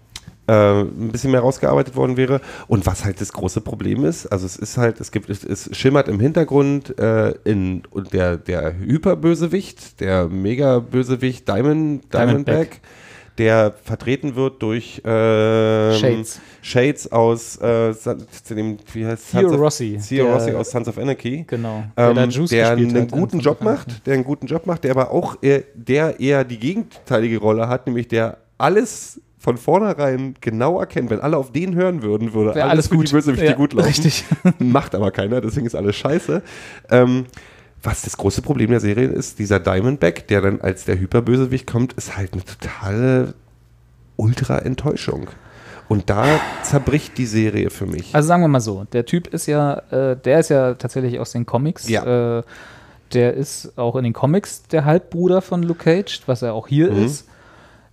äh, 0.48 0.82
ein 0.82 1.12
bisschen 1.14 1.32
mehr 1.32 1.40
rausgearbeitet 1.40 1.96
worden 1.96 2.18
wäre. 2.18 2.42
Und 2.68 2.86
was 2.86 3.06
halt 3.06 3.22
das 3.22 3.32
große 3.32 3.62
Problem 3.62 4.04
ist, 4.04 4.28
also 4.28 4.46
es 4.46 4.58
ist 4.58 4.78
halt, 4.78 5.00
es 5.00 5.12
gibt, 5.12 5.30
es, 5.30 5.46
es 5.46 5.70
schimmert 5.78 6.10
im 6.10 6.20
Hintergrund 6.20 7.00
äh, 7.00 7.36
in 7.46 7.84
und 7.90 8.12
der, 8.12 8.36
der 8.36 8.78
Hyperbösewicht, 8.78 10.02
der 10.02 10.28
Mega-Bösewicht 10.28 11.48
Diamond, 11.48 12.14
Diamondback. 12.14 12.14
Diamondback, 12.14 12.82
der 13.38 13.74
vertreten 13.84 14.36
wird 14.36 14.62
durch 14.62 15.02
ähm, 15.04 15.94
Shades. 16.00 16.40
Shades 16.62 17.12
aus 17.12 17.58
äh, 17.58 17.94
dem, 18.50 18.78
wie 18.94 19.06
heißt 19.06 19.32
Theo 19.32 19.54
Rossi, 19.56 20.00
Theo 20.08 20.26
der- 20.26 20.34
Rossi 20.34 20.52
aus 20.54 20.72
Sons 20.72 20.88
of 20.88 20.98
Anarchy. 20.98 21.44
Genau. 21.48 21.84
Der 21.98 22.08
Ähm, 22.10 22.16
der 22.16 22.28
gespielt 22.28 22.66
einen 22.66 23.02
hat 23.02 23.12
guten 23.12 23.40
Job 23.40 23.62
macht, 23.62 24.06
der 24.08 24.14
einen 24.16 24.24
guten 24.24 24.48
Job 24.48 24.66
macht, 24.66 24.84
der 24.84 24.92
aber 24.92 25.12
auch 25.12 25.38
eher, 25.42 25.64
der 25.74 26.20
eher 26.20 26.44
die 26.44 26.58
gegenteilige 26.60 27.38
Rolle 27.40 27.68
hat, 27.68 27.88
nämlich 27.88 28.08
der 28.08 28.38
alles 28.58 29.20
von 29.38 29.58
vornherein 29.58 30.34
genau 30.42 30.80
erkennt. 30.80 31.10
Wenn 31.12 31.20
alle 31.20 31.38
auf 31.38 31.52
den 31.52 31.76
hören 31.76 32.02
würden, 32.02 32.34
würde 32.34 32.56
Wäre 32.56 32.64
alles, 32.70 32.72
alles 32.72 32.88
für 32.88 32.96
gut. 32.96 33.08
die 33.10 33.12
Bösewichte 33.12 33.46
Ja, 33.46 33.54
gut 33.54 33.74
laufen. 33.74 33.88
richtig. 33.88 34.24
Macht 34.60 34.96
aber 34.96 35.12
keiner, 35.12 35.40
deswegen 35.42 35.68
ist 35.68 35.76
alles 35.76 35.96
scheiße. 35.98 36.42
Ähm, 36.90 37.26
was 37.86 38.02
das 38.02 38.18
große 38.18 38.42
Problem 38.42 38.72
der 38.72 38.80
Serie 38.80 39.08
ist, 39.08 39.40
dieser 39.40 39.60
Diamondback, 39.60 40.28
der 40.28 40.42
dann 40.42 40.62
als 40.62 40.86
der 40.86 41.00
Hyperbösewicht 41.00 41.68
kommt, 41.68 41.94
ist 41.94 42.18
halt 42.18 42.34
eine 42.34 42.44
totale 42.44 43.34
Ultra-Enttäuschung. 44.18 45.28
Und 45.88 46.10
da 46.10 46.26
zerbricht 46.64 47.18
die 47.18 47.28
Serie 47.28 47.70
für 47.70 47.86
mich. 47.86 48.16
Also 48.16 48.28
sagen 48.28 48.42
wir 48.42 48.48
mal 48.48 48.60
so, 48.60 48.86
der 48.92 49.06
Typ 49.06 49.28
ist 49.28 49.46
ja, 49.46 49.76
äh, 49.92 50.18
der 50.18 50.40
ist 50.40 50.50
ja 50.50 50.74
tatsächlich 50.74 51.20
aus 51.20 51.32
den 51.32 51.46
Comics. 51.46 51.88
Ja. 51.88 52.40
Äh, 52.40 52.44
der 53.14 53.36
ist 53.36 53.78
auch 53.78 53.96
in 53.96 54.04
den 54.04 54.14
Comics 54.14 54.64
der 54.64 54.84
Halbbruder 54.86 55.42
von 55.44 55.62
Luke 55.62 55.84
Cage, 55.84 56.24
was 56.26 56.42
er 56.42 56.54
auch 56.54 56.68
hier 56.68 56.92
Mhm. 56.92 57.06
ist. 57.06 57.28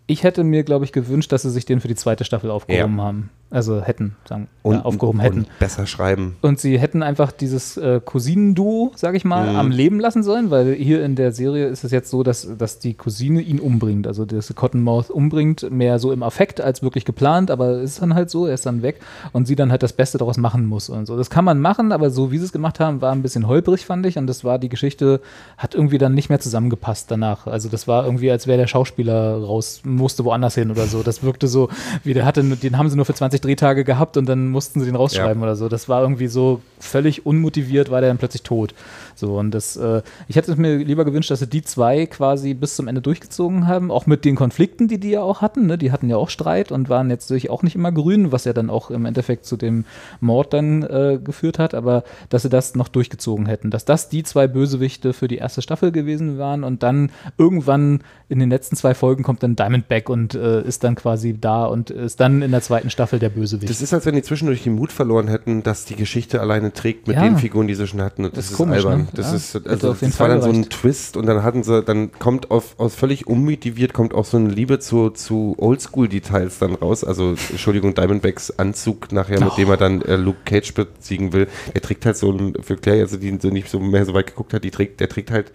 Ich 0.06 0.24
hätte 0.24 0.42
mir, 0.42 0.62
glaube 0.64 0.86
ich, 0.86 0.92
gewünscht, 0.92 1.32
dass 1.32 1.42
sie 1.42 1.50
sich 1.50 1.66
den 1.66 1.80
für 1.80 1.88
die 1.88 1.94
zweite 1.94 2.24
Staffel 2.24 2.50
aufgehoben 2.50 2.96
Ja. 2.98 3.04
haben. 3.04 3.30
Also 3.52 3.82
hätten, 3.82 4.16
sagen, 4.26 4.48
ja, 4.64 4.80
aufgehoben 4.82 5.20
hätten. 5.20 5.38
Und 5.40 5.58
besser 5.58 5.86
schreiben. 5.86 6.36
Und 6.40 6.58
sie 6.58 6.78
hätten 6.78 7.02
einfach 7.02 7.32
dieses 7.32 7.76
äh, 7.76 8.00
Cousinenduo, 8.04 8.92
sag 8.96 9.14
ich 9.14 9.24
mal, 9.26 9.50
Mhm. 9.52 9.56
am 9.58 9.70
Leben 9.70 10.00
lassen 10.00 10.22
sollen, 10.22 10.50
weil 10.50 10.72
hier 10.74 11.04
in 11.04 11.16
der 11.16 11.32
Serie 11.32 11.66
ist 11.66 11.84
es 11.84 11.90
jetzt 11.90 12.08
so, 12.10 12.22
dass, 12.22 12.48
dass 12.56 12.78
die 12.78 12.94
Cousine 12.94 13.42
ihn 13.42 13.60
umbringt. 13.60 14.06
Also 14.06 14.24
dass 14.24 14.54
Cottonmouth 14.54 15.10
umbringt, 15.10 15.70
mehr 15.70 15.98
so 15.98 16.12
im 16.12 16.22
Affekt 16.22 16.60
als 16.62 16.82
wirklich 16.82 17.04
geplant, 17.04 17.50
aber 17.50 17.80
ist 17.82 18.00
dann 18.00 18.14
halt 18.14 18.30
so, 18.30 18.46
er 18.46 18.54
ist 18.54 18.64
dann 18.64 18.80
weg 18.80 19.00
und 19.32 19.46
sie 19.46 19.54
dann 19.56 19.70
halt 19.70 19.82
das 19.82 19.92
Beste 19.92 20.16
daraus 20.16 20.38
machen 20.38 20.64
muss 20.66 20.88
und 20.88 21.04
so. 21.04 21.16
Das 21.18 21.28
kann 21.28 21.44
man 21.44 21.60
machen, 21.60 21.92
aber 21.92 22.08
so 22.08 22.32
wie 22.32 22.38
sie 22.38 22.44
es 22.46 22.52
gemacht 22.52 22.80
haben, 22.80 23.02
war 23.02 23.12
ein 23.12 23.20
bisschen 23.22 23.46
holprig, 23.46 23.84
fand 23.84 24.06
ich. 24.06 24.16
Und 24.16 24.26
das 24.28 24.44
war 24.44 24.58
die 24.58 24.70
Geschichte, 24.70 25.20
hat 25.58 25.74
irgendwie 25.74 25.98
dann 25.98 26.14
nicht 26.14 26.30
mehr 26.30 26.40
zusammengepasst 26.40 27.10
danach. 27.10 27.46
Also 27.46 27.68
das 27.68 27.86
war 27.86 28.06
irgendwie, 28.06 28.30
als 28.30 28.46
wäre 28.46 28.56
der 28.56 28.66
Schauspieler 28.66 29.36
raus, 29.42 29.82
musste 29.84 30.24
woanders 30.24 30.54
hin 30.54 30.70
oder 30.70 30.86
so. 30.86 31.02
Das 31.02 31.22
wirkte 31.22 31.48
so, 31.48 31.68
wie 32.02 32.14
der 32.14 32.24
hatte, 32.24 32.42
den 32.42 32.78
haben 32.78 32.88
sie 32.88 32.96
nur 32.96 33.04
für 33.04 33.14
20 33.14 33.41
Drehtage 33.42 33.84
gehabt 33.84 34.16
und 34.16 34.26
dann 34.26 34.48
mussten 34.50 34.80
sie 34.80 34.86
den 34.86 34.96
rausschreiben 34.96 35.40
Ja. 35.42 35.46
oder 35.48 35.56
so. 35.56 35.68
Das 35.68 35.88
war 35.88 36.00
irgendwie 36.02 36.28
so 36.28 36.60
völlig 36.78 37.26
unmotiviert, 37.26 37.90
war 37.90 38.00
der 38.00 38.08
dann 38.10 38.18
plötzlich 38.18 38.42
tot. 38.42 38.74
So 39.14 39.38
und 39.38 39.50
das, 39.52 39.76
äh, 39.76 40.02
ich 40.28 40.36
hätte 40.36 40.52
es 40.52 40.56
mir 40.58 40.76
lieber 40.78 41.04
gewünscht, 41.04 41.30
dass 41.30 41.40
sie 41.40 41.46
die 41.46 41.62
zwei 41.62 42.06
quasi 42.06 42.54
bis 42.54 42.76
zum 42.76 42.88
Ende 42.88 43.00
durchgezogen 43.02 43.66
haben, 43.66 43.90
auch 43.90 44.06
mit 44.06 44.24
den 44.24 44.36
Konflikten, 44.36 44.88
die 44.88 44.98
die 44.98 45.10
ja 45.10 45.22
auch 45.22 45.40
hatten. 45.40 45.66
Ne? 45.66 45.78
Die 45.78 45.92
hatten 45.92 46.08
ja 46.08 46.16
auch 46.16 46.30
Streit 46.30 46.72
und 46.72 46.88
waren 46.88 47.10
jetzt 47.10 47.28
natürlich 47.28 47.50
auch 47.50 47.62
nicht 47.62 47.74
immer 47.76 47.92
grün, 47.92 48.32
was 48.32 48.44
ja 48.44 48.52
dann 48.52 48.70
auch 48.70 48.90
im 48.90 49.04
Endeffekt 49.06 49.44
zu 49.46 49.56
dem 49.56 49.84
Mord 50.20 50.52
dann 50.52 50.82
äh, 50.82 51.18
geführt 51.22 51.58
hat, 51.58 51.74
aber 51.74 52.04
dass 52.28 52.42
sie 52.42 52.48
das 52.48 52.74
noch 52.74 52.88
durchgezogen 52.88 53.46
hätten, 53.46 53.70
dass 53.70 53.84
das 53.84 54.08
die 54.08 54.22
zwei 54.22 54.46
Bösewichte 54.48 55.12
für 55.12 55.28
die 55.28 55.36
erste 55.36 55.62
Staffel 55.62 55.92
gewesen 55.92 56.38
waren 56.38 56.64
und 56.64 56.82
dann 56.82 57.10
irgendwann 57.38 58.00
in 58.28 58.38
den 58.38 58.50
letzten 58.50 58.76
zwei 58.76 58.94
Folgen 58.94 59.22
kommt 59.22 59.42
dann 59.42 59.56
Diamondback 59.56 60.08
und 60.08 60.34
äh, 60.34 60.62
ist 60.62 60.84
dann 60.84 60.94
quasi 60.94 61.36
da 61.38 61.66
und 61.66 61.90
ist 61.90 62.20
dann 62.20 62.40
in 62.42 62.50
der 62.50 62.62
zweiten 62.62 62.88
Staffel 62.90 63.18
der 63.18 63.28
Bösewicht. 63.28 63.68
Das 63.70 63.82
ist, 63.82 63.92
als 63.92 64.06
wenn 64.06 64.14
die 64.14 64.22
zwischendurch 64.22 64.62
den 64.62 64.74
Mut 64.74 64.90
verloren 64.92 65.28
hätten, 65.28 65.62
dass 65.62 65.84
die 65.84 65.96
Geschichte 65.96 66.40
alleine 66.40 66.72
trägt 66.72 67.06
mit 67.08 67.16
Ja. 67.16 67.22
den 67.24 67.36
Figuren, 67.36 67.66
die 67.66 67.74
sie 67.74 67.86
schon 67.86 68.00
hatten. 68.00 68.24
Und 68.24 68.32
Das 68.32 68.36
das, 68.36 68.44
ist 68.46 68.50
ist 68.52 68.56
komisch, 68.56 68.84
albern. 68.84 69.00
ne? 69.01 69.01
Das 69.14 69.30
Ja. 69.30 69.36
ist, 69.36 69.66
also, 69.66 69.94
das 69.94 70.20
war 70.20 70.28
dann 70.28 70.42
so 70.42 70.48
ein 70.48 70.62
gereicht. 70.62 70.70
Twist 70.72 71.16
und 71.16 71.26
dann 71.26 71.42
hatten 71.42 71.62
sie, 71.62 71.82
dann 71.82 72.12
kommt 72.18 72.50
auf, 72.50 72.74
aus 72.78 72.94
völlig 72.94 73.26
unmotiviert, 73.26 73.92
kommt 73.92 74.14
auch 74.14 74.24
so 74.24 74.36
eine 74.36 74.48
Liebe 74.48 74.78
zu, 74.78 75.10
zu 75.10 75.54
Oldschool-Details 75.58 76.58
dann 76.58 76.74
raus. 76.74 77.04
Also, 77.04 77.30
Entschuldigung, 77.50 77.94
Diamondbacks 77.94 78.58
Anzug 78.58 79.12
nachher, 79.12 79.40
mit 79.40 79.52
Oh. 79.52 79.56
dem 79.56 79.68
er 79.70 79.76
dann 79.76 80.02
äh, 80.02 80.16
Luke 80.16 80.38
Cage 80.44 80.72
besiegen 80.74 81.32
will. 81.32 81.48
Der 81.74 81.80
trägt 81.82 82.06
halt 82.06 82.16
so 82.16 82.30
ein, 82.32 82.54
für 82.62 82.76
Claire, 82.76 83.02
also 83.02 83.16
die 83.16 83.36
so 83.40 83.48
nicht 83.48 83.68
so 83.68 83.78
mehr 83.80 84.04
so 84.04 84.14
weit 84.14 84.26
geguckt 84.28 84.52
hat, 84.54 84.64
die 84.64 84.70
trägt, 84.70 85.00
der 85.00 85.08
trägt 85.08 85.30
halt 85.30 85.52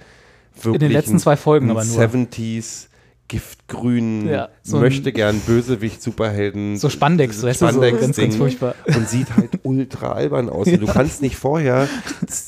wirklich 0.62 0.80
den 0.80 0.92
letzten 0.92 1.20
zwei 1.20 1.36
Folgen 1.38 1.70
aber 1.70 1.84
nur. 1.84 2.00
70s 2.00 2.88
Giftgrün, 3.28 4.28
Ja, 4.28 4.50
so 4.64 4.78
möchte 4.80 5.12
gern 5.12 5.40
Bösewicht, 5.42 6.02
Superhelden. 6.02 6.78
So 6.78 6.90
Spandex, 6.90 7.44
weißt 7.44 7.62
du, 7.62 7.66
so 7.66 7.72
Spandex 7.72 8.02
ganz, 8.02 8.18
ganz 8.18 8.36
furchtbar. 8.36 8.76
und 8.88 9.08
sieht 9.10 9.36
halt 9.36 9.52
ultra 9.64 10.14
albern 10.14 10.50
aus. 10.50 10.68
Und 10.68 10.80
du 10.82 10.88
kannst 10.88 11.22
nicht 11.22 11.36
vorher 11.36 11.88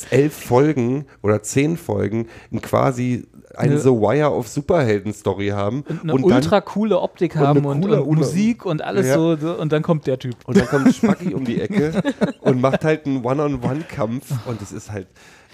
elf 0.09 0.33
Folgen 0.33 1.05
oder 1.21 1.41
zehn 1.43 1.77
Folgen 1.77 2.27
in 2.51 2.61
quasi 2.61 3.25
eine 3.55 3.71
Eine- 3.73 3.79
The 3.81 3.89
Wire 3.89 4.31
of 4.31 4.47
Superhelden-Story 4.47 5.47
haben. 5.49 5.81
Und 5.87 6.01
eine 6.03 6.13
und 6.13 6.23
ultra 6.23 6.61
coole 6.61 6.99
Optik 6.99 7.35
haben 7.35 7.65
und, 7.65 7.81
coole- 7.81 8.03
und 8.03 8.17
Musik 8.19 8.65
und 8.65 8.81
alles 8.83 9.07
Ja. 9.07 9.15
so, 9.15 9.55
und 9.59 9.71
dann 9.71 9.81
kommt 9.81 10.07
der 10.07 10.19
Typ. 10.19 10.35
und 10.45 10.55
dann 10.55 10.67
kommt 10.67 10.93
Spaggy 10.95 11.33
um 11.33 11.43
die 11.45 11.59
Ecke 11.61 12.01
und 12.41 12.61
macht 12.61 12.85
halt 12.85 13.05
einen 13.05 13.23
One-on-One-Kampf 13.25 14.31
und 14.45 14.61
es 14.61 14.71
ist 14.71 14.91
halt. 14.91 15.07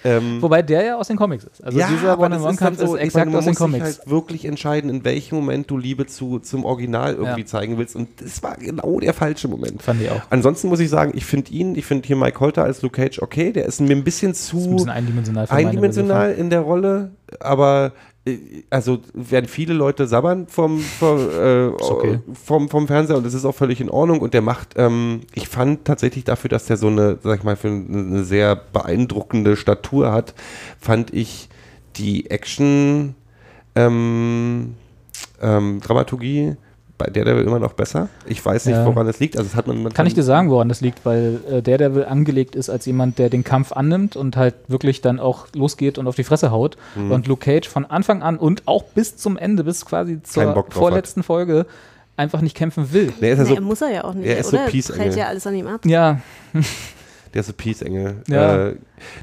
Ähm, 0.05 0.41
Wobei 0.41 0.61
der 0.61 0.83
ja 0.85 0.95
aus 0.97 1.07
den 1.07 1.17
Comics 1.17 1.43
ist. 1.45 1.63
Also 1.63 1.77
dieser 1.77 2.11
aber 2.13 2.29
das 2.29 2.37
One-on-One-Kampf 2.39 2.77
dann 2.77 2.85
ist, 2.85 2.91
so, 2.91 2.95
ich 2.95 3.01
exakt 3.03 3.25
meine, 3.25 3.37
aus 3.39 3.43
den 3.43 3.49
muss 3.49 3.57
sich 3.57 3.65
Comics. 3.65 3.83
halt 3.83 4.09
wirklich 4.09 4.45
entscheiden, 4.45 4.89
in 4.89 5.03
welchem 5.03 5.35
Moment 5.35 5.69
du 5.71 5.77
Liebe 5.77 6.05
zu, 6.05 6.39
zum 6.39 6.63
Original 6.63 7.15
irgendwie 7.15 7.41
Ja. 7.41 7.45
zeigen 7.47 7.77
willst. 7.77 7.95
Und 7.95 8.07
das 8.21 8.41
war 8.43 8.55
genau 8.57 8.99
der 8.99 9.13
falsche 9.13 9.47
Moment. 9.47 9.81
Fand 9.81 10.01
ich 10.01 10.09
auch. 10.11 10.21
Ansonsten 10.29 10.67
muss 10.69 10.79
ich 10.79 10.89
sagen, 10.89 11.13
ich 11.15 11.25
finde 11.25 11.51
ihn, 11.51 11.75
ich 11.75 11.85
finde 11.85 12.05
hier 12.05 12.15
Mike 12.15 12.39
Holter 12.39 12.63
als 12.63 12.81
Luke 12.83 13.01
Cage 13.01 13.19
okay. 13.19 13.51
Der 13.51 13.65
ist 13.65 13.81
mir 13.81 13.95
ein 13.95 14.03
bisschen 14.03 14.33
zu 14.35 14.57
ist 14.57 14.65
ein 14.67 14.75
bisschen 14.75 14.89
eindimensional 14.91 15.47
eindimensional 15.49 16.31
in 16.33 16.49
der 16.49 16.59
Rolle, 16.61 17.11
aber 17.39 17.93
äh, 18.25 18.63
also 18.69 18.99
werden 19.13 19.47
viele 19.47 19.73
Leute 19.73 20.07
sabbern 20.07 20.47
vom, 20.47 20.79
vom, 20.79 21.19
äh, 21.19 21.67
okay. 21.67 22.19
vom, 22.33 22.69
vom 22.69 22.87
Fernseher 22.87 23.17
und 23.17 23.25
das 23.25 23.33
ist 23.33 23.45
auch 23.45 23.55
völlig 23.55 23.81
in 23.81 23.89
Ordnung 23.89 24.19
und 24.19 24.33
der 24.33 24.41
macht, 24.41 24.73
ähm, 24.77 25.21
ich 25.33 25.47
fand 25.47 25.85
tatsächlich 25.85 26.23
dafür, 26.23 26.49
dass 26.49 26.65
der 26.65 26.77
so 26.77 26.87
eine, 26.87 27.17
sag 27.23 27.39
ich 27.39 27.43
mal, 27.43 27.55
für 27.55 27.69
eine 27.69 28.23
sehr 28.23 28.55
beeindruckende 28.55 29.55
Statur 29.55 30.11
hat, 30.11 30.33
fand 30.79 31.13
ich 31.13 31.49
die 31.97 32.29
Action 32.29 33.15
ähm, 33.75 34.75
ähm, 35.41 35.81
Dramaturgie 35.81 36.55
bei 36.97 37.07
der 37.07 37.25
der 37.25 37.37
immer 37.41 37.59
noch 37.59 37.73
besser. 37.73 38.07
Ich 38.25 38.43
weiß 38.45 38.65
nicht, 38.67 38.75
Ja. 38.75 38.85
woran 38.85 39.05
es 39.07 39.19
liegt. 39.19 39.37
Also 39.37 39.49
es 39.49 39.55
hat 39.55 39.67
man, 39.67 39.83
man 39.83 39.93
Kann 39.93 40.07
ich 40.07 40.13
dir 40.13 40.23
sagen, 40.23 40.49
woran 40.49 40.69
das 40.69 40.79
liegt, 40.81 41.05
weil 41.05 41.39
äh, 41.51 41.61
der 41.61 41.77
Devil 41.77 42.05
angelegt 42.05 42.55
ist 42.55 42.69
als 42.69 42.85
jemand, 42.85 43.19
der 43.19 43.29
den 43.29 43.43
Kampf 43.43 43.71
annimmt 43.73 44.15
und 44.15 44.37
halt 44.37 44.55
wirklich 44.67 45.01
dann 45.01 45.19
auch 45.19 45.47
losgeht 45.53 45.97
und 45.97 46.07
auf 46.07 46.15
die 46.15 46.23
Fresse 46.23 46.51
haut. 46.51 46.77
Mhm. 46.95 47.11
Und 47.11 47.27
Luke 47.27 47.43
Cage 47.43 47.67
von 47.67 47.85
Anfang 47.85 48.23
an 48.23 48.37
und 48.37 48.63
auch 48.65 48.83
bis 48.83 49.17
zum 49.17 49.37
Ende, 49.37 49.63
bis 49.63 49.85
quasi 49.85 50.21
zur 50.23 50.65
vorletzten 50.69 51.21
Folge 51.23 51.65
einfach 52.17 52.39
nicht 52.39 52.55
kämpfen 52.55 52.93
will. 52.93 53.11
Der 53.19 53.33
ist 53.33 53.39
ja 53.39 53.43
Nee, 53.45 53.55
so, 53.55 53.61
muss 53.61 53.81
er 53.81 53.91
ja 53.91 54.03
auch 54.05 54.13
nicht. 54.13 54.25
er 54.27 54.37
ist 54.37 54.51
so 54.51 54.57
oder? 54.57 54.67
Peace-Engel. 54.67 55.01
Prellt 55.01 55.17
ja 55.17 55.27
alles 55.27 55.45
an 55.47 55.55
ihm 55.55 55.67
ab. 55.67 55.81
Ja, 55.85 56.21
Der 57.35 57.41
ist 57.41 57.49
ein 57.49 57.55
Peace-Engel. 57.55 58.15
Ja. 58.29 58.67
Äh, 58.69 58.75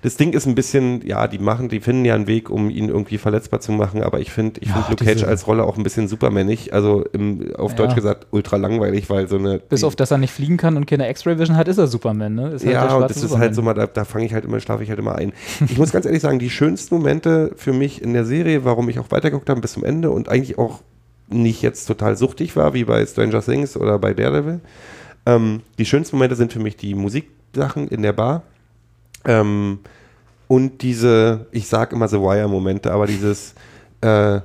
das 0.02 0.16
Ding 0.16 0.34
ist 0.34 0.46
ein 0.46 0.54
bisschen, 0.54 1.00
ja, 1.06 1.26
die 1.26 1.38
machen, 1.38 1.70
die 1.70 1.80
finden 1.80 2.04
ja 2.04 2.14
einen 2.14 2.26
Weg, 2.26 2.50
um 2.50 2.68
ihn 2.68 2.90
irgendwie 2.90 3.16
verletzbar 3.16 3.60
zu 3.60 3.72
machen, 3.72 4.02
aber 4.02 4.20
ich 4.20 4.30
finde, 4.30 4.60
ich 4.60 4.68
Ja, 4.68 4.74
finde 4.74 4.90
Luke 4.90 5.04
Cage 5.06 5.24
als 5.24 5.46
Rolle 5.46 5.64
auch 5.64 5.78
ein 5.78 5.82
bisschen 5.82 6.08
supermännig. 6.08 6.74
Also 6.74 7.04
im, 7.14 7.54
auf 7.56 7.70
Ja. 7.72 7.78
Deutsch 7.78 7.94
gesagt 7.94 8.26
ultra 8.30 8.56
langweilig, 8.56 9.08
weil 9.08 9.28
so 9.28 9.38
eine. 9.38 9.58
Bis 9.60 9.82
auf, 9.82 9.96
dass 9.96 10.10
er 10.10 10.18
nicht 10.18 10.30
fliegen 10.32 10.58
kann 10.58 10.76
und 10.76 10.86
keine 10.86 11.08
X-Ray-Vision 11.08 11.56
hat, 11.56 11.68
ist 11.68 11.78
er 11.78 11.86
Superman, 11.86 12.34
ne? 12.34 12.48
Ist 12.50 12.66
halt 12.66 12.74
ja, 12.74 12.94
und 12.94 13.02
das 13.02 13.16
ist 13.16 13.22
Superman. 13.22 13.40
halt 13.40 13.54
so 13.54 13.62
mal, 13.62 13.72
da, 13.74 13.86
da 13.86 14.04
fange 14.04 14.26
ich 14.26 14.34
halt 14.34 14.44
immer, 14.44 14.60
schlafe 14.60 14.82
ich 14.84 14.90
halt 14.90 14.98
immer 14.98 15.14
ein. 15.16 15.32
Ich 15.66 15.78
muss 15.78 15.90
ganz 15.90 16.04
ehrlich 16.04 16.20
sagen, 16.20 16.38
die 16.38 16.50
schönsten 16.50 16.94
Momente 16.96 17.52
für 17.56 17.72
mich 17.72 18.02
in 18.02 18.12
der 18.12 18.26
Serie, 18.26 18.66
warum 18.66 18.88
ich 18.90 18.98
auch 18.98 19.10
weitergeguckt 19.10 19.48
habe 19.48 19.62
bis 19.62 19.72
zum 19.72 19.84
Ende 19.84 20.10
und 20.10 20.28
eigentlich 20.28 20.58
auch 20.58 20.82
nicht 21.28 21.62
jetzt 21.62 21.86
total 21.86 22.14
suchtig 22.18 22.56
war, 22.56 22.74
wie 22.74 22.84
bei 22.84 23.06
Stranger 23.06 23.40
Things 23.40 23.74
oder 23.74 23.98
bei 23.98 24.12
Daredevil. 24.12 24.60
Ähm, 25.24 25.60
die 25.78 25.86
schönsten 25.86 26.16
Momente 26.16 26.36
sind 26.36 26.52
für 26.52 26.58
mich 26.60 26.76
die 26.76 26.94
Musiksachen 27.54 27.88
in 27.88 28.02
der 28.02 28.12
Bar. 28.12 28.42
Ähm, 29.24 29.80
und 30.48 30.82
diese, 30.82 31.46
ich 31.52 31.68
sag 31.68 31.92
immer 31.92 32.08
The 32.08 32.18
Wire-Momente, 32.18 32.92
aber 32.92 33.06
dieses 33.06 33.54
äh, 34.02 34.40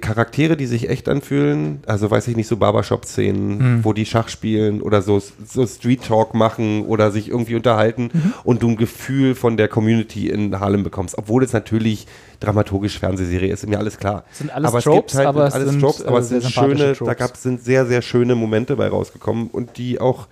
Charaktere, 0.00 0.56
die 0.56 0.66
sich 0.66 0.88
echt 0.88 1.08
anfühlen, 1.08 1.80
also 1.86 2.08
weiß 2.08 2.28
ich 2.28 2.36
nicht, 2.36 2.46
so 2.46 2.56
Barbershop-Szenen, 2.56 3.82
wo 3.82 3.92
die 3.92 4.06
Schach 4.06 4.28
spielen 4.28 4.80
oder 4.80 5.02
so, 5.02 5.20
so 5.44 5.66
Street-Talk 5.66 6.34
machen 6.34 6.84
oder 6.86 7.10
sich 7.10 7.30
irgendwie 7.30 7.56
unterhalten 7.56 8.10
und 8.44 8.62
du 8.62 8.68
ein 8.68 8.76
Gefühl 8.76 9.34
von 9.34 9.56
der 9.56 9.66
Community 9.66 10.28
in 10.28 10.60
Harlem 10.60 10.84
bekommst, 10.84 11.18
obwohl 11.18 11.42
es 11.42 11.52
natürlich 11.52 12.06
dramaturgisch 12.38 13.00
Fernsehserie 13.00 13.52
ist, 13.52 13.64
ist 13.64 13.70
mir 13.70 13.78
alles 13.78 13.98
klar. 13.98 14.24
Sind 14.30 14.50
alles 14.54 14.68
aber 14.68 14.78
es 14.78 14.84
Tropes, 14.84 15.12
gibt 15.12 15.14
halt 15.14 15.26
aber 15.26 15.46
es 15.46 15.54
alles 15.54 15.70
sind, 15.70 15.80
Tropes, 15.80 16.04
aber 16.04 16.18
äh, 16.18 16.20
es 16.20 16.28
sind 16.28 16.44
schöne, 16.44 16.76
da 16.76 16.94
Tropes. 16.94 17.16
gab 17.16 17.36
sind 17.36 17.64
sehr, 17.64 17.86
sehr 17.86 18.02
schöne 18.02 18.36
Momente 18.36 18.76
bei 18.76 18.86
rausgekommen 18.86 19.48
und 19.48 19.78
die 19.78 20.00
auch, 20.00 20.28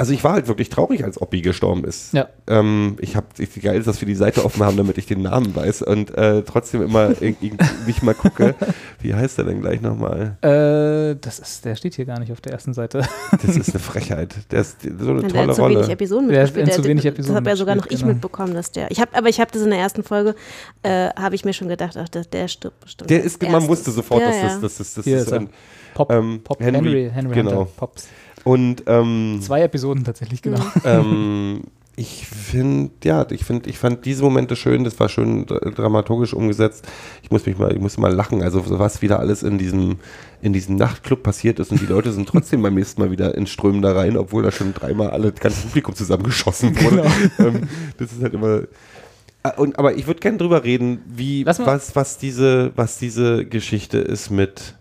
also 0.00 0.14
ich 0.14 0.24
war 0.24 0.32
halt 0.32 0.48
wirklich 0.48 0.70
traurig, 0.70 1.04
als 1.04 1.20
Oppi 1.20 1.42
gestorben 1.42 1.84
ist. 1.84 2.14
Ja. 2.14 2.26
Ähm, 2.46 2.96
ich 3.00 3.16
habe, 3.16 3.26
geil 3.60 3.78
ist, 3.78 3.86
dass 3.86 4.00
wir 4.00 4.06
die 4.06 4.14
Seite 4.14 4.46
offen 4.46 4.64
haben, 4.64 4.78
damit 4.78 4.96
ich 4.96 5.04
den 5.04 5.20
Namen 5.20 5.54
weiß 5.54 5.82
und 5.82 6.16
äh, 6.16 6.40
trotzdem 6.42 6.80
immer 6.80 7.10
irgendwie 7.20 7.52
nicht 7.86 8.02
mal 8.02 8.14
gucke. 8.14 8.54
Wie 9.00 9.14
heißt 9.14 9.36
er 9.36 9.44
denn 9.44 9.60
gleich 9.60 9.82
nochmal? 9.82 10.38
Äh, 10.40 11.16
das 11.20 11.38
ist, 11.38 11.66
der 11.66 11.74
steht 11.76 11.96
hier 11.96 12.06
gar 12.06 12.18
nicht 12.18 12.32
auf 12.32 12.40
der 12.40 12.52
ersten 12.54 12.72
Seite. 12.72 13.02
Das 13.30 13.56
ist 13.58 13.74
eine 13.74 13.78
Frechheit. 13.78 14.34
Der 14.50 14.62
ist 14.62 14.80
so 14.80 15.10
eine 15.10 15.20
Der 15.20 15.28
tolle 15.28 15.48
hat 15.48 15.54
zu 15.56 15.60
Rolle. 15.60 15.74
wenig 15.80 15.90
Episoden 15.90 16.28
Der 16.30 16.44
hat 16.44 16.46
mitgespielt. 16.46 16.76
in 16.78 16.82
zu 16.82 16.88
wenig 16.88 17.02
das 17.04 17.12
Episoden 17.12 17.36
habe 17.36 17.50
ja 17.50 17.56
sogar 17.56 17.74
noch 17.74 17.82
mitgespielt, 17.82 18.00
ich 18.00 18.02
genau. 18.06 18.14
mitbekommen, 18.14 18.54
dass 18.54 18.72
der. 18.72 18.90
Ich 18.90 19.00
hab, 19.02 19.14
aber 19.14 19.28
ich 19.28 19.38
habe 19.38 19.50
das 19.52 19.60
in 19.60 19.68
der 19.68 19.80
ersten 19.80 20.02
Folge, 20.02 20.34
äh, 20.82 21.10
habe 21.10 21.34
ich 21.34 21.44
mir 21.44 21.52
schon 21.52 21.68
gedacht, 21.68 21.98
ach, 21.98 22.08
der, 22.08 22.24
der 22.24 22.48
stirbt 22.48 22.80
bestimmt. 22.80 23.10
Der 23.10 23.22
ist, 23.22 23.42
man 23.42 23.52
erstes. 23.52 23.68
wusste 23.68 23.90
sofort, 23.90 24.22
ja, 24.22 24.28
dass 24.28 24.36
ja. 24.36 24.42
das, 24.44 24.60
das, 24.62 24.78
das, 24.78 24.94
das 24.94 25.04
Hier 25.04 25.18
ist 25.18 25.26
ist 25.26 25.32
ein, 25.34 25.50
Pop, 25.94 26.10
Ähm, 26.10 26.40
Pop 26.42 26.60
Henry, 26.60 26.80
Henry, 26.80 27.10
Henry, 27.12 27.34
genau. 27.34 27.50
Hunter, 27.50 27.70
Pops. 27.76 28.08
Und 28.44 28.84
ähm, 28.86 29.38
Zwei 29.42 29.62
Episoden 29.62 30.04
tatsächlich, 30.04 30.42
genau. 30.42 30.60
ähm, 30.84 31.62
ich 31.96 32.26
finde, 32.26 32.92
ja, 33.04 33.26
ich 33.30 33.44
finde, 33.44 33.68
ich 33.68 33.76
fand 33.78 34.06
diese 34.06 34.22
Momente 34.22 34.56
schön, 34.56 34.84
das 34.84 34.98
war 34.98 35.10
schön 35.10 35.44
dra- 35.44 35.70
dramaturgisch 35.74 36.32
umgesetzt. 36.32 36.86
Ich 37.22 37.30
muss 37.30 37.44
mich 37.44 37.58
mal, 37.58 37.72
ich 37.74 37.80
muss 37.80 37.98
mal 37.98 38.12
lachen, 38.14 38.42
also 38.42 38.62
was 38.78 39.02
wieder 39.02 39.18
alles 39.18 39.42
in 39.42 39.58
diesem, 39.58 39.96
in 40.40 40.54
diesem 40.54 40.76
Nachtclub 40.76 41.22
passiert 41.22 41.58
ist 41.58 41.70
und 41.72 41.80
die 41.80 41.86
Leute 41.86 42.12
sind 42.12 42.26
trotzdem 42.28 42.62
beim 42.62 42.74
nächsten 42.74 43.02
Mal 43.02 43.10
wieder 43.10 43.34
in 43.34 43.46
Strömen 43.46 43.82
da 43.82 43.92
rein, 43.92 44.16
obwohl 44.16 44.42
da 44.42 44.50
schon 44.50 44.72
dreimal 44.72 45.10
alle, 45.10 45.30
das 45.32 45.40
ganze 45.40 45.60
Publikum 45.66 45.94
zusammengeschossen 45.94 46.74
wurde. 46.80 47.04
Ähm, 47.38 47.68
das 47.98 48.12
ist 48.12 48.22
halt 48.22 48.32
immer. 48.34 48.62
Ah, 49.42 49.50
Und, 49.56 49.78
aber 49.78 49.94
ich 49.94 50.06
würde 50.06 50.20
gerne 50.20 50.38
drüber 50.38 50.64
reden, 50.64 51.00
wie, 51.06 51.44
was, 51.44 51.58
was, 51.94 52.18
diese, 52.18 52.72
was 52.76 52.98
diese 52.98 53.44
Geschichte 53.44 53.98
ist 53.98 54.30
mit. 54.30 54.76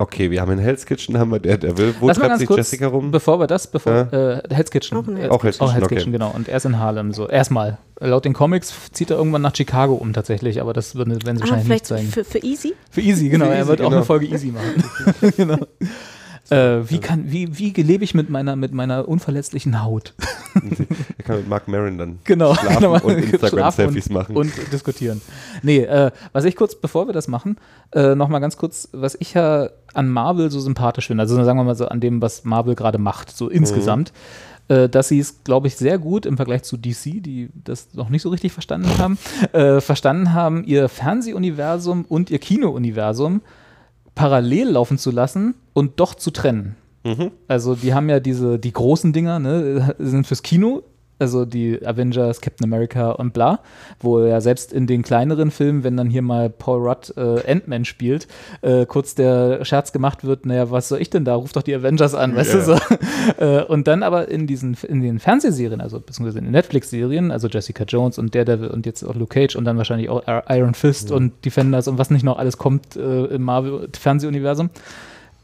Okay, 0.00 0.30
wir 0.30 0.40
haben 0.40 0.52
in 0.52 0.58
Hell's 0.60 0.86
Kitchen, 0.86 1.18
haben 1.18 1.32
wir 1.32 1.40
Daredevil. 1.40 1.96
Wo 1.98 2.06
Lass 2.06 2.18
treibt 2.18 2.38
sich 2.38 2.46
kurz, 2.46 2.58
Jessica 2.58 2.86
rum? 2.86 3.10
bevor 3.10 3.40
wir 3.40 3.48
das, 3.48 3.66
bevor, 3.66 4.12
äh, 4.12 4.42
Hell's 4.54 4.70
Kitchen. 4.70 4.96
Auch 4.96 5.08
Äh, 5.08 5.16
Hell's 5.16 5.30
Auch 5.32 5.42
Hell's 5.42 5.60
Auch 5.60 5.66
Kitchen, 5.66 5.72
Hell's 5.74 5.84
okay. 5.86 5.94
Kitchen, 5.96 6.12
genau. 6.12 6.30
Und 6.30 6.48
er 6.48 6.56
ist 6.56 6.66
in 6.66 6.78
Harlem, 6.78 7.12
so. 7.12 7.28
Erstmal. 7.28 7.78
Laut 7.98 8.24
den 8.24 8.32
Comics 8.32 8.72
zieht 8.92 9.10
er 9.10 9.16
irgendwann 9.16 9.42
nach 9.42 9.56
Chicago 9.56 9.94
um 9.94 10.12
tatsächlich, 10.12 10.60
aber 10.60 10.72
das 10.72 10.94
werden, 10.96 11.18
sie 11.18 11.26
Ah, 11.26 11.40
wahrscheinlich 11.40 11.50
nicht 11.50 11.64
vielleicht 11.66 11.86
zeigen. 11.86 12.08
für, 12.08 12.22
für 12.22 12.38
Easy? 12.38 12.74
Für 12.90 13.00
Easy, 13.00 13.28
genau. 13.28 13.46
Für 13.46 13.50
er 13.50 13.58
Easy, 13.58 13.68
wird 13.68 13.80
auch 13.80 13.84
genau. 13.86 13.96
eine 13.96 14.04
Folge 14.04 14.26
Easy 14.26 14.52
machen. 14.52 15.32
genau. 15.36 15.58
Äh, 16.50 16.90
wie, 16.90 16.98
kann, 16.98 17.30
wie, 17.30 17.58
wie 17.58 17.70
lebe 17.72 18.04
ich 18.04 18.14
mit 18.14 18.30
meiner, 18.30 18.56
mit 18.56 18.72
meiner 18.72 19.08
unverletzlichen 19.08 19.82
Haut? 19.82 20.14
Er 21.18 21.24
kann 21.24 21.36
mit 21.36 21.48
Mark 21.48 21.68
Maron 21.68 21.98
dann 21.98 22.18
Genau. 22.24 22.54
schlafen 22.54 22.80
genau. 22.80 23.00
und 23.04 23.18
Instagram-Selfies 23.32 24.08
machen. 24.10 24.36
Und 24.36 24.50
diskutieren. 24.72 25.20
Nee, 25.62 25.80
äh, 25.80 26.10
was 26.32 26.44
ich 26.44 26.56
kurz, 26.56 26.74
bevor 26.74 27.06
wir 27.06 27.12
das 27.12 27.28
machen, 27.28 27.58
äh, 27.92 28.14
nochmal 28.14 28.40
ganz 28.40 28.56
kurz, 28.56 28.88
was 28.92 29.16
ich 29.20 29.34
ja 29.34 29.68
an 29.92 30.08
Marvel 30.08 30.50
so 30.50 30.58
sympathisch 30.58 31.06
finde, 31.06 31.22
also 31.22 31.42
sagen 31.44 31.58
wir 31.58 31.64
mal 31.64 31.74
so 31.74 31.86
an 31.86 32.00
dem, 32.00 32.22
was 32.22 32.44
Marvel 32.44 32.74
gerade 32.74 32.98
macht, 32.98 33.30
so 33.30 33.48
insgesamt, 33.48 34.12
äh, 34.68 34.88
dass 34.88 35.08
sie 35.08 35.18
es, 35.18 35.44
glaube 35.44 35.66
ich, 35.66 35.76
sehr 35.76 35.98
gut 35.98 36.26
im 36.26 36.36
Vergleich 36.36 36.62
zu 36.62 36.76
DC, 36.76 37.22
die 37.22 37.50
das 37.64 37.94
noch 37.94 38.08
nicht 38.08 38.22
so 38.22 38.30
richtig 38.30 38.52
verstanden 38.52 38.98
haben, 38.98 39.18
äh, 39.52 39.80
verstanden 39.80 40.32
haben, 40.34 40.64
ihr 40.64 40.88
Fernsehuniversum 40.88 42.04
und 42.04 42.30
ihr 42.30 42.38
Kinouniversum 42.38 43.42
parallel 44.18 44.70
laufen 44.70 44.98
zu 44.98 45.12
lassen 45.12 45.54
und 45.74 46.00
doch 46.00 46.14
zu 46.14 46.32
trennen. 46.32 46.74
Also 47.46 47.76
die 47.76 47.94
haben 47.94 48.10
ja 48.10 48.18
diese, 48.18 48.58
die 48.58 48.72
großen 48.72 49.12
Dinger, 49.12 49.38
ne, 49.38 49.94
sind 49.98 50.26
fürs 50.26 50.42
Kino, 50.42 50.82
also 51.18 51.44
die 51.44 51.84
Avengers, 51.84 52.40
Captain 52.40 52.64
America 52.64 53.10
und 53.10 53.32
bla, 53.32 53.60
wo 54.00 54.20
ja 54.20 54.40
selbst 54.40 54.72
in 54.72 54.86
den 54.86 55.02
kleineren 55.02 55.50
Filmen, 55.50 55.84
wenn 55.84 55.96
dann 55.96 56.10
hier 56.10 56.22
mal 56.22 56.50
Paul 56.50 56.86
Rudd 56.88 57.12
äh, 57.16 57.50
Ant-Man 57.50 57.84
spielt, 57.84 58.28
äh, 58.62 58.86
kurz 58.86 59.14
der 59.14 59.64
Scherz 59.64 59.92
gemacht 59.92 60.24
wird, 60.24 60.46
naja, 60.46 60.70
was 60.70 60.88
soll 60.88 61.00
ich 61.00 61.10
denn 61.10 61.24
da, 61.24 61.34
ruf 61.34 61.52
doch 61.52 61.62
die 61.62 61.74
Avengers 61.74 62.14
an, 62.14 62.36
weißt 62.36 62.54
du 62.54 62.62
so. 62.62 62.76
äh, 63.38 63.64
und 63.64 63.88
dann 63.88 64.02
aber 64.02 64.28
in 64.28 64.46
diesen, 64.46 64.76
in 64.86 65.00
den 65.00 65.18
Fernsehserien, 65.18 65.80
also 65.80 66.00
beziehungsweise 66.00 66.38
in 66.38 66.44
den 66.44 66.52
Netflix-Serien, 66.52 67.30
also 67.30 67.48
Jessica 67.48 67.84
Jones 67.84 68.18
und 68.18 68.34
Daredevil 68.34 68.68
und 68.68 68.86
jetzt 68.86 69.02
auch 69.02 69.14
Luke 69.14 69.34
Cage 69.34 69.56
und 69.56 69.64
dann 69.64 69.76
wahrscheinlich 69.76 70.08
auch 70.08 70.22
Iron 70.48 70.74
Fist 70.74 71.10
und 71.10 71.44
Defenders 71.44 71.88
und 71.88 71.98
was 71.98 72.10
nicht 72.10 72.24
noch 72.24 72.38
alles 72.38 72.58
kommt 72.58 72.96
äh, 72.96 73.24
im 73.26 73.42
Marvel-Fernsehuniversum, 73.42 74.70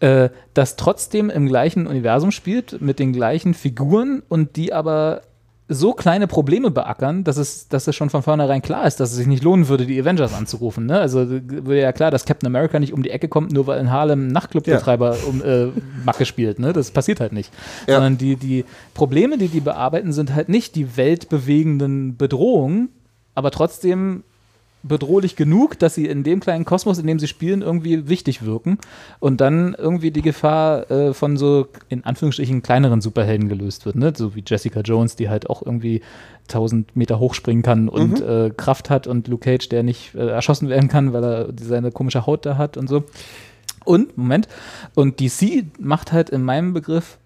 äh, 0.00 0.28
das 0.54 0.76
trotzdem 0.76 1.30
im 1.30 1.46
gleichen 1.46 1.86
Universum 1.86 2.30
spielt, 2.30 2.80
mit 2.80 2.98
den 2.98 3.12
gleichen 3.12 3.54
Figuren 3.54 4.22
und 4.28 4.56
die 4.56 4.72
aber 4.72 5.22
so 5.66 5.94
kleine 5.94 6.26
Probleme 6.26 6.70
beackern, 6.70 7.24
dass 7.24 7.38
es, 7.38 7.68
dass 7.68 7.86
es 7.86 7.96
schon 7.96 8.10
von 8.10 8.22
vornherein 8.22 8.60
klar 8.60 8.86
ist, 8.86 9.00
dass 9.00 9.10
es 9.10 9.16
sich 9.16 9.26
nicht 9.26 9.42
lohnen 9.42 9.68
würde, 9.68 9.86
die 9.86 9.98
Avengers 9.98 10.34
anzurufen. 10.34 10.84
Ne? 10.84 10.98
Also 10.98 11.26
würde 11.30 11.80
ja 11.80 11.92
klar, 11.92 12.10
dass 12.10 12.26
Captain 12.26 12.46
America 12.46 12.78
nicht 12.78 12.92
um 12.92 13.02
die 13.02 13.10
Ecke 13.10 13.28
kommt, 13.28 13.50
nur 13.52 13.66
weil 13.66 13.80
in 13.80 13.90
Harlem 13.90 14.28
ein 14.28 14.32
Nachtclubbetreiber 14.32 15.16
um 15.26 15.42
äh, 15.42 15.68
Macke 16.04 16.26
spielt. 16.26 16.58
Ne? 16.58 16.74
Das 16.74 16.90
passiert 16.90 17.20
halt 17.20 17.32
nicht. 17.32 17.50
Ja. 17.86 17.94
Sondern 17.94 18.18
die, 18.18 18.36
die 18.36 18.66
Probleme, 18.92 19.38
die 19.38 19.48
die 19.48 19.60
bearbeiten, 19.60 20.12
sind 20.12 20.34
halt 20.34 20.50
nicht 20.50 20.76
die 20.76 20.98
weltbewegenden 20.98 22.18
Bedrohungen, 22.18 22.90
aber 23.34 23.50
trotzdem 23.50 24.22
bedrohlich 24.84 25.34
genug, 25.34 25.78
dass 25.78 25.94
sie 25.94 26.06
in 26.06 26.22
dem 26.22 26.40
kleinen 26.40 26.64
Kosmos, 26.64 26.98
in 26.98 27.06
dem 27.06 27.18
sie 27.18 27.26
spielen, 27.26 27.62
irgendwie 27.62 28.08
wichtig 28.08 28.44
wirken 28.44 28.78
und 29.18 29.40
dann 29.40 29.74
irgendwie 29.76 30.10
die 30.10 30.22
Gefahr 30.22 30.90
äh, 30.90 31.14
von 31.14 31.36
so 31.36 31.66
in 31.88 32.04
Anführungsstrichen 32.04 32.62
kleineren 32.62 33.00
Superhelden 33.00 33.48
gelöst 33.48 33.86
wird, 33.86 33.96
ne? 33.96 34.12
so 34.14 34.34
wie 34.34 34.44
Jessica 34.46 34.80
Jones, 34.80 35.16
die 35.16 35.28
halt 35.28 35.50
auch 35.50 35.64
irgendwie 35.64 36.02
1000 36.48 36.94
Meter 36.94 37.18
hochspringen 37.18 37.62
kann 37.62 37.88
und 37.88 38.20
äh, 38.20 38.50
Kraft 38.54 38.90
hat 38.90 39.06
und 39.06 39.26
Luke 39.26 39.44
Cage, 39.44 39.68
der 39.70 39.82
nicht 39.82 40.14
äh, 40.14 40.28
erschossen 40.28 40.68
werden 40.68 40.88
kann, 40.88 41.12
weil 41.12 41.24
er 41.24 41.48
seine 41.58 41.90
komische 41.90 42.26
Haut 42.26 42.44
da 42.44 42.58
hat 42.58 42.76
und 42.76 42.88
so. 42.88 43.04
Und, 43.84 44.16
Moment, 44.16 44.48
und 44.94 45.20
DC 45.20 45.64
macht 45.78 46.12
halt 46.12 46.30
in 46.30 46.42
meinem 46.42 46.72
Begriff 46.72 47.18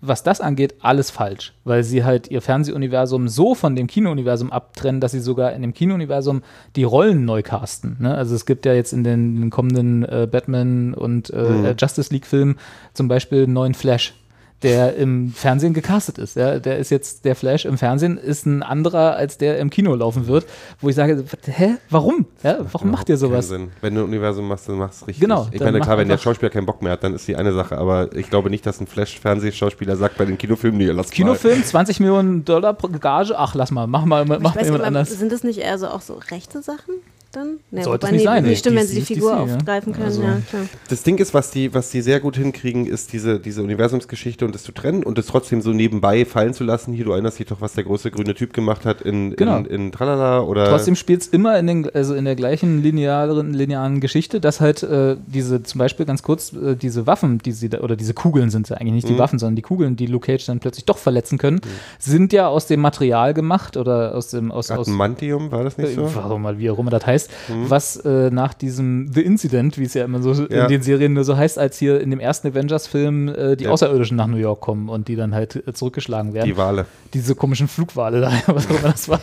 was 0.00 0.22
das 0.22 0.40
angeht, 0.40 0.74
alles 0.80 1.10
falsch, 1.10 1.54
weil 1.64 1.82
sie 1.82 2.04
halt 2.04 2.30
ihr 2.30 2.40
Fernsehuniversum 2.40 3.28
so 3.28 3.54
von 3.54 3.76
dem 3.76 3.86
Kinouniversum 3.86 4.52
abtrennen, 4.52 5.00
dass 5.00 5.12
sie 5.12 5.20
sogar 5.20 5.52
in 5.52 5.62
dem 5.62 5.74
Kinouniversum 5.74 6.42
die 6.76 6.84
Rollen 6.84 7.24
neu 7.24 7.42
casten. 7.42 7.96
Ne? 8.00 8.14
Also 8.14 8.34
es 8.34 8.46
gibt 8.46 8.66
ja 8.66 8.74
jetzt 8.74 8.92
in 8.92 9.04
den, 9.04 9.40
den 9.40 9.50
kommenden 9.50 10.04
äh, 10.04 10.28
Batman 10.30 10.94
und 10.94 11.30
äh, 11.30 11.74
Justice 11.78 12.12
League 12.12 12.26
Filmen 12.26 12.56
zum 12.94 13.08
Beispiel 13.08 13.44
einen 13.44 13.52
neuen 13.52 13.74
Flash, 13.74 14.14
der 14.62 14.96
im 14.96 15.32
Fernsehen 15.32 15.72
gecastet 15.72 16.18
ist. 16.18 16.36
Ja? 16.36 16.58
Der 16.58 16.78
ist 16.78 16.90
jetzt, 16.90 17.24
der 17.24 17.36
Flash 17.36 17.64
im 17.64 17.78
Fernsehen 17.78 18.18
ist 18.18 18.46
ein 18.46 18.62
anderer, 18.62 19.14
als 19.14 19.38
der 19.38 19.58
im 19.58 19.70
Kino 19.70 19.94
laufen 19.94 20.26
wird, 20.26 20.46
wo 20.80 20.88
ich 20.88 20.96
sage, 20.96 21.24
hä, 21.46 21.76
warum? 21.90 22.26
Ja? 22.42 22.58
Warum 22.72 22.90
macht 22.90 23.08
ihr 23.08 23.16
sowas? 23.16 23.48
Sinn. 23.48 23.70
Wenn 23.80 23.94
du 23.94 24.00
ein 24.00 24.06
Universum 24.08 24.48
machst, 24.48 24.68
dann 24.68 24.76
machst 24.76 25.00
du 25.00 25.04
es 25.04 25.08
richtig. 25.08 25.22
Genau, 25.22 25.48
Ich 25.52 25.60
meine, 25.60 25.80
klar, 25.80 25.98
wenn 25.98 26.08
der 26.08 26.18
Schauspieler 26.18 26.50
keinen 26.50 26.66
Bock 26.66 26.82
mehr 26.82 26.92
hat, 26.92 27.04
dann 27.04 27.14
ist 27.14 27.28
die 27.28 27.36
eine 27.36 27.52
Sache. 27.52 27.78
Aber 27.78 28.14
ich 28.16 28.30
glaube 28.30 28.50
nicht, 28.50 28.66
dass 28.66 28.80
ein 28.80 28.86
Flash-Fernsehschauspieler 28.86 29.96
sagt 29.96 30.18
bei 30.18 30.24
den 30.24 30.38
Kinofilmen, 30.38 30.78
nee, 30.78 30.86
lass 30.86 31.08
mal. 31.08 31.14
Kinofilm, 31.14 31.62
20 31.62 32.00
Millionen 32.00 32.44
Dollar 32.44 32.74
pro 32.74 32.88
Gage, 32.88 33.38
ach 33.38 33.54
lass 33.54 33.70
mal, 33.70 33.86
mach 33.86 34.04
mal, 34.04 34.24
mach 34.24 34.40
mal 34.40 34.64
jemand 34.64 34.84
anders. 34.84 35.10
sind 35.10 35.30
das 35.30 35.44
nicht 35.44 35.58
eher 35.58 35.78
so 35.78 35.88
auch 35.88 36.00
so 36.00 36.14
rechte 36.30 36.62
Sachen? 36.62 36.94
Dann? 37.32 37.58
Nee, 37.70 37.82
Sollte 37.82 38.02
wobei, 38.06 38.12
nicht 38.12 38.20
nee, 38.20 38.24
sein, 38.26 38.42
nee, 38.42 38.48
nee. 38.50 38.56
stimmt, 38.56 38.76
wenn 38.76 38.86
sie 38.86 38.94
die 38.96 39.00
Figur 39.02 39.32
DC, 39.36 39.46
ja. 39.48 39.54
aufgreifen 39.56 39.92
können, 39.92 40.04
Also- 40.06 40.22
ja, 40.22 40.40
klar. 40.48 40.62
Das 40.88 41.02
Ding 41.02 41.18
ist, 41.18 41.34
was 41.34 41.50
die, 41.50 41.72
was 41.74 41.90
die 41.90 42.00
sehr 42.00 42.20
gut 42.20 42.36
hinkriegen, 42.36 42.86
ist 42.86 43.12
diese, 43.12 43.38
diese 43.40 43.62
Universumsgeschichte 43.62 44.44
und 44.44 44.54
das 44.54 44.62
zu 44.62 44.72
trennen 44.72 45.02
und 45.04 45.18
das 45.18 45.26
trotzdem 45.26 45.60
so 45.60 45.70
nebenbei 45.72 46.24
fallen 46.24 46.54
zu 46.54 46.64
lassen. 46.64 46.92
Hier, 46.94 47.04
du 47.04 47.12
erinnerst 47.12 47.38
dich 47.38 47.46
doch, 47.46 47.60
was 47.60 47.74
der 47.74 47.84
große 47.84 48.10
grüne 48.10 48.34
Typ 48.34 48.52
gemacht 48.52 48.84
hat 48.84 49.02
in, 49.02 49.36
Genau. 49.36 49.58
in, 49.58 49.66
in 49.66 49.92
Tralala 49.92 50.40
oder. 50.40 50.66
Trotzdem 50.68 50.96
spielt 50.96 51.22
es 51.22 51.28
immer 51.28 51.58
in, 51.58 51.66
den, 51.66 51.90
also 51.94 52.14
in 52.14 52.24
der 52.24 52.34
gleichen 52.36 52.82
linearen, 52.82 53.52
linearen 53.52 54.00
Geschichte, 54.00 54.40
dass 54.40 54.60
halt 54.60 54.82
äh, 54.82 55.16
diese, 55.26 55.62
zum 55.62 55.78
Beispiel 55.78 56.06
ganz 56.06 56.22
kurz, 56.22 56.52
äh, 56.52 56.76
diese 56.76 57.06
Waffen, 57.06 57.38
die 57.38 57.52
sie 57.52 57.68
da, 57.68 57.80
oder 57.80 57.96
diese 57.96 58.14
Kugeln 58.14 58.50
sind 58.50 58.68
ja 58.68 58.76
eigentlich 58.76 58.94
nicht 58.94 59.08
die 59.08 59.12
Mhm. 59.12 59.18
Waffen, 59.18 59.38
sondern 59.38 59.56
die 59.56 59.62
Kugeln, 59.62 59.96
die 59.96 60.06
Luke 60.06 60.26
Cage 60.26 60.46
dann 60.46 60.60
plötzlich 60.60 60.84
doch 60.84 60.98
verletzen 60.98 61.38
können, 61.38 61.60
sind 61.98 62.32
ja 62.32 62.48
aus 62.48 62.66
dem 62.66 62.80
Material 62.80 63.34
gemacht 63.34 63.76
oder 63.76 64.14
aus 64.14 64.28
dem, 64.28 64.50
aus, 64.52 64.70
aus 64.70 64.88
Adamantium, 64.88 65.50
war 65.50 65.64
das 65.64 65.76
nicht 65.78 65.94
so? 65.94 66.02
Äh, 66.02 66.14
Warum 66.14 66.42
mal, 66.42 66.58
wie 66.58 66.70
auch 66.70 66.78
immer 66.78 66.90
das 66.90 67.04
heißt, 67.06 67.17
Mhm. 67.48 67.70
was 67.70 67.96
äh, 67.96 68.30
nach 68.30 68.54
diesem 68.54 69.10
The 69.12 69.22
Incident, 69.22 69.78
wie 69.78 69.84
es 69.84 69.94
ja 69.94 70.04
immer 70.04 70.22
so 70.22 70.32
Ja. 70.48 70.64
in 70.64 70.68
den 70.68 70.82
Serien 70.82 71.14
nur 71.14 71.24
so 71.24 71.36
heißt, 71.36 71.58
als 71.58 71.78
hier 71.78 72.00
in 72.00 72.10
dem 72.10 72.20
ersten 72.20 72.48
Avengers-Film 72.48 73.28
äh, 73.28 73.56
die 73.56 73.64
Ja. 73.64 73.70
Außerirdischen 73.70 74.16
nach 74.16 74.26
New 74.28 74.36
York 74.36 74.60
kommen 74.60 74.88
und 74.88 75.08
die 75.08 75.16
dann 75.16 75.34
halt 75.34 75.56
äh, 75.66 75.72
zurückgeschlagen 75.72 76.34
werden. 76.34 76.46
Die 76.46 76.56
Wale. 76.56 76.86
Diese 77.14 77.34
komischen 77.34 77.68
Flugwale 77.68 78.20
da, 78.20 78.30
was 78.46 78.66
auch 78.66 78.70
immer 78.78 78.90
das 78.92 79.08
war. 79.08 79.20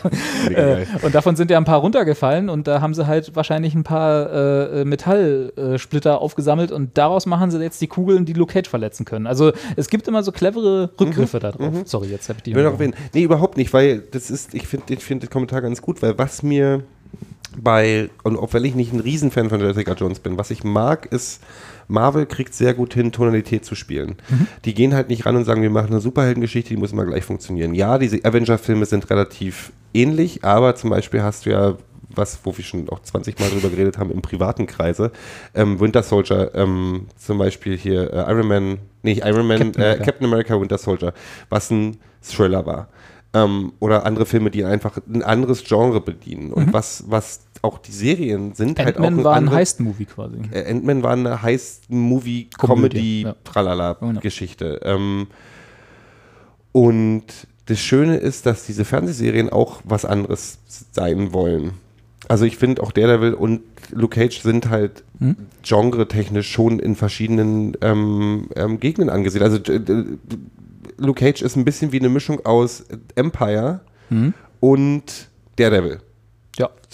Äh, 0.50 0.84
und 1.02 1.14
davon 1.14 1.36
sind 1.36 1.50
ja 1.50 1.56
ein 1.56 1.64
paar 1.64 1.78
runtergefallen 1.78 2.48
und 2.48 2.66
da 2.66 2.80
haben 2.80 2.94
sie 2.94 3.06
halt 3.06 3.34
wahrscheinlich 3.36 3.74
ein 3.74 3.84
paar 3.84 4.32
äh, 4.32 4.84
Metallsplitter 4.84 6.20
aufgesammelt 6.20 6.72
und 6.72 6.96
daraus 6.98 7.26
machen 7.26 7.50
sie 7.50 7.60
jetzt 7.62 7.80
die 7.80 7.86
Kugeln, 7.86 8.24
die 8.24 8.32
Luke 8.32 8.52
Cage 8.52 8.68
verletzen 8.68 9.04
können. 9.04 9.26
Also 9.26 9.52
es 9.76 9.88
gibt 9.88 10.08
immer 10.08 10.22
so 10.22 10.32
clevere 10.32 10.90
Rückgriffe 11.00 11.38
da 11.38 11.52
drauf. 11.52 11.72
Sorry, 11.84 12.08
jetzt 12.08 12.28
habe 12.28 12.38
ich 12.38 12.42
die 12.44 12.50
Ich 12.50 12.56
will 12.56 12.64
noch 12.64 12.72
erwähnen. 12.72 12.94
Nee, 13.14 13.22
überhaupt 13.22 13.56
nicht, 13.56 13.72
weil 13.72 14.00
das 14.00 14.30
ist, 14.30 14.54
ich 14.54 14.66
finde 14.66 14.92
ich 14.94 15.04
find 15.04 15.22
den 15.22 15.30
Kommentar 15.30 15.62
ganz 15.62 15.82
gut, 15.82 16.02
weil 16.02 16.18
was 16.18 16.42
mir 16.42 16.82
bei, 17.56 18.10
und 18.22 18.38
auch 18.38 18.52
weil 18.54 18.64
ich 18.66 18.74
nicht 18.74 18.92
ein 18.92 19.00
Riesenfan 19.00 19.48
von 19.48 19.60
Jessica 19.60 19.94
Jones 19.94 20.20
bin, 20.20 20.38
was 20.38 20.50
ich 20.50 20.64
mag, 20.64 21.06
ist, 21.06 21.42
Marvel 21.88 22.26
kriegt 22.26 22.54
sehr 22.54 22.74
gut 22.74 22.94
hin, 22.94 23.12
Tonalität 23.12 23.64
zu 23.64 23.74
spielen. 23.74 24.16
Die 24.64 24.74
gehen 24.74 24.94
halt 24.94 25.08
nicht 25.08 25.24
ran 25.24 25.36
und 25.36 25.44
sagen, 25.44 25.62
wir 25.62 25.70
machen 25.70 25.90
eine 25.90 26.00
Superheldengeschichte, 26.00 26.70
die 26.70 26.76
muss 26.76 26.92
immer 26.92 27.04
gleich 27.04 27.24
funktionieren. 27.24 27.74
Ja, 27.74 27.98
diese 27.98 28.24
Avenger-Filme 28.24 28.86
sind 28.86 29.08
relativ 29.10 29.72
ähnlich, 29.94 30.44
aber 30.44 30.74
zum 30.74 30.90
Beispiel 30.90 31.22
hast 31.22 31.46
du 31.46 31.50
ja 31.50 31.76
was, 32.16 32.38
wo 32.44 32.56
wir 32.56 32.64
schon 32.64 32.88
auch 32.88 33.00
20 33.00 33.38
Mal 33.38 33.50
drüber 33.50 33.68
geredet 33.68 33.98
haben, 33.98 34.10
im 34.10 34.22
privaten 34.22 34.66
Kreise. 34.66 35.12
Ähm, 35.54 35.80
Winter 35.80 36.02
Soldier, 36.02 36.52
ähm, 36.54 37.06
zum 37.16 37.38
Beispiel 37.38 37.76
hier 37.76 38.12
äh, 38.12 38.30
Iron 38.30 38.48
Man, 38.48 38.78
nicht 39.02 39.24
Iron 39.24 39.46
Man, 39.46 39.58
Captain 39.58 39.82
äh, 39.82 39.84
America. 39.84 40.04
Captain 40.04 40.26
America 40.26 40.60
Winter 40.60 40.78
Soldier, 40.78 41.12
was 41.50 41.70
ein 41.70 41.98
Thriller 42.22 42.64
war. 42.66 42.88
Ähm, 43.34 43.72
oder 43.80 44.06
andere 44.06 44.26
Filme, 44.26 44.50
die 44.50 44.64
einfach 44.64 44.98
ein 45.08 45.22
anderes 45.22 45.64
Genre 45.64 46.00
bedienen. 46.00 46.52
Und 46.52 46.72
was, 46.72 47.04
was 47.08 47.45
auch 47.62 47.78
die 47.78 47.92
Serien 47.92 48.54
sind, 48.54 48.78
halt 48.78 48.98
auch 48.98 49.04
Ant-Man 49.04 49.24
war 49.24 49.34
ein 49.36 49.50
Heist-Movie 49.50 50.04
quasi. 50.06 50.36
äh, 50.52 50.70
Ant-Man 50.70 51.02
war 51.02 51.12
eine 51.12 51.22
Komödie, 51.30 51.42
Heist-Movie-Comedy, 51.42 53.22
ja. 53.22 53.36
Tralala-Geschichte. 53.44 54.80
Ähm, 54.84 55.26
und 56.72 57.24
das 57.66 57.80
Schöne 57.80 58.16
ist, 58.16 58.46
dass 58.46 58.66
diese 58.66 58.84
Fernsehserien 58.84 59.50
auch 59.50 59.80
was 59.84 60.04
anderes 60.04 60.58
sein 60.92 61.32
wollen. 61.32 61.72
Also 62.28 62.44
ich 62.44 62.56
finde 62.56 62.82
auch 62.82 62.92
Daredevil 62.92 63.34
und 63.34 63.62
Luke 63.90 64.18
Cage 64.20 64.40
sind 64.40 64.68
halt 64.68 65.04
Hm? 65.18 65.36
genre-technisch 65.62 66.50
schon 66.50 66.78
in 66.78 66.94
verschiedenen 66.94 67.76
ähm, 67.80 68.48
ähm, 68.54 68.78
Gegenden 68.80 69.08
angesehen. 69.08 69.42
Also 69.42 69.56
äh, 69.72 69.76
äh, 69.76 70.04
Luke 70.98 71.20
Cage 71.24 71.40
ist 71.42 71.56
ein 71.56 71.64
bisschen 71.64 71.92
wie 71.92 71.98
eine 72.00 72.08
Mischung 72.10 72.44
aus 72.44 72.84
Empire 73.14 73.80
Hm? 74.10 74.34
und 74.60 75.28
Daredevil. 75.56 76.00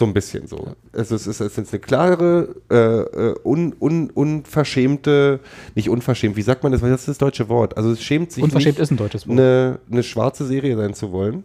So 0.03 0.07
ein 0.07 0.15
bisschen 0.15 0.49
so. 0.49 0.75
Also 0.93 1.15
es 1.15 1.29
ist, 1.29 1.41
es 1.41 1.57
ist 1.57 1.73
eine 1.73 1.79
klare, 1.79 2.57
äh, 2.69 2.75
äh, 2.75 3.35
un, 3.45 3.73
un, 3.79 4.11
unverschämte, 4.11 5.39
nicht 5.77 5.89
unverschämt, 5.89 6.35
wie 6.35 6.43
sagt 6.43 6.65
man 6.65 6.73
das? 6.73 6.81
Das 6.81 6.91
ist 6.91 7.07
das 7.07 7.19
deutsche 7.19 7.49
Wort. 7.49 7.77
Also 7.77 7.93
es 7.93 8.03
schämt 8.03 8.33
sich 8.33 8.43
Unverschämt 8.43 8.79
nicht, 8.79 8.83
ist 8.83 8.91
ein 8.91 8.97
deutsches 8.97 9.29
Wort. 9.29 9.39
eine, 9.39 9.79
eine 9.89 10.03
schwarze 10.03 10.45
Serie 10.45 10.77
sein 10.77 10.95
zu 10.95 11.13
wollen. 11.13 11.45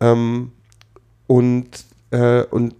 Ähm, 0.00 0.50
und, 1.28 1.68
äh, 2.10 2.42
und 2.46 2.74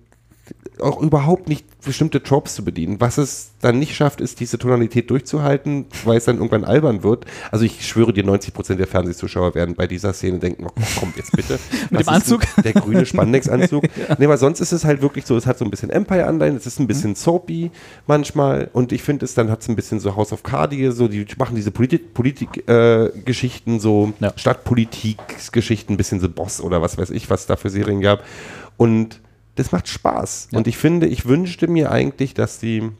auch 0.80 1.00
überhaupt 1.00 1.48
nicht 1.48 1.64
bestimmte 1.84 2.22
Tropes 2.22 2.54
zu 2.54 2.64
bedienen. 2.64 3.00
Was 3.00 3.18
es 3.18 3.52
dann 3.60 3.78
nicht 3.78 3.94
schafft, 3.94 4.20
ist 4.20 4.40
diese 4.40 4.58
Tonalität 4.58 5.10
durchzuhalten, 5.10 5.86
weil 6.04 6.18
es 6.18 6.24
dann 6.24 6.36
irgendwann 6.36 6.64
albern 6.64 7.02
wird. 7.02 7.26
Also 7.50 7.64
ich 7.64 7.86
schwöre 7.86 8.12
dir, 8.12 8.24
90% 8.24 8.74
der 8.74 8.86
Fernsehzuschauer 8.86 9.54
werden 9.54 9.74
bei 9.74 9.86
dieser 9.86 10.12
Szene 10.12 10.38
denken, 10.38 10.66
oh, 10.66 10.82
komm 10.98 11.12
jetzt 11.16 11.32
bitte. 11.32 11.58
Mit 11.90 12.00
dem 12.00 12.08
Anzug? 12.08 12.42
Der 12.64 12.72
grüne 12.72 13.06
Spandex-Anzug. 13.06 13.84
Nee, 14.18 14.26
aber 14.26 14.38
sonst 14.38 14.60
ist 14.60 14.72
es 14.72 14.84
halt 14.84 15.02
wirklich 15.02 15.26
so, 15.26 15.36
es 15.36 15.46
hat 15.46 15.58
so 15.58 15.64
ein 15.64 15.70
bisschen 15.70 15.90
Empire-Anleihen, 15.90 16.56
es 16.56 16.66
ist 16.66 16.78
ein 16.78 16.86
bisschen 16.86 17.14
soapy 17.14 17.70
manchmal 18.06 18.70
und 18.72 18.92
ich 18.92 19.02
finde 19.02 19.24
es, 19.24 19.34
dann 19.34 19.50
hat 19.50 19.62
es 19.62 19.68
ein 19.68 19.76
bisschen 19.76 19.98
so 19.98 20.14
House 20.14 20.32
of 20.32 20.42
Cardi, 20.42 20.90
so 20.92 21.08
die 21.08 21.26
machen 21.38 21.56
diese 21.56 21.70
Politik-Geschichten, 21.70 22.12
Politik, 22.14 22.68
äh, 22.68 23.78
so 23.78 24.12
Ja. 24.20 24.32
Stadtpolitik-Geschichten, 24.36 25.94
ein 25.94 25.96
bisschen 25.96 26.20
so 26.20 26.28
Boss 26.28 26.60
oder 26.60 26.82
was 26.82 26.98
weiß 26.98 27.10
ich, 27.10 27.30
was 27.30 27.42
es 27.42 27.46
da 27.46 27.56
für 27.56 27.70
Serien 27.70 28.00
gab. 28.00 28.24
Und 28.76 29.20
das 29.54 29.72
macht 29.72 29.88
Spaß. 29.88 30.48
Ja. 30.50 30.58
Und 30.58 30.66
ich 30.66 30.76
finde, 30.76 31.06
ich 31.06 31.26
wünschte 31.26 31.68
mir 31.68 31.90
eigentlich, 31.90 32.34
dass 32.34 32.58
die 32.58 32.90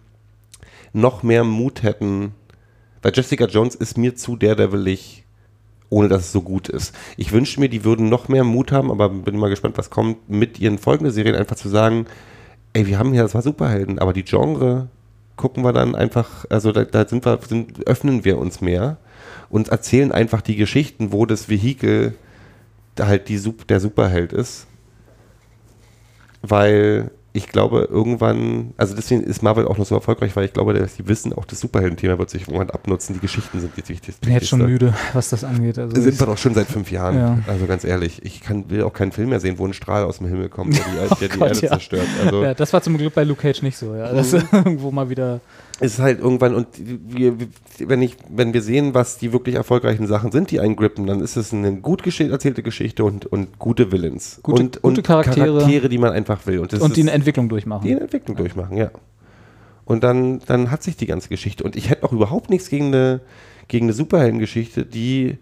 noch 0.93 1.23
mehr 1.23 1.45
Mut 1.45 1.83
hätten, 1.83 2.35
weil 3.03 3.13
Jessica 3.15 3.47
Jones 3.47 3.75
ist 3.75 3.99
mir 3.99 4.15
zu 4.15 4.37
daredevelig, 4.37 5.25
ohne 5.91 6.09
dass 6.09 6.23
es 6.23 6.33
so 6.33 6.43
gut 6.43 6.69
ist. 6.69 6.95
Ich 7.17 7.33
wünschte 7.33 7.61
mir, 7.61 7.69
die 7.69 7.85
würden 7.85 8.09
noch 8.09 8.29
mehr 8.29 8.45
Mut 8.45 8.73
haben, 8.73 8.91
aber 8.91 9.09
bin 9.09 9.37
mal 9.37 9.51
gespannt, 9.51 9.77
was 9.77 9.91
kommt, 9.91 10.29
mit 10.31 10.59
ihren 10.59 10.79
folgenden 10.79 11.13
Serien 11.13 11.35
einfach 11.35 11.57
zu 11.57 11.69
sagen, 11.69 12.07
ey, 12.73 12.87
wir 12.87 12.99
haben 12.99 13.13
hier 13.13 13.27
zwar 13.29 13.43
Superhelden, 13.43 13.99
aber 13.99 14.13
die 14.13 14.25
Genre 14.25 14.89
gucken 15.37 15.65
wir 15.65 15.73
dann 15.73 15.95
einfach, 15.95 16.45
also 16.49 16.73
da, 16.73 16.85
da 16.85 17.07
sind 17.07 17.25
wir, 17.25 17.39
sind, 17.47 17.87
öffnen 17.87 18.25
wir 18.25 18.39
uns 18.39 18.61
mehr 18.61 18.99
und 19.51 19.69
erzählen 19.69 20.13
einfach 20.13 20.41
die 20.41 20.57
Geschichten, 20.57 21.13
wo 21.13 21.27
das 21.27 21.49
Vehikel 21.49 22.15
halt 22.99 23.29
die, 23.29 23.41
der 23.69 23.81
Superheld 23.81 24.33
ist. 24.33 24.67
Weil 26.47 27.11
ich 27.37 27.49
glaube, 27.49 27.89
irgendwann, 27.91 28.75
also 28.77 28.95
deswegen 28.95 29.25
ist 29.25 29.43
Marvel 29.43 29.67
auch 29.67 29.77
noch 29.77 29.85
so 29.85 29.97
erfolgreich, 29.97 30.37
weil 30.37 30.45
ich 30.45 30.53
glaube, 30.53 30.73
dass 30.73 30.95
die 30.95 31.09
wissen, 31.09 31.33
auch 31.33 31.45
das 31.45 31.59
Superhelden-Thema 31.59 32.17
wird 32.17 32.31
sich 32.31 32.43
irgendwann 32.43 32.71
abnutzen. 32.71 33.15
Die 33.15 33.19
Geschichten 33.19 33.59
sind 33.59 33.77
jetzt 33.77 33.89
wichtig. 33.89 34.15
Ich 34.15 34.21
bin 34.21 34.35
jetzt 34.35 34.47
schon 34.47 34.65
müde, 34.65 34.95
was 35.15 35.31
das 35.31 35.43
angeht. 35.43 35.77
Also 35.77 36.01
Sind 36.01 36.21
wir 36.21 36.27
doch 36.27 36.39
schon 36.39 36.55
seit 36.55 36.69
fünf 36.69 36.93
Jahren. 36.93 37.17
Ja. 37.17 37.39
Also 37.49 37.67
ganz 37.67 37.83
ehrlich, 37.83 38.25
ich 38.25 38.41
kann, 38.41 38.71
will 38.71 38.85
auch 38.85 38.93
keinen 38.93 39.11
Film 39.11 39.31
mehr 39.31 39.41
sehen, 39.41 39.59
wo 39.59 39.67
ein 39.67 39.73
Strahl 39.73 40.05
aus 40.05 40.19
dem 40.19 40.29
Himmel 40.29 40.49
kommt, 40.49 40.79
der 40.79 40.85
die, 40.85 41.15
der 41.21 41.29
die 41.29 41.35
Oh 41.35 41.39
Gott, 41.41 41.49
Erde 41.49 41.61
ja. 41.61 41.69
zerstört. 41.73 42.07
Also 42.25 42.45
ja, 42.45 42.55
das 42.55 42.73
war 42.73 42.83
zum 42.83 42.97
Glück 42.97 43.13
bei 43.13 43.25
Luke 43.25 43.43
Cage 43.43 43.63
nicht 43.63 43.79
so. 43.79 43.97
Ja. 43.97 44.13
Das 44.13 44.33
ist 44.33 44.47
irgendwo 44.53 44.93
mal 44.93 45.11
wieder. 45.11 45.41
Es 45.81 45.95
ist 45.95 45.99
halt 45.99 46.21
irgendwann, 46.21 46.55
und 46.55 46.69
wir, 46.79 47.37
wenn, 47.79 48.01
ich, 48.01 48.17
wenn 48.29 48.55
wir 48.55 48.63
sehen, 48.63 48.95
was 48.95 49.19
die 49.19 49.33
wirklich 49.33 49.57
erfolgreichen 49.57 50.07
Sachen 50.07 50.31
sind, 50.31 50.51
die 50.51 50.61
einen 50.61 50.77
grippen, 50.77 51.07
dann 51.07 51.21
ist 51.21 51.37
es 51.37 51.53
eine 51.53 51.77
gut 51.81 52.07
erzählte 52.21 52.63
Geschichte 52.63 53.05
und, 53.05 53.27
und 53.27 53.59
gute 53.59 53.91
Villains. 53.91 54.41
Gute- 54.43 54.63
und, 54.63 54.83
gute 54.83 55.01
und 55.01 55.07
Charaktere. 55.07 55.89
die 55.89 55.99
man 55.99 56.13
einfach 56.13 56.47
will. 56.47 56.61
Und, 56.61 56.73
Und 56.75 56.97
die 56.97 57.03
eine 57.03 57.11
Entwicklung 57.11 57.49
durchmachen. 57.49 57.87
die 57.87 57.93
eine 57.93 58.03
Entwicklung 58.03 58.37
durchmachen, 58.37 58.77
ja. 58.77 58.91
Und 59.85 60.05
dann, 60.05 60.41
dann 60.47 60.71
hat 60.71 60.83
sich 60.83 60.97
die 60.97 61.07
ganze 61.07 61.29
Geschichte. 61.29 61.65
Und 61.65 61.77
ich 61.77 61.91
hätte 61.91 62.05
auch 62.05 62.13
überhaupt 62.13 62.51
nichts 62.51 62.71
gegen 62.71 62.87
eine, 62.87 63.21
gegen 63.69 63.87
eine 63.87 63.93
Superheldengeschichte, 63.93 64.87
die 64.87 65.39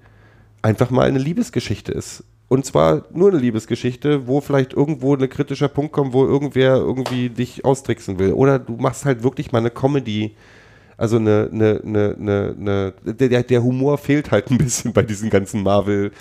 einfach 0.63 0.91
mal 0.91 1.07
eine 1.09 1.19
Liebesgeschichte 1.19 1.93
ist. 1.93 2.25
Und 2.53 2.67
zwar 2.67 3.07
nur 3.15 3.31
eine 3.31 3.39
Liebesgeschichte, 3.39 4.27
wo 4.27 4.43
vielleicht 4.43 4.75
irgendwo 4.75 5.15
ein 5.15 5.27
kritischer 5.31 5.69
Punkt 5.69 5.91
kommt, 5.91 6.13
wo 6.13 6.27
irgendwer 6.27 6.77
irgendwie 6.77 7.31
dich 7.31 7.65
austricksen 7.65 8.19
will. 8.19 8.35
Oder 8.35 8.59
du 8.59 8.77
machst 8.77 9.07
halt 9.07 9.23
wirklich 9.23 9.53
mal 9.53 9.61
eine 9.61 9.71
Comedy. 9.71 10.35
Also 10.99 11.17
eine, 11.17 11.49
eine, 11.51 11.81
eine, 11.83 12.17
eine, 12.21 12.55
eine 12.61 13.15
der, 13.15 13.43
der 13.43 13.63
Humor 13.63 13.97
fehlt 13.97 14.31
halt 14.31 14.51
ein 14.51 14.59
bisschen 14.59 14.93
bei 14.93 15.01
diesen 15.01 15.31
ganzen 15.31 15.63
Marvel 15.63 16.13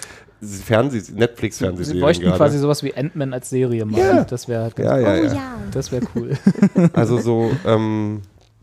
Fernseh 0.42 1.12
Netflix-Fernsehserien. 1.14 1.98
Sie 1.98 2.02
bräuchten 2.02 2.24
gerade. 2.24 2.38
quasi 2.38 2.60
sowas 2.60 2.82
wie 2.82 2.96
Ant-Man 2.96 3.34
als 3.34 3.50
Serie 3.50 3.84
mal. 3.84 4.00
Ja. 4.00 4.24
Das 4.24 4.48
wäre 4.48 4.64
halt 4.64 4.76
ganz 4.78 4.90
Ja, 4.90 5.00
ja, 5.00 5.22
oh 5.22 5.26
ja. 5.26 5.34
ja. 5.34 5.58
Das 5.74 5.92
wäre 5.92 6.08
cool. 6.16 6.38
Also 6.94 7.18
so, 7.20 7.52
ähm, 7.66 8.22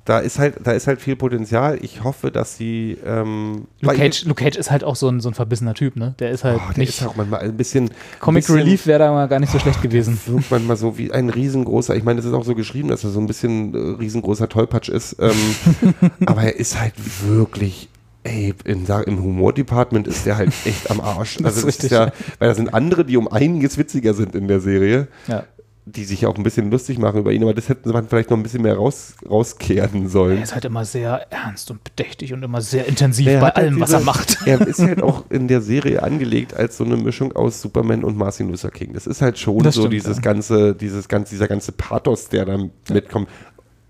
da 0.09 0.21
ist 0.21 0.39
halt, 0.39 0.55
da 0.65 0.73
ist 0.73 0.87
halt 0.87 1.03
viel 1.03 1.17
Potenzial. 1.17 1.79
Ich 1.83 2.03
hoffe, 2.03 2.31
dass 2.31 2.57
sie 2.57 2.97
ähm, 3.05 3.67
Luke 3.83 3.95
Cage, 3.95 4.25
Luke 4.25 4.43
Cage 4.43 4.57
ist 4.57 4.71
halt 4.71 4.83
auch 4.83 4.97
so 4.97 5.07
ein, 5.09 5.21
so 5.21 5.29
ein 5.29 5.35
verbissener 5.35 5.75
Typ, 5.75 5.97
ne? 5.97 6.15
Der 6.19 6.31
ist 6.31 6.45
halt 6.45 6.61
oh, 6.65 6.71
der 6.71 6.79
nicht. 6.79 6.89
ist 6.89 7.07
auch 7.07 7.15
manchmal 7.15 7.41
ein 7.41 7.59
bisschen 7.59 7.91
Comic 8.19 8.45
bisschen, 8.45 8.57
Relief 8.57 8.87
wäre 8.87 9.01
da 9.01 9.13
mal 9.13 9.29
gar 9.29 9.39
nicht 9.39 9.53
so 9.53 9.59
schlecht 9.59 9.83
gewesen. 9.83 10.19
Wirkt 10.27 10.51
manchmal 10.51 10.79
so 10.79 10.97
wie 10.97 11.13
ein 11.13 11.29
riesengroßer, 11.29 11.95
ich 11.95 12.05
meine, 12.05 12.17
das 12.17 12.25
ist 12.25 12.33
auch 12.33 12.45
so 12.45 12.55
geschrieben, 12.55 12.89
dass 12.89 13.05
er 13.05 13.11
so 13.11 13.21
ein 13.21 13.27
bisschen 13.27 13.75
äh, 13.75 14.01
riesengroßer 14.01 14.49
Tollpatsch 14.49 14.89
ist. 14.89 15.17
Ähm, 15.21 15.37
aber 16.27 16.43
er 16.43 16.57
ist 16.57 16.81
halt 16.81 16.95
wirklich, 17.27 17.91
ey, 18.25 18.55
in, 18.65 18.87
im 18.87 19.23
Humor-Department 19.23 20.09
ist 20.09 20.25
der 20.25 20.39
halt 20.39 20.55
echt 20.65 20.91
am 20.91 21.03
Arsch. 21.03 21.37
Das 21.43 21.59
ist 21.59 21.65
Also 21.65 21.67
das 21.67 21.75
ist 21.77 21.83
richtig. 21.83 21.91
ja, 21.91 22.13
weil 22.39 22.49
da 22.49 22.55
sind 22.55 22.73
andere, 22.73 23.05
die 23.05 23.19
um 23.19 23.29
einiges 23.29 23.77
witziger 23.77 24.15
sind 24.15 24.35
in 24.35 24.49
der 24.49 24.61
Serie. 24.61 25.09
Ja. 25.27 25.45
Die 25.91 26.05
sich 26.05 26.27
auch 26.27 26.37
ein 26.37 26.43
bisschen 26.43 26.71
lustig 26.71 26.99
machen 26.99 27.21
über 27.21 27.33
ihn, 27.33 27.43
aber 27.43 27.55
das 27.55 27.69
hätten 27.69 27.89
sie 27.91 28.03
vielleicht 28.09 28.31
noch 28.31 28.37
ein 28.37 28.43
bisschen 28.43 28.63
mehr 28.63 28.77
raus, 28.77 29.15
rauskehren 29.29 30.09
sollen. 30.09 30.39
Er 30.39 30.43
ist 30.45 30.55
halt 30.55 30.65
immer 30.65 30.85
sehr 30.85 31.27
ernst 31.33 31.71
und 31.71 31.83
bedächtig 31.85 32.33
und 32.33 32.43
immer 32.43 32.61
sehr 32.61 32.87
intensiv 32.87 33.27
Er 33.27 33.41
bei 33.41 33.47
halt 33.47 33.57
allem, 33.57 33.81
was 33.81 33.91
diese- 33.91 34.01
er 34.03 34.05
macht. 34.05 34.39
Er 34.47 34.61
ist 34.67 34.81
halt 34.81 35.03
auch 35.03 35.25
in 35.31 35.49
der 35.49 35.61
Serie 35.61 36.03
angelegt 36.03 36.55
als 36.55 36.77
so 36.77 36.85
eine 36.85 36.97
Mischung 36.97 37.33
aus 37.35 37.61
Superman 37.61 38.05
und 38.05 38.17
Martin 38.17 38.49
Luther 38.51 38.71
King. 38.71 38.93
Das 38.93 39.07
ist 39.07 39.23
halt 39.23 39.39
schon 39.39 39.59
Das 39.63 39.75
so 39.77 39.83
stimmt, 39.83 39.95
dieses 39.95 40.17
ja. 40.17 40.23
ganze, 40.23 40.75
dieses 40.75 41.09
ganze, 41.09 41.31
dieser 41.35 41.49
ganze 41.49 41.73
Pathos, 41.73 42.29
der 42.29 42.45
da 42.45 42.59
mitkommt. 42.91 43.29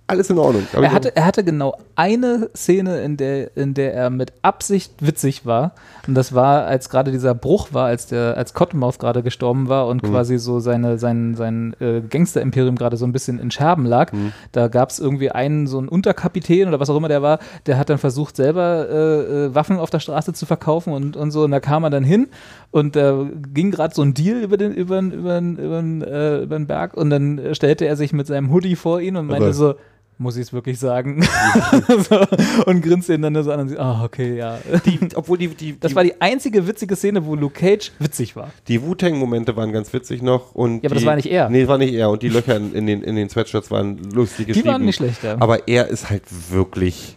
Alles 0.07 0.31
in 0.31 0.39
Ordnung. 0.39 0.67
Er 0.73 0.91
hatte, 0.93 1.15
er 1.15 1.27
hatte 1.27 1.45
genau 1.45 1.77
eine 1.99 2.49
Szene, 2.55 3.01
in 3.01 3.17
der, 3.17 3.57
in 3.57 3.75
der 3.75 3.93
er 3.93 4.09
mit 4.09 4.33
Absicht 4.43 4.93
witzig 5.01 5.45
war. 5.47 5.73
Und 6.07 6.15
das 6.15 6.33
war, 6.33 6.65
als 6.65 6.91
gerade 6.91 7.11
dieser 7.11 7.35
Bruch 7.35 7.71
war, 7.73 7.87
als 7.87 8.07
der, 8.07 8.37
als 8.37 8.55
Cottonmouth 8.55 9.01
gerade 9.01 9.25
gestorben 9.25 9.69
war 9.69 9.89
und 9.89 10.03
quasi 10.05 10.39
so 10.39 10.61
seine, 10.61 10.97
sein, 10.99 11.35
sein 11.35 11.75
äh, 11.81 12.01
Gangster-Imperium 12.01 12.77
gerade 12.77 12.97
so 12.97 13.05
ein 13.05 13.11
bisschen 13.11 13.41
in 13.41 13.51
Scherben 13.51 13.85
lag. 13.85 14.13
Da 14.53 14.69
gab 14.69 14.91
es 14.91 15.01
irgendwie 15.01 15.33
einen, 15.33 15.67
so 15.67 15.79
einen 15.79 15.89
Unterkapitän 15.89 16.69
oder 16.69 16.79
was 16.79 16.89
auch 16.89 16.97
immer 16.97 17.09
der 17.09 17.21
war, 17.21 17.41
der 17.67 17.79
hat 17.79 17.91
dann 17.91 17.99
versucht, 17.99 18.37
selber 18.37 18.89
äh, 18.89 19.47
äh, 19.47 19.55
Waffen 19.57 19.79
auf 19.79 19.91
der 19.91 19.99
Straße 19.99 20.33
zu 20.33 20.47
verkaufen 20.47 20.93
und, 20.93 21.17
und 21.17 21.33
so. 21.33 21.43
Und 21.43 21.51
da 21.51 21.59
kam 21.59 21.83
er 21.83 21.91
dann 21.91 22.05
hin 22.05 22.29
und 22.71 22.95
da 22.95 23.27
ging 23.53 23.73
gerade 23.73 23.93
so 23.93 24.03
ein 24.03 24.15
Deal 24.15 24.41
über 24.41 24.57
den, 24.57 24.73
über 24.73 25.01
über 25.01 25.39
über 25.39 25.81
den, 25.81 26.03
äh, 26.03 26.43
über 26.43 26.57
den 26.57 26.67
Berg 26.69 26.95
und 26.97 27.11
dann 27.11 27.39
äh, 27.39 27.55
stellte 27.57 27.87
er 27.87 27.97
sich 27.97 28.13
mit 28.13 28.29
seinem 28.29 28.53
Hoodie 28.53 28.77
vor 28.77 29.01
ihn 29.01 29.17
und 29.17 29.27
meinte 29.27 29.47
Aber- 29.47 29.53
so, 29.53 29.75
muss 30.19 30.37
ich 30.37 30.43
es 30.43 30.53
wirklich 30.53 30.79
sagen? 30.79 31.23
so, 32.09 32.21
und 32.67 32.83
grinst 32.83 33.09
ihn 33.09 33.23
dann 33.23 33.43
so 33.43 33.53
an 33.53 33.61
und 33.61 33.69
sieht, 33.69 33.79
ah, 33.79 34.03
okay, 34.05 34.37
ja. 34.37 34.59
die, 34.85 34.99
obwohl 35.15 35.39
die, 35.39 35.49
die, 35.49 35.79
Das 35.79 35.91
die, 35.91 35.97
war 35.97 36.05
die 36.05 36.21
einzige 36.21 36.67
witzige 36.67 36.97
Szene, 36.97 37.25
wo 37.25 37.35
Luke 37.35 37.59
Cage 37.59 37.93
witzig 37.99 38.35
war. 38.37 38.51
die 38.69 38.83
Wu-Tang-Momente 38.83 39.57
waren 39.57 39.73
ganz 39.73 39.93
witzig 39.93 40.23
noch. 40.23 40.55
Und 40.55 40.83
Ja, 40.83 40.89
aber 40.91 40.95
die, 40.95 40.95
das 40.95 41.05
war 41.05 41.17
nicht 41.17 41.27
er. 41.31 41.49
Nee, 41.51 41.69
war 41.69 41.79
nicht 41.79 41.95
er. 41.95 42.11
Und 42.11 42.23
die 42.23 42.29
Löcher 42.29 42.57
in, 42.57 42.73
in 42.75 42.87
den, 42.87 43.03
in 43.03 43.17
den 43.17 43.29
Sweatshirts 43.29 43.71
waren 43.71 43.99
lustig 44.13 44.47
Die 44.47 44.53
geschrieben. 44.53 44.69
waren 44.69 44.85
nicht 44.85 44.97
schlecht, 44.97 45.23
ja. 45.23 45.37
Aber 45.41 45.69
er 45.69 45.89
ist 45.89 46.09
halt 46.11 46.23
wirklich 46.51 47.17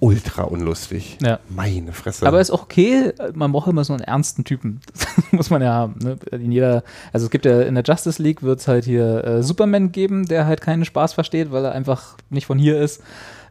ultra 0.00 0.44
unlustig. 0.44 1.18
Ja. 1.22 1.40
Meine 1.48 1.92
Fresse. 1.92 2.26
Aber 2.26 2.40
ist 2.40 2.50
auch 2.50 2.62
okay, 2.62 3.12
man 3.34 3.52
braucht 3.52 3.68
immer 3.68 3.84
so 3.84 3.92
einen 3.92 4.02
ernsten 4.02 4.44
Typen. 4.44 4.80
Das 5.28 5.32
muss 5.32 5.50
man 5.50 5.60
ja 5.62 5.72
haben. 5.72 5.96
Ne? 6.02 6.16
In 6.30 6.52
jeder, 6.52 6.82
also 7.12 7.26
es 7.26 7.30
gibt 7.30 7.44
ja 7.44 7.60
in 7.62 7.74
der 7.74 7.84
Justice 7.84 8.22
League 8.22 8.42
wird 8.42 8.60
es 8.60 8.68
halt 8.68 8.84
hier 8.84 9.24
äh, 9.24 9.42
Superman 9.42 9.92
geben, 9.92 10.26
der 10.26 10.46
halt 10.46 10.60
keinen 10.60 10.84
Spaß 10.84 11.12
versteht, 11.12 11.52
weil 11.52 11.64
er 11.64 11.72
einfach 11.72 12.16
nicht 12.30 12.46
von 12.46 12.58
hier 12.58 12.80
ist. 12.80 13.02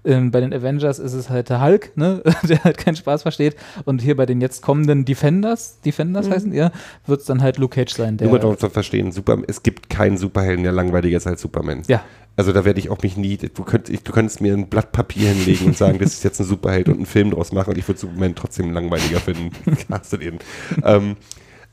Ähm, 0.05 0.31
bei 0.31 0.39
den 0.39 0.53
Avengers 0.53 0.99
ist 0.99 1.13
es 1.13 1.29
halt 1.29 1.49
der 1.49 1.61
Hulk, 1.61 1.95
ne? 1.97 2.23
der 2.43 2.63
halt 2.63 2.77
keinen 2.77 2.95
Spaß 2.95 3.23
versteht. 3.23 3.55
Und 3.85 4.01
hier 4.01 4.15
bei 4.15 4.25
den 4.25 4.41
jetzt 4.41 4.61
kommenden 4.61 5.05
Defenders, 5.05 5.81
Defenders 5.81 6.29
heißen 6.29 6.51
die, 6.51 6.57
ja, 6.57 6.71
wird 7.05 7.21
es 7.21 7.25
dann 7.25 7.41
halt 7.41 7.57
Luke 7.57 7.75
Cage 7.75 7.93
sein. 7.93 8.17
Der, 8.17 8.27
Nur 8.27 8.39
mal 8.39 8.57
zu 8.57 8.69
verstehen, 8.69 9.11
Super, 9.11 9.37
es 9.47 9.61
gibt 9.63 9.89
keinen 9.89 10.17
Superhelden, 10.17 10.63
der 10.63 10.71
langweiliger 10.71 11.17
ist 11.17 11.27
als 11.27 11.41
Superman. 11.41 11.83
ja, 11.87 12.01
Also 12.37 12.53
da 12.53 12.63
werde 12.65 12.79
ich 12.79 12.91
auch 12.91 13.01
mich 13.01 13.17
nie, 13.17 13.35
du, 13.35 13.63
könnt, 13.63 13.89
du 13.89 14.11
könntest 14.11 14.41
mir 14.41 14.53
ein 14.53 14.69
Blatt 14.69 14.91
Papier 14.91 15.29
hinlegen 15.29 15.65
und 15.65 15.77
sagen, 15.77 15.97
das 15.97 16.13
ist 16.13 16.23
jetzt 16.23 16.39
ein 16.39 16.45
Superheld 16.45 16.87
und 16.87 16.97
einen 16.97 17.07
Film 17.07 17.31
draus 17.31 17.51
machen 17.51 17.71
und 17.71 17.79
ich 17.79 17.87
würde 17.87 17.99
Superman 17.99 18.35
trotzdem 18.35 18.71
langweiliger 18.71 19.19
finden. 19.19 19.51
Hast 19.89 20.13
du 20.13 20.17
den? 20.17 20.37
Ähm, 20.83 21.17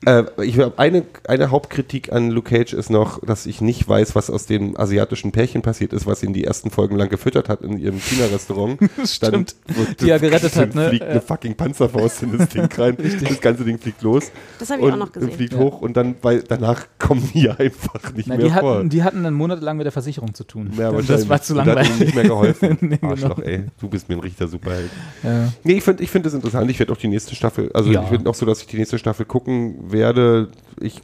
äh, 0.06 0.24
ich 0.42 0.58
habe 0.58 0.78
eine, 0.78 1.04
eine 1.28 1.50
Hauptkritik 1.50 2.12
an 2.12 2.30
Luke 2.30 2.50
Cage 2.50 2.72
ist 2.72 2.90
noch, 2.90 3.20
dass 3.24 3.46
ich 3.46 3.60
nicht 3.60 3.88
weiß, 3.88 4.14
was 4.14 4.30
aus 4.30 4.46
dem 4.46 4.78
asiatischen 4.78 5.32
Pärchen 5.32 5.62
passiert 5.62 5.92
ist, 5.92 6.06
was 6.06 6.22
ihn 6.22 6.32
die 6.32 6.44
ersten 6.44 6.70
Folgen 6.70 6.96
lang 6.96 7.08
gefüttert 7.08 7.48
hat 7.48 7.62
in 7.62 7.78
ihrem 7.78 7.98
China-Restaurant. 8.00 8.78
Stimmt. 9.06 9.56
Die 10.00 10.10
er 10.10 10.18
gerettet 10.18 10.56
hat, 10.56 10.74
ne? 10.74 10.88
fliegt 10.90 11.04
eine 11.04 11.20
fucking 11.20 11.54
Panzerfaust 11.54 12.22
in 12.22 12.36
das 12.38 12.48
Ding 12.48 12.68
rein. 12.76 12.96
das 13.28 13.40
ganze 13.40 13.64
Ding 13.64 13.78
fliegt 13.78 14.02
los. 14.02 14.30
Das 14.58 14.70
habe 14.70 14.80
ich 14.80 14.86
und 14.86 14.92
auch 14.94 14.96
noch 14.98 15.12
gesehen. 15.12 15.30
fliegt 15.32 15.52
Ja. 15.54 15.58
hoch 15.58 15.80
und 15.80 15.96
dann, 15.96 16.16
weil 16.22 16.42
danach 16.42 16.86
kommen 16.98 17.28
die 17.34 17.48
einfach 17.50 18.12
nicht 18.14 18.28
Na, 18.28 18.36
mehr 18.36 18.46
die, 18.46 18.52
vor. 18.52 18.76
hatten, 18.76 18.88
die 18.90 19.02
hatten 19.02 19.24
einen 19.24 19.36
Monat 19.36 19.62
lang 19.62 19.76
mit 19.76 19.84
der 19.84 19.92
Versicherung 19.92 20.34
zu 20.34 20.44
tun. 20.44 20.70
Ja, 20.78 20.92
das 20.92 21.28
war 21.28 21.40
zu 21.42 21.56
Und 21.58 21.66
da 21.66 21.76
hat 21.78 21.98
nicht 21.98 22.14
mehr 22.14 22.24
geholfen. 22.24 22.78
Nee, 22.80 22.96
genau. 22.98 23.12
Arschloch, 23.12 23.38
ey. 23.40 23.64
Du 23.80 23.88
bist 23.88 24.08
mir 24.08 24.16
ein 24.16 24.20
richtiger 24.20 24.48
Superheld. 24.48 24.90
Ja. 25.22 25.52
Nee, 25.64 25.74
ich 25.74 25.82
finde 25.84 26.02
ich 26.02 26.10
find 26.10 26.26
das 26.26 26.34
interessant. 26.34 26.70
Ich 26.70 26.78
werde 26.78 26.92
auch 26.92 26.96
die 26.96 27.08
nächste 27.08 27.34
Staffel, 27.34 27.70
also 27.72 27.90
Ja. 27.90 28.02
ich 28.02 28.08
finde 28.08 28.28
auch 28.30 28.34
so, 28.34 28.44
dass 28.46 28.60
ich 28.60 28.66
die 28.66 28.76
nächste 28.78 28.98
Staffel 28.98 29.24
gucken 29.26 29.76
werde. 29.94 30.48
Ich, 30.78 31.00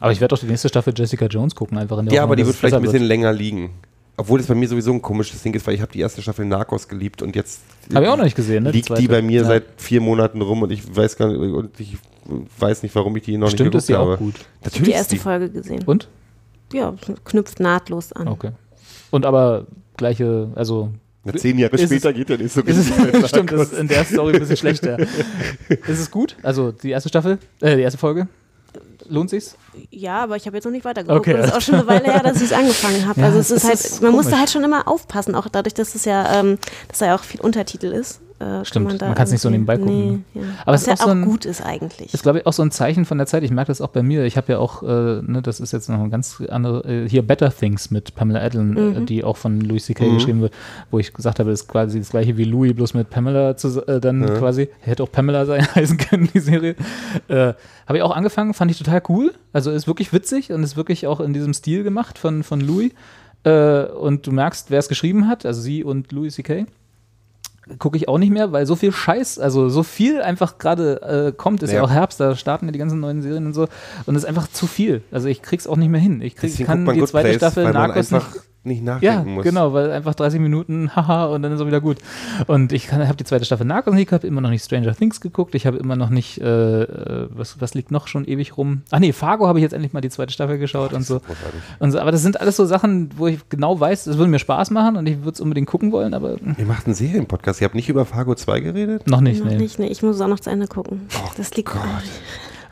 Aber 0.00 0.12
ich 0.12 0.20
werde 0.20 0.34
doch 0.34 0.40
die 0.40 0.46
nächste 0.46 0.68
Staffel 0.68 0.92
Jessica 0.94 1.24
Jones 1.26 1.54
gucken, 1.54 1.78
einfach 1.78 1.96
in 1.98 2.04
der 2.06 2.14
ja, 2.14 2.20
Hoffnung, 2.20 2.28
aber 2.32 2.36
die 2.36 2.44
wird 2.46 2.56
vielleicht 2.56 2.74
ein 2.74 2.82
bisschen 2.82 3.04
länger 3.04 3.32
liegen. 3.32 3.70
Obwohl 4.18 4.38
es 4.40 4.46
bei 4.46 4.54
mir 4.54 4.68
sowieso 4.68 4.92
ein 4.92 5.00
komisches 5.00 5.42
Ding 5.42 5.54
ist, 5.54 5.66
weil 5.66 5.74
ich 5.74 5.80
habe 5.80 5.90
die 5.90 6.00
erste 6.00 6.20
Staffel 6.20 6.44
Narcos 6.44 6.86
geliebt 6.86 7.22
und 7.22 7.34
jetzt 7.34 7.62
Habe 7.94 8.04
ich 8.04 8.10
auch 8.10 8.16
noch 8.18 8.24
nicht 8.24 8.36
gesehen, 8.36 8.64
ne? 8.64 8.70
liegt 8.70 8.88
die 8.90 8.94
zweite. 8.94 9.08
bei 9.08 9.22
mir 9.22 9.40
Ja. 9.40 9.46
seit 9.46 9.64
vier 9.78 10.02
Monaten 10.02 10.42
rum 10.42 10.62
und 10.62 10.70
ich 10.70 10.94
weiß 10.94 11.16
gar 11.16 11.28
nicht, 11.28 11.38
und 11.38 11.80
ich 11.80 11.96
weiß 12.58 12.82
nicht, 12.82 12.94
warum 12.94 13.16
ich 13.16 13.22
die 13.22 13.38
noch 13.38 13.48
Stimmt, 13.48 13.72
nicht 13.72 13.78
ist 13.78 13.88
die 13.88 13.94
geguckt 13.94 14.08
auch 14.08 14.12
habe. 14.12 14.24
gut. 14.24 14.34
Natürlich 14.62 14.84
die 14.84 14.90
ist 14.92 14.96
erste 14.98 15.14
die, 15.14 15.20
Folge 15.20 15.48
gesehen. 15.50 15.82
Und? 15.86 16.08
Ja, 16.74 16.94
knüpft 17.24 17.58
nahtlos 17.58 18.12
an. 18.12 18.28
Okay. 18.28 18.50
Und 19.10 19.24
aber 19.24 19.66
gleiche, 19.96 20.50
also 20.54 20.90
Na, 21.24 21.32
zehn 21.34 21.56
Jahre 21.58 21.76
Ist 21.76 21.84
später 21.84 22.12
geht 22.12 22.30
ja 22.30 22.36
nicht 22.36 22.52
so 22.52 22.62
es, 22.66 22.90
gut 22.96 23.12
mit 23.12 23.28
stimmt, 23.28 23.52
das 23.52 23.72
ist 23.72 23.78
in 23.78 23.86
der 23.86 24.04
Story 24.04 24.34
ein 24.34 24.40
bisschen 24.40 24.56
schlechter. 24.56 24.98
ist 25.68 25.88
es 25.88 26.10
gut? 26.10 26.36
Also 26.42 26.72
die 26.72 26.90
erste 26.90 27.08
Staffel, 27.08 27.38
äh, 27.60 27.76
die 27.76 27.82
erste 27.82 27.98
Folge? 27.98 28.26
Lohnt 29.08 29.30
sich's? 29.30 29.56
Ja, 29.90 30.22
aber 30.22 30.36
ich 30.36 30.46
habe 30.46 30.56
jetzt 30.56 30.64
noch 30.64 30.72
nicht 30.72 30.84
weitergeguckt. 30.84 31.28
Okay. 31.28 31.38
Es 31.38 31.46
ist 31.46 31.54
auch 31.54 31.60
schon 31.60 31.74
eine 31.74 31.86
Weile 31.86 32.04
her, 32.04 32.22
dass 32.22 32.38
ich 32.38 32.44
es 32.44 32.52
angefangen 32.52 33.06
habe. 33.06 33.20
Ja, 33.20 33.26
also 33.26 33.38
es 33.38 33.50
es 33.50 33.62
ist 33.62 33.68
halt, 33.68 33.80
ist 33.80 34.02
man 34.02 34.12
musste 34.12 34.30
komisch. 34.30 34.38
halt 34.40 34.50
schon 34.50 34.64
immer 34.64 34.88
aufpassen, 34.88 35.34
auch 35.34 35.48
dadurch, 35.48 35.74
dass 35.74 35.94
es 35.94 36.04
ja, 36.04 36.40
ähm, 36.40 36.58
dass 36.88 36.98
da 36.98 37.06
ja 37.06 37.14
auch 37.14 37.22
viel 37.22 37.40
Untertitel 37.40 37.86
ist. 37.86 38.20
Äh, 38.42 38.64
Stimmt, 38.64 38.88
kann 38.88 38.98
da 38.98 39.06
man 39.06 39.14
kann's 39.14 39.30
nicht 39.30 39.40
so 39.40 39.50
nebenbei 39.50 39.76
gucken. 39.76 40.24
Nee, 40.34 40.40
ja. 40.40 40.46
Aber 40.66 40.74
es 40.74 40.80
Was 40.80 40.80
ist 40.82 40.86
ja 40.88 40.94
auch 40.94 41.00
auch, 41.00 41.04
so 41.04 41.10
ein- 41.12 41.24
gut 41.24 41.44
ist 41.44 41.60
eigentlich. 41.64 42.12
Ist, 42.12 42.22
glaube 42.22 42.38
ich, 42.40 42.46
auch 42.46 42.52
so 42.52 42.62
ein 42.62 42.70
Zeichen 42.70 43.04
von 43.04 43.18
der 43.18 43.26
Zeit. 43.26 43.42
Ich 43.44 43.50
merke 43.50 43.68
das 43.68 43.80
auch 43.80 43.88
bei 43.90 44.02
mir. 44.02 44.24
Ich 44.24 44.36
habe 44.36 44.52
ja 44.52 44.58
auch, 44.58 44.82
äh, 44.82 44.86
ne, 45.22 45.40
das 45.42 45.60
ist 45.60 45.72
jetzt 45.72 45.88
noch 45.88 46.00
ein 46.00 46.10
ganz 46.10 46.42
andere, 46.48 46.84
äh, 46.88 47.08
hier 47.08 47.22
Better 47.26 47.54
Things 47.54 47.90
mit 47.90 48.14
Pamela 48.14 48.40
Adlon, 48.40 48.76
äh, 48.96 49.04
die 49.04 49.22
auch 49.24 49.36
von 49.36 49.60
Louis 49.60 49.86
C.K. 49.86 50.04
Mhm. 50.06 50.14
geschrieben 50.14 50.40
wird, 50.40 50.52
wo 50.90 50.98
ich 50.98 51.12
gesagt 51.12 51.38
habe, 51.38 51.50
das 51.50 51.60
ist 51.62 51.68
quasi 51.68 51.98
das 51.98 52.10
gleiche 52.10 52.36
wie 52.36 52.44
Louis, 52.44 52.74
bloß 52.74 52.94
mit 52.94 53.10
Pamela 53.10 53.56
zu, 53.56 53.86
äh, 53.86 54.00
dann 54.00 54.22
Ja. 54.22 54.34
quasi. 54.38 54.68
Hätte 54.80 55.02
auch 55.02 55.12
Pamela 55.12 55.46
sein 55.46 55.66
heißen 55.74 55.98
können, 55.98 56.28
die 56.34 56.40
Serie. 56.40 56.74
Äh, 57.28 57.54
habe 57.86 57.96
ich 57.98 58.02
auch 58.02 58.14
angefangen, 58.16 58.54
fand 58.54 58.70
ich 58.70 58.78
total 58.78 59.02
cool. 59.08 59.32
Also 59.52 59.70
ist 59.70 59.86
wirklich 59.86 60.12
witzig 60.12 60.50
und 60.52 60.62
ist 60.62 60.76
wirklich 60.76 61.06
auch 61.06 61.20
in 61.20 61.32
diesem 61.32 61.54
Stil 61.54 61.82
gemacht 61.84 62.18
von, 62.18 62.42
von 62.42 62.60
Louis. 62.60 62.92
Äh, 63.44 63.84
und 63.86 64.26
du 64.26 64.32
merkst, 64.32 64.70
wer 64.70 64.78
es 64.78 64.88
geschrieben 64.88 65.26
hat, 65.28 65.44
also 65.46 65.60
sie 65.60 65.82
und 65.84 66.12
Louis 66.12 66.34
C.K 66.34 66.66
gucke 67.78 67.96
ich 67.96 68.08
auch 68.08 68.18
nicht 68.18 68.32
mehr, 68.32 68.52
weil 68.52 68.66
so 68.66 68.76
viel 68.76 68.92
Scheiß, 68.92 69.38
also 69.38 69.68
so 69.68 69.82
viel 69.82 70.20
einfach 70.20 70.58
gerade 70.58 71.02
äh, 71.02 71.32
kommt, 71.32 71.62
ist 71.62 71.70
ja. 71.70 71.76
Ja. 71.76 71.84
auch 71.84 71.90
Herbst, 71.90 72.20
da 72.20 72.34
starten 72.34 72.66
ja 72.66 72.72
die 72.72 72.78
ganzen 72.78 73.00
neuen 73.00 73.22
Serien 73.22 73.46
und 73.46 73.54
so 73.54 73.68
und 74.06 74.16
es 74.16 74.24
ist 74.24 74.28
einfach 74.28 74.48
zu 74.48 74.66
viel. 74.66 75.02
Also 75.10 75.28
ich 75.28 75.42
krieg's 75.42 75.66
auch 75.66 75.76
nicht 75.76 75.90
mehr 75.90 76.00
hin. 76.00 76.20
Ich 76.20 76.36
krieg, 76.36 76.50
Deswegen 76.50 76.66
kann 76.66 76.84
die 76.94 77.04
zweite 77.04 77.28
Place, 77.28 77.36
Staffel 77.36 77.72
Narcos 77.72 78.12
einfach 78.12 78.34
nicht 78.34 78.51
nicht 78.64 78.84
ja, 78.86 78.94
nachdenken 78.94 79.34
muss. 79.34 79.44
genau, 79.44 79.72
weil 79.72 79.90
einfach 79.90 80.14
30 80.14 80.40
Minuten, 80.40 80.90
haha, 80.96 81.26
und 81.26 81.42
dann 81.42 81.52
ist 81.52 81.60
er 81.60 81.66
wieder 81.66 81.80
gut. 81.80 81.98
Und 82.46 82.72
ich 82.72 82.92
habe 82.92 83.16
die 83.16 83.24
zweite 83.24 83.44
Staffel 83.44 83.66
Narcos 83.66 83.94
nicht, 83.94 84.12
habe 84.12 84.26
immer 84.26 84.40
noch 84.40 84.50
nicht 84.50 84.64
Stranger 84.64 84.94
Things 84.94 85.20
geguckt, 85.20 85.54
ich 85.54 85.66
habe 85.66 85.78
immer 85.78 85.96
noch 85.96 86.10
nicht, 86.10 86.40
äh, 86.40 86.82
äh, 86.82 87.28
was, 87.30 87.60
was 87.60 87.74
liegt 87.74 87.90
noch 87.90 88.06
schon 88.06 88.24
ewig 88.24 88.56
rum? 88.56 88.82
Ach 88.90 89.00
nee, 89.00 89.12
Fargo 89.12 89.48
habe 89.48 89.58
ich 89.58 89.62
jetzt 89.62 89.72
endlich 89.72 89.92
mal 89.92 90.00
die 90.00 90.10
zweite 90.10 90.32
Staffel 90.32 90.58
geschaut 90.58 90.92
und 90.92 91.04
so. 91.04 91.20
Und 91.78 91.90
so. 91.90 91.98
Aber 91.98 92.12
das 92.12 92.22
sind 92.22 92.40
alles 92.40 92.56
so 92.56 92.64
Sachen, 92.64 93.10
wo 93.16 93.26
ich 93.26 93.40
genau 93.48 93.78
weiß, 93.78 94.06
es 94.06 94.16
würde 94.16 94.30
mir 94.30 94.38
Spaß 94.38 94.70
machen 94.70 94.96
und 94.96 95.06
ich 95.08 95.18
würde 95.18 95.32
es 95.32 95.40
unbedingt 95.40 95.68
gucken 95.68 95.92
wollen, 95.92 96.14
aber 96.14 96.36
hm, 96.36 96.56
Ihr 96.58 96.66
macht 96.66 96.86
einen 96.86 96.94
Serienpodcast. 96.94 97.60
Ihr 97.60 97.64
habt 97.64 97.74
nicht 97.74 97.88
über 97.88 98.04
Fargo 98.04 98.34
2 98.34 98.60
geredet? 98.60 99.06
noch 99.08 99.20
nicht, 99.20 99.44
noch 99.44 99.50
nee. 99.50 99.56
nicht, 99.56 99.78
nee. 99.78 99.88
Ich 99.88 100.02
muss 100.02 100.20
auch 100.20 100.28
noch 100.28 100.40
zu 100.40 100.50
Ende 100.50 100.66
gucken. 100.68 101.02
das 101.36 101.54
liegt. 101.56 101.72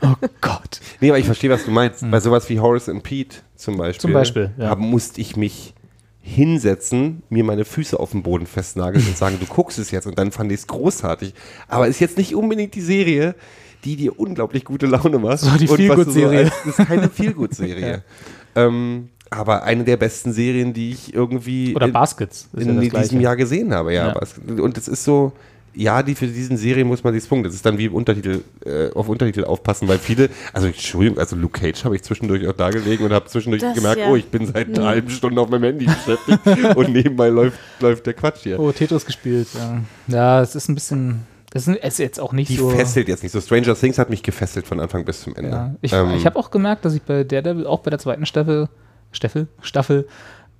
Oh 0.03 0.15
Gott. 0.41 0.79
Nee, 0.99 1.09
aber 1.09 1.19
ich 1.19 1.25
verstehe, 1.25 1.49
was 1.49 1.65
du 1.65 1.71
meinst. 1.71 2.09
Bei 2.09 2.19
sowas 2.19 2.49
wie 2.49 2.59
Horace 2.59 2.89
and 2.89 3.03
Pete 3.03 3.37
zum 3.55 3.77
Beispiel, 3.77 3.93
Hm. 3.93 3.99
Zum 4.01 4.13
Beispiel, 4.13 4.51
ja. 4.57 4.69
hab, 4.69 4.79
musste 4.79 5.21
ich 5.21 5.35
mich 5.35 5.75
hinsetzen, 6.21 7.23
mir 7.29 7.43
meine 7.43 7.65
Füße 7.65 7.99
auf 7.99 8.11
den 8.11 8.23
Boden 8.23 8.45
festnageln 8.45 9.05
und 9.05 9.17
sagen, 9.17 9.37
du 9.39 9.45
guckst 9.47 9.79
es 9.79 9.91
jetzt. 9.91 10.05
Und 10.07 10.17
dann 10.19 10.31
fand 10.31 10.51
ich 10.51 10.59
es 10.61 10.67
großartig. 10.67 11.33
Aber 11.67 11.87
ist 11.87 11.99
jetzt 11.99 12.17
nicht 12.17 12.35
unbedingt 12.35 12.75
die 12.75 12.81
Serie, 12.81 13.35
die 13.83 13.95
dir 13.95 14.19
unglaublich 14.19 14.63
gute 14.63 14.85
Laune 14.85 15.17
macht. 15.17 15.39
So 15.39 15.57
die 15.57 15.67
Feel-Good-Serie. 15.67 16.45
als- 16.45 16.53
Das 16.65 16.79
ist 16.79 16.87
keine 16.87 17.09
Feelgood-Serie. 17.09 18.03
ähm, 18.55 19.09
aber 19.31 19.63
eine 19.63 19.83
der 19.83 19.97
besten 19.97 20.33
Serien, 20.33 20.73
die 20.73 20.91
ich 20.91 21.13
irgendwie 21.13 21.73
Oder 21.75 21.87
in, 21.87 21.93
Baskets. 21.93 22.49
Ist 22.53 22.65
ja 22.65 22.71
in 22.73 22.79
diesem. 22.81 23.21
Jahr 23.21 23.35
gesehen 23.35 23.73
habe. 23.73 23.93
Ja, 23.93 24.09
Ja. 24.09 24.61
und 24.61 24.77
es 24.77 24.87
ist 24.87 25.03
so, 25.03 25.31
ja, 25.73 26.03
die 26.03 26.15
für 26.15 26.27
diesen 26.27 26.57
Serien 26.57 26.87
muss 26.87 27.03
man 27.03 27.13
sich 27.13 27.27
punkten. 27.27 27.45
Das 27.45 27.55
ist 27.55 27.65
dann 27.65 27.77
wie 27.77 27.85
im 27.85 27.93
Untertitel, 27.95 28.41
äh, 28.65 28.91
auf 28.93 29.07
Untertitel 29.09 29.45
aufpassen, 29.45 29.87
weil 29.87 29.97
viele, 29.97 30.29
also 30.53 30.67
Entschuldigung, 30.67 31.17
also 31.19 31.35
Luke 31.35 31.59
Cage 31.59 31.85
habe 31.85 31.95
ich 31.95 32.03
zwischendurch 32.03 32.47
auch 32.47 32.53
da 32.53 32.69
gelegen 32.69 33.05
und 33.05 33.13
habe 33.13 33.25
zwischendurch 33.27 33.61
Das, 33.61 33.75
gemerkt, 33.75 33.99
ja. 33.99 34.09
oh, 34.09 34.15
ich 34.15 34.25
bin 34.25 34.45
seit 34.45 34.67
einer 34.77 34.87
halben 34.87 35.09
Stunde 35.09 35.39
auf 35.41 35.49
meinem 35.49 35.63
Handy 35.63 35.85
beschäftigt 35.85 36.39
und 36.75 36.91
nebenbei 36.91 37.29
läuft, 37.29 37.59
läuft 37.79 38.05
der 38.05 38.13
Quatsch 38.13 38.43
hier. 38.43 38.59
Oh, 38.59 38.71
Tetris 38.71 39.05
gespielt, 39.05 39.47
ja. 39.53 39.81
Ja, 40.07 40.41
es 40.41 40.55
ist 40.55 40.67
ein 40.69 40.75
bisschen. 40.75 41.21
Es 41.53 41.67
ist, 41.67 41.99
jetzt 41.99 42.19
auch 42.19 42.31
nicht 42.31 42.49
Die 42.49 42.55
so. 42.55 42.69
fesselt 42.69 43.09
jetzt 43.09 43.23
nicht 43.23 43.33
so. 43.33 43.41
Stranger 43.41 43.75
Things 43.75 43.97
hat 43.97 44.09
mich 44.09 44.23
gefesselt 44.23 44.65
von 44.65 44.79
Anfang 44.79 45.03
bis 45.03 45.21
zum 45.21 45.35
Ende. 45.35 45.51
Ja. 45.51 45.75
Ich, 45.81 45.91
Ähm, 45.91 46.11
ich 46.15 46.25
habe 46.25 46.39
auch 46.39 46.49
gemerkt, 46.49 46.85
dass 46.85 46.93
ich 46.93 47.01
bei 47.01 47.25
Daredevil, 47.25 47.67
auch 47.67 47.81
bei 47.81 47.89
der 47.89 47.99
zweiten 47.99 48.25
Staffel, 48.25 48.69
Staffel, 49.11 49.47
Staffel, 49.61 50.07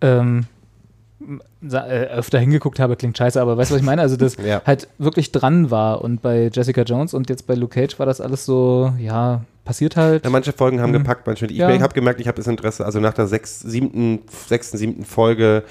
ähm, 0.01 0.39
äh, 0.39 0.43
öfter 1.69 2.39
hingeguckt 2.39 2.79
habe, 2.79 2.95
klingt 2.95 3.17
scheiße, 3.17 3.41
aber 3.41 3.57
weißt 3.57 3.71
du, 3.71 3.75
was 3.75 3.81
ich 3.81 3.85
meine? 3.85 4.01
Also, 4.01 4.17
das 4.17 4.37
Ja. 4.37 4.61
halt 4.65 4.87
wirklich 4.97 5.31
dran 5.31 5.71
war 5.71 6.01
und 6.01 6.21
bei 6.21 6.49
Jessica 6.51 6.81
Jones 6.83 7.13
und 7.13 7.29
jetzt 7.29 7.47
bei 7.47 7.53
Luke 7.55 7.73
Cage 7.79 7.97
war 7.99 8.05
das 8.05 8.21
alles 8.21 8.45
so, 8.45 8.93
ja, 8.99 9.43
passiert 9.65 9.95
halt. 9.95 10.23
Ja, 10.23 10.29
manche 10.31 10.53
Folgen 10.53 10.81
haben 10.81 10.89
Mhm. 10.91 10.99
gepackt, 10.99 11.27
manche 11.27 11.45
nicht. 11.45 11.53
Ich, 11.53 11.59
Ja. 11.59 11.69
ich 11.69 11.81
habe 11.81 11.93
gemerkt, 11.93 12.19
ich 12.19 12.27
habe 12.27 12.37
das 12.37 12.47
Interesse, 12.47 12.85
also 12.85 12.99
nach 12.99 13.13
der 13.13 13.27
sechs, 13.27 13.59
siebten, 13.59 14.19
sechsten, 14.47 14.77
siebten 14.77 15.05
Folge 15.05 15.63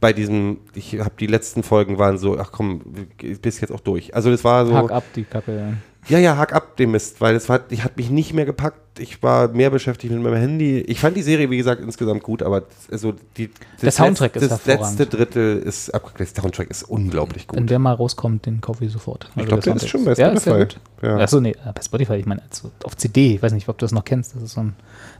bei 0.00 0.12
diesem, 0.12 0.58
ich 0.74 0.98
habe 0.98 1.12
die 1.18 1.26
letzten 1.26 1.62
Folgen 1.62 1.98
waren 1.98 2.18
so, 2.18 2.38
ach 2.38 2.50
komm, 2.52 2.80
bist 3.40 3.60
jetzt 3.62 3.70
auch 3.72 3.80
durch. 3.80 4.14
Also 4.14 4.30
das 4.30 4.44
war 4.44 4.66
so, 4.66 4.74
Hack 4.74 4.90
ab 4.90 5.04
die 5.16 5.24
Kappe. 5.24 5.52
ja, 5.56 5.72
ja, 6.08 6.36
hack 6.36 6.52
ab 6.52 6.76
den 6.76 6.90
Mist, 6.90 7.20
weil 7.20 7.34
das 7.34 7.48
war, 7.48 7.60
ich 7.70 7.82
hat 7.84 7.96
mich 7.96 8.10
nicht 8.10 8.32
mehr 8.34 8.44
gepackt. 8.44 8.98
Ich 8.98 9.22
war 9.22 9.48
mehr 9.48 9.70
beschäftigt 9.70 10.12
mit 10.12 10.22
meinem 10.22 10.36
Handy. 10.36 10.80
Ich 10.80 11.00
fand 11.00 11.16
die 11.16 11.22
Serie, 11.22 11.50
wie 11.50 11.56
gesagt, 11.56 11.80
insgesamt 11.82 12.22
gut, 12.22 12.42
aber 12.42 12.62
also 12.92 13.14
die, 13.36 13.50
Der 13.82 13.90
Soundtrack 13.90 14.34
letzte, 14.34 14.54
ist 14.54 14.66
das 14.66 14.66
letzte 14.66 15.06
Drittel 15.06 15.58
ist 15.58 15.90
abgeklärt. 15.94 16.36
Der 16.36 16.42
Soundtrack 16.42 16.70
ist 16.70 16.82
unglaublich 16.84 17.46
gut. 17.48 17.58
Wenn 17.58 17.66
der 17.66 17.78
mal 17.78 17.94
rauskommt, 17.94 18.46
den 18.46 18.60
kaufe 18.60 18.84
ich 18.84 18.92
sofort. 18.92 19.30
ich 19.34 19.46
glaube, 19.46 19.62
der 19.62 19.74
der 19.74 19.82
ist 19.82 19.88
schon 19.88 20.04
bei 20.04 20.12
Ja, 20.14 20.30
Spotify. 20.38 20.58
gut. 20.58 20.80
Ja. 21.02 21.16
Achso, 21.18 21.40
nee, 21.40 21.50
äh, 21.52 21.72
bei 21.74 21.82
Spotify, 21.82 22.14
ich 22.14 22.26
meine, 22.26 22.42
also 22.48 22.70
auf 22.84 22.96
CD, 22.96 23.34
ich 23.34 23.42
weiß 23.42 23.52
nicht, 23.52 23.68
ob 23.68 23.78
du 23.78 23.84
das 23.84 23.92
noch 23.92 24.04
kennst, 24.04 24.36
das 24.36 24.42
ist 24.42 24.52
so 24.52 24.60
ein 24.60 24.74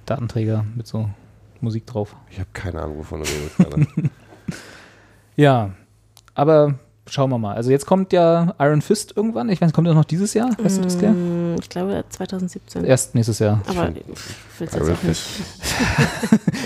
Datenträger 0.07 0.65
mit 0.77 0.87
so 0.87 1.09
Musik 1.61 1.87
drauf. 1.87 2.15
Ich 2.31 2.39
habe 2.39 2.49
keine 2.53 2.83
Ahnung, 2.83 2.99
wovon 2.99 3.23
du 3.23 3.27
redest 3.29 3.57
gerade. 3.57 3.87
Ja, 5.37 5.71
aber 6.35 6.79
schauen 7.09 7.31
wir 7.31 7.39
mal. 7.39 7.55
Also 7.55 7.71
jetzt 7.71 7.87
kommt 7.87 8.13
ja 8.13 8.55
Iron 8.59 8.81
Fist 8.83 9.13
irgendwann. 9.17 9.49
Ich 9.49 9.61
weiß, 9.61 9.73
kommt 9.73 9.87
das 9.87 9.95
noch 9.95 10.05
dieses 10.05 10.33
Jahr? 10.35 10.51
Weißt 10.59 10.79
du 10.79 10.83
das, 10.83 10.99
Claire? 10.99 11.15
Mm, 11.15 11.57
Ich 11.61 11.69
glaube 11.69 12.03
2017. 12.09 12.85
Erst 12.85 13.15
nächstes 13.15 13.39
Jahr. 13.39 13.61
Aber 13.67 13.91
ich 13.91 13.97
will 13.97 14.05
es 14.15 14.61
jetzt 14.61 14.77
Iron 14.77 14.93
auch 14.93 15.03
nicht. 15.03 15.23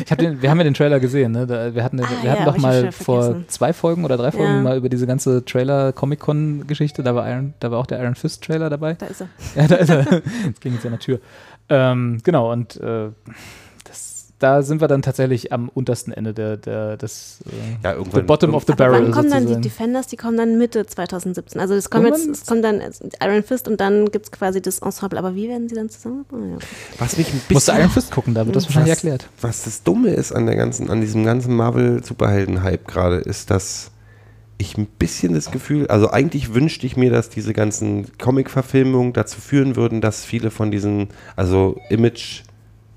Ich 0.05 0.11
hab 0.13 0.19
den, 0.19 0.41
wir 0.41 0.51
haben 0.51 0.59
ja 0.59 0.65
den 0.65 0.75
Trailer 0.75 1.01
gesehen, 1.01 1.33
ne? 1.33 1.47
Da, 1.47 1.75
wir 1.75 1.83
hatten, 1.85 2.01
Ah, 2.01 2.09
wir 2.23 2.31
hatten 2.31 2.41
ja, 2.41 2.45
doch 2.47 2.57
mal 2.59 2.93
vor 2.93 3.37
zwei 3.49 3.73
Folgen 3.73 4.05
oder 4.05 4.17
drei 4.17 4.31
Folgen 4.31 4.55
Ja. 4.57 4.63
mal 4.63 4.77
über 4.77 4.89
diese 4.89 5.07
ganze 5.07 5.45
Trailer-Comic-Con-Geschichte. 5.45 7.03
Da 7.03 7.15
war 7.15 7.29
Iron, 7.31 7.55
da 7.61 7.71
war 7.71 7.79
auch 7.79 7.87
der 7.87 8.01
Iron 8.03 8.15
Fist-Trailer 8.15 8.71
dabei. 8.71 8.95
Da 8.95 9.07
ist 9.07 9.21
er. 9.23 9.29
Ja, 9.57 9.67
da 9.69 9.75
ist 9.77 9.91
er. 9.91 10.05
Jetzt 10.47 10.61
ging 10.61 10.73
jetzt 10.75 10.85
an 10.87 10.93
der 10.93 11.01
Tür. 11.01 11.21
Ähm, 11.69 12.19
genau, 12.25 12.53
und 12.53 12.77
äh, 12.81 13.09
da 14.39 14.63
sind 14.63 14.81
wir 14.81 14.87
dann 14.89 15.03
tatsächlich 15.03 15.53
am 15.53 15.69
untersten 15.69 16.13
Ende 16.13 16.33
der, 16.33 16.57
der, 16.57 16.97
des 16.97 17.41
äh, 17.47 17.85
Ja, 17.85 17.97
the 18.15 18.23
bottom 18.23 18.55
of 18.55 18.65
the 18.67 18.73
Aber 18.73 18.85
barrel. 18.85 19.05
wann 19.07 19.11
kommen 19.11 19.31
dann 19.31 19.41
die 19.41 19.55
sozusagen. 19.55 19.63
Defenders? 19.63 20.07
Die 20.07 20.17
kommen 20.17 20.37
dann 20.37 20.59
Mitte 20.59 20.87
2017. 20.87 21.61
Also 21.61 21.75
es 21.75 21.91
kommt 21.91 22.07
jetzt, 22.07 22.27
es 22.29 22.47
kommt 22.47 22.65
dann 22.65 22.81
Iron 23.21 23.43
Fist 23.43 23.67
und 23.67 23.81
dann 23.81 24.11
gibt 24.11 24.27
es 24.27 24.31
quasi 24.33 24.63
das 24.63 24.79
Ensemble. 24.79 25.19
Aber 25.19 25.35
wie 25.35 25.49
werden 25.49 25.69
sie 25.69 25.75
dann 25.75 25.89
zusammen? 25.89 26.25
Oh, 26.31 26.37
ja. 26.37 26.59
was 26.99 27.17
mich 27.17 27.29
ein 27.33 27.41
Musst 27.51 27.51
du 27.51 27.55
bisschen 27.55 27.79
Iron 27.79 27.91
Fist 27.91 28.11
gucken, 28.13 28.35
da 28.35 28.47
wird 28.47 28.55
das 28.55 28.67
wahrscheinlich 28.67 28.93
was, 28.93 28.99
erklärt. 29.05 29.29
Was 29.41 29.65
das 29.65 29.83
Dumme 29.83 30.11
ist 30.11 30.33
an 30.33 30.47
der 30.47 30.55
ganzen, 30.57 30.89
an 30.89 31.01
diesem 31.01 31.25
ganzen 31.25 31.57
Marvel-Superhelden-Hype 31.57 32.87
gerade, 32.87 33.17
ist, 33.17 33.51
dass 33.51 33.91
ich 34.59 34.77
ein 34.77 34.87
bisschen 34.87 35.35
das 35.35 35.51
Gefühl, 35.51 35.87
also 35.87 36.11
eigentlich 36.11 36.53
wünschte 36.53 36.87
ich 36.87 36.97
mir, 36.97 37.11
dass 37.11 37.29
diese 37.29 37.53
ganzen 37.53 38.07
Comic-Verfilmungen 38.19 39.13
dazu 39.13 39.41
führen 39.41 39.77
würden, 39.77 40.01
dass 40.01 40.25
viele 40.25 40.51
von 40.51 40.71
diesen, 40.71 41.09
also 41.37 41.77
Image, 41.91 42.43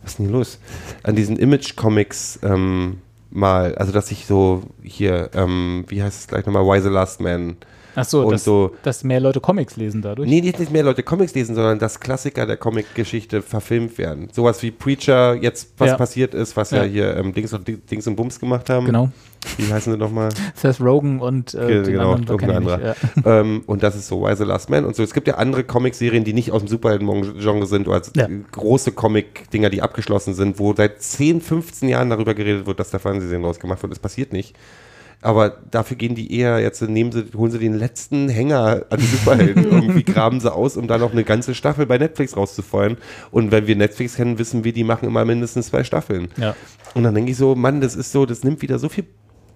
was 0.02 0.12
ist 0.12 0.20
denn 0.20 0.28
hier 0.28 0.36
los? 0.36 0.60
An 1.04 1.16
diesen 1.16 1.38
Image-Comics 1.38 2.40
ähm, 2.44 3.02
mal, 3.30 3.76
also 3.76 3.92
dass 3.92 4.12
ich 4.12 4.26
so 4.26 4.64
hier, 4.84 5.30
ähm, 5.34 5.86
wie 5.88 6.04
heißt 6.04 6.20
es 6.22 6.28
gleich 6.28 6.46
nochmal, 6.46 6.66
Why 6.66 6.82
the 6.82 6.90
Last 6.90 7.22
Man 7.22 7.58
Achso, 7.96 8.24
und 8.24 8.32
dass, 8.32 8.44
so. 8.44 8.72
dass 8.84 9.04
mehr 9.04 9.20
Leute 9.20 9.40
Comics 9.42 9.76
lesen 9.76 10.02
dadurch. 10.02 10.30
Nee, 10.30 10.42
nicht, 10.42 10.60
nicht 10.60 10.72
mehr 10.72 10.84
Leute 10.84 11.04
Comics 11.04 11.34
lesen, 11.34 11.56
sondern 11.56 11.80
dass 11.80 12.00
Klassiker 12.00 12.46
der 12.46 12.58
Comic-Geschichte 12.58 13.42
verfilmt 13.42 13.98
werden. 13.98 14.30
Sowas 14.32 14.62
wie 14.64 14.72
Preacher, 14.72 15.36
jetzt 15.36 15.74
was 15.78 15.90
Ja. 15.90 15.98
passiert 15.98 16.34
ist, 16.34 16.56
was 16.56 16.72
ja, 16.72 16.84
Ja. 16.84 16.90
hier 16.90 17.18
ähm, 17.18 17.34
Dings, 17.34 17.52
und, 17.54 17.68
Dings 17.68 18.08
und 18.08 18.16
Bums 18.16 18.40
gemacht 18.40 18.70
haben. 18.70 18.86
Genau. 18.86 19.10
Wie 19.58 19.74
heißen 19.74 19.92
sie 19.92 19.98
nochmal? 19.98 20.30
Seth 20.54 20.80
Rogen 20.80 21.20
und 21.20 21.56
äh, 21.56 21.82
genau, 21.84 22.16
irgendein 22.16 22.64
nicht, 22.64 22.80
ja. 22.80 22.96
ähm, 23.26 23.64
und 23.66 23.82
das 23.82 23.96
ist 23.96 24.08
so 24.08 24.22
Why 24.22 24.36
the 24.36 24.44
Last 24.44 24.70
Man 24.70 24.86
und 24.86 24.96
so. 24.96 25.02
Es 25.02 25.14
gibt 25.16 25.28
ja 25.28 25.36
andere 25.36 25.64
Comic-Serien, 25.64 26.24
die 26.24 26.34
nicht 26.34 26.52
aus 26.52 26.62
dem 26.62 26.68
Superhelden-Genre 26.68 27.66
sind, 27.66 27.88
oder 27.88 27.98
als 27.98 28.12
Ja. 28.16 28.28
große 28.52 28.92
Comic-Dinger, 28.92 29.72
die 29.72 29.82
abgeschlossen 29.82 30.36
sind, 30.36 30.60
wo 30.60 30.74
seit 30.76 31.02
10, 31.02 31.42
15 31.42 31.90
Jahren 31.90 32.12
darüber 32.12 32.36
geredet 32.36 32.68
wird, 32.68 32.80
dass 32.80 32.92
da 32.92 33.00
Fernsehserien 33.00 33.44
rausgemacht 33.44 33.82
wird. 33.82 33.92
Das 33.92 34.00
passiert 34.00 34.32
nicht. 34.32 34.56
Aber 35.22 35.58
dafür 35.70 35.98
gehen 35.98 36.16
die 36.16 36.36
eher, 36.36 36.60
jetzt 36.60 36.82
nehmen 36.82 37.12
sie, 37.12 37.26
holen 37.36 37.52
sie 37.52 37.60
den 37.60 37.76
letzten 37.76 38.28
Hänger 38.28 38.86
an 38.90 39.00
die 39.00 39.06
Superhelden, 39.06 39.64
irgendwie 39.72 40.04
graben 40.04 40.40
sie 40.40 40.52
aus, 40.52 40.78
um 40.78 40.88
da 40.88 40.98
noch 40.98 41.12
eine 41.12 41.24
ganze 41.24 41.54
Staffel 41.54 41.86
bei 41.86 41.98
Netflix 41.98 42.36
rauszufeuern. 42.36 42.98
Und 43.30 43.52
wenn 43.52 43.68
wir 43.68 43.76
Netflix 43.76 44.16
kennen, 44.16 44.40
wissen 44.40 44.64
wir, 44.64 44.74
die 44.74 44.84
machen 44.84 45.08
immer 45.08 45.24
mindestens 45.24 45.68
zwei 45.68 45.84
Staffeln. 45.84 46.30
Ja. 46.38 46.56
Und 46.96 47.04
dann 47.04 47.14
denke 47.14 47.32
ich 47.32 47.38
so, 47.38 47.56
Mann, 47.56 47.82
das 47.82 47.96
ist 47.96 48.12
so, 48.12 48.26
das 48.26 48.44
nimmt 48.44 48.62
wieder 48.62 48.80
so 48.80 48.90
viel 48.90 49.06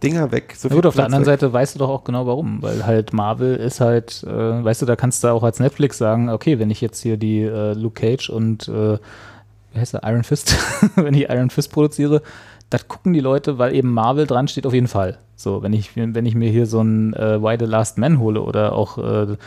Dinger 0.03 0.31
weg. 0.31 0.53
So 0.55 0.67
Na 0.69 0.75
gut, 0.75 0.85
auf 0.85 0.95
der 0.95 1.05
anderen 1.05 1.25
weg. 1.25 1.39
Seite 1.39 1.51
weißt 1.51 1.75
du 1.75 1.79
doch 1.79 1.89
auch 1.89 2.03
genau 2.03 2.27
warum, 2.27 2.61
weil 2.61 2.85
halt 2.85 3.13
Marvel 3.13 3.55
ist 3.55 3.81
halt, 3.81 4.23
äh, 4.23 4.29
weißt 4.63 4.83
du, 4.83 4.85
da 4.85 4.95
kannst 4.95 5.23
du 5.23 5.29
auch 5.29 5.43
als 5.43 5.59
Netflix 5.59 5.97
sagen, 5.97 6.29
okay, 6.29 6.59
wenn 6.59 6.69
ich 6.69 6.81
jetzt 6.81 7.01
hier 7.01 7.17
die 7.17 7.41
äh, 7.41 7.73
Luke 7.73 7.99
Cage 7.99 8.29
und 8.29 8.67
äh, 8.67 8.97
wie 9.73 9.79
heißt 9.79 9.93
der, 9.93 10.03
Iron 10.03 10.23
Fist, 10.23 10.55
wenn 10.95 11.13
ich 11.13 11.29
Iron 11.29 11.49
Fist 11.49 11.71
produziere, 11.71 12.21
das 12.75 12.87
gucken 12.87 13.13
die 13.13 13.21
Leute, 13.21 13.57
weil 13.57 13.73
eben 13.73 13.93
Marvel 13.93 14.27
dran 14.27 14.47
steht 14.47 14.67
auf 14.67 14.73
jeden 14.73 14.87
Fall. 14.87 15.17
So, 15.35 15.63
wenn 15.63 15.73
ich, 15.73 15.95
wenn 15.95 16.25
ich 16.25 16.35
mir 16.35 16.49
hier 16.49 16.65
so 16.65 16.81
ein 16.81 17.13
äh, 17.13 17.41
Why 17.41 17.55
the 17.59 17.65
Last 17.65 17.97
Man 17.97 18.19
hole 18.19 18.41
oder 18.41 18.73
auch 18.73 18.97
äh, 18.97 19.37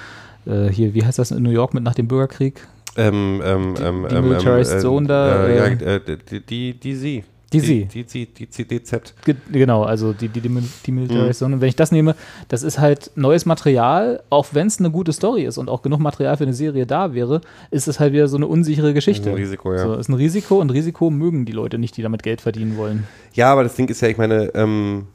äh, 0.46 0.70
hier, 0.70 0.94
wie 0.94 1.04
heißt 1.04 1.18
das 1.18 1.30
in 1.30 1.42
New 1.42 1.50
York 1.50 1.74
mit 1.74 1.84
nach 1.84 1.94
dem 1.94 2.08
Bürgerkrieg? 2.08 2.66
Ähm, 2.96 3.40
ähm, 3.44 3.74
ähm, 3.80 4.06
die 4.10 4.14
ähm, 4.14 4.28
Militarized 4.28 4.74
ähm, 4.74 4.80
Zone 4.80 5.06
da, 5.06 5.46
Äh, 5.46 5.56
ja, 5.56 5.64
äh, 5.64 6.00
die, 6.30 6.40
die, 6.40 6.74
die 6.74 6.94
Sie. 6.94 7.24
Die 7.52 7.60
Die, 7.60 7.84
die, 7.86 8.04
die, 8.04 8.26
die 8.26 8.50
CDZ. 8.50 9.14
Ge 9.24 9.34
genau, 9.50 9.82
also 9.82 10.12
die, 10.12 10.28
die, 10.28 10.40
die, 10.40 10.48
Mhm. 10.48 10.68
Demilitarized 10.86 11.38
Zone. 11.38 11.54
Und 11.54 11.60
wenn 11.60 11.68
ich 11.68 11.76
das 11.76 11.92
nehme, 11.92 12.14
das 12.48 12.62
ist 12.62 12.78
halt 12.78 13.10
neues 13.14 13.46
Material, 13.46 14.22
auch 14.30 14.48
wenn 14.52 14.66
es 14.66 14.78
eine 14.78 14.90
gute 14.90 15.12
Story 15.12 15.44
ist 15.44 15.58
und 15.58 15.68
auch 15.70 15.82
genug 15.82 16.00
Material 16.00 16.36
für 16.36 16.44
eine 16.44 16.54
Serie 16.54 16.86
da 16.86 17.14
wäre, 17.14 17.40
ist 17.70 17.88
es 17.88 18.00
halt 18.00 18.12
wieder 18.12 18.28
so 18.28 18.36
eine 18.36 18.46
unsichere 18.46 18.92
Geschichte. 18.92 19.30
Ein 19.30 19.36
Risiko, 19.36 19.72
ja. 19.72 19.82
So, 19.82 19.94
ist 19.94 20.08
ein 20.08 20.14
Risiko 20.14 20.60
und 20.60 20.70
Risiko 20.70 21.10
mögen 21.10 21.44
die 21.46 21.52
Leute 21.52 21.78
nicht, 21.78 21.96
die 21.96 22.02
damit 22.02 22.22
Geld 22.22 22.40
verdienen 22.40 22.76
wollen. 22.76 23.04
Ja, 23.32 23.52
aber 23.52 23.62
das 23.62 23.74
Ding 23.76 23.88
ist 23.88 24.00
ja, 24.02 24.08
ich 24.08 24.18
meine, 24.18 24.54
ähm, 24.54 25.06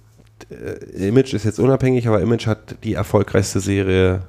äh, 0.50 1.08
Image 1.08 1.34
ist 1.34 1.46
jetzt 1.46 1.60
unabhängig, 1.60 2.08
aber 2.08 2.22
Image 2.22 2.48
hat 2.48 2.76
die 2.84 2.94
erfolgreichste 2.94 3.60
Serie 3.60 4.22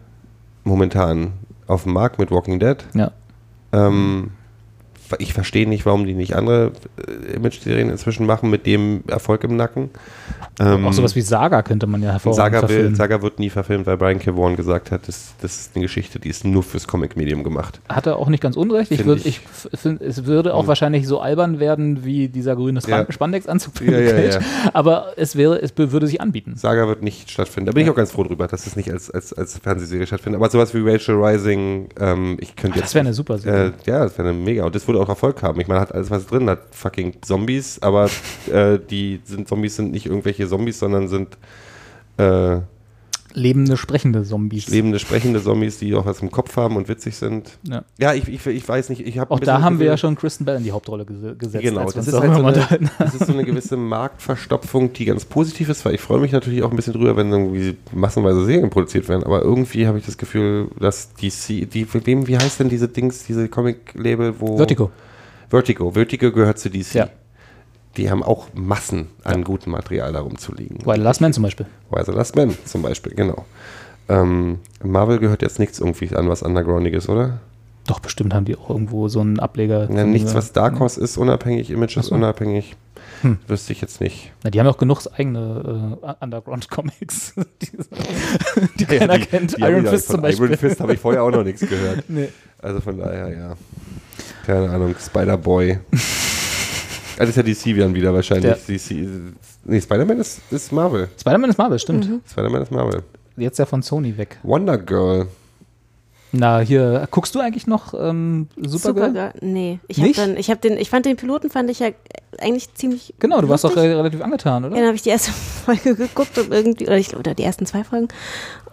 momentan 0.65 1.33
auf 1.67 1.85
dem 1.85 1.93
Markt 1.93 2.19
mit 2.19 2.31
Walking 2.31 2.59
Dead. 2.59 2.77
Ja. 2.95 3.13
Ähm, 3.73 4.31
ich 5.19 5.35
verstehe 5.35 5.69
nicht, 5.69 5.87
warum 5.87 6.07
die 6.07 6.15
nicht 6.15 6.35
andere 6.35 6.73
äh, 6.99 7.35
Image-Serien 7.37 7.91
inzwischen 7.91 8.27
machen 8.27 8.51
mit 8.51 8.67
dem 8.67 9.03
Erfolg 9.09 9.45
im 9.45 9.57
Nacken. 9.57 9.91
Ähm, 10.61 10.87
auch 10.87 10.93
sowas 10.93 11.17
wie 11.17 11.21
Saga 11.21 11.63
könnte 11.63 11.87
man 11.87 12.01
ja 12.03 12.13
hervorragend 12.13 12.37
Saga, 12.37 12.63
will, 12.63 12.69
verfilmen. 12.69 12.95
Saga 12.95 13.23
wird 13.23 13.39
nie 13.41 13.51
verfilmt, 13.51 13.87
weil 13.87 13.97
Brian 13.97 14.21
K. 14.21 14.37
Vaughan 14.37 14.55
gesagt 14.57 14.93
hat, 14.93 15.09
das, 15.09 15.35
das 15.41 15.57
ist 15.61 15.71
eine 15.75 15.83
Geschichte, 15.83 16.21
die 16.21 16.29
ist 16.29 16.45
nur 16.45 16.63
fürs 16.63 16.87
Comic-Medium 16.87 17.43
gemacht. 17.43 17.81
Hat 17.89 18.07
er 18.07 18.17
auch 18.17 18.29
nicht 18.29 18.41
ganz 18.41 18.57
unrecht. 18.57 18.93
Ich 18.93 19.05
würde, 19.05 19.21
ich. 19.25 19.41
ich, 19.73 19.79
find, 19.81 20.01
es 20.01 20.27
würde 20.27 20.55
auch 20.55 20.61
Hm. 20.63 20.69
wahrscheinlich 20.69 21.07
so 21.09 21.21
albern 21.21 21.59
werden 21.61 22.05
wie 22.05 22.29
dieser 22.29 22.55
grüne 22.57 22.81
Ja. 22.87 23.05
Spandex-Anzug 23.11 23.77
für 23.79 23.85
Ja, 23.85 24.19
ja. 24.19 24.39
Aber 24.73 25.09
es 25.17 25.35
wäre, 25.37 25.61
es 25.61 25.73
würde 25.77 26.07
sich 26.07 26.21
anbieten. 26.21 26.55
Saga 26.57 26.87
wird 26.87 27.03
nicht 27.03 27.31
stattfinden. 27.31 27.67
Da 27.67 27.73
bin 27.73 27.85
ich 27.85 27.91
auch 27.91 27.97
ganz 27.97 28.13
froh 28.13 28.23
drüber, 28.25 28.47
dass 28.47 28.67
es 28.67 28.77
nicht 28.77 28.91
als, 28.93 29.11
als, 29.11 29.33
als 29.33 29.59
Fernsehserie 29.59 30.07
stattfindet. 30.07 30.41
Aber 30.41 30.49
sowas 30.51 30.73
wie 30.73 30.81
Rachel 30.89 31.17
Rising, 31.17 31.89
ähm, 31.99 32.37
ich 32.41 32.55
könnte 32.55 32.79
jetzt. 32.79 32.87
Das 32.87 32.95
wäre 32.95 33.05
eine 33.07 33.15
super 33.15 33.39
Serie. 33.39 33.67
Äh, 33.67 33.91
ja, 33.91 34.05
das 34.05 34.17
wäre 34.19 34.29
eine 34.29 34.39
mega. 34.39 34.65
Und 34.65 34.75
das 34.75 34.87
würde 34.95 35.05
auch 35.05 35.09
Erfolg 35.09 35.43
haben. 35.43 35.61
Ich 35.61 35.69
meine, 35.69 35.81
hat 35.81 35.93
alles 35.93 36.11
was 36.11 36.27
drin, 36.27 36.49
hat 36.49 36.75
fucking 36.75 37.23
Zombies, 37.23 37.81
aber 37.83 38.09
äh, 38.53 38.79
die 38.79 39.21
sind 39.25 39.49
Zombies 39.49 39.77
sind 39.77 39.93
nicht 39.93 40.07
irgendwelche 40.07 40.49
Zombies, 40.49 40.79
sondern 40.79 41.09
sind 41.09 41.37
äh, 42.17 42.59
Lebende, 43.35 43.77
sprechende 43.77 44.23
Zombies. 44.23 44.69
lebende, 44.69 44.99
sprechende 44.99 45.43
Zombies, 45.43 45.79
die 45.79 45.95
auch 45.95 46.07
was 46.07 46.23
im 46.23 46.31
Kopf 46.31 46.57
haben 46.57 46.77
und 46.77 46.89
witzig 46.89 47.17
sind. 47.17 47.59
Ja. 47.69 47.85
Ja, 47.99 48.15
ich, 48.15 48.29
ich, 48.29 48.47
ich 48.47 48.69
weiß 48.69 48.89
nicht. 48.91 49.07
Ich 49.07 49.21
Auch 49.21 49.41
da 49.41 49.61
haben 49.61 49.81
wir 49.81 49.87
ja 49.87 49.97
schon 49.97 50.15
Kristen 50.15 50.45
Bell 50.45 50.57
in 50.57 50.65
die 50.65 50.73
Hauptrolle 50.73 51.05
ges 51.05 51.17
gesetzt. 51.39 51.65
Genau, 51.65 51.85
das 51.85 52.07
ist, 52.07 52.15
halt 52.15 52.35
so 52.35 52.45
eine, 52.45 52.91
das 52.99 53.15
ist 53.15 53.27
so 53.27 53.33
eine 53.33 53.45
gewisse 53.45 53.77
Marktverstopfung, 53.77 54.93
die 54.93 55.05
ganz 55.05 55.25
positiv 55.25 55.69
ist, 55.69 55.85
weil 55.85 55.95
ich 55.95 56.01
freue 56.01 56.21
mich 56.21 56.33
natürlich 56.33 56.63
auch 56.63 56.71
ein 56.71 56.77
bisschen 56.77 56.93
drüber, 56.93 57.17
wenn 57.17 57.31
irgendwie 57.33 57.77
massenweise 57.93 58.45
Serien 58.45 58.71
produziert 58.71 59.09
werden, 59.09 59.25
aber 59.25 59.43
irgendwie 59.43 59.87
habe 59.87 59.99
ich 59.99 60.07
das 60.07 60.17
Gefühl, 60.17 60.69
dass 60.79 61.13
DC, 61.15 61.71
die, 61.71 61.87
wem, 61.93 62.29
wie 62.29 62.39
heißt 62.39 62.61
denn 62.61 62.69
diese 62.69 62.89
Dings, 62.89 63.25
diese 63.25 63.49
Comic-Label, 63.49 64.35
wo... 64.39 64.57
Vertigo. 64.57 64.91
Vertigo. 65.49 65.91
Vertigo 65.91 66.33
gehört 66.33 66.59
zu 66.59 66.71
DC. 66.71 66.95
Ja. 66.95 67.09
Die 67.97 68.11
haben 68.11 68.23
auch 68.23 68.49
Massen 68.55 69.09
an 69.23 69.45
gutem 69.45 69.73
Material 69.73 70.13
darum 70.13 70.37
zu 70.39 70.53
liegen. 70.55 70.79
Weil 70.85 71.01
Last 71.01 71.21
Man 71.21 71.33
zum 71.33 71.43
Beispiel. 71.45 71.67
Why 71.91 72.03
the 72.05 72.13
Last 72.13 72.37
Man 72.37 72.55
zum 72.65 72.83
Beispiel, 72.83 73.15
genau. 73.15 73.45
Ähm, 74.09 74.59
Marvel 74.83 75.19
gehört 75.19 75.43
jetzt 75.43 75.59
nichts 75.59 75.79
irgendwie 75.79 76.15
an 76.15 76.29
was 76.29 76.43
Undergroundiges, 76.43 77.09
oder? 77.09 77.41
Doch, 77.87 78.01
bestimmt 78.01 78.33
haben 78.35 78.45
die 78.47 78.57
auch 78.57 78.71
irgendwo 78.71 79.09
so 79.09 79.21
einen 79.21 79.39
Ableger. 79.39 79.91
Ja, 79.91 80.05
nichts, 80.05 80.35
was 80.35 80.53
Dark 80.53 80.79
Horse 80.79 81.01
ist, 81.01 81.17
unabhängig, 81.19 81.71
Image 81.71 81.97
ist 81.97 82.07
Ach 82.07 82.09
so. 82.11 82.15
unabhängig. 82.15 82.77
Hm. 83.21 83.39
Wüsste 83.47 83.73
ich 83.73 83.81
jetzt 83.81 84.01
nicht. 84.01 84.33
Na, 84.43 84.51
die 84.51 84.59
haben 84.59 84.67
ja 84.67 84.73
auch 84.73 84.79
genug 84.79 85.03
eigene 85.17 85.99
äh, 86.03 86.25
Underground-Comics, 86.25 87.35
die, 87.63 87.71
die 88.79 88.85
keiner 88.87 89.19
kennt. 89.19 89.59
Iron 89.59 89.87
Fist 89.87 90.09
zum 90.09 90.23
Beispiel. 90.23 90.47
Iron 90.47 90.59
Fist 90.59 90.81
habe 90.81 90.95
ich 90.95 91.01
vorher 91.01 91.23
auch 91.23 91.31
noch 91.31 91.45
nichts 91.45 91.61
gehört. 91.61 92.05
Nee. 92.09 92.29
Also 92.61 92.81
von 92.81 92.99
daher, 92.99 93.29
ja. 93.29 93.55
Keine 94.47 94.71
Ahnung, 94.71 94.95
Spider-Boy. 94.99 95.81
Ah, 97.17 97.21
das 97.21 97.31
ist 97.31 97.37
ja 97.37 97.43
DC 97.43 97.79
dann 97.79 97.95
wieder 97.95 98.13
wahrscheinlich. 98.13 98.45
Ja. 98.45 98.55
DC, 98.55 99.09
nee, 99.65 99.81
Spider-Man 99.81 100.19
ist, 100.19 100.41
ist 100.51 100.73
Marvel. 100.73 101.09
Spider-Man 101.19 101.51
ist 101.51 101.59
Marvel, 101.59 101.79
stimmt. 101.79 102.09
Spider-Man 102.31 102.63
ist 102.63 102.71
Marvel. 102.73 103.03
Jetzt 103.37 103.59
ja 103.59 103.67
von 103.67 103.83
Sony 103.83 104.17
weg. 104.17 104.39
Wonder 104.43 104.79
Girl. 104.79 105.29
Na, 106.37 106.59
hier, 106.59 107.07
guckst 107.13 107.35
du 107.37 107.41
eigentlich 107.41 107.69
noch 107.69 107.95
ähm, 107.95 108.49
Supergirl? 108.57 109.11
Supergirl? 109.11 109.33
Nee. 109.41 109.79
Ich 109.87 110.03
hab 110.03 110.13
dann, 110.15 110.37
ich 110.37 110.51
hab 110.51 110.61
den, 110.61 110.77
ich 110.79 110.91
fand 110.91 111.07
den 111.07 111.17
Piloten 111.17 111.49
fand 111.49 111.71
ich 111.71 111.79
ja 111.79 111.91
eigentlich 112.39 112.75
ziemlich. 112.75 113.15
Genau, 113.21 113.41
du 113.41 113.49
warst 113.49 113.63
doch 113.63 113.71
lustig. 113.71 113.93
re 113.93 113.99
relativ 113.99 114.21
angetan, 114.21 114.65
oder? 114.65 114.75
Ja, 114.75 114.81
dann 114.81 114.89
habe 114.89 114.97
ich 114.97 115.03
die 115.03 115.11
erste 115.11 115.31
Folge 115.65 115.95
geguckt 115.95 116.37
und 116.37 116.53
irgendwie, 116.53 116.87
oder, 116.87 116.99
ich, 116.99 117.17
oder 117.17 117.35
die 117.35 117.45
ersten 117.45 117.67
zwei 117.67 117.85
Folgen. 117.85 118.09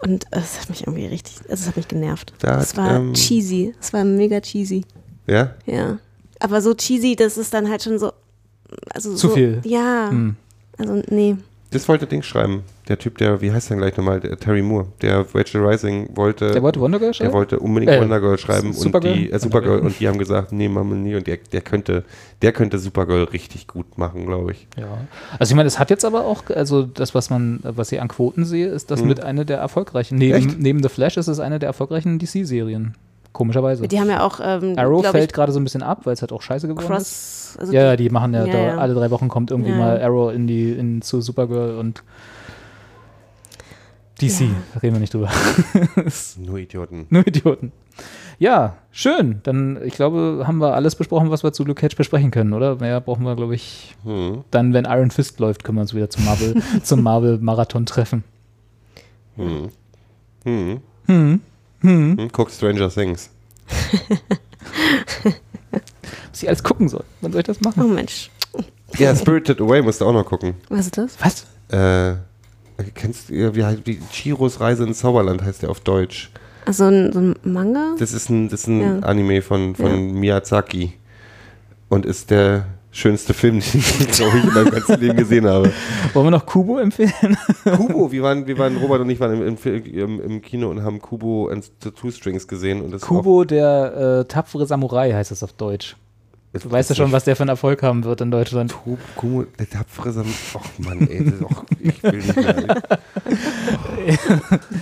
Und 0.04 0.26
es 0.32 0.60
hat 0.60 0.70
mich 0.70 0.88
irgendwie 0.88 1.06
richtig, 1.06 1.36
also 1.48 1.62
es 1.62 1.68
hat 1.68 1.76
mich 1.76 1.86
genervt. 1.86 2.32
Es 2.42 2.76
war 2.76 2.96
ähm, 2.96 3.14
cheesy. 3.14 3.74
Es 3.80 3.92
war 3.92 4.02
mega 4.02 4.40
cheesy. 4.40 4.84
Ja? 5.28 5.54
Ja. 5.64 5.98
Aber 6.40 6.60
so 6.60 6.74
cheesy, 6.74 7.14
das 7.14 7.38
ist 7.38 7.54
dann 7.54 7.70
halt 7.70 7.84
schon 7.84 7.98
so. 8.00 8.12
Also 8.92 9.14
Zu 9.14 9.28
so, 9.28 9.34
viel. 9.34 9.60
Ja. 9.64 10.08
Hm. 10.10 10.36
Also, 10.78 11.02
nee. 11.08 11.36
Das 11.70 11.88
wollte 11.88 12.06
Ding 12.06 12.22
schreiben. 12.22 12.64
Der 12.88 12.98
Typ, 12.98 13.16
der, 13.16 13.40
wie 13.40 13.50
heißt 13.50 13.70
der 13.70 13.76
denn 13.76 13.82
gleich 13.82 13.96
nochmal? 13.96 14.20
Der 14.20 14.36
Terry 14.36 14.60
Moore. 14.60 14.88
Der 15.00 15.24
Rachel 15.34 15.64
Rising 15.64 16.10
wollte. 16.14 16.50
Der 16.52 16.62
wollte 16.62 16.78
Wonder 16.80 16.98
Girl 16.98 17.08
Der 17.12 17.14
schreiben? 17.14 17.32
wollte 17.32 17.58
unbedingt 17.60 17.92
Äh, 17.92 18.00
Wonder 18.02 18.20
Girl 18.20 18.36
schreiben 18.36 18.68
und 18.68 18.74
Supergirl? 18.74 19.14
die 19.14 19.32
äh, 19.32 19.38
Supergirl 19.38 19.78
und 19.78 19.98
die 19.98 20.06
haben 20.06 20.18
gesagt, 20.18 20.52
nee, 20.52 20.68
machen 20.68 20.90
wir 20.90 20.96
nie 20.96 21.14
und 21.14 21.26
der, 21.26 21.38
der 21.50 21.62
könnte, 21.62 22.04
der 22.42 22.52
könnte 22.52 22.78
Supergirl 22.78 23.24
richtig 23.24 23.68
gut 23.68 23.96
machen, 23.96 24.26
glaube 24.26 24.52
ich. 24.52 24.66
Ja. 24.78 24.98
Also 25.38 25.52
ich 25.52 25.56
meine, 25.56 25.66
es 25.68 25.78
hat 25.78 25.88
jetzt 25.88 26.04
aber 26.04 26.26
auch, 26.26 26.42
also 26.50 26.82
das, 26.82 27.14
was 27.14 27.30
man, 27.30 27.60
was 27.62 27.90
ich 27.90 28.02
an 28.02 28.08
Quoten 28.08 28.44
sehe, 28.44 28.66
ist 28.68 28.90
das 28.90 29.00
Mhm. 29.00 29.08
mit 29.08 29.22
einer 29.22 29.46
der 29.46 29.56
erfolgreichen. 29.56 30.18
Neben, 30.18 30.34
Echt? 30.36 30.58
neben 30.60 30.82
The 30.82 30.90
Flash 30.90 31.16
ist 31.16 31.28
es 31.28 31.40
eine 31.40 31.58
der 31.58 31.68
erfolgreichen 31.68 32.18
DC-Serien. 32.18 32.96
Komischerweise. 33.32 33.88
Die 33.88 33.98
haben 33.98 34.10
ja 34.10 34.20
auch. 34.24 34.40
Ähm, 34.42 34.74
Arrow 34.76 35.06
fällt 35.06 35.32
gerade 35.32 35.52
so 35.52 35.60
ein 35.60 35.64
bisschen 35.64 35.82
ab, 35.82 36.00
weil 36.04 36.12
es 36.12 36.20
halt 36.20 36.32
auch 36.32 36.42
scheiße 36.42 36.68
geworden 36.68 36.84
ist. 36.84 36.88
Cross. 36.88 37.56
Also 37.60 37.72
Ja, 37.72 37.82
ja, 37.84 37.96
die 37.96 38.10
machen 38.10 38.34
ja, 38.34 38.44
Ja, 38.44 38.52
da 38.52 38.58
ja. 38.58 38.76
alle 38.78 38.94
drei 38.94 39.10
Wochen 39.10 39.28
kommt 39.28 39.50
irgendwie 39.50 39.70
Ja. 39.70 39.76
mal 39.78 40.02
Arrow 40.02 40.32
in 40.32 40.46
die 40.46 40.70
in 40.72 41.00
zu 41.02 41.20
Supergirl 41.20 41.78
und 41.78 42.02
DC, 44.20 44.42
reden 44.82 44.94
wir 44.94 45.00
nicht 45.00 45.14
drüber. 45.14 45.30
Nur 46.38 46.58
Idioten. 46.58 47.06
Nur 47.10 47.26
Idioten. 47.26 47.72
Ja, 48.38 48.76
schön. 48.90 49.40
Dann, 49.42 49.78
ich 49.84 49.94
glaube, 49.94 50.44
haben 50.46 50.58
wir 50.58 50.74
alles 50.74 50.94
besprochen, 50.94 51.30
was 51.30 51.42
wir 51.42 51.52
zu 51.52 51.64
Luke 51.64 51.80
Cage 51.80 51.96
besprechen 51.96 52.30
können, 52.30 52.52
oder? 52.52 52.76
Mehr 52.76 53.00
brauchen 53.00 53.24
wir, 53.24 53.34
glaube 53.34 53.54
ich. 53.54 53.96
Hm. 54.04 54.44
Dann, 54.50 54.74
wenn 54.74 54.84
Iron 54.84 55.10
Fist 55.10 55.40
läuft, 55.40 55.64
können 55.64 55.78
wir 55.78 55.82
uns 55.82 55.94
wieder 55.94 56.10
zum 56.10 56.24
Marvel, 56.24 56.54
zum 56.82 57.02
Marvel-Marathon 57.02 57.86
treffen. 57.86 58.24
Hm. 59.36 59.68
Hm. 60.44 60.80
Hm. 61.06 61.40
Hm. 61.82 62.16
Hm. 62.16 62.28
Guck 62.32 62.50
Stranger 62.50 62.88
Things. 62.90 63.30
Was 66.32 66.42
ich 66.42 66.48
alles 66.48 66.62
gucken 66.62 66.88
soll. 66.88 67.04
Wann 67.20 67.32
soll 67.32 67.40
ich 67.40 67.46
das 67.46 67.58
Oh 67.64 67.68
machen? 67.68 67.94
Mensch. 67.94 68.30
Ja, 68.98 69.14
Spirited 69.14 69.60
Away 69.60 69.82
musst 69.82 70.00
du 70.00 70.06
auch 70.06 70.12
noch 70.12 70.24
gucken. 70.26 70.54
Was 70.68 70.86
ist 70.86 70.98
das? 70.98 71.16
Was? 71.20 71.46
Äh, 71.68 72.16
kennst 72.94 73.28
du, 73.30 73.34
ja, 73.34 73.54
wie 73.54 73.64
heißt, 73.64 73.80
wie 73.86 73.98
Chiros 74.10 74.60
Reise 74.60 74.84
ins 74.84 74.98
Zauberland 74.98 75.42
heißt 75.42 75.62
der 75.62 75.70
auf 75.70 75.80
Deutsch. 75.80 76.30
Also 76.66 76.84
ein, 76.84 77.12
so 77.12 77.20
ein 77.20 77.34
Manga? 77.42 77.94
Das 77.98 78.12
ist 78.12 78.28
ein, 78.28 78.48
das 78.48 78.60
ist 78.62 78.66
ein 78.68 78.80
Ja. 78.80 78.98
Anime 79.00 79.42
von, 79.42 79.74
von 79.74 79.86
Ja. 79.90 79.96
Miyazaki 80.14 80.92
und 81.88 82.06
ist 82.06 82.30
der 82.30 82.66
schönste 82.92 83.34
Film, 83.34 83.60
den 83.72 83.80
ich, 83.80 84.08
glaube 84.12 84.38
ich, 84.38 84.44
in 84.44 84.54
meinem 84.54 84.70
ganzen 84.70 85.00
Leben 85.00 85.16
gesehen 85.16 85.46
habe. 85.46 85.72
Wollen 86.12 86.26
wir 86.26 86.30
noch 86.30 86.46
Kubo 86.46 86.78
empfehlen? 86.78 87.36
Kubo, 87.76 88.12
wir 88.12 88.22
waren, 88.22 88.46
wir 88.46 88.56
waren, 88.58 88.76
Robert 88.76 89.00
und 89.00 89.10
ich 89.10 89.18
waren 89.18 89.42
im, 89.42 89.56
im, 89.56 89.84
im, 89.84 90.20
im 90.20 90.42
Kino 90.42 90.70
und 90.70 90.82
haben 90.82 91.00
Kubo 91.00 91.48
and 91.48 91.68
the 91.82 91.90
Two 91.90 92.10
Strings 92.10 92.46
gesehen. 92.46 92.82
Und 92.82 92.92
das 92.92 93.02
Kubo, 93.02 93.44
der 93.44 94.20
äh, 94.20 94.24
tapfere 94.26 94.66
Samurai 94.66 95.12
heißt 95.12 95.30
das 95.30 95.42
auf 95.42 95.52
Deutsch. 95.54 95.96
Du 96.52 96.70
weißt 96.70 96.90
ja 96.90 96.96
schon, 96.96 97.12
was 97.12 97.24
der 97.24 97.34
für 97.34 97.44
einen 97.44 97.48
Erfolg 97.48 97.82
haben 97.82 98.04
wird 98.04 98.20
in 98.20 98.30
Deutschland. 98.30 98.74
Kubo, 99.16 99.46
der 99.58 99.70
tapfere 99.70 100.12
Sam 100.12 100.26
Och 100.54 100.60
Mann, 100.76 101.08
ey, 101.08 101.24
das 101.24 101.34
ist 101.34 101.44
auch, 101.44 101.64
ich 101.80 102.02
will 102.02 102.18
nicht 102.18 102.36
mehr. 102.36 102.82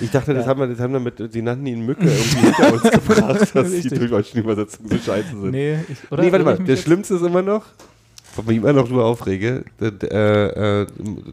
Ich 0.00 0.10
dachte, 0.10 0.34
das 0.34 0.48
haben 0.48 0.58
wir, 0.58 0.66
das 0.66 0.80
haben 0.80 0.92
wir 0.94 0.98
mit, 0.98 1.32
die 1.32 1.42
nannten 1.42 1.66
ihn 1.66 1.86
Mücke 1.86 2.06
irgendwie 2.06 2.38
hinter 2.40 2.72
uns 2.72 2.82
gebracht, 2.90 3.54
dass 3.54 3.70
die 3.70 3.76
Richtig. 3.76 4.10
deutschen 4.10 4.40
Übersetzungen 4.40 4.88
so 4.90 4.96
scheiße 4.96 5.28
sind. 5.28 5.50
Nee, 5.52 5.78
ich, 5.88 6.10
oder? 6.10 6.24
nee, 6.24 6.32
warte 6.32 6.44
mal, 6.44 6.58
der? 6.58 6.76
Schlimmste 6.76 7.14
ist 7.14 7.22
immer 7.22 7.42
noch, 7.42 7.62
wo 8.36 8.42
ich 8.42 8.48
mich 8.48 8.56
immer 8.58 8.72
noch 8.72 8.86
drüber 8.88 9.04
aufrege, 9.04 9.64
äh, 9.80 9.86
äh, 10.82 10.86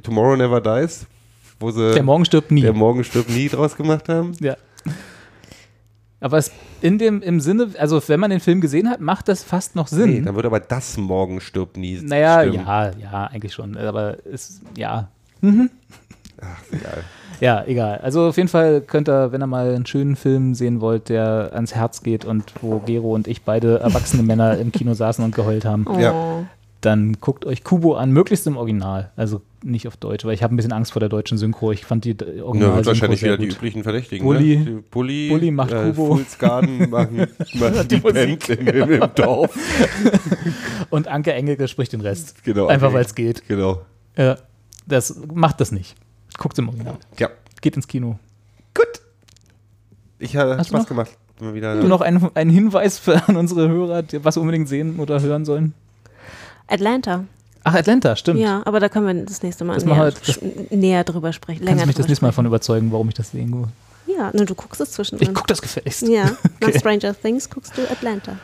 Tomorrow 0.03 0.35
Never 0.35 0.61
Dies, 0.61 1.05
wo 1.59 1.71
sie 1.71 1.93
Der 1.93 2.03
Morgen 2.03 2.25
stirbt 2.25 2.51
nie. 2.51 2.61
der 2.61 2.73
Morgen 2.73 3.03
stirbt 3.03 3.29
nie 3.29 3.47
draus 3.49 3.75
gemacht 3.75 4.09
haben. 4.09 4.33
Ja. 4.39 4.55
Aber 6.19 6.37
es 6.37 6.51
in 6.81 6.97
dem, 6.97 7.21
im 7.21 7.39
Sinne, 7.39 7.69
also 7.77 8.01
wenn 8.07 8.19
man 8.19 8.29
den 8.31 8.39
Film 8.39 8.59
gesehen 8.61 8.89
hat, 8.89 8.99
macht 9.01 9.27
das 9.27 9.43
fast 9.43 9.75
noch 9.75 9.87
Sinn. 9.87 10.09
Nee, 10.09 10.21
dann 10.21 10.35
wird 10.35 10.45
aber 10.47 10.59
das 10.59 10.97
Morgen 10.97 11.39
stirbt 11.41 11.77
nie 11.77 11.99
naja, 12.01 12.41
stimmen. 12.41 12.65
ja, 12.65 12.91
ja, 12.99 13.23
eigentlich 13.27 13.53
schon. 13.53 13.77
Aber 13.77 14.17
es, 14.31 14.61
ja. 14.75 15.09
Ach, 15.43 16.57
egal. 16.71 17.03
Ja, 17.39 17.63
egal. 17.67 17.99
Also 17.99 18.27
auf 18.29 18.37
jeden 18.37 18.49
Fall 18.49 18.81
könnt 18.81 19.07
ihr, 19.09 19.31
wenn 19.31 19.41
ihr 19.43 19.47
mal 19.47 19.73
einen 19.75 19.85
schönen 19.85 20.15
Film 20.15 20.55
sehen 20.55 20.81
wollt, 20.81 21.09
der 21.09 21.51
ans 21.53 21.75
Herz 21.75 22.01
geht 22.01 22.25
und 22.25 22.51
wo 22.61 22.79
Gero 22.79 23.13
und 23.13 23.27
ich 23.27 23.43
beide 23.43 23.79
erwachsene 23.79 24.23
Männer 24.23 24.57
im 24.57 24.71
Kino 24.71 24.95
saßen 24.95 25.23
und 25.23 25.35
geheult 25.35 25.65
haben, 25.65 25.85
Oh. 25.87 26.45
Dann 26.81 27.13
guckt 27.19 27.43
euch 27.45 27.63
Kubo 27.63 27.95
an, 27.95 28.11
möglichst 28.11 28.45
im 28.45 28.55
Original. 28.55 29.11
Also 29.15 29.41
nicht 29.63 29.87
auf 29.87 29.97
Deutsch, 29.97 30.23
weil 30.25 30.33
ich 30.35 30.43
habe 30.43 30.53
ein 30.53 30.57
bisschen 30.57 30.71
Angst 30.73 30.91
vor 30.91 30.99
der 30.99 31.09
deutschen 31.09 31.37
Synchro. 31.39 31.71
Ich 31.71 31.85
fand 31.85 32.05
die 32.05 32.11
äh, 32.11 32.37
Ja, 32.37 32.43
Original 32.43 32.75
wird 32.75 32.85
wahrscheinlich 32.85 33.23
wieder 33.23 33.37
die 33.37 33.47
gut. 33.47 33.55
üblichen 33.57 33.81
Verdächtigen. 33.83 34.25
Bulli- 34.27 34.57
ne? 34.59 34.65
Die 34.65 34.71
Bulli, 34.91 35.29
Bulli 35.29 35.49
macht 35.51 35.71
äh, 35.71 35.85
Kubo. 35.85 36.15
Fools 36.15 36.37
Garden 36.37 36.89
machen, 36.91 37.27
machen 37.55 37.87
die, 37.87 37.95
Die 37.95 38.01
Musik. 38.01 38.49
Im, 38.49 38.67
im, 38.91 39.01
Dorf. 39.15 39.57
Und 40.91 41.07
Anke 41.07 41.33
Engelke 41.33 41.67
spricht 41.67 41.93
den 41.93 42.01
Rest. 42.01 42.43
Genau. 42.43 42.67
Einfach 42.67 42.93
weil 42.93 43.03
es 43.05 43.15
geht. 43.15 43.47
Genau. 43.47 43.81
Ja, 44.15 44.37
das 44.85 45.19
macht 45.33 45.59
das 45.59 45.71
nicht. 45.71 45.95
Guckt 46.37 46.57
im 46.59 46.69
Original. 46.69 46.97
Ja. 47.17 47.29
Geht 47.61 47.75
ins 47.75 47.87
Kino. 47.87 48.19
Gut. 48.75 48.85
Ich 50.19 50.35
habe 50.37 50.57
Hast 50.57 50.69
du 50.71 50.75
Spaß 50.75 50.87
gemacht. 50.87 51.17
Wieder 51.39 51.79
Du 51.79 51.87
noch 51.87 52.01
einen, 52.01 52.29
einen 52.35 52.49
Hinweis 52.49 52.97
für 52.97 53.27
an 53.27 53.35
unsere 53.35 53.67
Hörer, 53.67 54.01
die, 54.03 54.23
was 54.25 54.35
sie 54.35 54.39
unbedingt 54.39 54.67
sehen 54.67 54.99
oder 54.99 55.21
hören 55.21 55.45
sollen? 55.45 55.73
Atlanta. 56.67 57.23
Ach, 57.63 57.73
Atlanta, 57.73 58.15
stimmt. 58.15 58.39
Ja, 58.39 58.61
aber 58.65 58.79
da 58.79 58.87
können 58.89 59.07
wir 59.07 59.25
das 59.25 59.43
nächste 59.43 59.65
Mal 59.65 59.75
Das 59.75 59.85
näher, 59.85 59.95
wir- 59.97 60.11
das- 60.11 60.39
näher 60.71 61.03
drüber 61.03 61.33
sprechen. 61.33 61.65
Kannst 61.65 61.83
du 61.83 61.87
mich 61.87 61.95
das 61.97 62.07
nächste 62.07 62.25
Mal 62.25 62.31
von 62.31 62.45
überzeugen, 62.45 62.91
warum 62.91 63.09
ich 63.09 63.15
das 63.15 63.31
sehen 63.31 63.51
will? 63.53 63.67
Ja, 64.15 64.31
ne, 64.33 64.45
du 64.45 64.55
guckst 64.55 64.79
es 64.79 64.91
zwischendrin. 64.91 65.29
Ich 65.29 65.35
guck 65.35 65.47
das 65.47 65.61
gefälligst. 65.61 66.03
Ja, 66.07 66.23
nach 66.61 66.69
Okay. 66.69 66.79
Stranger 66.79 67.13
Things 67.19 67.49
guckst 67.49 67.77
du 67.77 67.81
Atlanta. 67.91 68.37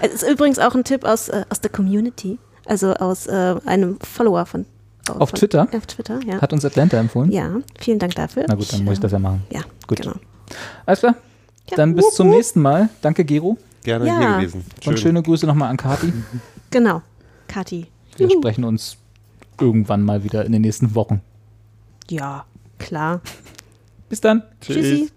Es 0.00 0.12
ist 0.14 0.28
übrigens 0.28 0.58
auch 0.60 0.74
ein 0.74 0.84
Tipp 0.84 1.04
aus, 1.04 1.28
äh, 1.28 1.44
aus 1.48 1.60
der 1.60 1.70
Community, 1.70 2.38
also 2.66 2.94
aus 2.94 3.26
äh, 3.26 3.56
einem 3.66 3.98
Follower 4.00 4.46
von. 4.46 4.66
Auf 5.08 5.30
von, 5.30 5.38
Twitter? 5.38 5.66
Auf 5.76 5.86
Twitter, 5.86 6.20
ja. 6.24 6.40
Hat 6.40 6.52
uns 6.52 6.64
Atlanta 6.64 6.96
empfohlen? 6.98 7.32
ja, 7.32 7.50
vielen 7.80 7.98
Dank 7.98 8.14
dafür. 8.14 8.44
Na 8.46 8.54
gut, 8.54 8.72
dann 8.72 8.84
muss 8.84 8.94
ich 8.94 9.00
das 9.00 9.10
ja 9.10 9.18
machen. 9.18 9.42
Ja, 9.50 9.62
Gut. 9.88 10.00
genau. 10.00 10.14
Alles 10.86 11.00
klar. 11.00 11.16
Ja, 11.70 11.76
Dann 11.76 11.94
bis 11.96 12.10
zum 12.14 12.28
nächsten 12.30 12.60
Mal. 12.60 12.88
Danke, 13.00 13.24
Gero. 13.24 13.56
gerne 13.82 14.06
Ja. 14.06 14.18
hier 14.18 14.36
gewesen. 14.46 14.64
Und 14.86 14.98
schöne 15.00 15.22
Grüße 15.22 15.44
nochmal 15.46 15.70
an 15.70 15.76
Kati. 15.76 16.12
Genau, 16.70 17.02
Kathi. 17.52 17.86
Wir 18.16 18.30
sprechen 18.30 18.64
uns 18.64 18.96
irgendwann 19.60 20.02
mal 20.02 20.24
wieder 20.24 20.44
in 20.46 20.52
den 20.52 20.62
nächsten 20.62 20.94
Wochen. 20.94 21.20
Ja, 22.08 22.46
klar. 22.78 23.20
Bis 24.08 24.22
dann. 24.22 24.42
Tschüssi. 24.60 25.10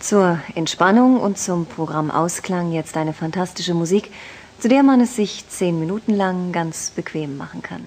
Zur 0.00 0.40
Entspannung 0.54 1.20
und 1.20 1.38
zum 1.38 1.66
Programmausklang 1.66 2.72
jetzt 2.72 2.96
eine 2.96 3.12
fantastische 3.12 3.74
Musik, 3.74 4.10
zu 4.58 4.68
der 4.68 4.82
man 4.82 5.00
es 5.00 5.16
sich 5.16 5.48
zehn 5.48 5.78
Minuten 5.78 6.14
lang 6.14 6.52
ganz 6.52 6.90
bequem 6.90 7.36
machen 7.36 7.62
kann. 7.62 7.86